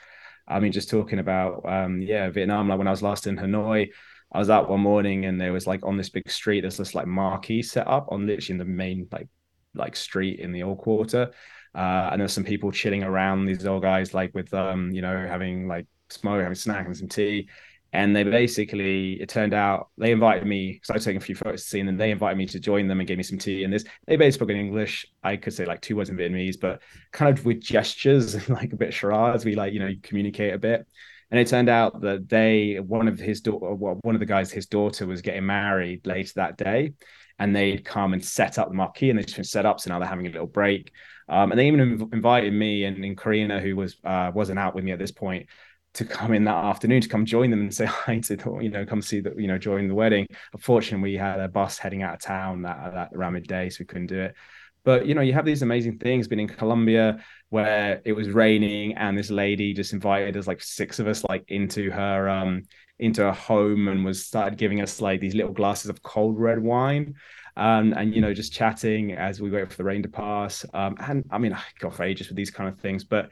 I 0.47 0.59
mean, 0.59 0.71
just 0.71 0.91
talking 0.91 1.19
about 1.19 1.67
um, 1.67 2.01
yeah, 2.03 2.29
Vietnam. 2.29 2.69
Like 2.69 2.77
when 2.77 2.87
I 2.87 2.91
was 2.91 3.01
last 3.01 3.25
in 3.25 3.35
Hanoi, 3.35 3.89
I 4.31 4.37
was 4.37 4.51
out 4.51 4.69
one 4.69 4.81
morning 4.81 5.25
and 5.25 5.41
there 5.41 5.53
was 5.53 5.65
like 5.65 5.83
on 5.83 5.97
this 5.97 6.09
big 6.09 6.29
street, 6.29 6.61
there's 6.61 6.77
this 6.77 6.93
like 6.93 7.07
marquee 7.07 7.63
set 7.63 7.87
up 7.87 8.07
on 8.11 8.27
literally 8.27 8.53
in 8.53 8.57
the 8.59 8.65
main 8.65 9.07
like 9.11 9.27
like 9.73 9.95
street 9.95 10.39
in 10.39 10.51
the 10.51 10.63
old 10.63 10.79
quarter. 10.79 11.31
Uh, 11.75 12.09
and 12.11 12.19
there's 12.19 12.33
some 12.33 12.43
people 12.43 12.71
chilling 12.71 13.03
around 13.03 13.45
these 13.45 13.65
old 13.65 13.83
guys, 13.83 14.13
like 14.13 14.33
with 14.33 14.53
um, 14.53 14.91
you 14.91 15.01
know, 15.01 15.27
having 15.27 15.67
like 15.67 15.85
smoke, 16.09 16.41
having 16.41 16.55
snack 16.55 16.85
and 16.85 16.97
some 16.97 17.07
tea. 17.07 17.47
And 17.91 18.15
they 18.15 18.23
basically, 18.23 19.13
it 19.13 19.29
turned 19.29 19.53
out 19.53 19.89
they 19.97 20.11
invited 20.11 20.45
me 20.45 20.73
because 20.73 20.91
I 20.91 20.93
was 20.93 21.05
taking 21.05 21.17
a 21.17 21.25
few 21.25 21.35
photos 21.35 21.63
to 21.63 21.69
see, 21.69 21.79
and 21.79 21.89
then 21.89 21.97
they 21.97 22.11
invited 22.11 22.37
me 22.37 22.45
to 22.47 22.59
join 22.59 22.87
them 22.87 22.99
and 22.99 23.07
gave 23.07 23.17
me 23.17 23.23
some 23.23 23.39
tea. 23.39 23.63
And 23.63 23.73
this, 23.73 23.83
they 24.05 24.15
basically 24.15 24.45
spoke 24.45 24.49
in 24.51 24.57
English. 24.57 25.07
I 25.23 25.37
could 25.37 25.53
say 25.53 25.65
like 25.65 25.81
two 25.81 25.95
words 25.95 26.09
in 26.09 26.17
Vietnamese, 26.17 26.59
but 26.59 26.81
kind 27.11 27.35
of 27.35 27.45
with 27.45 27.61
gestures 27.61 28.33
and 28.35 28.49
like 28.49 28.73
a 28.73 28.77
bit 28.77 28.93
charades, 28.93 29.43
we 29.43 29.55
like, 29.55 29.73
you 29.73 29.79
know, 29.79 29.91
communicate 30.03 30.53
a 30.53 30.59
bit. 30.59 30.85
And 31.31 31.39
it 31.39 31.47
turned 31.47 31.69
out 31.69 32.01
that 32.01 32.27
they, 32.27 32.79
one 32.79 33.07
of 33.07 33.19
his 33.19 33.41
daughter, 33.41 33.73
one 33.73 34.15
of 34.15 34.19
the 34.19 34.25
guys, 34.25 34.51
his 34.51 34.65
daughter 34.65 35.05
was 35.05 35.21
getting 35.21 35.45
married 35.45 36.05
later 36.05 36.33
that 36.35 36.57
day 36.57 36.93
and 37.39 37.55
they'd 37.55 37.85
come 37.85 38.13
and 38.13 38.23
set 38.23 38.59
up 38.59 38.67
the 38.67 38.75
marquee 38.75 39.09
and 39.09 39.17
they 39.17 39.23
just 39.23 39.35
been 39.35 39.45
set 39.45 39.65
up. 39.65 39.79
So 39.79 39.89
now 39.89 39.99
they're 39.99 40.07
having 40.07 40.27
a 40.27 40.31
little 40.31 40.47
break. 40.47 40.91
Um, 41.27 41.51
and 41.51 41.59
they 41.59 41.67
even 41.67 41.97
inv- 41.97 42.13
invited 42.13 42.53
me 42.53 42.83
and, 42.83 43.03
and 43.03 43.17
Karina, 43.17 43.59
who 43.59 43.75
was 43.75 43.97
uh, 44.03 44.31
wasn't 44.33 44.59
out 44.59 44.75
with 44.75 44.83
me 44.83 44.91
at 44.91 44.99
this 44.99 45.11
point, 45.11 45.47
to 45.93 46.05
come 46.05 46.33
in 46.33 46.43
that 46.43 46.55
afternoon 46.55 47.01
to 47.01 47.09
come 47.09 47.25
join 47.25 47.49
them 47.49 47.61
and 47.61 47.73
say 47.73 47.85
hi 47.85 48.19
to 48.19 48.59
you 48.61 48.69
know 48.69 48.85
come 48.85 49.01
see 49.01 49.21
that 49.21 49.39
you 49.39 49.47
know 49.47 49.57
join 49.57 49.87
the 49.87 49.95
wedding. 49.95 50.27
Unfortunately, 50.53 51.11
we 51.11 51.17
had 51.17 51.39
a 51.39 51.47
bus 51.47 51.77
heading 51.77 52.03
out 52.03 52.15
of 52.15 52.21
town 52.21 52.63
that 52.63 52.93
that 52.93 53.09
around 53.15 53.33
midday, 53.33 53.69
so 53.69 53.77
we 53.79 53.85
couldn't 53.85 54.07
do 54.07 54.19
it. 54.19 54.35
But 54.83 55.05
you 55.05 55.13
know, 55.13 55.21
you 55.21 55.33
have 55.33 55.45
these 55.45 55.61
amazing 55.61 55.99
things. 55.99 56.27
Been 56.27 56.39
in 56.39 56.47
Colombia 56.47 57.23
where 57.49 58.01
it 58.05 58.13
was 58.13 58.29
raining, 58.29 58.95
and 58.95 59.17
this 59.17 59.29
lady 59.29 59.73
just 59.73 59.93
invited 59.93 60.35
us, 60.35 60.47
like 60.47 60.61
six 60.61 60.99
of 60.99 61.07
us, 61.07 61.23
like 61.25 61.45
into 61.47 61.91
her 61.91 62.27
um 62.29 62.63
into 62.99 63.27
a 63.27 63.33
home 63.33 63.87
and 63.87 64.03
was 64.05 64.25
started 64.25 64.57
giving 64.57 64.81
us 64.81 65.01
like 65.01 65.19
these 65.21 65.35
little 65.35 65.53
glasses 65.53 65.89
of 65.89 66.03
cold 66.03 66.37
red 66.39 66.59
wine. 66.59 67.15
Um, 67.57 67.93
and 67.93 68.13
you 68.13 68.21
know, 68.21 68.33
just 68.33 68.53
chatting 68.53 69.13
as 69.13 69.41
we 69.41 69.49
wait 69.49 69.69
for 69.69 69.77
the 69.77 69.83
rain 69.83 70.03
to 70.03 70.09
pass. 70.09 70.65
Um, 70.73 70.95
and 70.99 71.25
I 71.31 71.37
mean, 71.37 71.53
I 71.55 71.61
got 71.79 71.95
for 71.95 72.03
ages 72.03 72.27
with 72.27 72.37
these 72.37 72.51
kind 72.51 72.69
of 72.69 72.79
things, 72.79 73.03
but 73.03 73.29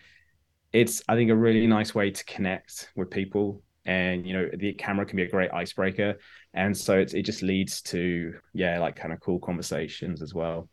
it's 0.73 1.01
I 1.07 1.15
think 1.15 1.31
a 1.31 1.35
really 1.35 1.65
nice 1.67 1.95
way 1.95 2.11
to 2.11 2.25
connect 2.25 2.91
with 2.95 3.09
people. 3.09 3.63
And 3.85 4.25
you 4.25 4.33
know, 4.33 4.49
the 4.53 4.73
camera 4.73 5.05
can 5.05 5.15
be 5.15 5.23
a 5.23 5.29
great 5.29 5.51
icebreaker, 5.53 6.17
and 6.53 6.75
so 6.75 6.99
it 6.99 7.23
just 7.23 7.41
leads 7.41 7.81
to 7.83 8.33
yeah, 8.53 8.79
like 8.79 8.97
kind 8.97 9.13
of 9.13 9.21
cool 9.21 9.39
conversations 9.39 10.21
as 10.21 10.33
well. 10.33 10.69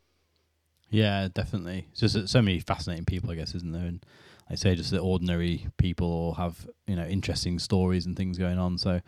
Yeah, 0.89 1.27
definitely. 1.33 1.87
It's 1.91 1.99
just 2.01 2.29
so 2.29 2.41
many 2.41 2.59
fascinating 2.59 3.05
people, 3.05 3.31
I 3.31 3.35
guess, 3.35 3.55
isn't 3.55 3.71
there? 3.71 3.85
And 3.85 4.05
I 4.49 4.55
say 4.55 4.75
just 4.75 4.91
the 4.91 4.99
ordinary 4.99 5.67
people 5.77 6.07
all 6.07 6.33
have 6.35 6.67
you 6.87 6.95
know 6.95 7.05
interesting 7.05 7.59
stories 7.59 8.05
and 8.05 8.15
things 8.15 8.37
going 8.37 8.59
on. 8.59 8.77
So 8.77 9.01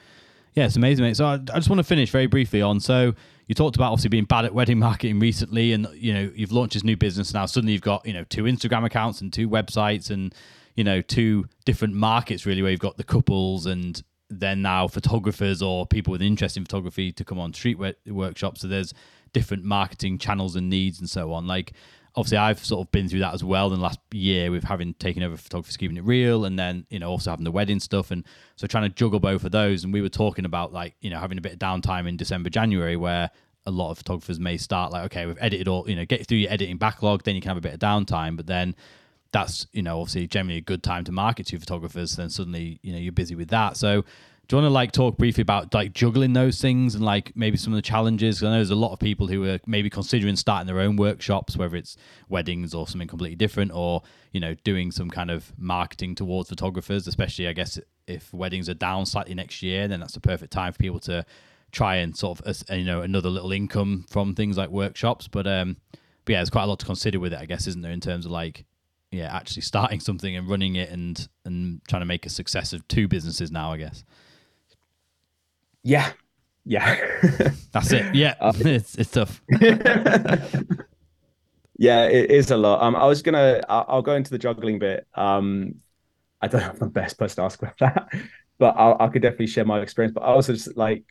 yeah, 0.54 0.66
it's 0.66 0.76
amazing, 0.76 1.06
mate. 1.06 1.16
So 1.16 1.26
I, 1.26 1.34
I 1.34 1.58
just 1.58 1.70
want 1.70 1.80
to 1.80 1.84
finish 1.84 2.10
very 2.10 2.26
briefly 2.26 2.64
on. 2.64 2.80
So 2.80 3.14
you 3.46 3.54
talked 3.54 3.76
about 3.76 3.92
obviously 3.92 4.10
being 4.10 4.26
bad 4.26 4.44
at 4.46 4.54
wedding 4.54 4.80
marketing 4.80 5.20
recently, 5.20 5.74
and 5.74 5.88
you 5.94 6.14
know 6.14 6.32
you've 6.34 6.52
launched 6.52 6.74
this 6.74 6.84
new 6.84 6.98
business 6.98 7.34
now. 7.34 7.46
Suddenly 7.46 7.74
you've 7.74 7.82
got 7.82 8.06
you 8.06 8.14
know 8.14 8.24
two 8.24 8.44
Instagram 8.44 8.86
accounts 8.86 9.22
and 9.22 9.32
two 9.32 9.48
websites, 9.48 10.10
and 10.10 10.34
you 10.76 10.84
know 10.84 11.02
two 11.02 11.46
different 11.66 11.94
markets 11.94 12.46
really, 12.46 12.62
where 12.62 12.72
you've 12.72 12.80
got 12.80 12.98
the 12.98 13.04
couples 13.04 13.68
and 13.68 14.02
then 14.30 14.62
now 14.62 14.88
photographers 14.88 15.62
or 15.62 15.86
people 15.86 16.12
with 16.12 16.22
interest 16.22 16.58
in 16.58 16.66
photography 16.66 17.12
to 17.12 17.24
come 17.24 17.40
on 17.40 17.54
street 17.54 17.78
workshops. 18.08 18.62
So 18.62 18.68
there's 18.68 18.94
different 19.34 19.64
marketing 19.64 20.18
channels 20.18 20.56
and 20.56 20.70
needs 20.70 21.00
and 21.00 21.10
so 21.10 21.32
on. 21.34 21.48
Like 21.48 21.74
obviously 22.18 22.39
I've 22.39 22.65
sort 22.65 22.86
of 22.86 22.91
been 22.91 23.07
through 23.07 23.20
that 23.20 23.36
as 23.36 23.43
well 23.43 23.68
in 23.68 23.76
the 23.76 23.84
last 23.84 23.99
year 24.11 24.49
with 24.49 24.63
having 24.63 24.95
taken 24.95 25.22
over 25.22 25.38
photography, 25.38 25.78
keeping 25.78 25.97
it 25.97 26.03
real, 26.03 26.45
and 26.45 26.57
then 26.57 26.86
you 26.89 26.99
know 26.99 27.09
also 27.09 27.30
having 27.30 27.45
the 27.45 27.51
wedding 27.51 27.80
stuff, 27.80 28.09
and 28.11 28.26
so 28.55 28.65
trying 28.65 28.89
to 28.89 28.89
juggle 28.89 29.20
both 29.20 29.43
of 29.45 29.51
those. 29.51 29.84
And 29.84 29.93
we 29.93 30.01
were 30.01 30.09
talking 30.09 30.43
about 30.43 30.74
like 30.74 30.95
you 30.99 31.11
know 31.11 31.20
having 31.20 31.38
a 31.38 31.41
bit 31.41 31.53
of 31.53 31.59
downtime 31.59 32.09
in 32.09 32.18
December, 32.18 32.49
January, 32.49 32.97
where 32.97 33.30
a 33.68 33.72
lot 33.72 33.91
of 33.91 33.99
photographers 33.99 34.39
may 34.39 34.57
start 34.57 34.91
like 34.91 35.05
okay, 35.05 35.28
we've 35.28 35.38
edited 35.39 35.68
all 35.68 35.88
you 35.88 35.95
know 35.95 36.05
get 36.05 36.28
through 36.28 36.39
your 36.39 36.51
editing 36.51 36.78
backlog, 36.78 37.24
then 37.24 37.36
you 37.36 37.41
can 37.41 37.49
have 37.49 37.57
a 37.57 37.61
bit 37.61 37.74
of 37.74 37.80
downtime, 37.80 38.36
but 38.36 38.47
then 38.47 38.76
that's 39.32 39.68
you 39.72 39.84
know 39.84 40.01
obviously 40.01 40.26
generally 40.26 40.57
a 40.57 40.61
good 40.61 40.82
time 40.82 41.03
to 41.03 41.11
market 41.11 41.45
to 41.45 41.59
photographers. 41.59 42.15
Then 42.15 42.32
suddenly 42.32 42.80
you 42.82 42.93
know 42.93 42.99
you're 42.99 43.11
busy 43.11 43.36
with 43.36 43.49
that, 43.49 43.78
so 43.78 44.03
do 44.48 44.56
you 44.56 44.62
want 44.62 44.70
to 44.70 44.74
like 44.74 44.93
talk 44.93 45.18
briefly 45.18 45.41
about 45.41 45.74
like 45.74 45.91
juggling 45.91 46.32
those 46.32 46.62
things 46.62 46.95
and 46.95 47.04
like 47.04 47.36
maybe 47.36 47.58
some 47.58 47.74
of 47.74 47.78
the 47.78 47.82
challenges? 47.82 48.41
I 48.41 48.48
know 48.48 48.54
there's 48.54 48.70
a 48.70 48.76
lot 48.76 48.93
of 48.93 49.00
people 49.00 49.28
who 49.28 49.43
are 49.50 49.60
maybe 49.66 49.89
considering 49.89 50.38
starting 50.38 50.68
their 50.68 50.80
own 50.80 50.95
workshops, 50.95 51.58
whether 51.58 51.76
it's 51.76 51.98
weddings 52.30 52.74
or 52.74 52.88
something 52.88 53.10
completely 53.10 53.36
different, 53.36 53.72
or 53.74 54.04
you 54.32 54.39
know 54.39 54.54
doing 54.64 54.91
some 54.91 55.10
kind 55.10 55.30
of 55.30 55.52
marketing 55.58 56.16
towards 56.16 56.48
photographers. 56.48 57.08
Especially, 57.08 57.48
I 57.50 57.54
guess 57.54 57.78
if 58.08 58.34
weddings 58.34 58.70
are 58.70 58.74
down 58.74 59.06
slightly 59.06 59.34
next 59.36 59.62
year, 59.62 59.86
then 59.89 60.00
that's 60.00 60.14
the 60.14 60.22
perfect 60.22 60.54
time 60.54 60.72
for 60.72 60.80
people 60.80 61.02
to 61.02 61.26
try 61.74 61.98
and 61.98 62.16
sort 62.16 62.39
of 62.39 62.64
you 62.70 62.86
know 62.86 63.02
another 63.02 63.30
little 63.30 63.52
income 63.52 64.06
from 64.10 64.34
things 64.34 64.58
like 64.58 64.70
workshops. 64.70 65.28
But 65.28 65.45
um, 65.45 65.76
but 66.24 66.32
yeah, 66.32 66.38
there's 66.39 66.50
quite 66.50 66.64
a 66.64 66.68
lot 66.68 66.80
to 66.80 66.86
consider 66.86 67.20
with 67.20 67.34
it, 67.34 67.39
I 67.39 67.45
guess, 67.45 67.68
isn't 67.68 67.82
there, 67.82 67.91
in 67.91 68.00
terms 68.00 68.26
of 68.26 68.32
like 68.32 68.64
yeah, 69.12 69.36
actually 69.36 69.62
starting 69.64 70.00
something 70.00 70.38
and 70.38 70.50
running 70.50 70.78
it 70.78 70.89
and 70.89 71.28
and 71.43 71.82
trying 71.89 72.02
to 72.02 72.06
make 72.06 72.26
a 72.26 72.30
success 72.30 72.72
of 72.72 72.88
two 72.88 73.10
businesses 73.10 73.52
now, 73.52 73.74
I 73.74 73.78
guess. 73.78 74.06
Yeah, 75.88 76.12
yeah. 76.66 76.98
That's 77.72 77.94
it. 77.94 78.14
Yeah, 78.14 78.36
uh, 78.42 78.52
it's 78.60 78.96
it's 78.96 79.10
tough. 79.10 79.42
yeah, 81.80 82.04
it 82.08 82.30
is 82.30 82.52
a 82.52 82.58
lot. 82.58 82.84
Um, 82.84 82.94
I 82.94 83.06
was 83.06 83.22
gonna, 83.22 83.62
I'll, 83.70 83.86
I'll, 83.88 84.02
go 84.02 84.16
into 84.16 84.32
the 84.32 84.38
juggling 84.38 84.80
bit. 84.80 85.08
Um, 85.16 85.76
I 86.42 86.50
don't 86.50 86.60
know 86.60 86.68
if 86.68 86.74
I'm 86.74 86.80
the 86.80 86.88
best 86.88 87.18
person 87.18 87.38
to 87.38 87.44
ask 87.44 87.62
about 87.62 87.78
that, 87.78 88.10
but 88.60 88.76
I'll, 88.78 88.98
I 89.00 89.08
could 89.08 89.22
definitely 89.22 89.48
share 89.48 89.64
my 89.64 89.80
experience. 89.80 90.14
But 90.14 90.24
I 90.24 90.28
also 90.28 90.52
just 90.52 90.76
like, 90.76 91.06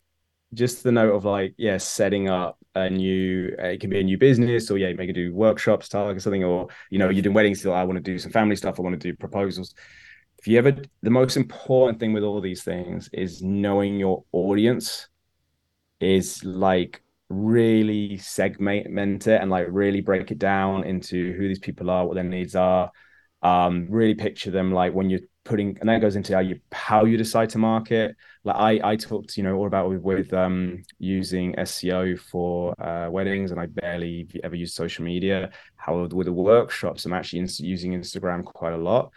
just 0.53 0.83
the 0.83 0.93
note 0.93 1.14
of 1.14 1.24
like, 1.24 1.55
yeah, 1.57 1.79
setting 1.79 2.29
up 2.29 2.59
a 2.74 2.91
new, 2.91 3.57
uh, 3.59 3.68
it 3.68 3.81
can 3.81 3.89
be 3.89 4.01
a 4.01 4.05
new 4.05 4.18
business 4.18 4.70
or 4.70 4.77
yeah, 4.77 4.89
you 4.89 4.97
maybe 4.97 5.14
do 5.14 5.35
workshops, 5.35 5.95
or 5.95 6.18
something, 6.18 6.45
or 6.45 6.68
you 6.91 6.99
know, 6.99 7.09
you're 7.09 7.22
doing 7.22 7.35
weddings 7.35 7.61
still. 7.61 7.72
I 7.72 7.85
want 7.85 7.97
to 7.97 8.03
do 8.03 8.18
some 8.18 8.31
family 8.31 8.57
stuff. 8.57 8.79
I 8.79 8.83
want 8.83 9.01
to 9.01 9.09
do 9.09 9.16
proposals. 9.16 9.74
You 10.47 10.59
ever, 10.59 10.76
the 11.03 11.11
most 11.11 11.36
important 11.36 11.99
thing 11.99 12.12
with 12.12 12.22
all 12.22 12.40
these 12.40 12.62
things 12.62 13.11
is 13.12 13.42
knowing 13.42 13.99
your 13.99 14.24
audience 14.32 15.09
is 16.01 16.44
like 16.44 17.03
really 17.28 18.16
segment 18.18 19.26
it 19.26 19.40
and 19.40 19.51
like 19.51 19.66
really 19.68 20.01
break 20.01 20.30
it 20.30 20.38
down 20.38 20.84
into 20.84 21.32
who 21.32 21.49
these 21.49 21.59
people 21.59 21.90
are, 21.90 22.07
what 22.07 22.14
their 22.14 22.24
needs 22.24 22.55
are. 22.55 22.92
Um, 23.42 23.86
really 23.90 24.14
picture 24.14 24.51
them 24.51 24.72
like 24.72 24.92
when 24.92 25.11
you're 25.11 25.20
putting, 25.44 25.78
and 25.80 25.88
that 25.88 26.01
goes 26.01 26.16
into 26.16 26.34
how 26.34 26.40
you 26.40 26.61
how 26.72 27.05
you 27.05 27.16
decide 27.16 27.51
to 27.51 27.59
market. 27.59 28.16
Like 28.44 28.57
I 28.57 28.92
I 28.92 28.97
talked, 28.97 29.36
you 29.36 29.42
know, 29.42 29.55
all 29.57 29.66
about 29.66 29.88
with, 29.88 30.01
with 30.01 30.32
um 30.32 30.82
using 30.99 31.55
SEO 31.55 32.18
for 32.18 32.80
uh, 32.80 33.11
weddings, 33.11 33.51
and 33.51 33.61
I 33.61 33.66
barely 33.66 34.28
ever 34.42 34.57
use 34.57 34.74
social 34.74 35.05
media. 35.05 35.51
however 35.76 36.14
with 36.14 36.26
the 36.26 36.32
workshops, 36.32 37.05
I'm 37.05 37.12
actually 37.12 37.47
using 37.59 37.92
Instagram 37.92 38.44
quite 38.44 38.72
a 38.72 38.78
lot 38.78 39.12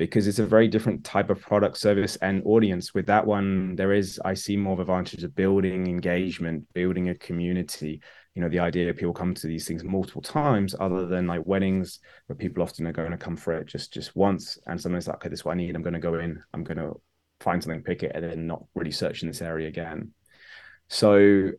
because 0.00 0.26
it's 0.26 0.38
a 0.38 0.46
very 0.46 0.66
different 0.66 1.04
type 1.04 1.28
of 1.28 1.42
product 1.42 1.76
service 1.76 2.16
and 2.22 2.42
audience. 2.46 2.94
With 2.94 3.04
that 3.08 3.26
one 3.26 3.76
there 3.76 3.92
is 3.92 4.18
i 4.24 4.32
see 4.32 4.56
more 4.56 4.72
of 4.72 4.80
advantage 4.80 5.22
of 5.24 5.34
building 5.34 5.86
engagement 5.86 6.66
building 6.72 7.10
a 7.10 7.14
community. 7.14 8.00
You 8.34 8.40
know 8.40 8.48
the 8.48 8.60
idea 8.60 8.88
of 8.88 8.96
people 8.96 9.12
come 9.12 9.34
to 9.34 9.46
these 9.46 9.68
things 9.68 9.84
multiple 9.84 10.22
times 10.22 10.74
other 10.80 11.06
than 11.06 11.26
like 11.26 11.42
weddings 11.44 12.00
where 12.26 12.36
people 12.36 12.62
often 12.62 12.86
are 12.86 12.92
going 12.92 13.10
to 13.10 13.18
come 13.18 13.36
for 13.36 13.52
it 13.52 13.66
just 13.66 13.92
just 13.92 14.16
once. 14.16 14.58
And 14.66 14.80
sometimes 14.80 15.06
like 15.06 15.16
okay 15.16 15.28
this 15.28 15.40
is 15.40 15.44
what 15.44 15.52
i 15.52 15.56
need. 15.56 15.76
I'm 15.76 15.82
going 15.82 16.00
to 16.00 16.00
go 16.00 16.14
in 16.14 16.42
i'm 16.54 16.64
going 16.64 16.78
to 16.78 16.98
find 17.40 17.62
something 17.62 17.82
pick 17.82 18.02
it 18.02 18.12
and 18.14 18.24
then 18.24 18.46
not 18.46 18.64
really 18.74 18.92
search 18.92 19.20
in 19.22 19.28
this 19.28 19.42
area 19.42 19.68
again. 19.68 20.12
So 20.88 21.50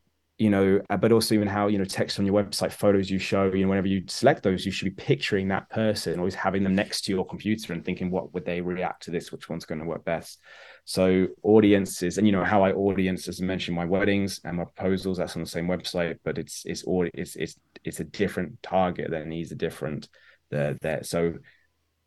you 0.41 0.49
know, 0.49 0.81
uh, 0.89 0.97
but 0.97 1.11
also 1.11 1.35
even 1.35 1.47
how, 1.47 1.67
you 1.67 1.77
know, 1.77 1.85
text 1.85 2.17
on 2.17 2.25
your 2.25 2.33
website, 2.33 2.71
photos 2.71 3.11
you 3.11 3.19
show, 3.19 3.53
you 3.53 3.61
know, 3.61 3.69
whenever 3.69 3.85
you 3.85 4.01
select 4.07 4.41
those, 4.41 4.65
you 4.65 4.71
should 4.71 4.85
be 4.85 5.03
picturing 5.03 5.47
that 5.49 5.69
person, 5.69 6.17
always 6.17 6.33
having 6.33 6.63
them 6.63 6.73
next 6.73 7.01
to 7.01 7.11
your 7.11 7.23
computer 7.27 7.73
and 7.73 7.85
thinking, 7.85 8.09
what 8.09 8.33
would 8.33 8.43
they 8.43 8.59
react 8.59 9.03
to 9.03 9.11
this? 9.11 9.31
Which 9.31 9.49
one's 9.49 9.65
going 9.65 9.81
to 9.81 9.85
work 9.85 10.03
best? 10.03 10.39
So 10.83 11.27
audiences, 11.43 12.17
and 12.17 12.25
you 12.25 12.33
know, 12.33 12.43
how 12.43 12.63
I 12.63 12.71
audience, 12.71 13.27
as 13.27 13.39
I 13.39 13.45
mentioned, 13.45 13.77
my 13.77 13.85
weddings 13.85 14.41
and 14.43 14.57
my 14.57 14.63
proposals, 14.63 15.19
that's 15.19 15.35
on 15.35 15.43
the 15.43 15.47
same 15.47 15.67
website, 15.67 16.17
but 16.23 16.39
it's, 16.39 16.63
it's, 16.65 16.85
all 16.85 17.07
it's, 17.13 17.35
it's, 17.35 17.55
it's 17.83 17.99
a 17.99 18.03
different 18.03 18.63
target 18.63 19.11
that 19.11 19.27
needs 19.27 19.51
a 19.51 19.55
different, 19.55 20.09
there, 20.49 20.75
there. 20.81 21.03
So 21.03 21.35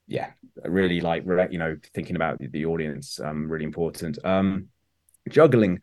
yeah, 0.09 0.33
really 0.65 1.01
like, 1.01 1.23
you 1.53 1.59
know, 1.59 1.77
thinking 1.95 2.17
about 2.17 2.39
the 2.41 2.67
audience, 2.67 3.21
um, 3.21 3.49
really 3.49 3.65
important. 3.65 4.19
Um, 4.25 4.71
juggling 5.29 5.79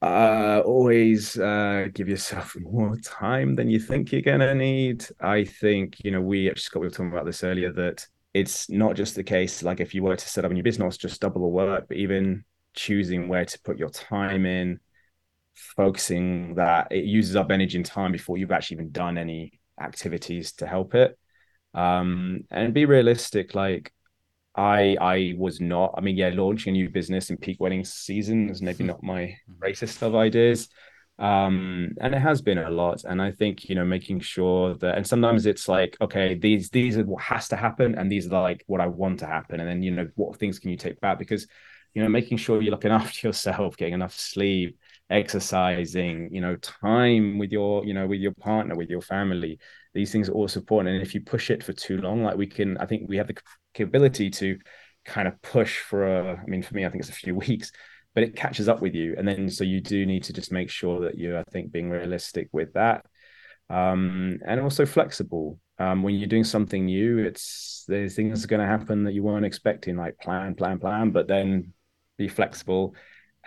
uh, 0.00 0.62
always 0.64 1.38
uh, 1.38 1.88
give 1.92 2.08
yourself 2.08 2.56
more 2.60 2.96
time 2.96 3.56
than 3.56 3.68
you 3.68 3.80
think 3.80 4.12
you're 4.12 4.22
going 4.22 4.40
to 4.40 4.54
need. 4.54 5.06
I 5.20 5.44
think, 5.44 5.96
you 6.04 6.10
know, 6.10 6.20
we 6.20 6.48
actually, 6.48 6.62
Scott, 6.62 6.80
we 6.80 6.86
were 6.86 6.92
talking 6.92 7.12
about 7.12 7.26
this 7.26 7.42
earlier 7.42 7.72
that 7.72 8.06
it's 8.34 8.70
not 8.70 8.94
just 8.94 9.14
the 9.14 9.24
case, 9.24 9.62
like 9.62 9.80
if 9.80 9.94
you 9.94 10.02
were 10.02 10.16
to 10.16 10.28
set 10.28 10.44
up 10.44 10.50
a 10.50 10.54
new 10.54 10.62
business, 10.62 10.96
just 10.96 11.20
double 11.20 11.42
the 11.42 11.48
work, 11.48 11.86
but 11.88 11.96
even 11.96 12.44
choosing 12.74 13.28
where 13.28 13.44
to 13.44 13.60
put 13.62 13.78
your 13.78 13.90
time 13.90 14.46
in, 14.46 14.78
focusing 15.54 16.54
that 16.54 16.88
it 16.92 17.04
uses 17.04 17.34
up 17.34 17.50
energy 17.50 17.76
and 17.76 17.86
time 17.86 18.12
before 18.12 18.38
you've 18.38 18.52
actually 18.52 18.76
even 18.76 18.92
done 18.92 19.18
any 19.18 19.58
activities 19.80 20.52
to 20.52 20.66
help 20.66 20.94
it. 20.94 21.18
Um, 21.74 22.44
and 22.50 22.72
be 22.72 22.84
realistic, 22.84 23.54
like 23.54 23.92
I 24.58 24.96
I 25.00 25.34
was 25.38 25.60
not. 25.60 25.94
I 25.96 26.00
mean, 26.00 26.16
yeah, 26.16 26.30
launching 26.34 26.74
a 26.74 26.78
new 26.78 26.90
business 26.90 27.30
in 27.30 27.36
peak 27.36 27.60
wedding 27.60 27.84
season 27.84 28.50
is 28.50 28.60
maybe 28.60 28.82
hmm. 28.84 28.88
not 28.88 29.02
my 29.02 29.36
greatest 29.60 30.02
of 30.02 30.16
ideas. 30.16 30.68
Um, 31.20 31.96
and 32.00 32.14
it 32.14 32.20
has 32.20 32.42
been 32.42 32.58
a 32.58 32.70
lot. 32.70 33.02
And 33.04 33.20
I 33.20 33.32
think, 33.32 33.68
you 33.68 33.74
know, 33.74 33.84
making 33.84 34.20
sure 34.20 34.74
that 34.76 34.96
and 34.96 35.06
sometimes 35.06 35.46
it's 35.46 35.68
like, 35.68 35.96
okay, 36.00 36.34
these 36.34 36.70
these 36.70 36.98
are 36.98 37.04
what 37.04 37.22
has 37.22 37.48
to 37.48 37.56
happen, 37.56 37.94
and 37.94 38.10
these 38.10 38.26
are 38.26 38.42
like 38.42 38.64
what 38.66 38.80
I 38.80 38.86
want 38.86 39.20
to 39.20 39.26
happen. 39.26 39.60
And 39.60 39.68
then, 39.68 39.82
you 39.82 39.92
know, 39.92 40.08
what 40.16 40.38
things 40.38 40.58
can 40.58 40.70
you 40.70 40.76
take 40.76 41.00
back? 41.00 41.18
Because, 41.20 41.46
you 41.94 42.02
know, 42.02 42.08
making 42.08 42.38
sure 42.38 42.60
you're 42.60 42.72
looking 42.72 42.90
after 43.00 43.28
yourself, 43.28 43.76
getting 43.76 43.94
enough 43.94 44.14
sleep, 44.14 44.76
exercising, 45.10 46.28
you 46.32 46.40
know, 46.40 46.56
time 46.56 47.38
with 47.38 47.50
your, 47.50 47.84
you 47.84 47.94
know, 47.94 48.06
with 48.06 48.20
your 48.20 48.34
partner, 48.34 48.74
with 48.74 48.90
your 48.90 49.00
family. 49.00 49.58
These 49.94 50.12
things 50.12 50.28
are 50.28 50.32
all 50.32 50.48
important. 50.54 50.94
And 50.94 51.02
if 51.02 51.14
you 51.14 51.22
push 51.22 51.50
it 51.50 51.62
for 51.62 51.72
too 51.72 51.98
long, 51.98 52.22
like 52.22 52.36
we 52.36 52.46
can, 52.46 52.76
I 52.78 52.86
think 52.86 53.08
we 53.08 53.16
have 53.16 53.26
the 53.26 53.36
capability 53.74 54.30
to 54.30 54.58
kind 55.04 55.26
of 55.26 55.40
push 55.42 55.80
for 55.80 56.06
a, 56.06 56.36
I 56.36 56.44
mean, 56.46 56.62
for 56.62 56.74
me, 56.74 56.84
I 56.84 56.90
think 56.90 57.00
it's 57.00 57.10
a 57.10 57.14
few 57.14 57.34
weeks, 57.46 57.72
but 58.14 58.22
it 58.22 58.36
catches 58.36 58.68
up 58.68 58.82
with 58.82 58.94
you. 58.94 59.14
And 59.16 59.26
then 59.26 59.48
so 59.48 59.64
you 59.64 59.80
do 59.80 60.04
need 60.04 60.24
to 60.24 60.32
just 60.32 60.52
make 60.52 60.70
sure 60.70 61.00
that 61.02 61.16
you're, 61.16 61.38
I 61.38 61.44
think, 61.50 61.72
being 61.72 61.90
realistic 61.90 62.48
with 62.52 62.74
that. 62.74 63.06
Um, 63.70 64.38
and 64.46 64.60
also 64.60 64.86
flexible. 64.86 65.58
Um, 65.78 66.02
when 66.02 66.16
you're 66.16 66.28
doing 66.28 66.44
something 66.44 66.86
new, 66.86 67.18
it's 67.18 67.84
there's 67.86 68.16
things 68.16 68.44
are 68.44 68.48
going 68.48 68.60
to 68.60 68.66
happen 68.66 69.04
that 69.04 69.14
you 69.14 69.22
weren't 69.22 69.46
expecting, 69.46 69.96
like 69.96 70.18
plan, 70.18 70.54
plan, 70.54 70.78
plan, 70.78 71.10
but 71.10 71.28
then 71.28 71.72
be 72.16 72.28
flexible. 72.28 72.94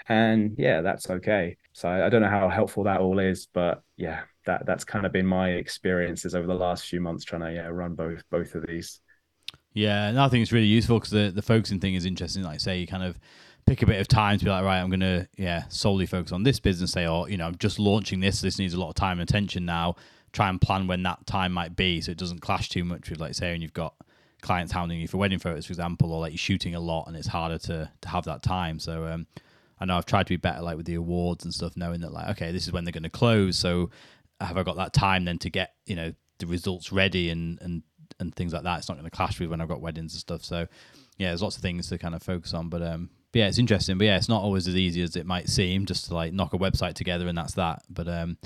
And 0.08 0.56
yeah, 0.58 0.82
that's 0.82 1.10
okay. 1.10 1.58
So 1.74 1.90
I, 1.90 2.10
don't 2.10 2.22
know 2.22 2.30
how 2.30 2.50
helpful 2.50 2.84
that 2.84 3.00
all 3.00 3.20
is, 3.20 3.48
but 3.54 3.84
yeah, 3.98 4.22
that 4.46 4.66
that's 4.66 4.84
kind 4.84 5.06
of 5.06 5.12
been 5.12 5.26
my 5.26 5.52
experiences 5.52 6.36
over 6.36 6.48
the 6.48 6.56
last 6.56 6.86
few 6.86 7.00
months 7.00 7.24
trying 7.24 7.42
to 7.42 7.54
yeah 7.54 7.68
run 7.68 7.96
both 7.96 8.24
both 8.30 8.56
of 8.56 8.66
these. 8.68 9.00
Yeah, 9.74 10.08
and 10.08 10.20
I 10.20 10.28
think 10.28 10.42
it's 10.42 10.52
really 10.52 10.68
useful 10.68 11.00
because 11.00 11.12
the 11.12 11.32
the 11.34 11.42
focusing 11.42 11.80
thing 11.80 11.96
is 11.96 12.06
interesting. 12.06 12.44
Like 12.44 12.60
say, 12.60 12.80
you 12.80 12.88
kind 12.88 13.04
of 13.04 13.20
pick 13.66 13.82
a 13.82 13.86
bit 13.86 14.02
of 14.02 14.08
time 14.08 14.38
to 14.38 14.46
be 14.46 14.52
like, 14.52 14.66
right, 14.66 14.80
I'm 14.82 14.90
gonna 14.90 15.28
yeah 15.38 15.64
solely 15.70 16.06
focus 16.06 16.32
on 16.32 16.44
this 16.44 16.60
business. 16.60 16.92
Say, 16.92 17.08
or 17.08 17.30
you 17.30 17.38
know, 17.38 17.48
I'm 17.48 17.58
just 17.58 17.80
launching 17.80 18.20
this. 18.20 18.42
This 18.42 18.60
needs 18.60 18.74
a 18.74 18.80
lot 18.80 18.90
of 18.90 18.96
time 18.96 19.20
and 19.20 19.30
attention 19.30 19.66
now. 19.66 19.96
Try 20.34 20.50
and 20.50 20.60
plan 20.60 20.88
when 20.88 21.04
that 21.04 21.26
time 21.26 21.52
might 21.52 21.76
be, 21.76 22.02
so 22.02 22.12
it 22.12 22.18
doesn't 22.18 22.40
clash 22.40 22.70
too 22.70 22.84
much 22.84 23.10
with 23.10 23.20
like 23.20 23.36
say 23.36 23.52
when 23.52 23.62
you've 23.62 23.74
got 23.74 23.94
clients 24.42 24.74
hounding 24.74 25.00
you 25.00 25.08
for 25.08 25.18
wedding 25.18 25.40
photos, 25.40 25.68
for 25.68 25.72
example, 25.72 26.12
or 26.12 26.20
like 26.20 26.32
you're 26.32 26.38
shooting 26.38 26.74
a 26.74 26.80
lot 26.80 27.06
and 27.08 27.16
it's 27.16 27.28
harder 27.28 27.58
to 27.60 27.90
to 28.02 28.10
have 28.10 28.26
that 28.26 28.44
time. 28.44 28.80
So 28.80 29.06
um, 29.06 29.28
I 29.82 29.86
know 29.86 29.98
I've 29.98 30.06
tried 30.06 30.28
to 30.28 30.34
be 30.34 30.38
better 30.38 30.62
like 30.62 30.78
with 30.78 30.86
the 30.86 30.96
awards 30.96 31.44
and 31.44 31.54
stuff, 31.54 31.76
knowing 31.76 32.02
that 32.02 32.14
like 32.14 32.30
okay, 32.30 32.52
this 32.52 32.68
is 32.68 32.72
when 32.72 32.86
they're 32.86 32.92
going 32.92 33.04
to 33.04 33.10
close. 33.10 33.58
So 33.58 33.90
have 34.40 34.58
I 34.58 34.64
got 34.64 34.78
that 34.78 34.94
time 34.94 35.26
then 35.26 35.40
to 35.40 35.50
get 35.50 35.74
you 35.86 35.96
know 35.96 36.14
the 36.40 36.48
results 36.48 36.92
ready 36.92 37.30
and 37.30 37.60
and 37.62 37.84
and 38.20 38.34
things 38.36 38.54
like 38.54 38.64
that. 38.64 38.80
It's 38.80 38.88
not 38.88 38.96
going 38.96 39.10
to 39.10 39.16
clash 39.16 39.40
with 39.40 39.50
when 39.50 39.60
I've 39.60 39.68
got 39.68 39.82
weddings 39.82 40.14
and 40.14 40.20
stuff. 40.20 40.46
So 40.46 40.68
yeah, 41.18 41.30
there's 41.30 41.42
lots 41.42 41.56
of 41.56 41.62
things 41.62 41.90
to 41.90 41.98
kind 41.98 42.16
of 42.16 42.24
focus 42.24 42.54
on. 42.54 42.70
But 42.70 42.82
um, 42.84 43.10
but 43.32 43.40
yeah, 43.40 43.48
it's 43.48 43.58
interesting. 43.58 43.98
But 43.98 44.06
yeah, 44.06 44.18
it's 44.18 44.30
not 44.30 44.44
always 44.44 44.68
as 44.68 44.76
easy 44.76 45.02
as 45.02 45.16
it 45.16 45.26
might 45.26 45.50
seem, 45.50 45.86
just 45.86 46.08
to 46.08 46.14
like 46.14 46.32
knock 46.32 46.54
a 46.54 46.58
website 46.58 46.94
together 46.94 47.28
and 47.28 47.38
that's 47.38 47.56
that. 47.56 47.82
But 47.90 48.08
um, 48.08 48.38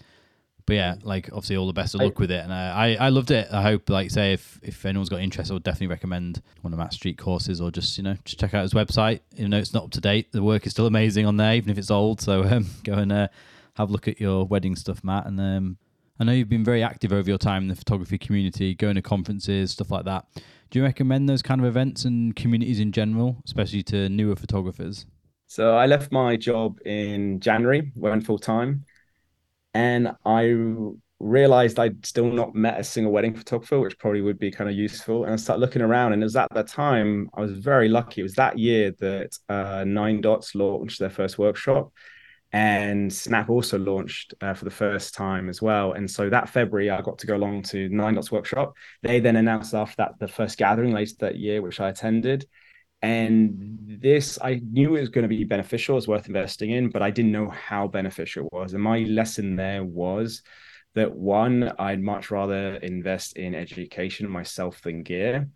but 0.65 0.73
yeah, 0.75 0.95
like 1.03 1.29
obviously 1.31 1.57
all 1.57 1.67
the 1.67 1.73
best 1.73 1.93
of 1.93 2.01
luck 2.01 2.17
with 2.17 2.31
it, 2.31 2.43
and 2.43 2.51
uh, 2.51 2.73
I 2.75 2.97
I 2.99 3.09
loved 3.09 3.31
it. 3.31 3.47
I 3.51 3.61
hope 3.61 3.89
like 3.89 4.09
say 4.09 4.33
if 4.33 4.59
if 4.63 4.85
anyone's 4.85 5.09
got 5.09 5.19
interest, 5.19 5.51
I 5.51 5.53
would 5.53 5.63
definitely 5.63 5.87
recommend 5.87 6.41
one 6.61 6.73
of 6.73 6.79
Matt's 6.79 6.95
street 6.95 7.17
courses, 7.17 7.61
or 7.61 7.69
just 7.69 7.97
you 7.97 8.03
know 8.03 8.15
just 8.25 8.39
check 8.39 8.53
out 8.53 8.63
his 8.63 8.73
website. 8.73 9.19
Even 9.37 9.51
though 9.51 9.57
it's 9.57 9.73
not 9.73 9.83
up 9.83 9.91
to 9.91 10.01
date, 10.01 10.31
the 10.31 10.41
work 10.41 10.65
is 10.65 10.71
still 10.71 10.87
amazing 10.87 11.25
on 11.25 11.37
there, 11.37 11.53
even 11.55 11.69
if 11.69 11.77
it's 11.77 11.91
old. 11.91 12.19
So 12.19 12.43
um, 12.43 12.65
go 12.83 12.93
and 12.93 13.11
uh, 13.11 13.27
have 13.75 13.89
a 13.89 13.91
look 13.91 14.07
at 14.07 14.19
your 14.19 14.45
wedding 14.45 14.75
stuff, 14.75 15.03
Matt, 15.03 15.27
and 15.27 15.39
um, 15.39 15.77
I 16.19 16.23
know 16.23 16.31
you've 16.31 16.49
been 16.49 16.63
very 16.63 16.81
active 16.81 17.13
over 17.13 17.29
your 17.29 17.37
time 17.37 17.63
in 17.63 17.67
the 17.67 17.75
photography 17.75 18.17
community, 18.17 18.73
going 18.73 18.95
to 18.95 19.01
conferences, 19.01 19.71
stuff 19.71 19.91
like 19.91 20.05
that. 20.05 20.25
Do 20.71 20.79
you 20.79 20.83
recommend 20.83 21.29
those 21.29 21.41
kind 21.41 21.61
of 21.61 21.67
events 21.67 22.05
and 22.05 22.35
communities 22.35 22.79
in 22.79 22.91
general, 22.91 23.37
especially 23.45 23.83
to 23.83 24.09
newer 24.09 24.35
photographers? 24.35 25.05
So 25.47 25.75
I 25.75 25.85
left 25.85 26.11
my 26.11 26.37
job 26.37 26.79
in 26.85 27.39
January, 27.39 27.91
went 27.95 28.25
full 28.25 28.39
time, 28.39 28.83
and 29.75 30.15
I 30.25 30.55
realized 31.19 31.79
I'd 31.79 32.05
still 32.05 32.31
not 32.31 32.55
met 32.55 32.79
a 32.79 32.83
single 32.83 33.11
wedding 33.11 33.35
photographer, 33.35 33.77
which 33.77 33.99
probably 33.99 34.21
would 34.21 34.39
be 34.39 34.49
kind 34.49 34.69
of 34.69 34.75
useful. 34.75 35.25
And 35.25 35.33
I 35.33 35.35
started 35.35 35.59
looking 35.59 35.81
around, 35.81 36.13
and 36.13 36.23
it 36.23 36.25
was 36.25 36.37
at 36.37 36.47
that 36.53 36.67
time 36.67 37.29
I 37.33 37.41
was 37.41 37.51
very 37.51 37.89
lucky. 37.89 38.21
It 38.21 38.23
was 38.23 38.35
that 38.35 38.57
year 38.57 38.91
that 38.99 39.37
uh, 39.49 39.83
NineDots 39.83 40.55
launched 40.55 40.99
their 40.99 41.09
first 41.09 41.37
workshop, 41.37 41.91
and 42.53 43.11
Snap 43.11 43.49
also 43.49 43.77
launched 43.77 44.33
uh, 44.39 44.53
for 44.53 44.63
the 44.63 44.71
first 44.71 45.13
time 45.13 45.49
as 45.49 45.61
well. 45.61 45.91
And 45.91 46.09
so 46.09 46.29
that 46.29 46.47
February, 46.47 46.89
I 46.89 47.01
got 47.01 47.17
to 47.19 47.27
go 47.27 47.35
along 47.35 47.63
to 47.63 47.89
NineDots 47.89 48.31
Workshop. 48.31 48.75
They 49.01 49.19
then 49.19 49.35
announced 49.35 49.73
after 49.73 49.95
that 49.97 50.19
the 50.19 50.29
first 50.29 50.57
gathering 50.57 50.93
later 50.93 51.15
that 51.19 51.35
year, 51.35 51.61
which 51.61 51.81
I 51.81 51.89
attended. 51.89 52.45
And 53.05 53.99
this, 54.01 54.39
I 54.41 54.59
knew 54.71 54.95
it 54.95 55.01
was 55.01 55.09
going 55.09 55.21
to 55.21 55.29
be 55.29 55.43
beneficial, 55.43 55.93
it 55.93 55.97
was 55.97 56.07
worth 56.07 56.25
investing 56.25 56.71
in, 56.71 56.89
but 56.89 57.03
I 57.03 57.11
didn't 57.11 57.31
know 57.31 57.49
how 57.49 57.87
beneficial 57.87 58.47
it 58.47 58.51
was. 58.51 58.73
And 58.73 58.81
my 58.81 59.01
lesson 59.01 59.55
there 59.55 59.83
was 59.83 60.41
that 60.95 61.15
one, 61.15 61.71
I'd 61.77 62.01
much 62.01 62.31
rather 62.31 62.77
invest 62.77 63.37
in 63.37 63.53
education 63.53 64.27
myself 64.27 64.81
than 64.81 65.03
gear. 65.03 65.47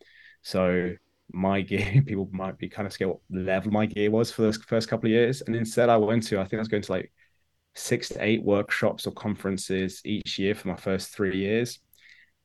So 0.44 0.94
my 1.34 1.62
gear, 1.72 2.04
people 2.06 2.30
might 2.32 2.60
be 2.60 2.70
kind 2.70 2.86
of 2.86 2.94
scared 2.94 3.10
what 3.10 3.20
level 3.32 3.72
my 3.72 3.88
gear 3.88 4.12
was 4.12 4.32
for 4.32 4.44
those 4.44 4.58
first 4.58 4.88
couple 4.88 5.08
of 5.08 5.12
years. 5.12 5.42
And 5.42 5.56
instead, 5.56 5.90
I 5.90 5.98
went 5.98 6.28
to, 6.28 6.40
I 6.40 6.44
think 6.44 6.60
I 6.60 6.60
was 6.60 6.68
going 6.68 6.84
to 6.84 6.92
like 6.92 7.12
six 7.74 8.10
to 8.10 8.24
eight 8.24 8.44
workshops 8.44 9.08
or 9.08 9.12
conferences 9.14 10.02
each 10.06 10.38
year 10.38 10.54
for 10.54 10.68
my 10.68 10.76
first 10.76 11.16
three 11.16 11.36
years. 11.36 11.80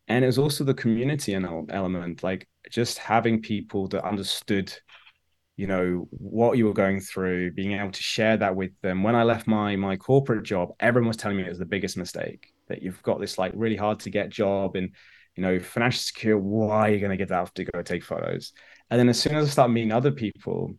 And 0.09 0.24
it 0.24 0.28
was 0.28 0.38
also 0.38 0.64
the 0.64 0.72
community 0.72 1.34
element, 1.34 2.22
like 2.22 2.48
just 2.71 2.99
having 2.99 3.41
people 3.43 3.89
that 3.89 4.05
understood 4.05 4.73
you 5.57 5.67
know 5.67 6.09
what 6.11 6.59
you 6.59 6.67
were 6.67 6.73
going 6.73 7.01
through 7.01 7.53
being 7.53 7.73
able 7.73 7.93
to 7.93 8.03
share 8.03 8.37
that 8.37 8.57
with 8.57 8.73
them. 8.83 9.03
When 9.03 9.15
i 9.15 9.23
left 9.23 9.47
my 9.47 9.77
my 9.77 9.97
corporate 9.97 10.45
job 10.45 10.71
everyone 10.81 11.09
was 11.09 11.17
telling 11.17 11.37
me 11.37 11.45
it 11.45 11.49
was 11.49 11.59
the 11.59 11.65
biggest 11.65 11.97
mistake 11.97 12.53
that 12.69 12.83
you've 12.83 13.03
got 13.03 13.21
this 13.21 13.39
like 13.39 13.53
really 13.55 13.77
hard 13.77 14.01
to 14.01 14.11
get 14.11 14.31
job 14.31 14.77
and 14.77 14.91
you 15.37 15.43
know 15.43 15.59
financial 15.61 16.01
secure 16.01 16.39
why 16.39 16.89
are 16.89 16.93
you 16.93 16.99
going 16.99 17.11
to 17.11 17.17
get 17.17 17.31
out 17.31 17.55
to 17.55 17.65
go 17.65 17.83
take 17.83 18.05
photos? 18.05 18.53
And 18.91 18.99
then 18.99 19.09
as 19.09 19.21
soon 19.21 19.37
as 19.37 19.47
i 19.47 19.51
started 19.51 19.73
meeting 19.73 19.93
other 19.93 20.12
people 20.12 20.75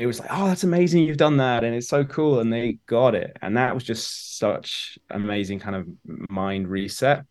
it 0.00 0.06
was 0.06 0.18
like 0.20 0.28
oh 0.32 0.46
that's 0.46 0.64
amazing 0.64 1.04
you've 1.04 1.16
done 1.16 1.36
that 1.38 1.62
and 1.64 1.74
it's 1.74 1.88
so 1.88 2.04
cool 2.04 2.40
and 2.40 2.52
they 2.52 2.78
got 2.86 3.14
it. 3.14 3.36
And 3.42 3.56
that 3.56 3.74
was 3.74 3.84
just 3.84 4.38
such 4.38 4.98
amazing 5.10 5.58
kind 5.60 5.76
of 5.76 5.88
mind 6.30 6.68
reset 6.68 7.24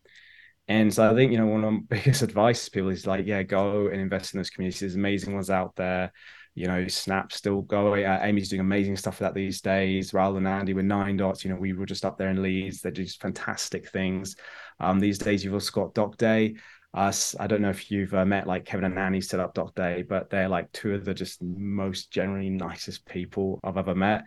and 0.68 0.92
so 0.92 1.10
I 1.10 1.14
think, 1.14 1.32
you 1.32 1.38
know, 1.38 1.46
one 1.46 1.64
of 1.64 1.72
my 1.72 1.80
biggest 1.88 2.22
advice 2.22 2.64
to 2.64 2.70
people 2.70 2.90
is 2.90 3.06
like, 3.06 3.26
yeah, 3.26 3.42
go 3.42 3.88
and 3.88 4.00
invest 4.00 4.34
in 4.34 4.38
those 4.38 4.50
communities. 4.50 4.80
There's 4.80 4.94
amazing 4.94 5.34
ones 5.34 5.50
out 5.50 5.76
there 5.76 6.12
you 6.54 6.68
know, 6.68 6.86
Snap 6.86 7.32
still 7.32 7.62
going. 7.62 8.04
Uh, 8.04 8.20
Amy's 8.22 8.48
doing 8.48 8.60
amazing 8.60 8.96
stuff 8.96 9.16
for 9.16 9.24
that 9.24 9.34
these 9.34 9.60
days. 9.60 10.14
Rather 10.14 10.34
than 10.34 10.46
Andy 10.46 10.72
with 10.72 10.86
NineDots, 10.86 11.44
you 11.44 11.50
know, 11.50 11.56
we 11.56 11.72
were 11.72 11.86
just 11.86 12.04
up 12.04 12.16
there 12.16 12.30
in 12.30 12.42
Leeds. 12.42 12.80
They 12.80 12.92
do 12.92 13.04
just 13.04 13.20
fantastic 13.20 13.90
things. 13.90 14.36
Um, 14.78 15.00
these 15.00 15.18
days, 15.18 15.42
you've 15.42 15.54
also 15.54 15.72
got 15.72 15.94
DocDay. 15.94 16.56
Us, 16.94 17.34
I 17.40 17.48
don't 17.48 17.60
know 17.60 17.70
if 17.70 17.90
you've 17.90 18.14
uh, 18.14 18.24
met 18.24 18.46
like 18.46 18.64
Kevin 18.64 18.84
and 18.84 18.98
Annie 18.98 19.20
set 19.20 19.40
up 19.40 19.56
DocDay, 19.56 20.06
but 20.06 20.30
they're 20.30 20.48
like 20.48 20.70
two 20.70 20.94
of 20.94 21.04
the 21.04 21.12
just 21.12 21.42
most 21.42 22.12
generally 22.12 22.50
nicest 22.50 23.04
people 23.04 23.58
I've 23.64 23.76
ever 23.76 23.96
met. 23.96 24.22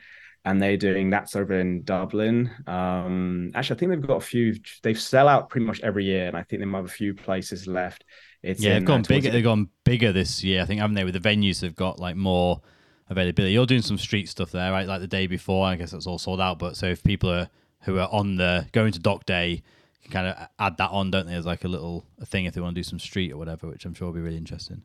And 0.48 0.62
they're 0.62 0.78
doing 0.78 1.10
that's 1.10 1.36
over 1.36 1.60
in 1.60 1.84
Dublin. 1.84 2.50
Um, 2.68 3.52
actually, 3.54 3.76
I 3.76 3.80
think 3.80 3.92
they've 3.92 4.08
got 4.08 4.16
a 4.16 4.26
few. 4.26 4.56
They 4.82 4.94
sell 4.94 5.28
out 5.28 5.50
pretty 5.50 5.66
much 5.66 5.82
every 5.82 6.06
year, 6.06 6.26
and 6.26 6.38
I 6.38 6.44
think 6.44 6.62
they 6.62 6.66
might 6.66 6.78
have 6.78 6.86
a 6.86 6.90
few 6.90 7.14
places 7.14 7.68
left. 7.68 8.06
It's 8.44 8.62
yeah, 8.62 8.76
they've 8.76 8.86
gone 8.86 9.02
uh, 9.02 9.10
bigger. 9.10 9.30
They've 9.30 9.44
gone 9.44 9.68
bigger 9.84 10.14
this 10.14 10.46
year. 10.46 10.62
I 10.62 10.66
think 10.66 10.80
haven't 10.80 10.96
they? 10.96 11.04
With 11.04 11.22
the 11.22 11.30
venues, 11.30 11.60
they've 11.60 11.76
got 11.76 12.00
like 12.00 12.16
more 12.16 12.62
availability. 13.10 13.52
You're 13.52 13.66
doing 13.66 13.82
some 13.82 13.98
street 13.98 14.30
stuff 14.30 14.52
there, 14.52 14.72
right? 14.72 14.88
Like 14.88 15.02
the 15.02 15.08
day 15.08 15.28
before. 15.28 15.68
I 15.68 15.76
guess 15.76 15.92
that's 15.92 16.08
all 16.08 16.18
sold 16.18 16.40
out. 16.40 16.60
But 16.60 16.78
so 16.78 16.86
if 16.86 17.04
people 17.04 17.30
are 17.30 17.50
who 17.82 18.00
are 18.00 18.08
on 18.10 18.38
the 18.38 18.68
going 18.72 18.94
to 18.94 19.02
DocDay, 19.02 19.62
can 20.04 20.12
kind 20.12 20.28
of 20.28 20.48
add 20.60 20.78
that 20.78 20.92
on, 20.92 21.12
don't 21.12 21.28
they? 21.28 21.34
As 21.34 21.46
like 21.46 21.66
a 21.66 21.68
little 21.68 22.06
thing 22.26 22.46
if 22.46 22.54
they 22.54 22.62
want 22.62 22.74
to 22.74 22.80
do 22.80 22.84
some 22.84 23.00
street 23.00 23.34
or 23.34 23.38
whatever, 23.38 23.68
which 23.68 23.84
I'm 23.84 23.94
sure 23.94 24.08
will 24.08 24.14
be 24.14 24.22
really 24.22 24.38
interesting. 24.38 24.84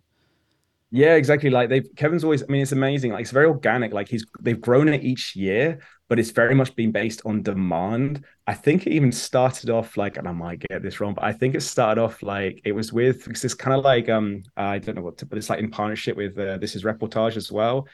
Yeah, 0.95 1.15
exactly. 1.15 1.49
Like 1.49 1.71
they've 1.71 1.89
Kevin's 1.97 2.23
always. 2.23 2.43
I 2.43 2.47
mean, 2.49 2.61
it's 2.61 2.73
amazing. 2.73 3.13
Like 3.13 3.23
it's 3.23 3.31
very 3.31 3.47
organic. 3.47 3.95
Like 3.95 4.09
he's 4.09 4.27
they've 4.41 4.61
grown 4.61 4.89
it 4.89 5.03
each 5.03 5.35
year, 5.35 5.81
but 6.11 6.19
it's 6.19 6.31
very 6.33 6.55
much 6.55 6.77
been 6.77 6.93
based 6.93 7.23
on 7.25 7.43
demand. 7.43 8.25
I 8.47 8.53
think 8.53 8.87
it 8.87 8.93
even 8.93 9.11
started 9.11 9.71
off 9.71 9.97
like, 9.97 10.19
and 10.19 10.29
I 10.29 10.33
might 10.33 10.59
get 10.61 10.83
this 10.83 11.01
wrong, 11.01 11.15
but 11.15 11.25
I 11.25 11.33
think 11.33 11.55
it 11.55 11.63
started 11.63 11.99
off 11.99 12.23
like 12.23 12.61
it 12.65 12.73
was 12.73 12.93
with 12.93 13.25
because 13.25 13.43
it's 13.43 13.55
kind 13.55 13.75
of 13.75 13.83
like 13.83 14.11
um 14.11 14.43
I 14.55 14.79
don't 14.79 14.95
know 14.95 15.01
what, 15.03 15.17
to, 15.19 15.27
but 15.27 15.39
it's 15.39 15.49
like 15.49 15.61
in 15.61 15.71
partnership 15.71 16.15
with 16.15 16.39
uh, 16.39 16.59
this 16.59 16.77
is 16.77 16.85
reportage 16.85 17.37
as 17.37 17.51
well. 17.51 17.89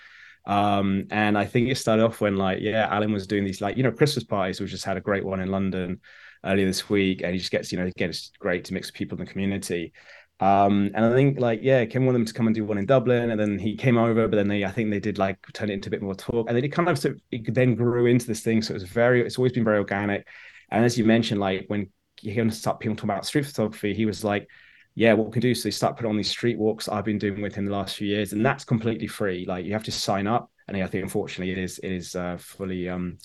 Um, 0.44 1.07
and 1.11 1.38
I 1.38 1.44
think 1.44 1.68
it 1.68 1.76
started 1.76 2.05
off 2.05 2.20
when 2.20 2.36
like 2.36 2.59
yeah, 2.61 2.88
Alan 2.90 3.12
was 3.12 3.28
doing 3.28 3.44
these 3.44 3.61
like 3.61 3.76
you 3.76 3.84
know 3.84 3.92
Christmas 3.92 4.24
parties. 4.24 4.61
We 4.61 4.66
just 4.66 4.84
had 4.84 4.96
a 4.96 5.01
great 5.01 5.24
one 5.24 5.38
in 5.40 5.51
London 5.53 6.01
earlier 6.44 6.66
this 6.66 6.88
week, 6.88 7.22
and 7.22 7.32
he 7.32 7.38
just 7.38 7.53
gets 7.53 7.70
you 7.70 7.78
know 7.78 7.86
again 7.86 8.11
it's 8.11 8.32
great 8.40 8.64
to 8.64 8.74
mix 8.74 8.90
people 8.90 9.16
in 9.20 9.24
the 9.24 9.30
community. 9.30 9.92
Um, 10.41 10.91
and 10.95 11.05
I 11.05 11.12
think 11.14 11.41
like 11.41 11.61
yeah, 11.62 11.84
Kim 11.84 12.07
wanted 12.07 12.18
them 12.20 12.26
to 12.26 12.32
come 12.32 12.47
and 12.47 12.55
do 12.55 12.64
one 12.64 12.78
in 12.78 12.86
Dublin, 12.86 13.30
and 13.30 13.41
then 13.41 13.59
he 13.59 13.76
came 13.76 13.99
over, 13.99 14.28
but 14.28 14.36
then 14.36 14.49
they 14.49 14.64
I 14.64 14.70
think 14.70 14.91
they 14.91 15.01
did 15.01 15.18
like 15.18 15.39
turn 15.53 15.70
it 15.70 15.74
into 15.74 15.89
a 15.89 15.91
bit 15.91 16.03
more 16.03 16.14
talk, 16.14 16.49
and 16.49 16.57
then 16.57 16.64
it 16.64 16.68
kind 16.68 16.89
of 16.89 16.99
so 16.99 17.14
it 17.30 17.53
then 17.53 17.74
grew 17.74 18.07
into 18.07 18.26
this 18.26 18.41
thing. 18.41 18.62
So 18.62 18.72
it 18.72 18.74
was 18.74 18.84
very 18.84 19.20
it's 19.24 19.39
always 19.39 19.53
been 19.53 19.64
very 19.64 19.78
organic. 19.78 20.28
And 20.70 20.84
as 20.84 20.97
you 20.97 21.05
mentioned, 21.05 21.41
like 21.41 21.64
when 21.68 21.91
he 22.20 22.51
start 22.51 22.78
people 22.78 22.95
talking 22.97 23.11
about 23.11 23.26
street 23.26 23.47
photography, 23.47 23.95
he 23.95 24.07
was 24.07 24.22
like, 24.22 24.49
yeah, 24.95 25.12
what 25.12 25.26
we 25.26 25.32
can 25.32 25.43
do 25.43 25.55
so 25.55 25.64
they 25.64 25.70
start 25.70 25.97
putting 25.97 26.11
on 26.11 26.16
these 26.16 26.30
street 26.30 26.59
walks 26.59 26.89
I've 26.89 27.05
been 27.05 27.18
doing 27.18 27.41
with 27.41 27.55
him 27.55 27.64
the 27.64 27.72
last 27.72 27.97
few 27.97 28.07
years, 28.07 28.32
and 28.32 28.45
that's 28.45 28.64
completely 28.64 29.09
free. 29.09 29.45
Like 29.47 29.64
you 29.64 29.72
have 29.72 29.84
to 29.84 29.93
sign 29.93 30.28
up, 30.28 30.53
and 30.68 30.76
I 30.76 30.86
think 30.86 31.03
unfortunately 31.03 31.53
it 31.53 31.59
is 31.59 31.78
it 31.78 31.91
is 31.91 32.14
uh, 32.14 32.36
fully 32.39 32.89
um 32.89 33.18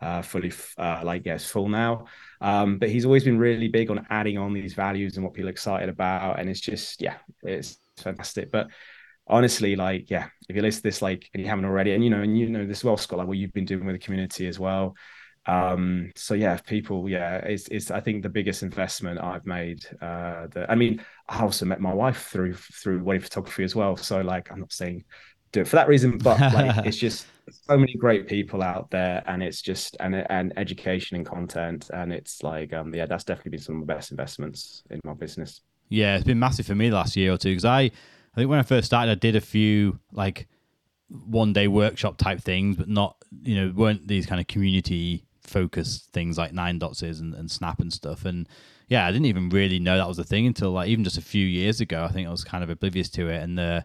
uh, 0.00 0.22
fully 0.22 0.52
uh, 0.78 1.02
like 1.04 1.26
yes 1.26 1.46
full 1.46 1.68
now 1.68 2.06
um, 2.44 2.76
but 2.78 2.90
he's 2.90 3.06
always 3.06 3.24
been 3.24 3.38
really 3.38 3.68
big 3.68 3.90
on 3.90 4.06
adding 4.10 4.36
on 4.36 4.52
these 4.52 4.74
values 4.74 5.16
and 5.16 5.24
what 5.24 5.32
people 5.32 5.48
are 5.48 5.50
excited 5.50 5.88
about. 5.88 6.38
And 6.38 6.50
it's 6.50 6.60
just 6.60 7.00
yeah 7.00 7.16
it's 7.42 7.78
fantastic. 7.96 8.52
But 8.52 8.68
honestly 9.26 9.74
like 9.74 10.10
yeah 10.10 10.28
if 10.50 10.54
you 10.54 10.60
list 10.60 10.82
this 10.82 11.00
like 11.00 11.30
and 11.32 11.42
you 11.42 11.48
haven't 11.48 11.64
already 11.64 11.92
and 11.92 12.04
you 12.04 12.10
know 12.10 12.20
and 12.20 12.38
you 12.38 12.46
know 12.50 12.66
this 12.66 12.84
well 12.84 12.98
scott 12.98 13.18
like 13.18 13.26
what 13.26 13.38
you've 13.38 13.54
been 13.54 13.64
doing 13.64 13.86
with 13.86 13.94
the 13.94 13.98
community 13.98 14.46
as 14.46 14.58
well. 14.58 14.94
Um 15.46 16.12
so 16.16 16.34
yeah 16.34 16.58
people 16.58 17.08
yeah 17.08 17.36
it's, 17.36 17.66
it's 17.68 17.90
i 17.90 18.00
think 18.00 18.22
the 18.22 18.28
biggest 18.28 18.62
investment 18.62 19.18
i've 19.22 19.46
made 19.46 19.80
uh 20.02 20.46
the, 20.48 20.70
i 20.70 20.74
mean 20.74 21.02
i 21.28 21.40
also 21.40 21.64
met 21.64 21.80
my 21.80 21.94
wife 21.94 22.28
through 22.28 22.54
through 22.54 23.02
wedding 23.02 23.22
photography 23.22 23.64
as 23.64 23.74
well. 23.74 23.96
So 23.96 24.20
like 24.20 24.52
i'm 24.52 24.60
not 24.60 24.72
saying 24.72 25.04
do 25.54 25.60
it 25.60 25.68
for 25.68 25.76
that 25.76 25.88
reason 25.88 26.18
but 26.18 26.38
like 26.52 26.84
it's 26.86 26.96
just 26.96 27.26
so 27.50 27.76
many 27.76 27.94
great 27.94 28.26
people 28.26 28.62
out 28.62 28.90
there 28.90 29.22
and 29.26 29.42
it's 29.42 29.62
just 29.62 29.96
and 30.00 30.14
and 30.30 30.52
education 30.56 31.16
and 31.16 31.26
content 31.26 31.90
and 31.94 32.12
it's 32.12 32.42
like 32.42 32.72
um 32.72 32.94
yeah 32.94 33.06
that's 33.06 33.24
definitely 33.24 33.50
been 33.50 33.60
some 33.60 33.76
of 33.76 33.86
the 33.86 33.94
best 33.94 34.10
investments 34.10 34.82
in 34.90 35.00
my 35.04 35.14
business. 35.14 35.60
Yeah 35.88 36.16
it's 36.16 36.24
been 36.24 36.38
massive 36.38 36.66
for 36.66 36.74
me 36.74 36.90
last 36.90 37.16
year 37.16 37.32
or 37.32 37.36
two 37.36 37.50
because 37.50 37.64
i 37.64 37.82
i 37.82 37.90
think 38.36 38.50
when 38.50 38.58
i 38.58 38.62
first 38.62 38.86
started 38.86 39.12
i 39.12 39.14
did 39.14 39.36
a 39.36 39.40
few 39.40 39.98
like 40.12 40.48
one 41.08 41.52
day 41.52 41.68
workshop 41.68 42.16
type 42.16 42.40
things 42.40 42.76
but 42.76 42.88
not 42.88 43.16
you 43.42 43.54
know 43.54 43.72
weren't 43.74 44.08
these 44.08 44.26
kind 44.26 44.40
of 44.40 44.46
community 44.46 45.24
focused 45.42 46.10
things 46.12 46.38
like 46.38 46.52
NineDots 46.52 47.02
is 47.02 47.20
and, 47.20 47.34
and 47.34 47.50
snap 47.50 47.78
and 47.80 47.92
stuff. 47.92 48.24
And 48.24 48.48
yeah 48.88 49.06
i 49.06 49.12
didn't 49.12 49.26
even 49.26 49.50
really 49.50 49.78
know 49.78 49.96
that 49.96 50.08
was 50.08 50.18
a 50.18 50.24
thing 50.24 50.46
until 50.46 50.72
like 50.72 50.88
even 50.88 51.04
just 51.04 51.18
a 51.18 51.22
few 51.22 51.46
years 51.46 51.80
ago 51.80 52.04
i 52.04 52.08
think 52.08 52.28
i 52.28 52.30
was 52.30 52.44
kind 52.44 52.64
of 52.64 52.70
oblivious 52.70 53.08
to 53.10 53.28
it. 53.28 53.42
And 53.42 53.60
uh 53.60 53.82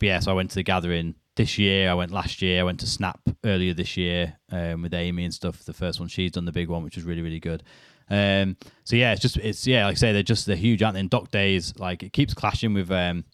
but 0.00 0.06
yeah 0.06 0.18
so 0.18 0.32
i 0.32 0.34
went 0.34 0.50
to 0.50 0.56
the 0.56 0.62
gathering 0.64 1.14
this 1.40 1.58
year. 1.58 1.90
I 1.90 1.94
went 1.94 2.10
last 2.10 2.42
year. 2.42 2.60
I 2.60 2.64
went 2.64 2.80
to 2.80 2.86
Snap 2.86 3.20
earlier 3.44 3.72
this 3.72 3.96
year 3.96 4.36
um, 4.50 4.82
with 4.82 4.92
Amy 4.92 5.24
and 5.24 5.32
stuff. 5.32 5.64
The 5.64 5.72
first 5.72 5.98
one 5.98 6.08
she's 6.08 6.32
done 6.32 6.44
the 6.44 6.52
big 6.52 6.68
one, 6.68 6.82
which 6.84 6.96
was 6.96 7.04
really 7.04 7.22
really 7.22 7.40
good. 7.40 7.62
Um, 8.10 8.56
so 8.84 8.96
yeah, 8.96 9.12
it's 9.12 9.22
just 9.22 9.36
it's 9.38 9.66
yeah, 9.66 9.86
like 9.86 9.92
I 9.92 9.96
say, 9.96 10.12
they're 10.12 10.22
just 10.22 10.46
they're 10.46 10.56
huge, 10.56 10.82
aren't 10.82 10.94
they? 10.94 11.00
And 11.00 11.10
DocDays, 11.10 11.78
like 11.78 12.02
it 12.02 12.12
keeps 12.12 12.34
clashing 12.34 12.74
with 12.74 12.90
um, 12.90 13.24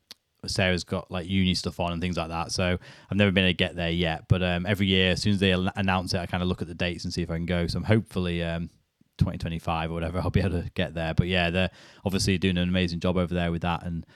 Sarah's 0.46 0.84
got 0.84 1.10
like 1.10 1.28
uni 1.28 1.54
stuff 1.54 1.80
on 1.80 1.92
and 1.92 2.00
things 2.00 2.16
like 2.16 2.28
that. 2.28 2.52
So 2.52 2.78
I've 3.10 3.16
never 3.16 3.32
been 3.32 3.44
able 3.44 3.54
to 3.54 3.56
get 3.56 3.74
there 3.74 3.90
yet. 3.90 4.26
But 4.28 4.42
um, 4.42 4.66
every 4.66 4.86
year, 4.86 5.12
as 5.12 5.22
soon 5.22 5.32
as 5.32 5.40
they 5.40 5.50
announce 5.50 6.14
it, 6.14 6.18
I 6.18 6.26
kind 6.26 6.42
of 6.42 6.48
look 6.48 6.62
at 6.62 6.68
the 6.68 6.74
dates 6.74 7.04
and 7.04 7.12
see 7.12 7.22
if 7.22 7.30
I 7.30 7.36
can 7.36 7.46
go. 7.46 7.66
So 7.66 7.78
I'm 7.78 7.84
hopefully 7.84 8.42
um, 8.44 8.68
2025 9.18 9.90
or 9.90 9.94
whatever, 9.94 10.18
I'll 10.22 10.30
be 10.30 10.40
able 10.40 10.62
to 10.62 10.70
get 10.74 10.94
there. 10.94 11.14
But 11.14 11.26
yeah, 11.26 11.50
they're 11.50 11.70
obviously 12.04 12.38
doing 12.38 12.58
an 12.58 12.68
amazing 12.68 13.00
job 13.00 13.16
over 13.16 13.34
there 13.34 13.50
with 13.50 13.62
that. 13.62 13.84
And 13.84 14.06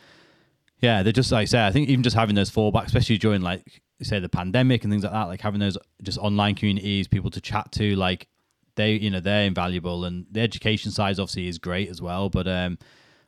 yeah, 0.80 1.02
they're 1.02 1.12
just 1.12 1.30
like 1.30 1.42
I 1.42 1.44
say. 1.46 1.66
I 1.66 1.72
think 1.72 1.88
even 1.88 2.02
just 2.02 2.16
having 2.16 2.34
those 2.34 2.50
fallbacks, 2.50 2.86
especially 2.86 3.18
during 3.18 3.42
like 3.42 3.82
say 4.02 4.18
the 4.18 4.28
pandemic 4.28 4.82
and 4.82 4.92
things 4.92 5.04
like 5.04 5.12
that, 5.12 5.24
like 5.24 5.40
having 5.40 5.60
those 5.60 5.76
just 6.02 6.18
online 6.18 6.54
communities, 6.54 7.06
people 7.06 7.30
to 7.30 7.40
chat 7.40 7.70
to, 7.72 7.94
like 7.96 8.28
they, 8.76 8.92
you 8.92 9.10
know, 9.10 9.20
they're 9.20 9.44
invaluable. 9.44 10.04
And 10.06 10.26
the 10.30 10.40
education 10.40 10.90
side 10.90 11.20
obviously 11.20 11.48
is 11.48 11.58
great 11.58 11.90
as 11.90 12.00
well. 12.00 12.30
But 12.30 12.48
um, 12.48 12.78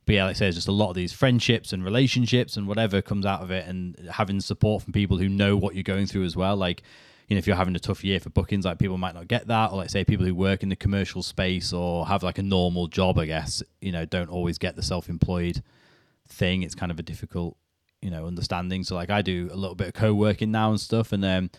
but 0.07 0.15
yeah, 0.15 0.25
like 0.25 0.37
I 0.37 0.39
say, 0.39 0.45
there's 0.47 0.57
just 0.57 0.69
a 0.69 0.73
lot 0.73 0.89
of 0.89 0.95
these 0.95 1.13
friendships 1.13 1.73
and 1.73 1.85
relationships 1.85 2.57
and 2.57 2.67
whatever 2.67 3.03
comes 3.03 3.27
out 3.27 3.43
of 3.43 3.51
it, 3.51 3.67
and 3.67 3.97
having 4.11 4.41
support 4.41 4.83
from 4.83 4.95
people 4.95 5.19
who 5.19 5.29
know 5.29 5.57
what 5.57 5.75
you're 5.75 5.83
going 5.83 6.07
through 6.07 6.25
as 6.25 6.35
well. 6.35 6.57
Like 6.57 6.83
you 7.29 7.37
know, 7.37 7.39
if 7.39 7.47
you're 7.47 7.57
having 7.57 7.77
a 7.77 7.81
tough 7.81 8.03
year 8.03 8.19
for 8.19 8.31
bookings, 8.31 8.65
like 8.65 8.79
people 8.79 8.99
might 8.99 9.15
not 9.15 9.29
get 9.29 9.47
that, 9.49 9.73
or 9.73 9.77
like 9.77 9.91
say 9.91 10.05
people 10.05 10.25
who 10.25 10.35
work 10.35 10.63
in 10.63 10.71
the 10.71 10.77
commercial 10.77 11.23
space 11.23 11.73
or 11.73 12.07
have 12.07 12.23
like 12.23 12.39
a 12.39 12.43
normal 12.43 12.89
job, 12.89 13.19
I 13.19 13.27
guess, 13.27 13.63
you 13.81 13.93
know, 13.93 14.05
don't 14.05 14.29
always 14.29 14.59
get 14.59 14.75
the 14.77 14.83
self-employed 14.83 15.63
thing. 16.33 16.63
It's 16.63 16.75
kind 16.75 16.91
of 16.91 16.99
a 16.99 17.03
difficult, 17.03 17.57
you 18.01 18.11
know, 18.11 18.27
understanding. 18.27 18.83
So 18.85 18.95
like 18.95 19.11
I 19.11 19.23
do 19.23 19.49
a 19.53 19.57
little 19.57 19.77
bit 19.77 19.89
of 19.89 19.95
co-working 19.95 20.51
now 20.51 20.71
and 20.71 20.81
stuff, 20.81 21.13
and 21.13 21.23
then 21.23 21.45
um, 21.45 21.51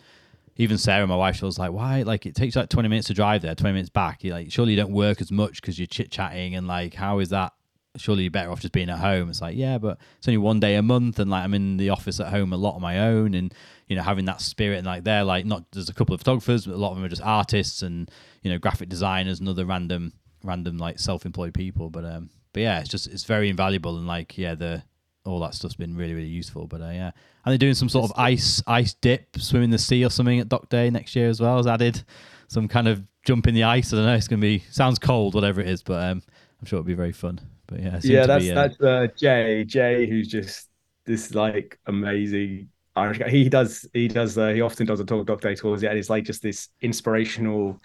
even 0.56 0.78
Sarah, 0.78 1.06
my 1.06 1.16
wife, 1.16 1.36
she 1.36 1.44
was 1.44 1.58
like, 1.58 1.72
"Why? 1.72 2.02
Like 2.02 2.26
it 2.26 2.34
takes 2.34 2.56
like 2.56 2.68
twenty 2.68 2.88
minutes 2.88 3.08
to 3.08 3.14
drive 3.14 3.42
there, 3.42 3.54
twenty 3.54 3.74
minutes 3.74 3.90
back. 3.90 4.22
You're 4.22 4.34
like 4.34 4.52
surely 4.52 4.72
you 4.72 4.76
don't 4.76 4.92
work 4.92 5.20
as 5.20 5.32
much 5.32 5.60
because 5.60 5.78
you're 5.78 5.86
chit 5.86 6.10
chatting 6.10 6.54
and 6.54 6.66
like 6.66 6.94
how 6.94 7.18
is 7.18 7.30
that? 7.30 7.52
Surely 7.96 8.22
you're 8.22 8.30
better 8.30 8.50
off 8.50 8.60
just 8.60 8.72
being 8.72 8.90
at 8.90 8.98
home." 8.98 9.30
It's 9.30 9.40
like, 9.40 9.56
yeah, 9.56 9.78
but 9.78 9.98
it's 10.18 10.28
only 10.28 10.38
one 10.38 10.60
day 10.60 10.76
a 10.76 10.82
month, 10.82 11.18
and 11.18 11.30
like 11.30 11.44
I'm 11.44 11.54
in 11.54 11.76
the 11.76 11.90
office 11.90 12.20
at 12.20 12.28
home 12.28 12.52
a 12.52 12.56
lot 12.56 12.74
on 12.74 12.82
my 12.82 13.00
own, 13.00 13.34
and 13.34 13.52
you 13.88 13.96
know 13.96 14.02
having 14.02 14.24
that 14.26 14.40
spirit 14.40 14.78
and 14.78 14.86
like 14.86 15.04
they're 15.04 15.24
like 15.24 15.44
not 15.44 15.64
there's 15.72 15.88
a 15.88 15.94
couple 15.94 16.14
of 16.14 16.20
photographers, 16.20 16.66
but 16.66 16.74
a 16.74 16.76
lot 16.76 16.90
of 16.90 16.96
them 16.96 17.04
are 17.04 17.08
just 17.08 17.22
artists 17.22 17.82
and 17.82 18.10
you 18.42 18.50
know 18.50 18.58
graphic 18.58 18.88
designers 18.88 19.40
and 19.40 19.48
other 19.48 19.64
random 19.64 20.12
random 20.42 20.78
like 20.78 20.98
self-employed 20.98 21.54
people, 21.54 21.90
but 21.90 22.04
um 22.04 22.30
but 22.54 22.62
yeah, 22.62 22.80
it's 22.80 22.88
just 22.88 23.08
it's 23.08 23.24
very 23.24 23.50
invaluable 23.50 23.98
and 23.98 24.06
like 24.06 24.38
yeah, 24.38 24.54
the 24.54 24.82
all 25.26 25.40
that 25.40 25.54
stuff's 25.54 25.74
been 25.74 25.96
really 25.96 26.14
really 26.14 26.28
useful. 26.28 26.66
But 26.66 26.80
uh, 26.80 26.90
yeah, 26.90 27.10
and 27.44 27.52
they're 27.52 27.58
doing 27.58 27.74
some 27.74 27.90
sort 27.90 28.10
of 28.10 28.12
ice 28.16 28.62
ice 28.66 28.94
dip, 28.94 29.36
swim 29.38 29.64
in 29.64 29.70
the 29.70 29.78
sea 29.78 30.04
or 30.04 30.10
something 30.10 30.40
at 30.40 30.48
DocDay 30.48 30.90
next 30.90 31.14
year 31.14 31.28
as 31.28 31.40
well. 31.40 31.58
Has 31.58 31.66
added 31.66 32.02
some 32.48 32.68
kind 32.68 32.88
of 32.88 33.02
jump 33.26 33.46
in 33.46 33.54
the 33.54 33.64
ice. 33.64 33.92
I 33.92 33.96
don't 33.96 34.06
know. 34.06 34.14
It's 34.14 34.28
gonna 34.28 34.40
be 34.40 34.64
sounds 34.70 34.98
cold, 34.98 35.34
whatever 35.34 35.60
it 35.60 35.68
is, 35.68 35.82
but 35.82 36.02
um, 36.02 36.22
I'm 36.60 36.66
sure 36.66 36.78
it'll 36.78 36.86
be 36.86 36.94
very 36.94 37.12
fun. 37.12 37.40
But 37.66 37.80
yeah, 37.80 38.00
yeah, 38.04 38.26
that's 38.26 38.44
be, 38.44 38.52
uh, 38.52 38.54
that's 38.54 38.80
uh, 38.80 39.06
Jay 39.18 39.64
Jay 39.64 40.06
who's 40.06 40.28
just 40.28 40.68
this 41.04 41.34
like 41.34 41.78
amazing 41.86 42.68
Irish 42.94 43.18
guy. 43.18 43.30
He 43.30 43.48
does 43.48 43.84
he 43.92 44.06
does 44.06 44.38
uh, 44.38 44.48
he 44.48 44.60
often 44.60 44.86
does 44.86 45.00
a 45.00 45.04
talk 45.04 45.26
DocDay 45.26 45.40
towards 45.40 45.60
tours. 45.60 45.82
Yeah, 45.82 45.90
it's 45.90 46.08
like 46.08 46.24
just 46.24 46.42
this 46.42 46.68
inspirational 46.82 47.80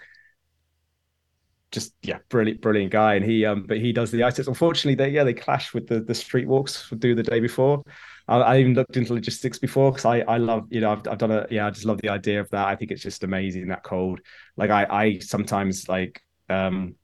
just 1.70 1.94
yeah, 2.02 2.18
brilliant, 2.28 2.60
brilliant 2.60 2.90
guy. 2.90 3.14
And 3.14 3.24
he 3.24 3.44
um, 3.44 3.64
but 3.66 3.78
he 3.78 3.92
does 3.92 4.10
the 4.10 4.18
sets. 4.30 4.48
Unfortunately, 4.48 4.94
they 4.94 5.10
yeah 5.10 5.24
they 5.24 5.34
clash 5.34 5.72
with 5.72 5.86
the 5.86 6.00
the 6.00 6.14
street 6.14 6.48
walks 6.48 6.90
do 6.98 7.14
the 7.14 7.22
day 7.22 7.40
before. 7.40 7.82
I, 8.28 8.38
I 8.38 8.58
even 8.58 8.74
looked 8.74 8.96
into 8.96 9.14
logistics 9.14 9.58
before 9.58 9.92
because 9.92 10.04
I 10.04 10.20
I 10.20 10.38
love 10.38 10.66
you 10.70 10.80
know 10.80 10.92
I've 10.92 11.06
I've 11.08 11.18
done 11.18 11.30
a 11.30 11.46
yeah 11.50 11.66
I 11.66 11.70
just 11.70 11.86
love 11.86 12.00
the 12.00 12.08
idea 12.08 12.40
of 12.40 12.50
that. 12.50 12.66
I 12.66 12.76
think 12.76 12.90
it's 12.90 13.02
just 13.02 13.24
amazing 13.24 13.68
that 13.68 13.82
cold. 13.82 14.20
Like 14.56 14.70
I 14.70 14.86
I 14.90 15.18
sometimes 15.18 15.88
like 15.88 16.20
um 16.48 16.96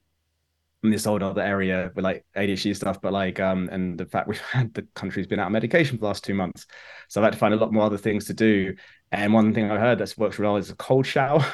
in 0.83 0.91
this 0.91 1.07
old 1.07 1.23
other 1.23 1.41
area 1.41 1.91
with 1.95 2.03
like 2.03 2.25
ADHD 2.35 2.75
stuff, 2.75 3.01
but 3.01 3.13
like 3.13 3.39
um 3.39 3.69
and 3.71 3.97
the 3.97 4.05
fact 4.05 4.27
we've 4.27 4.39
had 4.51 4.73
the 4.73 4.87
country's 4.95 5.27
been 5.27 5.39
out 5.39 5.47
of 5.47 5.53
medication 5.53 5.97
for 5.97 6.01
the 6.01 6.07
last 6.07 6.23
two 6.23 6.35
months, 6.35 6.67
so 7.07 7.21
I've 7.21 7.25
had 7.25 7.33
to 7.33 7.39
find 7.39 7.53
a 7.53 7.57
lot 7.57 7.73
more 7.73 7.83
other 7.83 7.97
things 7.97 8.25
to 8.25 8.33
do. 8.33 8.75
And 9.11 9.33
one 9.33 9.53
thing 9.53 9.71
I 9.71 9.79
heard 9.79 9.99
that's 9.99 10.17
works 10.17 10.37
really 10.37 10.51
well 10.51 10.57
is 10.57 10.69
a 10.69 10.75
cold 10.75 11.05
shower, 11.05 11.45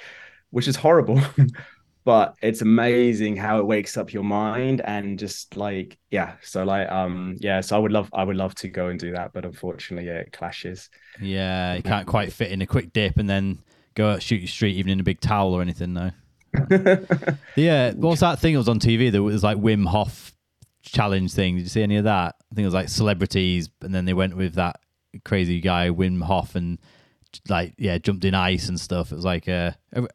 which 0.50 0.68
is 0.68 0.76
horrible. 0.76 1.20
but 2.08 2.34
it's 2.40 2.62
amazing 2.62 3.36
how 3.36 3.58
it 3.58 3.66
wakes 3.66 3.98
up 3.98 4.14
your 4.14 4.22
mind 4.22 4.80
and 4.80 5.18
just 5.18 5.58
like 5.58 5.98
yeah 6.10 6.36
so 6.40 6.64
like 6.64 6.90
um 6.90 7.36
yeah 7.38 7.60
so 7.60 7.76
i 7.76 7.78
would 7.78 7.92
love 7.92 8.08
i 8.14 8.24
would 8.24 8.34
love 8.34 8.54
to 8.54 8.66
go 8.66 8.86
and 8.86 8.98
do 8.98 9.12
that 9.12 9.30
but 9.34 9.44
unfortunately 9.44 10.08
yeah 10.08 10.16
it 10.16 10.32
clashes. 10.32 10.88
Yeah 11.20 11.74
you 11.74 11.82
can't 11.82 12.06
quite 12.06 12.32
fit 12.32 12.50
in 12.50 12.62
a 12.62 12.66
quick 12.66 12.94
dip 12.94 13.18
and 13.18 13.28
then 13.28 13.58
go 13.94 14.08
out 14.08 14.22
shoot 14.22 14.40
your 14.40 14.48
street 14.48 14.76
even 14.76 14.90
in 14.90 15.00
a 15.00 15.02
big 15.02 15.20
towel 15.20 15.52
or 15.52 15.60
anything 15.60 15.92
no 15.92 16.10
yeah 17.56 17.92
what 17.92 18.08
was 18.08 18.20
that 18.20 18.38
thing 18.38 18.54
that 18.54 18.60
was 18.60 18.70
on 18.70 18.80
tv 18.80 19.12
that 19.12 19.22
was 19.22 19.44
like 19.44 19.58
wim 19.58 19.86
hof 19.86 20.32
challenge 20.82 21.32
thing? 21.32 21.56
Did 21.56 21.62
you 21.62 21.68
see 21.68 21.82
any 21.82 21.96
of 21.96 22.04
that? 22.04 22.36
I 22.50 22.54
think 22.54 22.64
it 22.64 22.68
was 22.68 22.74
like 22.74 22.88
celebrities 22.88 23.68
and 23.82 23.94
then 23.94 24.04
they 24.04 24.14
went 24.14 24.36
with 24.36 24.54
that 24.54 24.80
crazy 25.24 25.60
guy 25.60 25.90
wim 25.90 26.22
hof 26.22 26.54
and 26.54 26.78
like 27.48 27.74
yeah 27.78 27.98
jumped 27.98 28.24
in 28.24 28.34
ice 28.34 28.68
and 28.68 28.80
stuff. 28.80 29.12
It 29.12 29.16
was 29.16 29.24
like 29.24 29.48
a, 29.48 29.76
a 29.92 30.06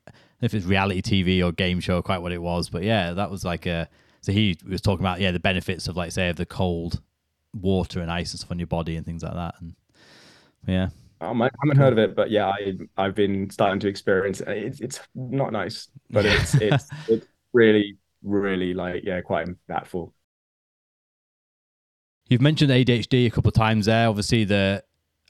if 0.44 0.53
it's 0.53 0.65
reality 0.65 1.02
TV 1.02 1.45
or 1.45 1.52
game 1.52 1.80
show, 1.80 2.02
quite 2.02 2.20
what 2.20 2.32
it 2.32 2.41
was. 2.41 2.70
But 2.70 2.84
yeah, 2.84 3.14
that 3.14 3.32
was 3.32 3.44
like 3.45 3.65
a. 3.65 3.88
So 4.22 4.32
he 4.32 4.57
was 4.68 4.82
talking 4.82 5.03
about 5.03 5.20
yeah 5.20 5.32
the 5.32 5.40
benefits 5.40 5.88
of 5.88 5.98
like 5.98 6.11
say 6.11 6.30
of 6.30 6.38
the 6.38 6.45
cold 6.45 7.02
water 7.53 7.99
and 7.99 8.11
ice 8.11 8.32
and 8.32 8.40
stuff 8.40 8.52
on 8.52 8.60
your 8.60 8.68
body 8.68 8.95
and 8.95 9.06
things 9.06 9.24
like 9.24 9.34
that. 9.34 9.56
And 9.60 9.76
yeah, 10.68 10.90
um, 11.22 11.41
I 11.41 11.49
haven't 11.64 11.78
heard 11.78 11.94
of 11.94 11.99
it, 11.99 12.15
but 12.15 12.32
yeah, 12.32 12.48
I 12.48 12.78
I've 12.98 13.15
been 13.15 13.49
starting 13.49 13.80
to 13.82 13.88
experience. 13.88 14.41
It. 14.41 14.49
It's 14.49 14.80
it's 14.80 14.99
not 15.15 15.52
nice, 15.52 15.88
but 16.10 16.26
it's 16.26 16.56
it's 16.61 16.90
it's 17.07 17.28
really 17.53 17.98
really 18.24 18.74
like 18.74 19.03
yeah 19.03 19.22
quite 19.22 19.48
impactful. 19.48 20.11
You've 22.30 22.41
mentioned 22.41 22.72
ADHD 22.72 23.28
a 23.28 23.30
couple 23.30 23.49
of 23.49 23.53
times 23.53 23.86
there. 23.86 24.07
Obviously, 24.07 24.44
the 24.45 24.84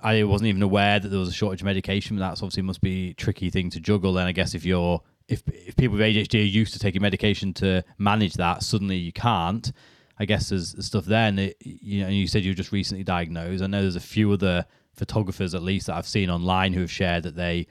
I 0.03 0.23
wasn't 0.23 0.49
even 0.49 0.61
aware 0.61 0.99
that 0.99 1.07
there 1.07 1.19
was 1.19 1.29
a 1.29 1.33
shortage 1.33 1.61
of 1.61 1.65
medication. 1.65 2.17
That's 2.17 2.41
obviously 2.41 2.63
must 2.63 2.81
be 2.81 3.11
a 3.11 3.13
tricky 3.13 3.49
thing 3.49 3.69
to 3.71 3.79
juggle. 3.79 4.13
Then 4.13 4.27
I 4.27 4.33
guess 4.33 4.53
if 4.53 4.65
you're 4.65 5.01
if 5.27 5.43
if 5.47 5.75
people 5.75 5.97
with 5.97 6.05
ADHD 6.05 6.41
are 6.41 6.43
used 6.43 6.73
to 6.73 6.79
taking 6.79 7.01
medication 7.01 7.53
to 7.55 7.83
manage 7.97 8.33
that, 8.35 8.63
suddenly 8.63 8.97
you 8.97 9.13
can't. 9.13 9.71
I 10.19 10.25
guess 10.25 10.49
there's, 10.49 10.85
stuff 10.85 11.05
there, 11.05 11.27
and 11.27 11.39
it, 11.39 11.57
you 11.59 12.03
know, 12.03 12.09
you 12.09 12.27
said 12.27 12.43
you 12.43 12.51
were 12.51 12.55
just 12.55 12.71
recently 12.71 13.03
diagnosed. 13.03 13.63
I 13.63 13.67
know 13.67 13.81
there's 13.81 13.95
a 13.95 13.99
few 13.99 14.31
other 14.31 14.65
photographers, 14.93 15.55
at 15.55 15.63
least 15.63 15.87
that 15.87 15.95
I've 15.95 16.07
seen 16.07 16.29
online, 16.29 16.73
who 16.73 16.81
have 16.81 16.91
shared 16.91 17.23
that 17.23 17.35
they 17.35 17.65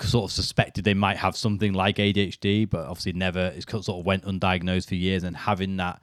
sort 0.00 0.24
of 0.24 0.32
suspected 0.32 0.84
they 0.84 0.92
might 0.92 1.16
have 1.16 1.34
something 1.34 1.72
like 1.72 1.96
ADHD, 1.96 2.68
but 2.68 2.86
obviously 2.86 3.14
never. 3.14 3.52
It 3.56 3.68
sort 3.70 3.88
of 3.88 4.04
went 4.04 4.24
undiagnosed 4.24 4.88
for 4.88 4.96
years, 4.96 5.24
and 5.24 5.34
having 5.36 5.78
that, 5.78 6.02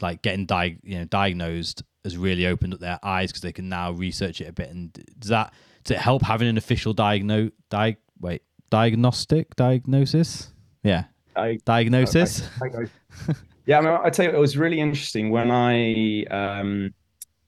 like 0.00 0.22
getting 0.22 0.46
di- 0.46 0.78
you 0.82 0.98
know 0.98 1.04
diagnosed 1.04 1.82
has 2.04 2.16
really 2.16 2.46
opened 2.46 2.74
up 2.74 2.80
their 2.80 2.98
eyes 3.02 3.30
because 3.30 3.42
they 3.42 3.52
can 3.52 3.68
now 3.68 3.92
research 3.92 4.40
it 4.40 4.48
a 4.48 4.52
bit. 4.52 4.70
And 4.70 4.92
does 5.18 5.30
that 5.30 5.52
does 5.84 5.96
it 5.96 6.00
help 6.00 6.22
having 6.22 6.48
an 6.48 6.58
official 6.58 6.92
diagnose 6.92 7.52
di- 7.70 7.96
wait 8.20 8.42
diagnostic 8.70 9.54
diagnosis? 9.56 10.52
Yeah, 10.82 11.04
I, 11.36 11.58
diagnosis. 11.64 12.48
I, 12.62 12.66
I, 12.66 13.34
yeah, 13.66 13.78
I 13.78 13.80
mean, 13.80 13.98
I 14.04 14.10
tell 14.10 14.26
you, 14.26 14.32
it 14.32 14.38
was 14.38 14.56
really 14.56 14.80
interesting 14.80 15.30
when 15.30 15.50
I 15.50 16.24
um 16.30 16.94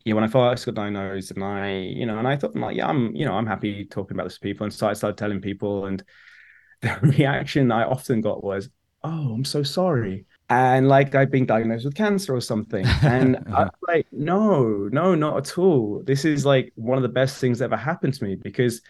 yeah, 0.06 0.14
when 0.14 0.22
I 0.22 0.28
first 0.28 0.64
got 0.64 0.76
diagnosed, 0.76 1.32
and 1.32 1.42
I, 1.42 1.78
you 1.78 2.06
know, 2.06 2.16
and 2.20 2.28
I 2.28 2.36
thought, 2.36 2.52
I'm 2.54 2.60
like, 2.60 2.76
yeah, 2.76 2.86
I'm, 2.86 3.12
you 3.16 3.26
know, 3.26 3.32
I'm 3.32 3.46
happy 3.46 3.84
talking 3.84 4.16
about 4.16 4.22
this 4.22 4.34
to 4.34 4.40
people, 4.40 4.62
and 4.62 4.72
so 4.72 4.86
I 4.86 4.92
started 4.92 5.18
telling 5.18 5.40
people, 5.40 5.86
and 5.86 6.04
the 6.80 6.96
reaction 7.02 7.72
I 7.72 7.82
often 7.82 8.20
got 8.20 8.44
was, 8.44 8.68
"Oh, 9.02 9.34
I'm 9.34 9.44
so 9.44 9.64
sorry," 9.64 10.24
and 10.48 10.88
like 10.88 11.14
I've 11.14 11.30
been 11.30 11.46
diagnosed 11.46 11.84
with 11.84 11.94
cancer 11.94 12.34
or 12.34 12.40
something. 12.40 12.86
And 13.02 13.36
uh-huh. 13.36 13.56
I'm 13.56 13.70
like, 13.88 14.06
no, 14.12 14.88
no, 14.92 15.14
not 15.14 15.36
at 15.36 15.58
all. 15.58 16.02
This 16.04 16.24
is 16.24 16.46
like 16.46 16.72
one 16.76 16.98
of 16.98 17.02
the 17.02 17.08
best 17.08 17.38
things 17.38 17.58
that 17.58 17.66
ever 17.66 17.76
happened 17.76 18.14
to 18.14 18.24
me 18.24 18.36
because 18.36 18.80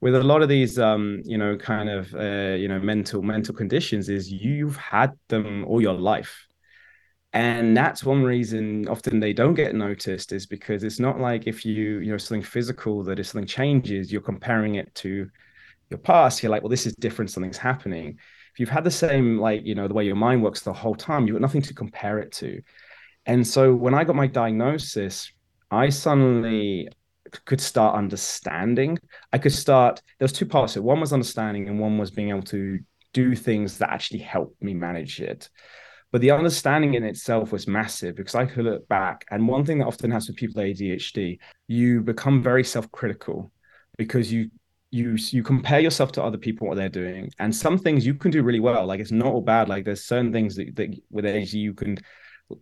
with 0.00 0.14
a 0.14 0.22
lot 0.22 0.42
of 0.42 0.48
these 0.48 0.78
um, 0.78 1.22
you 1.24 1.38
know, 1.38 1.56
kind 1.56 1.88
of 1.88 2.14
uh, 2.14 2.54
you 2.54 2.68
know, 2.68 2.78
mental 2.78 3.22
mental 3.22 3.54
conditions 3.54 4.08
is 4.08 4.30
you've 4.30 4.76
had 4.76 5.12
them 5.28 5.64
all 5.64 5.80
your 5.80 5.94
life. 5.94 6.46
And 7.32 7.76
that's 7.76 8.04
one 8.04 8.22
reason 8.22 8.88
often 8.88 9.20
they 9.20 9.32
don't 9.32 9.54
get 9.54 9.74
noticed 9.74 10.32
is 10.32 10.46
because 10.46 10.84
it's 10.84 11.00
not 11.00 11.20
like 11.20 11.46
if 11.46 11.66
you, 11.66 11.98
you 11.98 12.10
know, 12.10 12.18
something 12.18 12.42
physical 12.42 13.02
that 13.04 13.18
if 13.18 13.26
something 13.26 13.46
changes, 13.46 14.10
you're 14.10 14.22
comparing 14.22 14.76
it 14.76 14.94
to 14.96 15.28
your 15.90 15.98
past. 15.98 16.42
You're 16.42 16.50
like, 16.50 16.62
well, 16.62 16.70
this 16.70 16.86
is 16.86 16.94
different, 16.96 17.30
something's 17.30 17.58
happening 17.58 18.18
if 18.56 18.60
you've 18.60 18.70
had 18.70 18.84
the 18.84 18.90
same 18.90 19.38
like 19.38 19.66
you 19.66 19.74
know 19.74 19.86
the 19.86 19.92
way 19.92 20.06
your 20.06 20.16
mind 20.16 20.42
works 20.42 20.62
the 20.62 20.72
whole 20.72 20.94
time 20.94 21.26
you've 21.26 21.34
got 21.34 21.42
nothing 21.42 21.60
to 21.60 21.74
compare 21.74 22.18
it 22.20 22.32
to. 22.32 22.62
And 23.26 23.46
so 23.46 23.74
when 23.74 23.92
i 23.92 24.02
got 24.02 24.16
my 24.16 24.26
diagnosis 24.26 25.30
i 25.70 25.90
suddenly 25.90 26.88
could 27.44 27.60
start 27.60 27.96
understanding. 27.96 28.98
I 29.30 29.36
could 29.38 29.52
start 29.52 30.00
there 30.18 30.24
was 30.24 30.32
two 30.32 30.46
parts 30.46 30.74
of 30.74 30.80
it. 30.80 30.86
One 30.86 31.00
was 31.00 31.12
understanding 31.12 31.68
and 31.68 31.78
one 31.78 31.98
was 31.98 32.10
being 32.10 32.30
able 32.30 32.42
to 32.44 32.78
do 33.12 33.34
things 33.34 33.76
that 33.78 33.90
actually 33.90 34.20
helped 34.20 34.62
me 34.62 34.72
manage 34.72 35.20
it. 35.20 35.50
But 36.12 36.22
the 36.22 36.30
understanding 36.30 36.94
in 36.94 37.04
itself 37.04 37.52
was 37.52 37.66
massive 37.66 38.16
because 38.16 38.34
i 38.34 38.46
could 38.46 38.64
look 38.64 38.88
back 38.88 39.26
and 39.30 39.46
one 39.46 39.66
thing 39.66 39.80
that 39.80 39.86
often 39.86 40.10
happens 40.10 40.28
with 40.28 40.36
people 40.38 40.62
with 40.62 40.78
adhd 40.78 41.38
you 41.66 42.00
become 42.00 42.42
very 42.42 42.64
self-critical 42.64 43.52
because 43.98 44.32
you 44.32 44.50
you 44.90 45.16
you 45.30 45.42
compare 45.42 45.80
yourself 45.80 46.12
to 46.12 46.22
other 46.22 46.38
people 46.38 46.68
what 46.68 46.76
they're 46.76 46.88
doing 46.88 47.30
and 47.38 47.54
some 47.54 47.78
things 47.78 48.06
you 48.06 48.14
can 48.14 48.30
do 48.30 48.42
really 48.42 48.60
well. 48.60 48.86
Like 48.86 49.00
it's 49.00 49.12
not 49.12 49.32
all 49.32 49.40
bad. 49.40 49.68
Like 49.68 49.84
there's 49.84 50.04
certain 50.04 50.32
things 50.32 50.56
that, 50.56 50.74
that 50.76 50.96
with 51.10 51.26
energy 51.26 51.58
you 51.58 51.74
can 51.74 51.98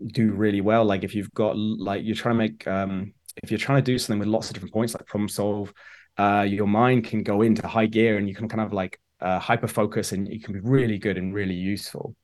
do 0.06 0.32
really 0.32 0.60
well. 0.60 0.84
Like 0.84 1.04
if 1.04 1.14
you've 1.14 1.32
got 1.34 1.56
like 1.56 2.04
you're 2.04 2.16
trying 2.16 2.34
to 2.34 2.38
make 2.38 2.66
um 2.66 3.12
if 3.42 3.50
you're 3.50 3.58
trying 3.58 3.82
to 3.82 3.92
do 3.92 3.98
something 3.98 4.18
with 4.18 4.28
lots 4.28 4.48
of 4.48 4.54
different 4.54 4.72
points 4.72 4.94
like 4.94 5.06
problem 5.06 5.28
solve 5.28 5.72
uh 6.16 6.46
your 6.48 6.66
mind 6.66 7.04
can 7.04 7.22
go 7.22 7.42
into 7.42 7.66
high 7.66 7.86
gear 7.86 8.16
and 8.16 8.28
you 8.28 8.34
can 8.34 8.48
kind 8.48 8.62
of 8.62 8.72
like 8.72 8.98
uh, 9.20 9.38
hyper 9.38 9.68
focus 9.68 10.12
and 10.12 10.28
you 10.28 10.40
can 10.40 10.52
be 10.54 10.60
really 10.60 10.98
good 10.98 11.18
and 11.18 11.34
really 11.34 11.54
useful. 11.54 12.14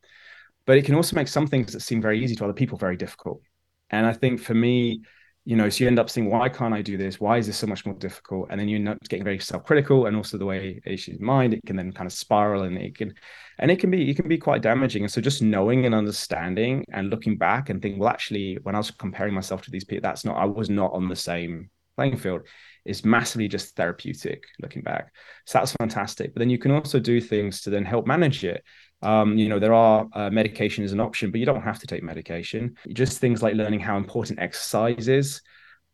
But 0.67 0.79
it 0.79 0.85
can 0.85 0.95
also 0.95 1.17
make 1.17 1.29
some 1.29 1.47
things 1.47 1.73
that 1.73 1.81
seem 1.81 2.01
very 2.01 2.23
easy 2.23 2.37
to 2.37 2.45
other 2.45 2.53
people 2.53 2.79
very 2.79 2.97
difficult. 2.97 3.43
And 3.91 4.07
i 4.07 4.13
think 4.13 4.41
for 4.41 4.55
me 4.55 5.03
you 5.51 5.57
know, 5.57 5.69
so 5.69 5.83
you 5.83 5.89
end 5.89 5.99
up 5.99 6.09
saying, 6.09 6.31
why 6.31 6.49
can't 6.49 6.73
I 6.73 6.81
do 6.81 6.97
this? 6.97 7.19
Why 7.19 7.37
is 7.37 7.49
this 7.49 7.57
so 7.57 7.67
much 7.67 7.85
more 7.85 7.97
difficult? 7.97 8.47
And 8.51 8.61
then 8.61 8.69
you 8.69 8.77
end 8.77 8.89
up 8.89 8.99
getting 9.09 9.25
very 9.25 9.41
self-critical, 9.41 10.07
and 10.07 10.17
also 10.17 10.39
the 10.39 10.47
way 10.47 10.81
issues 10.87 11.19
mind, 11.19 11.55
it 11.55 11.63
can 11.67 11.75
then 11.75 11.91
kind 11.91 12.07
of 12.07 12.13
spiral, 12.13 12.63
and 12.63 12.79
it 12.79 12.97
can, 12.97 13.13
and 13.59 13.69
it 13.69 13.81
can 13.81 13.91
be, 13.91 14.09
it 14.09 14.15
can 14.15 14.29
be 14.29 14.39
quite 14.39 14.63
damaging. 14.63 15.03
And 15.03 15.11
so 15.11 15.21
just 15.21 15.43
knowing 15.43 15.87
and 15.87 15.95
understanding 15.95 16.85
and 16.93 17.11
looking 17.11 17.37
back 17.37 17.69
and 17.69 17.83
thinking, 17.83 17.99
well, 17.99 18.11
actually, 18.11 18.59
when 18.63 18.77
I 18.77 18.79
was 18.79 18.93
comparing 18.93 19.35
myself 19.35 19.63
to 19.63 19.73
these 19.73 19.85
people, 19.85 20.03
that's 20.03 20.25
not, 20.25 20.37
I 20.37 20.45
was 20.45 20.71
not 20.71 20.93
on 20.93 21.09
the 21.09 21.17
same 21.17 21.71
playing 21.97 22.19
field. 22.19 22.43
Is 22.85 23.05
massively 23.05 23.49
just 23.49 23.77
therapeutic 23.77 24.45
looking 24.63 24.83
back. 24.83 25.13
So 25.47 25.59
that's 25.59 25.73
fantastic. 25.73 26.33
But 26.33 26.39
then 26.39 26.49
you 26.49 26.59
can 26.59 26.71
also 26.71 26.99
do 26.99 27.21
things 27.21 27.61
to 27.63 27.71
then 27.71 27.85
help 27.85 28.07
manage 28.07 28.43
it. 28.43 28.63
Um, 29.03 29.39
you 29.39 29.49
know, 29.49 29.59
there 29.59 29.75
are 29.75 30.07
uh, 30.13 30.31
medication 30.31 30.85
is 30.85 30.93
an 30.93 31.01
option, 31.01 31.31
but 31.31 31.41
you 31.41 31.47
don't 31.47 31.63
have 31.63 31.79
to 31.81 31.87
take 31.87 32.03
medication. 32.03 32.77
Just 32.93 33.19
things 33.19 33.43
like 33.43 33.55
learning 33.55 33.81
how 33.81 33.97
important 33.97 34.41
exercise 34.41 35.09
is. 35.09 35.41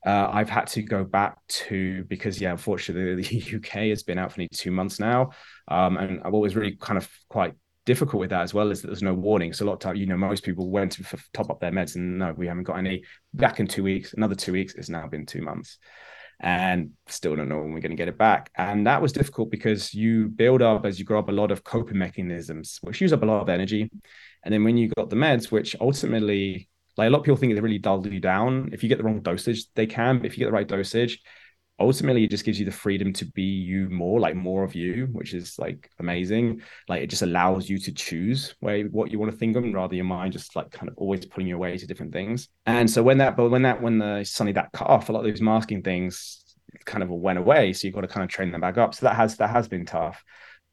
Uh, 0.05 0.29
I've 0.33 0.51
had 0.51 0.67
to 0.69 0.83
go 0.83 1.05
back 1.05 1.39
to 1.49 2.05
because, 2.05 2.41
yeah, 2.41 2.53
unfortunately, 2.53 3.23
the 3.23 3.57
UK 3.57 3.89
has 3.89 4.03
been 4.03 4.19
out 4.19 4.33
for 4.33 4.41
nearly 4.41 4.51
two 4.53 4.71
months 4.71 5.01
now, 5.01 5.31
um, 5.69 5.97
and 5.97 6.21
I've 6.25 6.35
always 6.35 6.55
really 6.55 6.77
kind 6.77 6.99
of 6.99 7.09
quite 7.29 7.55
difficult 7.87 8.21
with 8.21 8.31
that 8.31 8.43
as 8.43 8.53
well 8.53 8.73
is 8.73 8.83
that 8.83 8.89
there's 8.89 9.03
no 9.03 9.15
warning. 9.15 9.53
So 9.53 9.65
a 9.65 9.67
lot 9.67 9.75
of 9.75 9.79
time, 9.79 9.95
you 9.95 10.07
know, 10.07 10.17
most 10.17 10.43
people 10.43 10.71
went 10.71 10.93
to 10.93 11.05
top 11.33 11.51
up 11.51 11.61
their 11.61 11.71
meds 11.71 11.95
and 11.95 12.19
no, 12.19 12.35
we 12.37 12.49
haven't 12.49 12.65
got 12.65 12.79
any. 12.79 13.05
Back 13.33 13.61
in 13.61 13.69
two 13.69 13.85
weeks, 13.85 14.13
another 14.13 14.35
two 14.35 14.53
weeks. 14.53 14.75
It's 14.75 14.89
now 14.89 15.07
been 15.07 15.25
two 15.25 15.41
months 15.41 15.79
and 16.41 16.91
still 17.07 17.35
don't 17.35 17.49
know 17.49 17.59
when 17.59 17.73
we're 17.73 17.81
going 17.81 17.91
to 17.91 17.97
get 17.97 18.09
it 18.09 18.19
back. 18.19 18.51
And 18.57 18.87
that 18.87 19.01
was 19.01 19.13
difficult 19.13 19.51
because 19.51 19.95
you 19.95 20.29
build 20.29 20.63
up 20.63 20.85
as 20.85 20.99
you 20.99 21.05
grow 21.05 21.19
up 21.19 21.29
a 21.29 21.33
lot 21.33 21.51
of 21.51 21.65
coping 21.65 21.99
mechanisms, 21.99 22.79
which 22.83 23.01
use 23.01 23.13
up 23.13 23.23
a 23.23 23.27
lot 23.27 23.41
of 23.41 23.49
energy. 23.49 23.91
And 24.45 24.53
then 24.53 24.63
when 24.65 24.77
you 24.77 24.91
got 24.97 25.11
the 25.11 25.17
meds, 25.17 25.51
which 25.51 25.75
ultimately, 25.81 26.69
like 26.97 27.09
a 27.09 27.11
lot 27.11 27.19
of 27.19 27.25
people 27.25 27.37
think 27.37 27.55
they 27.55 27.61
really 27.61 27.79
dull 27.79 28.07
you 28.07 28.21
down. 28.21 28.71
If 28.73 28.83
you 28.83 28.89
get 28.89 28.99
the 28.99 29.05
wrong 29.05 29.21
dosage, 29.21 29.67
they 29.75 29.87
can, 29.87 30.19
but 30.19 30.27
if 30.27 30.37
you 30.37 30.45
get 30.45 30.47
the 30.47 30.53
right 30.53 30.69
dosage, 30.69 31.21
ultimately 31.79 32.25
it 32.25 32.31
just 32.31 32.45
gives 32.45 32.59
you 32.59 32.65
the 32.65 32.73
freedom 32.73 33.13
to 33.13 33.27
be 33.27 33.43
you 33.43 33.89
more 33.91 34.19
like 34.19 34.35
more 34.35 34.65
of 34.65 34.75
you 34.75 35.09
which 35.13 35.35
is 35.35 35.59
like 35.59 35.91
amazing. 35.99 36.63
Like 36.89 37.03
it 37.03 37.11
just 37.11 37.23
allows 37.23 37.69
you 37.69 37.79
to 37.79 37.93
choose 37.93 38.55
where 38.61 38.85
what 38.87 39.11
you 39.11 39.19
want 39.19 39.33
to 39.33 39.39
think 39.39 39.57
of 39.57 39.65
rather 39.73 39.95
your 39.95 40.05
mind 40.05 40.33
just 40.33 40.57
like 40.57 40.71
kind 40.71 40.89
of 40.89 40.97
always 40.97 41.25
pulling 41.27 41.49
you 41.49 41.57
away 41.57 41.77
to 41.77 41.87
different 41.87 42.13
things. 42.13 42.49
And 42.67 42.91
so 42.91 43.03
when 43.03 43.19
that 43.19 43.37
but 43.37 43.51
when 43.51 43.63
that 43.63 43.83
when 43.83 43.99
the 43.99 44.25
suddenly 44.25 44.53
that 44.53 44.73
cut 44.73 44.89
off 44.89 45.09
a 45.09 45.13
lot 45.13 45.21
of 45.21 45.27
those 45.27 45.41
masking 45.41 45.83
things 45.83 46.43
kind 46.85 47.03
of 47.03 47.11
went 47.11 47.39
away 47.39 47.73
so 47.73 47.87
you've 47.87 47.95
got 47.95 48.03
to 48.03 48.09
kind 48.09 48.25
of 48.25 48.31
train 48.31 48.51
them 48.51 48.61
back 48.61 48.79
up. 48.79 48.95
So 48.95 49.07
that 49.07 49.17
has 49.17 49.37
that 49.37 49.51
has 49.51 49.69
been 49.69 49.87
tough. 49.87 50.23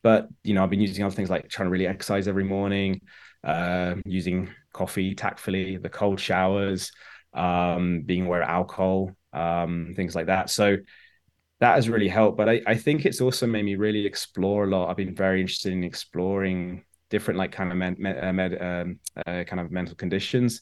But 0.02 0.28
you 0.44 0.54
know 0.54 0.64
i've 0.64 0.70
been 0.70 0.82
using 0.82 1.04
other 1.06 1.16
things 1.16 1.30
like 1.30 1.48
trying 1.50 1.68
to 1.68 1.72
really 1.72 1.88
exercise 1.88 2.28
every 2.28 2.44
morning 2.44 3.02
uh, 3.44 3.96
using 4.06 4.50
coffee 4.72 5.16
tactfully, 5.16 5.78
the 5.78 5.90
cold 5.90 6.20
showers, 6.20 6.92
um, 7.34 8.02
being 8.06 8.26
aware 8.26 8.42
of 8.42 8.50
alcohol, 8.50 9.12
um, 9.34 9.94
things 9.96 10.16
like 10.16 10.28
that. 10.28 10.50
So 10.50 10.78
that 11.60 11.76
has 11.76 11.90
really 11.90 12.10
helped. 12.10 12.38
But 12.38 12.50
I, 12.50 12.62
I 12.68 12.76
think 12.76 13.06
it's 13.06 13.22
also 13.22 13.48
made 13.48 13.66
me 13.66 13.76
really 13.76 14.06
explore 14.06 14.66
a 14.66 14.68
lot. 14.68 14.90
I've 14.90 14.98
been 14.98 15.16
very 15.16 15.42
interested 15.42 15.74
in 15.74 15.84
exploring 15.84 16.84
different 17.10 17.38
like 17.38 17.52
kind 17.52 17.72
of 17.72 17.78
med, 17.78 18.00
med, 18.00 18.24
uh, 18.24 18.34
med 18.34 18.62
um, 18.62 19.00
uh, 19.26 19.44
kind 19.44 19.60
of 19.60 19.72
mental 19.72 19.96
conditions. 19.96 20.62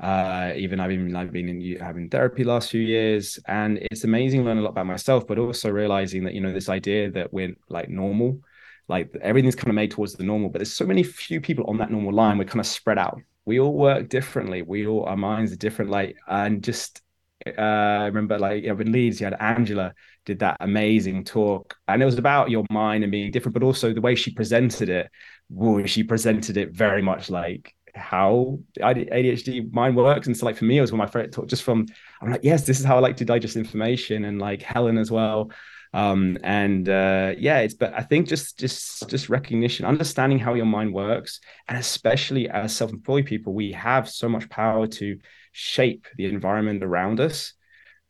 Uh, 0.00 0.52
even 0.56 0.80
I've 0.80 0.88
been 0.88 1.14
I've 1.14 1.30
been 1.30 1.48
in 1.48 1.76
having 1.78 2.08
therapy 2.08 2.42
last 2.42 2.70
few 2.70 2.80
years, 2.80 3.38
and 3.46 3.78
it's 3.90 4.04
amazing 4.04 4.44
learning 4.44 4.60
a 4.60 4.64
lot 4.64 4.70
about 4.70 4.86
myself, 4.86 5.26
but 5.26 5.38
also 5.38 5.70
realizing 5.70 6.24
that 6.24 6.32
you 6.32 6.40
know 6.40 6.52
this 6.52 6.70
idea 6.70 7.10
that 7.10 7.32
we're 7.34 7.54
like 7.68 7.90
normal, 7.90 8.40
like 8.88 9.14
everything's 9.20 9.54
kind 9.54 9.68
of 9.68 9.74
made 9.74 9.90
towards 9.90 10.14
the 10.14 10.24
normal, 10.24 10.48
but 10.48 10.58
there's 10.58 10.72
so 10.72 10.86
many 10.86 11.02
few 11.02 11.38
people 11.40 11.66
on 11.68 11.76
that 11.78 11.90
normal 11.90 12.14
line. 12.14 12.38
We're 12.38 12.44
kind 12.44 12.60
of 12.60 12.66
spread 12.66 12.96
out. 12.96 13.20
We 13.44 13.60
all 13.60 13.74
work 13.74 14.08
differently. 14.08 14.62
We 14.62 14.86
all 14.86 15.04
our 15.04 15.18
minds 15.18 15.52
are 15.52 15.56
different. 15.56 15.90
Like 15.90 16.16
and 16.26 16.64
just 16.64 17.02
uh, 17.46 17.60
I 17.60 18.06
remember 18.06 18.38
like 18.38 18.62
you 18.62 18.74
know 18.74 18.80
in 18.80 18.92
Leeds, 18.92 19.20
you 19.20 19.24
had 19.26 19.36
Angela 19.40 19.94
did 20.26 20.40
that 20.40 20.56
amazing 20.60 21.24
talk, 21.24 21.76
and 21.88 22.02
it 22.02 22.04
was 22.04 22.18
about 22.18 22.50
your 22.50 22.64
mind 22.70 23.04
and 23.04 23.10
being 23.10 23.30
different, 23.30 23.54
but 23.54 23.62
also 23.62 23.92
the 23.92 24.00
way 24.00 24.14
she 24.14 24.32
presented 24.32 24.88
it. 24.88 25.10
Whoa, 25.48 25.84
she 25.86 26.02
presented 26.02 26.56
it 26.56 26.72
very 26.72 27.02
much 27.02 27.30
like 27.30 27.74
how 27.94 28.60
ADHD 28.78 29.72
mind 29.72 29.96
works. 29.96 30.26
And 30.26 30.36
so, 30.36 30.46
like 30.46 30.56
for 30.56 30.64
me, 30.64 30.78
it 30.78 30.80
was 30.80 30.92
one 30.92 31.00
of 31.00 31.06
my 31.06 31.10
favorite 31.10 31.32
talk. 31.32 31.46
Just 31.48 31.62
from 31.62 31.86
I'm 32.20 32.30
like, 32.30 32.44
yes, 32.44 32.66
this 32.66 32.78
is 32.78 32.84
how 32.84 32.96
I 32.96 33.00
like 33.00 33.16
to 33.16 33.24
digest 33.24 33.56
information, 33.56 34.24
and 34.24 34.38
like 34.38 34.62
Helen 34.62 34.98
as 34.98 35.10
well. 35.10 35.50
Um, 35.92 36.38
and 36.44 36.88
uh, 36.88 37.34
yeah, 37.36 37.60
it's 37.60 37.74
but 37.74 37.94
I 37.94 38.02
think 38.02 38.28
just 38.28 38.58
just 38.58 39.08
just 39.08 39.28
recognition, 39.28 39.86
understanding 39.86 40.38
how 40.38 40.54
your 40.54 40.66
mind 40.66 40.92
works, 40.92 41.40
and 41.68 41.78
especially 41.78 42.48
as 42.48 42.76
self-employed 42.76 43.26
people, 43.26 43.54
we 43.54 43.72
have 43.72 44.08
so 44.08 44.28
much 44.28 44.48
power 44.48 44.86
to 44.86 45.18
shape 45.52 46.06
the 46.16 46.26
environment 46.26 46.82
around 46.82 47.20
us. 47.20 47.54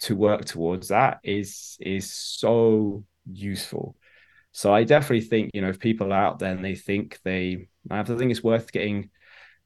To 0.05 0.17
work 0.17 0.47
towards 0.47 0.89
that 0.89 1.19
is 1.23 1.77
is 1.79 2.11
so 2.11 3.05
useful. 3.31 3.97
So 4.51 4.73
I 4.73 4.85
definitely 4.85 5.27
think 5.27 5.51
you 5.53 5.61
know 5.61 5.69
if 5.69 5.79
people 5.79 6.11
are 6.15 6.25
out 6.25 6.39
there 6.39 6.53
and 6.53 6.65
they 6.65 6.75
think 6.75 7.19
they 7.23 7.69
I 7.91 8.03
think 8.03 8.31
it's 8.31 8.43
worth 8.43 8.73
getting 8.73 9.11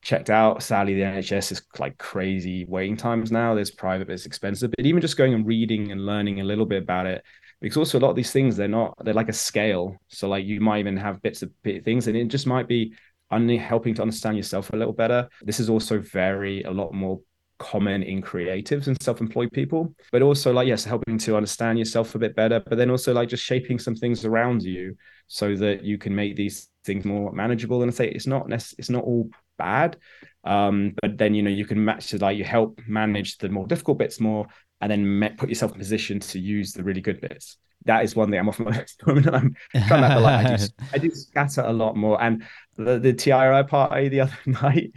checked 0.02 0.30
out. 0.30 0.62
Sadly, 0.62 0.94
the 0.94 1.02
NHS 1.02 1.52
is 1.52 1.62
like 1.78 1.98
crazy 1.98 2.64
waiting 2.66 2.96
times 2.96 3.32
now. 3.32 3.54
There's 3.54 3.70
private, 3.70 4.06
but 4.06 4.12
it's 4.12 4.26
expensive. 4.26 4.70
But 4.76 4.86
even 4.86 5.00
just 5.00 5.16
going 5.16 5.34
and 5.34 5.46
reading 5.46 5.90
and 5.90 6.06
learning 6.06 6.40
a 6.40 6.44
little 6.44 6.66
bit 6.66 6.82
about 6.82 7.06
it, 7.06 7.24
because 7.60 7.76
also 7.76 7.98
a 7.98 8.00
lot 8.00 8.10
of 8.10 8.16
these 8.16 8.30
things 8.30 8.56
they're 8.56 8.68
not 8.68 8.94
they're 9.04 9.14
like 9.14 9.28
a 9.28 9.32
scale. 9.32 9.96
So 10.08 10.28
like 10.28 10.44
you 10.44 10.60
might 10.60 10.80
even 10.80 10.96
have 10.96 11.22
bits 11.22 11.42
of 11.42 11.50
things, 11.62 12.06
and 12.06 12.16
it 12.16 12.28
just 12.28 12.46
might 12.46 12.68
be 12.68 12.94
only 13.30 13.56
helping 13.56 13.94
to 13.94 14.02
understand 14.02 14.36
yourself 14.36 14.70
a 14.72 14.76
little 14.76 14.92
better. 14.92 15.28
This 15.42 15.58
is 15.58 15.70
also 15.70 15.98
very 15.98 16.62
a 16.62 16.70
lot 16.70 16.92
more 16.92 17.20
common 17.64 18.02
in 18.02 18.20
creatives 18.20 18.86
and 18.86 19.02
self-employed 19.02 19.50
people 19.52 19.94
but 20.12 20.20
also 20.22 20.52
like 20.52 20.68
yes 20.68 20.84
helping 20.84 21.16
to 21.16 21.36
understand 21.36 21.78
yourself 21.78 22.14
a 22.14 22.18
bit 22.18 22.36
better 22.36 22.60
but 22.60 22.76
then 22.76 22.90
also 22.90 23.12
like 23.14 23.28
just 23.28 23.42
shaping 23.42 23.78
some 23.78 23.96
things 23.96 24.24
around 24.24 24.62
you 24.62 24.94
so 25.28 25.56
that 25.56 25.82
you 25.82 25.96
can 25.96 26.14
make 26.14 26.36
these 26.36 26.68
things 26.84 27.04
more 27.04 27.32
manageable 27.32 27.82
and 27.82 27.90
I 27.90 27.94
say 27.94 28.08
it's 28.08 28.26
not 28.26 28.52
it's 28.52 28.90
not 28.90 29.04
all 29.04 29.30
bad. 29.56 29.96
Um, 30.44 30.94
but 31.00 31.16
then 31.16 31.34
you 31.34 31.42
know 31.42 31.50
you 31.50 31.64
can 31.64 31.82
match 31.84 32.08
to 32.08 32.18
like 32.18 32.36
you 32.36 32.44
help 32.44 32.80
manage 32.86 33.38
the 33.38 33.48
more 33.48 33.66
difficult 33.66 33.98
bits 33.98 34.20
more, 34.20 34.46
and 34.80 34.90
then 34.90 35.36
put 35.38 35.48
yourself 35.48 35.72
in 35.72 35.78
position 35.78 36.20
to 36.20 36.38
use 36.38 36.72
the 36.72 36.82
really 36.82 37.00
good 37.00 37.20
bits. 37.20 37.56
That 37.86 38.04
is 38.04 38.16
one 38.16 38.30
thing 38.30 38.38
I'm 38.38 38.48
often 38.48 38.64
moment 39.06 39.26
I'm 39.28 39.56
trying 39.86 40.22
like 40.22 40.46
I 40.46 40.56
do, 40.56 40.64
I 40.94 40.98
do 40.98 41.10
scatter 41.10 41.62
a 41.62 41.72
lot 41.72 41.96
more. 41.96 42.22
And 42.22 42.44
the, 42.76 42.98
the 42.98 43.12
TRI 43.12 43.62
party 43.62 44.08
the 44.08 44.20
other 44.22 44.38
night, 44.46 44.92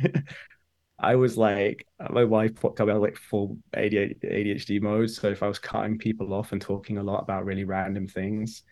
I 0.99 1.15
was 1.15 1.37
like, 1.37 1.87
my 2.09 2.23
wife 2.23 2.55
put 2.55 2.79
me 2.79 2.93
like 2.93 3.17
full 3.17 3.57
ADHD 3.75 4.81
mode. 4.81 5.11
So 5.11 5.29
if 5.29 5.43
I 5.43 5.47
was 5.47 5.59
cutting 5.59 5.97
people 5.97 6.33
off 6.33 6.51
and 6.51 6.61
talking 6.61 6.97
a 6.97 7.03
lot 7.03 7.21
about 7.21 7.45
really 7.45 7.65
random 7.65 8.07
things, 8.07 8.63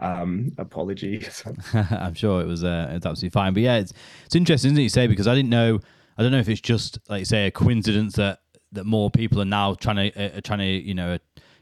um, 0.00 0.52
apologies. 0.58 1.44
I'm 1.74 2.14
sure 2.14 2.40
it 2.40 2.46
was 2.46 2.64
uh, 2.64 2.88
it's 2.90 3.06
absolutely 3.06 3.30
fine. 3.30 3.54
But 3.54 3.62
yeah, 3.62 3.76
it's 3.76 3.92
it's 4.26 4.34
interesting, 4.34 4.70
isn't 4.70 4.80
it? 4.80 4.82
You 4.82 4.88
say 4.88 5.06
because 5.06 5.28
I 5.28 5.34
didn't 5.34 5.50
know. 5.50 5.78
I 6.18 6.22
don't 6.22 6.32
know 6.32 6.38
if 6.38 6.48
it's 6.48 6.60
just 6.60 6.98
like 7.08 7.24
say 7.26 7.46
a 7.46 7.50
coincidence 7.50 8.16
that 8.16 8.40
that 8.72 8.84
more 8.84 9.10
people 9.10 9.40
are 9.40 9.46
now 9.46 9.74
trying 9.74 10.10
to 10.10 10.36
uh, 10.36 10.40
trying 10.40 10.58
to 10.60 10.66
you 10.66 10.94
know 10.94 11.18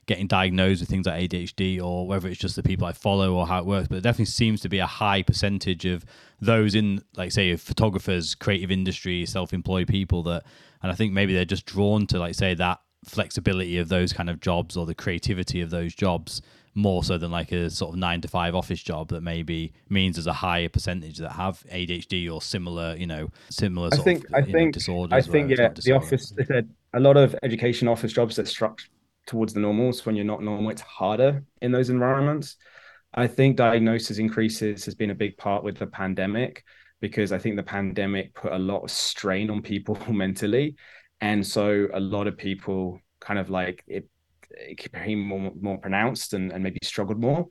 getting 0.08 0.26
diagnosed 0.26 0.80
with 0.80 0.88
things 0.88 1.06
like 1.06 1.30
ADHD 1.30 1.80
or 1.80 2.06
whether 2.06 2.26
it's 2.28 2.40
just 2.40 2.56
the 2.56 2.62
people 2.62 2.86
I 2.86 2.92
follow 2.92 3.34
or 3.34 3.46
how 3.46 3.60
it 3.60 3.66
works. 3.66 3.86
But 3.86 3.98
it 3.98 4.00
definitely 4.00 4.24
seems 4.24 4.60
to 4.62 4.68
be 4.68 4.78
a 4.78 4.86
high 4.86 5.22
percentage 5.22 5.84
of 5.84 6.04
those 6.40 6.74
in, 6.74 7.02
like, 7.14 7.30
say, 7.30 7.54
photographers, 7.54 8.34
creative 8.34 8.72
industry, 8.72 9.26
self 9.26 9.52
employed 9.52 9.86
people 9.86 10.24
that, 10.24 10.44
and 10.82 10.90
I 10.90 10.94
think 10.94 11.12
maybe 11.12 11.34
they're 11.34 11.44
just 11.44 11.66
drawn 11.66 12.06
to, 12.08 12.18
like, 12.18 12.34
say, 12.34 12.54
that 12.54 12.80
flexibility 13.04 13.78
of 13.78 13.88
those 13.88 14.12
kind 14.12 14.28
of 14.28 14.40
jobs 14.40 14.76
or 14.76 14.86
the 14.86 14.94
creativity 14.94 15.60
of 15.60 15.70
those 15.70 15.94
jobs 15.94 16.42
more 16.74 17.02
so 17.02 17.18
than 17.18 17.30
like 17.30 17.50
a 17.50 17.70
sort 17.70 17.92
of 17.92 17.98
nine 17.98 18.20
to 18.20 18.28
five 18.28 18.54
office 18.54 18.82
job 18.82 19.08
that 19.08 19.20
maybe 19.20 19.72
means 19.88 20.16
there's 20.16 20.26
a 20.26 20.32
higher 20.32 20.68
percentage 20.68 21.18
that 21.18 21.32
have 21.32 21.64
ADHD 21.72 22.32
or 22.32 22.40
similar, 22.40 22.94
you 22.96 23.06
know, 23.06 23.30
similar. 23.50 23.88
I 23.92 23.96
think 23.96 24.24
of, 24.26 24.34
I 24.34 24.42
think 24.42 24.54
know, 24.54 24.70
disorders. 24.72 25.28
I 25.28 25.30
think 25.30 25.50
yeah, 25.50 25.70
the 25.70 25.92
office. 25.92 26.30
They 26.30 26.44
said 26.54 26.68
a 26.94 27.00
lot 27.00 27.16
of 27.16 27.34
education 27.42 27.88
office 27.88 28.12
jobs 28.12 28.36
that 28.36 28.46
struck 28.46 28.80
towards 29.28 29.54
the 29.54 29.60
normals. 29.60 30.04
When 30.04 30.16
you're 30.16 30.24
not 30.24 30.42
normal, 30.42 30.70
it's 30.70 30.82
harder 30.82 31.44
in 31.62 31.70
those 31.70 31.90
environments. 31.90 32.56
I 33.14 33.26
think 33.26 33.56
diagnosis 33.56 34.18
increases 34.18 34.84
has 34.84 34.94
been 34.94 35.10
a 35.10 35.14
big 35.14 35.36
part 35.36 35.62
with 35.62 35.78
the 35.78 35.86
pandemic 35.86 36.64
because 37.00 37.30
I 37.32 37.38
think 37.38 37.56
the 37.56 37.62
pandemic 37.62 38.34
put 38.34 38.52
a 38.52 38.58
lot 38.58 38.82
of 38.82 38.90
strain 38.90 39.50
on 39.50 39.62
people 39.62 39.96
mentally, 40.12 40.76
and 41.20 41.46
so 41.46 41.86
a 41.94 42.00
lot 42.00 42.26
of 42.26 42.36
people 42.36 43.00
kind 43.20 43.38
of 43.38 43.50
like 43.50 43.84
it 43.86 44.08
it 44.50 44.92
became 44.92 45.20
more 45.20 45.52
more 45.60 45.78
pronounced 45.78 46.32
and, 46.32 46.52
and 46.52 46.62
maybe 46.62 46.78
struggled 46.82 47.20
more 47.20 47.46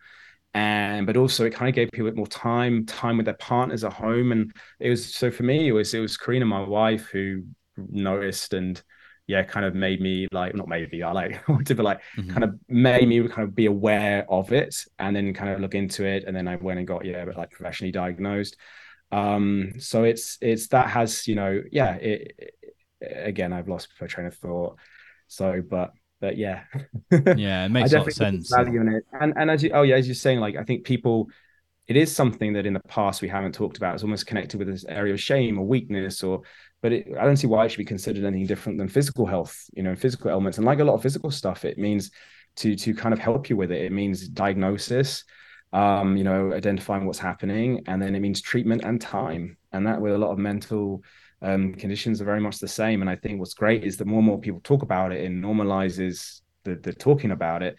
and 0.54 1.06
but 1.06 1.18
also 1.18 1.46
it 1.46 1.54
kind 1.54 1.70
of 1.70 1.76
gave 1.76 1.90
people 1.92 2.08
a 2.08 2.12
bit 2.12 2.18
more 2.18 2.28
time 2.28 2.86
time 2.86 3.18
with 3.18 3.26
their 3.26 3.36
partners 3.36 3.84
at 3.84 3.94
home 3.94 4.32
and 4.32 4.52
it 4.80 4.90
was 4.90 5.14
so 5.14 5.30
for 5.30 5.44
me 5.44 5.68
it 5.68 5.72
was 5.72 5.94
it 5.94 6.00
was 6.00 6.18
karina 6.18 6.46
my 6.46 6.62
wife 6.62 7.08
who 7.12 7.44
noticed 7.76 8.54
and 8.54 8.82
yeah 9.28 9.44
kind 9.44 9.66
of 9.66 9.76
made 9.76 10.02
me 10.02 10.28
like 10.32 10.56
not 10.56 10.68
maybe 10.68 11.04
i 11.04 11.12
like 11.12 11.46
to 11.66 11.76
but 11.76 11.84
like 11.84 12.02
mm-hmm. 12.18 12.32
kind 12.32 12.44
of 12.44 12.56
made 12.68 13.08
me 13.08 13.28
kind 13.28 13.48
of 13.48 13.54
be 13.54 13.66
aware 13.66 14.26
of 14.30 14.52
it 14.52 14.86
and 15.00 15.16
then 15.16 15.34
kind 15.34 15.52
of 15.52 15.60
look 15.60 15.76
into 15.76 16.06
it 16.06 16.24
and 16.26 16.36
then 16.36 16.48
i 16.48 16.56
went 16.56 16.80
and 16.80 16.88
got 16.88 17.06
yeah 17.06 17.26
but 17.26 17.38
like 17.38 17.52
professionally 17.52 17.92
diagnosed 17.92 18.56
um 19.12 19.72
so 19.78 20.04
it's 20.04 20.38
it's 20.42 20.68
that 20.68 20.90
has 20.90 21.28
you 21.28 21.36
know 21.36 21.62
yeah 21.72 21.96
it, 21.96 22.36
it 22.40 22.54
again 23.02 23.54
i've 23.54 23.70
lost 23.70 23.90
my 24.02 24.08
train 24.08 24.28
of 24.28 24.36
thought 24.36 24.78
so 25.28 25.62
but 25.70 25.92
but 26.20 26.38
yeah, 26.38 26.64
yeah, 27.12 27.66
it 27.66 27.70
makes 27.70 27.94
a 27.94 28.00
lot 28.00 28.08
of 28.08 28.14
sense. 28.14 28.50
Value 28.50 28.82
in 28.82 28.90
it, 28.90 29.06
and 29.20 29.34
and 29.38 29.52
as 29.52 29.64
you, 29.64 29.72
oh 29.74 29.84
yeah, 29.84 29.96
as 29.96 30.08
you're 30.08 30.16
saying, 30.16 30.40
like 30.40 30.56
I 30.56 30.64
think 30.64 30.84
people, 30.84 31.30
it 31.86 31.96
is 31.96 32.16
something 32.16 32.54
that 32.54 32.66
in 32.66 32.74
the 32.74 32.80
past 32.88 33.22
we 33.22 33.28
haven't 33.28 33.54
talked 33.54 33.78
about. 33.78 33.94
It's 33.94 34.04
almost 34.04 34.26
connected 34.26 34.58
with 34.58 34.68
this 34.68 34.86
area 34.86 35.14
of 35.14 35.22
shame 35.22 35.60
or 35.60 35.66
weakness, 35.66 36.24
or 36.24 36.42
but 36.82 36.94
it, 36.94 37.08
I 37.20 37.26
don't 37.26 37.38
see 37.38 37.48
why 37.48 37.66
it 37.66 37.70
should 37.70 37.78
be 37.78 37.86
considered 37.86 38.24
anything 38.24 38.46
different 38.46 38.78
than 38.78 38.88
physical 38.88 39.26
health, 39.26 39.70
you 39.74 39.84
know, 39.84 39.96
physical 39.96 40.30
elements. 40.30 40.58
And 40.58 40.66
like 40.66 40.80
a 40.80 40.84
lot 40.84 40.96
of 40.96 41.02
physical 41.02 41.32
stuff, 41.32 41.66
it 41.66 41.78
means 41.78 42.12
to 42.58 42.76
to 42.76 42.94
kind 42.94 43.14
of 43.14 43.20
help 43.20 43.50
you 43.50 43.58
with 43.58 43.72
it. 43.72 43.82
It 43.82 43.92
means 43.92 44.28
diagnosis, 44.28 45.24
um, 45.74 46.18
you 46.18 46.24
know, 46.24 46.54
identifying 46.54 47.06
what's 47.06 47.20
happening, 47.20 47.84
and 47.88 48.02
then 48.02 48.16
it 48.16 48.20
means 48.20 48.42
treatment 48.42 48.84
and 48.84 49.02
time. 49.02 49.58
And 49.72 49.86
that 49.88 50.02
with 50.02 50.14
a 50.14 50.18
lot 50.18 50.32
of 50.32 50.38
mental 50.38 51.04
um, 51.42 51.74
conditions 51.76 52.22
are 52.22 52.26
very 52.26 52.42
much 52.42 52.60
the 52.60 52.68
same. 52.68 53.02
And 53.02 53.10
I 53.10 53.16
think 53.16 53.40
what's 53.40 53.54
great 53.54 53.84
is 53.84 53.98
that 53.98 54.08
more 54.08 54.20
and 54.20 54.28
more 54.28 54.40
people 54.40 54.62
talk 54.62 54.82
about 54.82 55.12
it 55.12 55.26
and 55.26 55.44
normalizes 55.44 56.42
the, 56.64 56.76
the 56.76 56.94
talking 56.94 57.32
about 57.32 57.64
it. 57.64 57.78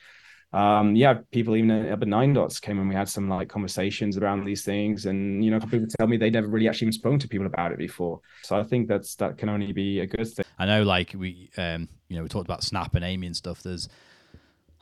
Um, 0.53 0.97
yeah, 0.97 1.19
people 1.31 1.57
even 1.57 1.71
up 1.71 2.01
at 2.01 2.09
NineDots 2.09 2.61
came 2.61 2.79
and 2.79 2.89
we 2.89 2.95
had 2.95 3.09
some 3.09 3.29
like 3.29 3.49
conversations 3.49 4.17
around 4.17 4.45
these 4.45 4.65
things, 4.65 5.05
and 5.05 5.45
you 5.45 5.51
know, 5.51 5.61
people 5.61 5.87
tell 5.99 6.07
me 6.07 6.17
they 6.17 6.31
never 6.31 6.49
really 6.49 6.69
actually 6.69 6.87
even 6.87 6.93
spoken 6.93 7.19
to 7.19 7.29
people 7.29 7.47
about 7.47 7.73
it 7.73 7.79
before. 7.79 8.21
So 8.43 8.59
I 8.59 8.65
think 8.65 8.89
that's 8.89 9.15
that 9.17 9.37
can 9.37 9.51
only 9.51 9.73
be 9.73 10.01
a 10.01 10.07
good 10.07 10.27
thing. 10.27 10.47
I 10.59 10.65
know, 10.65 10.85
like 10.85 11.15
we, 11.15 11.51
um, 11.59 11.89
you 12.09 12.17
know, 12.17 12.23
we 12.23 12.29
talked 12.29 12.47
about 12.47 12.63
Snap 12.63 12.95
and 12.95 13.05
Amy 13.05 13.27
and 13.27 13.37
stuff. 13.37 13.63
There's 13.63 13.89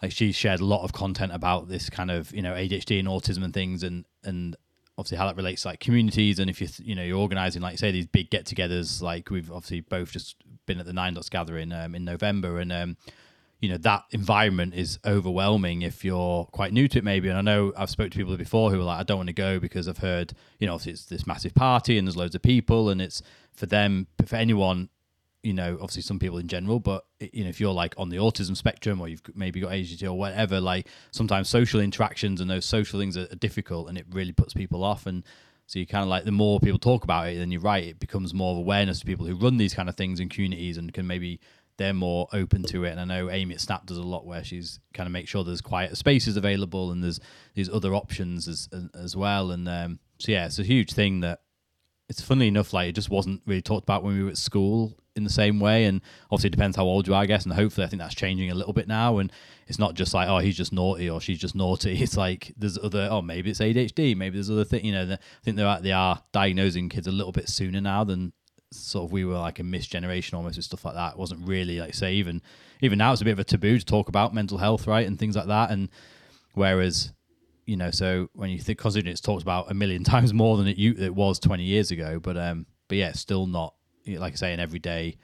like 0.02 0.12
she 0.12 0.30
shared 0.30 0.60
a 0.60 0.64
lot 0.64 0.84
of 0.84 0.92
content 0.92 1.32
about 1.32 1.68
this 1.68 1.90
kind 1.90 2.12
of 2.12 2.32
you 2.32 2.42
know 2.42 2.52
ADHD 2.52 3.00
and 3.00 3.08
autism 3.08 3.42
and 3.42 3.52
things, 3.52 3.82
and 3.82 4.04
and 4.22 4.56
obviously 4.98 5.18
how 5.18 5.26
that 5.26 5.36
relates 5.36 5.62
to 5.62 5.68
like 5.68 5.80
communities 5.80 6.38
and 6.38 6.48
if 6.48 6.58
you 6.60 6.68
you 6.82 6.94
know 6.94 7.02
you're 7.02 7.18
organizing 7.18 7.60
like 7.60 7.78
say 7.78 7.90
these 7.90 8.06
big 8.06 8.30
get-togethers 8.30 9.02
like 9.02 9.30
we've 9.30 9.52
obviously 9.52 9.82
both 9.82 10.10
just 10.10 10.36
been 10.64 10.80
at 10.80 10.86
the 10.86 10.92
NineDots 10.92 11.28
gathering 11.28 11.70
um, 11.70 11.94
in 11.94 12.02
november 12.02 12.58
and 12.58 12.72
um, 12.72 12.96
you 13.60 13.68
know 13.68 13.78
that 13.78 14.04
environment 14.10 14.74
is 14.74 14.98
overwhelming 15.06 15.82
if 15.82 16.04
you're 16.04 16.44
quite 16.46 16.72
new 16.72 16.86
to 16.88 16.98
it 16.98 17.04
maybe 17.04 17.28
and 17.28 17.38
i 17.38 17.40
know 17.40 17.72
i've 17.76 17.90
spoke 17.90 18.10
to 18.10 18.18
people 18.18 18.36
before 18.36 18.70
who 18.70 18.80
are 18.80 18.84
like 18.84 19.00
i 19.00 19.02
don't 19.02 19.16
want 19.16 19.28
to 19.28 19.32
go 19.32 19.58
because 19.58 19.88
i've 19.88 19.98
heard 19.98 20.34
you 20.58 20.66
know 20.66 20.78
it's 20.84 21.06
this 21.06 21.26
massive 21.26 21.54
party 21.54 21.96
and 21.96 22.06
there's 22.06 22.16
loads 22.16 22.34
of 22.34 22.42
people 22.42 22.90
and 22.90 23.00
it's 23.00 23.22
for 23.54 23.66
them 23.66 24.06
for 24.26 24.36
anyone 24.36 24.88
you 25.46 25.52
know, 25.52 25.74
obviously 25.74 26.02
some 26.02 26.18
people 26.18 26.38
in 26.38 26.48
general, 26.48 26.80
but 26.80 27.04
you 27.20 27.44
know, 27.44 27.48
if 27.48 27.60
you're 27.60 27.72
like 27.72 27.94
on 27.96 28.08
the 28.08 28.16
autism 28.16 28.56
spectrum 28.56 29.00
or 29.00 29.06
you've 29.06 29.22
maybe 29.36 29.60
got 29.60 29.70
ADHD 29.70 30.02
or 30.02 30.14
whatever, 30.14 30.60
like 30.60 30.88
sometimes 31.12 31.48
social 31.48 31.78
interactions 31.78 32.40
and 32.40 32.50
those 32.50 32.64
social 32.64 32.98
things 32.98 33.16
are, 33.16 33.28
are 33.30 33.36
difficult, 33.36 33.88
and 33.88 33.96
it 33.96 34.06
really 34.10 34.32
puts 34.32 34.54
people 34.54 34.82
off. 34.82 35.06
And 35.06 35.22
So 35.66 35.78
you 35.78 35.86
kind 35.86 36.02
of 36.02 36.08
like 36.08 36.24
the 36.24 36.32
more 36.32 36.58
people 36.58 36.80
talk 36.80 37.04
about 37.04 37.28
it, 37.28 37.38
then 37.38 37.52
you're 37.52 37.60
right, 37.60 37.84
it 37.84 38.00
becomes 38.00 38.34
more 38.34 38.50
of 38.50 38.58
awareness 38.58 38.98
to 38.98 39.06
people 39.06 39.24
who 39.24 39.36
run 39.36 39.56
these 39.56 39.72
kind 39.72 39.88
of 39.88 39.94
things 39.94 40.18
in 40.18 40.28
communities 40.28 40.78
and 40.78 40.92
can 40.92 41.06
maybe 41.06 41.38
they're 41.78 41.94
more 41.94 42.28
open 42.32 42.62
to 42.64 42.84
it. 42.84 42.90
And 42.90 43.00
I 43.00 43.04
know 43.04 43.30
Amy 43.30 43.54
at 43.54 43.60
Snap 43.60 43.86
does 43.86 43.98
a 43.98 44.02
lot 44.02 44.26
where 44.26 44.42
she's 44.42 44.80
kind 44.94 45.06
of 45.06 45.12
make 45.12 45.28
sure 45.28 45.44
there's 45.44 45.60
quiet 45.60 45.96
spaces 45.96 46.36
available 46.36 46.90
and 46.90 47.02
there's 47.02 47.20
these 47.54 47.68
other 47.68 47.94
options 47.94 48.48
as 48.48 48.68
as 48.94 49.16
well. 49.16 49.50
And 49.50 49.68
um, 49.68 49.98
so 50.18 50.32
yeah, 50.32 50.46
it's 50.46 50.58
a 50.58 50.64
huge 50.64 50.92
thing 50.92 51.20
that 51.20 51.40
it's 52.08 52.20
funny 52.20 52.48
enough, 52.48 52.72
like 52.72 52.88
it 52.88 52.94
just 52.94 53.10
wasn't 53.10 53.42
really 53.46 53.62
talked 53.62 53.84
about 53.84 54.04
when 54.04 54.16
we 54.16 54.22
were 54.22 54.30
at 54.30 54.38
school 54.38 54.96
in 55.16 55.24
the 55.24 55.30
same 55.30 55.58
way. 55.58 55.84
And 55.84 56.00
obviously, 56.30 56.48
it 56.48 56.52
depends 56.52 56.76
how 56.76 56.84
old 56.84 57.08
you 57.08 57.14
are, 57.14 57.22
I 57.22 57.26
guess. 57.26 57.44
And 57.44 57.52
hopefully, 57.52 57.84
I 57.84 57.88
think 57.88 58.00
that's 58.00 58.14
changing 58.14 58.50
a 58.50 58.54
little 58.54 58.72
bit 58.72 58.86
now. 58.86 59.18
And 59.18 59.32
it's 59.66 59.78
not 59.78 59.94
just 59.94 60.14
like, 60.14 60.28
oh, 60.28 60.38
he's 60.38 60.56
just 60.56 60.72
naughty 60.72 61.10
or 61.10 61.20
she's 61.20 61.38
just 61.38 61.54
naughty. 61.56 62.00
It's 62.06 62.16
like 62.16 62.52
there's 62.56 62.78
other, 62.78 63.08
oh, 63.10 63.22
maybe 63.22 63.50
it's 63.50 63.60
ADHD, 63.60 64.16
maybe 64.16 64.36
there's 64.36 64.50
other 64.50 64.64
things. 64.64 64.84
You 64.84 64.92
know, 64.92 65.12
I 65.14 65.18
think 65.42 65.56
they 65.56 65.64
are 65.64 65.80
they 65.80 65.92
are 65.92 66.22
diagnosing 66.32 66.88
kids 66.88 67.06
a 67.08 67.12
little 67.12 67.32
bit 67.32 67.48
sooner 67.48 67.80
now 67.80 68.04
than 68.04 68.32
sort 68.72 69.04
of 69.04 69.12
we 69.12 69.24
were 69.24 69.38
like 69.38 69.58
a 69.58 69.62
missed 69.62 69.90
generation 69.90 70.36
almost 70.36 70.56
with 70.56 70.64
stuff 70.64 70.84
like 70.84 70.94
that. 70.94 71.12
It 71.12 71.18
wasn't 71.18 71.46
really 71.46 71.78
like 71.80 71.94
say 71.94 72.14
even 72.14 72.42
even 72.80 72.98
now 72.98 73.12
it's 73.12 73.22
a 73.22 73.24
bit 73.24 73.32
of 73.32 73.38
a 73.38 73.44
taboo 73.44 73.78
to 73.78 73.84
talk 73.84 74.08
about 74.08 74.34
mental 74.34 74.58
health, 74.58 74.86
right, 74.86 75.06
and 75.06 75.18
things 75.18 75.36
like 75.36 75.46
that. 75.46 75.70
And 75.70 75.88
whereas 76.54 77.12
you 77.64 77.76
know, 77.76 77.90
so 77.90 78.30
when 78.34 78.50
you 78.50 78.58
think 78.58 78.78
considering 78.78 79.12
it's 79.12 79.20
talked 79.20 79.42
about 79.42 79.70
a 79.70 79.74
million 79.74 80.04
times 80.12 80.32
more 80.32 80.56
than 80.56 80.68
it 80.68 80.78
it 80.78 81.14
was 81.14 81.38
twenty 81.38 81.64
years 81.64 81.90
ago, 81.90 82.18
but 82.20 82.36
um, 82.36 82.66
but 82.88 82.98
yeah, 82.98 83.12
still 83.12 83.46
not 83.46 83.74
like 84.06 84.34
I 84.34 84.36
say 84.36 84.54
an 84.54 84.60
everyday 84.60 85.16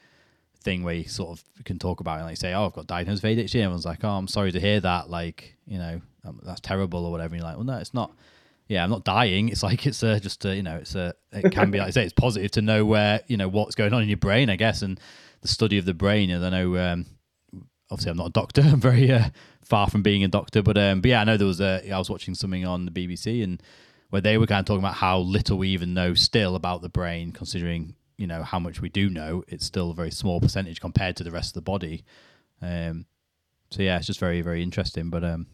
thing 0.62 0.82
where 0.82 0.94
you 0.94 1.04
sort 1.04 1.38
of 1.38 1.64
can 1.64 1.78
talk 1.78 2.00
about 2.00 2.16
it, 2.16 2.20
and 2.20 2.26
like 2.26 2.36
say, 2.36 2.52
oh, 2.54 2.66
I've 2.66 2.72
got 2.72 2.86
diagnosed 2.86 3.22
with 3.22 3.36
ADHD. 3.36 3.56
Everyone's 3.56 3.84
like, 3.84 4.04
oh, 4.04 4.10
I'm 4.10 4.28
sorry 4.28 4.52
to 4.52 4.60
hear 4.60 4.80
that. 4.80 5.10
Like, 5.10 5.56
you 5.66 5.78
know, 5.78 6.00
um, 6.24 6.40
that's 6.42 6.60
terrible 6.60 7.04
or 7.04 7.12
whatever. 7.12 7.34
And 7.34 7.40
you're 7.42 7.48
like, 7.48 7.56
well, 7.56 7.66
no, 7.66 7.78
it's 7.78 7.94
not. 7.94 8.12
Yeah, 8.72 8.84
I'm 8.84 8.88
not 8.88 9.04
dying. 9.04 9.50
It's 9.50 9.62
like 9.62 9.86
it's 9.86 10.02
a, 10.02 10.18
just 10.18 10.46
a, 10.46 10.56
you 10.56 10.62
know, 10.62 10.76
it's 10.76 10.94
a 10.94 11.14
it 11.30 11.52
can 11.52 11.70
be 11.70 11.78
like 11.78 11.88
I 11.88 11.90
say, 11.90 12.04
it's 12.04 12.14
positive 12.14 12.52
to 12.52 12.62
know 12.62 12.86
where 12.86 13.20
you 13.26 13.36
know 13.36 13.46
what's 13.46 13.74
going 13.74 13.92
on 13.92 14.00
in 14.02 14.08
your 14.08 14.16
brain, 14.16 14.48
I 14.48 14.56
guess, 14.56 14.80
and 14.80 14.98
the 15.42 15.48
study 15.48 15.76
of 15.76 15.84
the 15.84 15.92
brain. 15.92 16.30
And 16.30 16.42
I 16.42 16.48
know, 16.48 16.78
um, 16.78 17.04
obviously, 17.90 18.12
I'm 18.12 18.16
not 18.16 18.28
a 18.28 18.30
doctor. 18.30 18.62
I'm 18.64 18.80
very 18.80 19.12
uh, 19.12 19.28
far 19.62 19.88
from 19.88 20.02
being 20.02 20.24
a 20.24 20.28
doctor, 20.28 20.62
but 20.62 20.78
um, 20.78 21.02
but 21.02 21.10
yeah, 21.10 21.20
I 21.20 21.24
know 21.24 21.36
there 21.36 21.46
was 21.46 21.60
a. 21.60 21.86
I 21.90 21.98
was 21.98 22.08
watching 22.08 22.34
something 22.34 22.64
on 22.66 22.86
the 22.86 22.90
BBC 22.90 23.44
and 23.44 23.62
where 24.08 24.22
they 24.22 24.38
were 24.38 24.46
kind 24.46 24.60
of 24.60 24.64
talking 24.64 24.82
about 24.82 24.94
how 24.94 25.18
little 25.18 25.58
we 25.58 25.68
even 25.68 25.92
know 25.92 26.14
still 26.14 26.56
about 26.56 26.80
the 26.80 26.88
brain, 26.88 27.30
considering 27.32 27.94
you 28.16 28.26
know 28.26 28.42
how 28.42 28.58
much 28.58 28.80
we 28.80 28.88
do 28.88 29.10
know, 29.10 29.44
it's 29.48 29.66
still 29.66 29.90
a 29.90 29.94
very 29.94 30.10
small 30.10 30.40
percentage 30.40 30.80
compared 30.80 31.16
to 31.16 31.24
the 31.24 31.30
rest 31.30 31.50
of 31.50 31.54
the 31.54 31.60
body. 31.70 32.04
Um, 32.62 33.04
so 33.70 33.82
yeah, 33.82 33.98
it's 33.98 34.06
just 34.06 34.18
very 34.18 34.40
very 34.40 34.62
interesting. 34.62 35.10
But 35.10 35.24
um, 35.24 35.46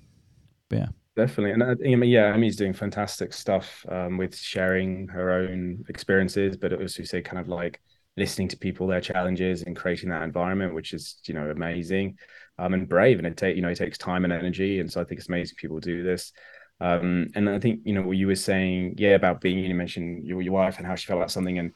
but 0.68 0.78
yeah, 0.78 0.88
definitely, 1.18 1.50
and 1.50 1.62
uh, 1.62 2.06
yeah, 2.06 2.32
Amy's 2.32 2.56
doing 2.56 2.72
fantastic 2.72 3.32
stuff 3.32 3.84
um, 3.88 4.16
with 4.16 4.36
sharing 4.36 5.08
her 5.08 5.30
own 5.32 5.84
experiences, 5.88 6.56
but 6.56 6.72
also 6.72 7.02
say 7.02 7.20
kind 7.20 7.38
of 7.38 7.48
like 7.48 7.80
listening 8.16 8.48
to 8.48 8.56
people 8.56 8.86
their 8.86 9.00
challenges 9.00 9.62
and 9.62 9.76
creating 9.76 10.10
that 10.10 10.22
environment, 10.22 10.74
which 10.74 10.94
is 10.94 11.18
you 11.26 11.34
know 11.34 11.50
amazing 11.50 12.16
um, 12.58 12.72
and 12.72 12.88
brave, 12.88 13.18
and 13.18 13.26
it 13.26 13.36
take 13.36 13.56
you 13.56 13.62
know 13.62 13.68
it 13.68 13.76
takes 13.76 13.98
time 13.98 14.24
and 14.24 14.32
energy, 14.32 14.78
and 14.78 14.90
so 14.90 15.00
I 15.00 15.04
think 15.04 15.18
it's 15.18 15.28
amazing 15.28 15.56
people 15.56 15.80
do 15.80 16.04
this. 16.04 16.32
Um, 16.80 17.26
and 17.34 17.50
I 17.50 17.58
think 17.58 17.80
you 17.84 17.94
know 17.94 18.02
what 18.02 18.16
you 18.16 18.28
were 18.28 18.36
saying, 18.36 18.94
yeah, 18.96 19.16
about 19.16 19.40
being 19.40 19.58
you 19.58 19.74
mentioned 19.74 20.24
your 20.24 20.40
your 20.40 20.52
wife 20.52 20.78
and 20.78 20.86
how 20.86 20.94
she 20.94 21.06
felt 21.06 21.18
about 21.18 21.32
something, 21.32 21.58
and 21.58 21.72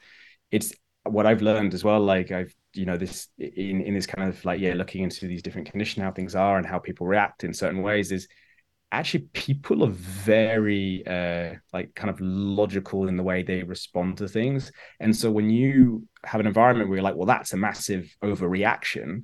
it's 0.51 0.73
what 1.03 1.25
I've 1.25 1.41
learned 1.41 1.73
as 1.73 1.83
well. 1.83 1.99
Like 1.99 2.31
I've 2.31 2.55
you 2.73 2.85
know 2.85 2.95
this 2.95 3.27
in 3.37 3.81
in 3.81 3.93
this 3.93 4.07
kind 4.07 4.29
of 4.29 4.43
like 4.45 4.61
yeah, 4.61 4.73
looking 4.73 5.03
into 5.03 5.27
these 5.27 5.43
different 5.43 5.69
conditions, 5.69 6.01
how 6.01 6.11
things 6.11 6.33
are, 6.33 6.57
and 6.57 6.65
how 6.65 6.79
people 6.79 7.07
react 7.07 7.43
in 7.43 7.53
certain 7.53 7.81
ways 7.81 8.13
is 8.13 8.29
actually 8.93 9.27
people 9.33 9.83
are 9.83 9.91
very 9.91 11.03
uh 11.07 11.55
like 11.73 11.93
kind 11.95 12.09
of 12.09 12.19
logical 12.21 13.07
in 13.07 13.17
the 13.17 13.23
way 13.23 13.43
they 13.43 13.63
respond 13.63 14.17
to 14.17 14.27
things. 14.27 14.71
And 14.99 15.15
so 15.15 15.31
when 15.31 15.49
you 15.49 16.07
have 16.23 16.39
an 16.39 16.47
environment 16.47 16.89
where 16.89 16.97
you're 16.97 17.03
like 17.03 17.15
well 17.15 17.25
that's 17.25 17.53
a 17.53 17.57
massive 17.57 18.15
overreaction 18.23 19.23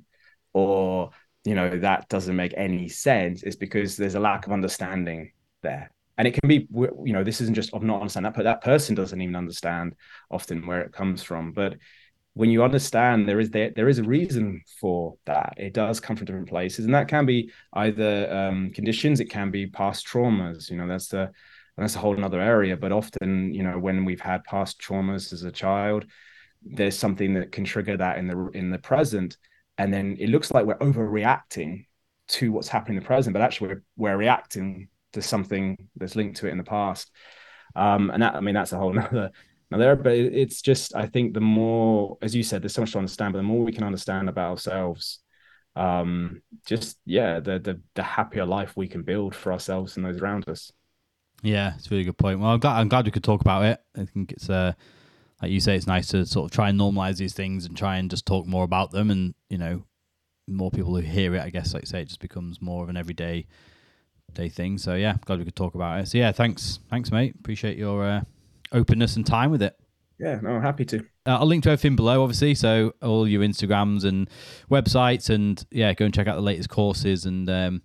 or 0.52 1.10
you 1.44 1.54
know 1.54 1.78
that 1.78 2.08
doesn't 2.08 2.36
make 2.36 2.52
any 2.56 2.88
sense 2.88 3.42
it's 3.42 3.56
because 3.56 3.96
there's 3.96 4.16
a 4.16 4.20
lack 4.20 4.46
of 4.46 4.52
understanding 4.52 5.32
there. 5.62 5.90
And 6.18 6.28
it 6.28 6.32
can 6.32 6.48
be 6.48 6.68
you 6.70 7.12
know 7.12 7.24
this 7.24 7.40
isn't 7.40 7.54
just 7.54 7.72
of 7.72 7.82
not 7.82 8.00
understand 8.00 8.26
that 8.26 8.34
but 8.34 8.44
that 8.44 8.62
person 8.62 8.94
doesn't 8.94 9.20
even 9.20 9.36
understand 9.36 9.94
often 10.30 10.66
where 10.66 10.80
it 10.82 10.92
comes 10.92 11.22
from. 11.22 11.52
But 11.52 11.76
when 12.34 12.50
you 12.50 12.62
understand 12.62 13.28
there 13.28 13.40
is 13.40 13.50
there, 13.50 13.72
there 13.74 13.88
is 13.88 13.98
a 13.98 14.04
reason 14.04 14.62
for 14.80 15.16
that 15.26 15.54
it 15.56 15.74
does 15.74 16.00
come 16.00 16.16
from 16.16 16.26
different 16.26 16.48
places 16.48 16.84
and 16.84 16.94
that 16.94 17.08
can 17.08 17.26
be 17.26 17.50
either 17.74 18.32
um, 18.32 18.70
conditions 18.70 19.20
it 19.20 19.30
can 19.30 19.50
be 19.50 19.66
past 19.66 20.06
traumas 20.06 20.70
you 20.70 20.76
know 20.76 20.86
that's 20.86 21.08
the 21.08 21.30
that's 21.76 21.96
a 21.96 21.98
whole 21.98 22.16
another 22.16 22.40
area 22.40 22.76
but 22.76 22.92
often 22.92 23.52
you 23.52 23.62
know 23.62 23.78
when 23.78 24.04
we've 24.04 24.20
had 24.20 24.44
past 24.44 24.80
traumas 24.80 25.32
as 25.32 25.42
a 25.42 25.50
child 25.52 26.04
there's 26.62 26.98
something 26.98 27.34
that 27.34 27.52
can 27.52 27.64
trigger 27.64 27.96
that 27.96 28.18
in 28.18 28.26
the 28.26 28.50
in 28.54 28.70
the 28.70 28.78
present 28.78 29.36
and 29.78 29.92
then 29.94 30.16
it 30.20 30.28
looks 30.28 30.50
like 30.50 30.66
we're 30.66 30.76
overreacting 30.76 31.86
to 32.28 32.52
what's 32.52 32.68
happening 32.68 32.96
in 32.96 33.02
the 33.02 33.06
present, 33.06 33.32
but 33.32 33.42
actually 33.42 33.68
we're, 33.68 33.82
we're 33.96 34.16
reacting 34.16 34.88
to 35.12 35.22
something 35.22 35.76
that's 35.96 36.16
linked 36.16 36.36
to 36.38 36.48
it 36.48 36.52
in 36.52 36.58
the 36.58 36.64
past. 36.64 37.10
Um, 37.74 38.10
and 38.10 38.22
that, 38.22 38.34
I 38.34 38.40
mean, 38.40 38.54
that's 38.54 38.72
a 38.72 38.78
whole 38.78 38.94
nother, 39.70 39.84
another, 39.92 40.02
but 40.02 40.12
it's 40.12 40.62
just, 40.62 40.94
I 40.94 41.06
think 41.06 41.34
the 41.34 41.40
more, 41.40 42.18
as 42.22 42.34
you 42.34 42.42
said, 42.42 42.62
there's 42.62 42.74
so 42.74 42.82
much 42.82 42.92
to 42.92 42.98
understand, 42.98 43.32
but 43.32 43.38
the 43.38 43.44
more 43.44 43.64
we 43.64 43.72
can 43.72 43.84
understand 43.84 44.28
about 44.28 44.50
ourselves, 44.50 45.20
um, 45.76 46.42
just, 46.66 46.98
yeah, 47.04 47.40
the, 47.40 47.58
the, 47.58 47.80
the 47.94 48.02
happier 48.02 48.44
life 48.44 48.76
we 48.76 48.88
can 48.88 49.02
build 49.02 49.34
for 49.34 49.52
ourselves 49.52 49.96
and 49.96 50.04
those 50.04 50.20
around 50.20 50.48
us. 50.48 50.72
Yeah, 51.42 51.74
it's 51.76 51.86
a 51.86 51.90
really 51.90 52.04
good 52.04 52.18
point. 52.18 52.40
Well, 52.40 52.50
I'm 52.50 52.60
glad, 52.60 52.78
I'm 52.78 52.88
glad 52.88 53.06
we 53.06 53.12
could 53.12 53.24
talk 53.24 53.40
about 53.40 53.64
it. 53.64 53.80
I 53.96 54.04
think 54.04 54.32
it's, 54.32 54.50
uh, 54.50 54.72
like 55.40 55.50
you 55.50 55.60
say, 55.60 55.74
it's 55.74 55.86
nice 55.86 56.08
to 56.08 56.26
sort 56.26 56.44
of 56.44 56.54
try 56.54 56.68
and 56.68 56.78
normalize 56.78 57.16
these 57.16 57.32
things 57.32 57.64
and 57.64 57.74
try 57.74 57.96
and 57.96 58.10
just 58.10 58.26
talk 58.26 58.46
more 58.46 58.64
about 58.64 58.90
them. 58.90 59.10
And 59.10 59.34
you 59.48 59.56
know, 59.56 59.84
more 60.46 60.70
people 60.70 60.94
who 60.94 61.00
hear 61.00 61.34
it, 61.34 61.40
I 61.40 61.48
guess, 61.48 61.72
like 61.72 61.86
say, 61.86 62.02
it 62.02 62.08
just 62.08 62.20
becomes 62.20 62.60
more 62.60 62.82
of 62.82 62.90
an 62.90 62.98
everyday 62.98 63.46
day 64.34 64.50
thing. 64.50 64.76
So 64.76 64.96
yeah, 64.96 65.14
glad 65.24 65.38
we 65.38 65.46
could 65.46 65.56
talk 65.56 65.74
about 65.74 66.00
it. 66.00 66.08
So 66.08 66.18
yeah, 66.18 66.30
thanks, 66.30 66.80
thanks, 66.90 67.10
mate. 67.10 67.36
Appreciate 67.38 67.78
your 67.78 68.04
uh, 68.04 68.20
openness 68.72 69.16
and 69.16 69.26
time 69.26 69.50
with 69.50 69.62
it. 69.62 69.76
Yeah, 70.18 70.38
no, 70.42 70.50
I'm 70.50 70.62
happy 70.62 70.84
to. 70.86 70.98
Uh, 71.26 71.38
I'll 71.38 71.46
link 71.46 71.64
to 71.64 71.70
everything 71.70 71.96
below, 71.96 72.22
obviously. 72.22 72.54
So 72.54 72.92
all 73.00 73.26
your 73.26 73.42
Instagrams 73.42 74.04
and 74.04 74.28
websites, 74.70 75.30
and 75.30 75.64
yeah, 75.70 75.94
go 75.94 76.04
and 76.04 76.12
check 76.12 76.26
out 76.26 76.36
the 76.36 76.42
latest 76.42 76.68
courses 76.68 77.24
and 77.24 77.48
um, 77.48 77.82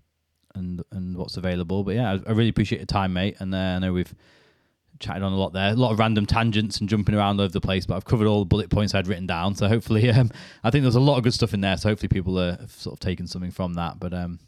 and 0.54 0.84
and 0.92 1.16
what's 1.16 1.38
available. 1.38 1.86
But 1.86 1.96
yeah, 1.96 2.12
I, 2.12 2.30
I 2.30 2.32
really 2.34 2.50
appreciate 2.50 2.80
your 2.80 2.88
time, 2.88 3.14
mate. 3.14 3.38
And 3.40 3.56
uh, 3.56 3.58
I 3.58 3.80
know 3.80 3.94
we've 3.94 4.14
chatted 5.00 5.24
on 5.24 5.32
a 5.32 5.38
lot 5.38 5.54
there, 5.54 5.72
a 5.72 5.76
lot 5.76 5.92
of 5.92 6.00
random 6.00 6.26
tangents 6.26 6.80
and 6.80 6.90
jumping 6.90 7.16
around 7.16 7.40
over 7.40 7.52
the 7.52 7.62
place, 7.62 7.86
but 7.86 7.96
I've 7.96 8.06
covered 8.06 8.28
all 8.28 8.40
the 8.40 8.46
bullet 8.46 8.70
points 8.70 8.94
I'd 8.94 9.08
written 9.08 9.28
down. 9.28 9.56
So 9.56 9.68
hopefully, 9.68 10.10
um, 10.12 10.30
I 10.64 10.72
think 10.72 10.84
there's 10.84 10.96
a 10.96 11.00
lot 11.00 11.18
of 11.18 11.24
good 11.24 11.34
stuff 11.34 11.54
in 11.54 11.62
there. 11.62 11.78
So 11.78 11.90
hopefully, 11.90 12.10
people 12.10 12.38
are 12.38 12.58
sort 12.68 12.94
of 12.94 13.00
taking 13.00 13.28
something 13.28 13.52
from 13.52 13.76
that. 13.76 13.98
But 13.98 14.14
um, 14.14 14.40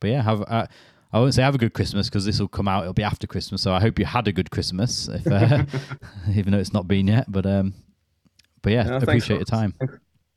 but 0.00 0.08
yeah, 0.10 0.22
have 0.22 0.42
uh, 0.48 0.66
I 1.12 1.20
won't 1.20 1.34
say 1.34 1.42
have 1.42 1.54
a 1.54 1.58
good 1.58 1.72
Christmas 1.72 2.08
because 2.08 2.24
this 2.24 2.38
will 2.38 2.48
come 2.48 2.68
out. 2.68 2.82
It'll 2.82 2.92
be 2.92 3.02
after 3.02 3.26
Christmas, 3.26 3.62
so 3.62 3.72
I 3.72 3.80
hope 3.80 3.98
you 3.98 4.04
had 4.04 4.28
a 4.28 4.32
good 4.32 4.50
Christmas, 4.50 5.08
if 5.08 5.26
uh, 5.26 5.64
even 6.34 6.52
though 6.52 6.58
it's 6.58 6.72
not 6.72 6.86
been 6.86 7.06
yet. 7.06 7.30
But 7.30 7.46
um, 7.46 7.74
but 8.62 8.72
yeah, 8.72 8.86
yeah 8.86 8.96
appreciate 8.98 9.36
your 9.36 9.44
time. 9.44 9.74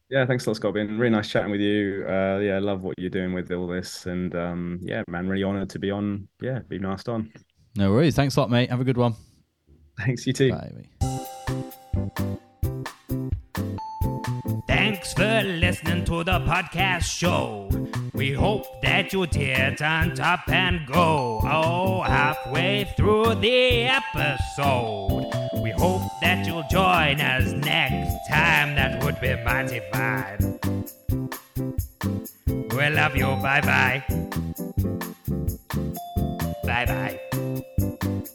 Yeah, 0.09 0.25
thanks 0.25 0.45
a 0.45 0.49
lot, 0.49 0.57
Scott. 0.57 0.73
Been 0.73 0.97
really 0.97 1.11
nice 1.11 1.29
chatting 1.29 1.51
with 1.51 1.61
you. 1.61 2.05
Uh, 2.07 2.39
yeah, 2.39 2.55
I 2.55 2.59
love 2.59 2.83
what 2.83 2.99
you're 2.99 3.09
doing 3.09 3.33
with 3.33 3.51
all 3.51 3.67
this, 3.67 4.05
and 4.05 4.35
um, 4.35 4.79
yeah, 4.81 5.03
man, 5.07 5.27
really 5.27 5.43
honoured 5.43 5.69
to 5.71 5.79
be 5.79 5.91
on. 5.91 6.27
Yeah, 6.41 6.59
be 6.67 6.79
asked 6.83 7.07
on. 7.09 7.31
No 7.75 7.91
worries. 7.91 8.15
Thanks 8.15 8.35
a 8.35 8.41
lot, 8.41 8.49
mate. 8.49 8.69
Have 8.69 8.81
a 8.81 8.85
good 8.85 8.97
one. 8.97 9.15
Thanks, 9.97 10.27
you 10.27 10.33
too. 10.33 10.51
Bye. 10.51 10.71
Thanks 15.01 15.13
for 15.15 15.49
listening 15.49 16.05
to 16.05 16.23
the 16.23 16.39
podcast 16.41 17.05
show. 17.05 17.67
We 18.13 18.33
hope 18.33 18.83
that 18.83 19.11
you 19.11 19.25
did 19.25 19.81
on 19.81 20.13
top 20.13 20.47
and 20.47 20.85
go. 20.85 21.41
Oh, 21.43 22.03
halfway 22.03 22.83
through 22.95 23.33
the 23.41 23.85
episode. 23.85 25.25
We 25.63 25.71
hope 25.71 26.03
that 26.21 26.45
you'll 26.45 26.67
join 26.69 27.19
us 27.19 27.51
next 27.51 28.29
time. 28.29 28.75
That 28.75 29.03
would 29.03 29.19
be 29.19 29.35
mighty 29.43 29.81
fine. 29.91 30.59
We 32.45 32.89
love 32.91 33.15
you. 33.15 33.25
Bye 33.41 33.61
bye. 33.61 34.03
Bye 36.63 36.85
bye. 36.85 38.31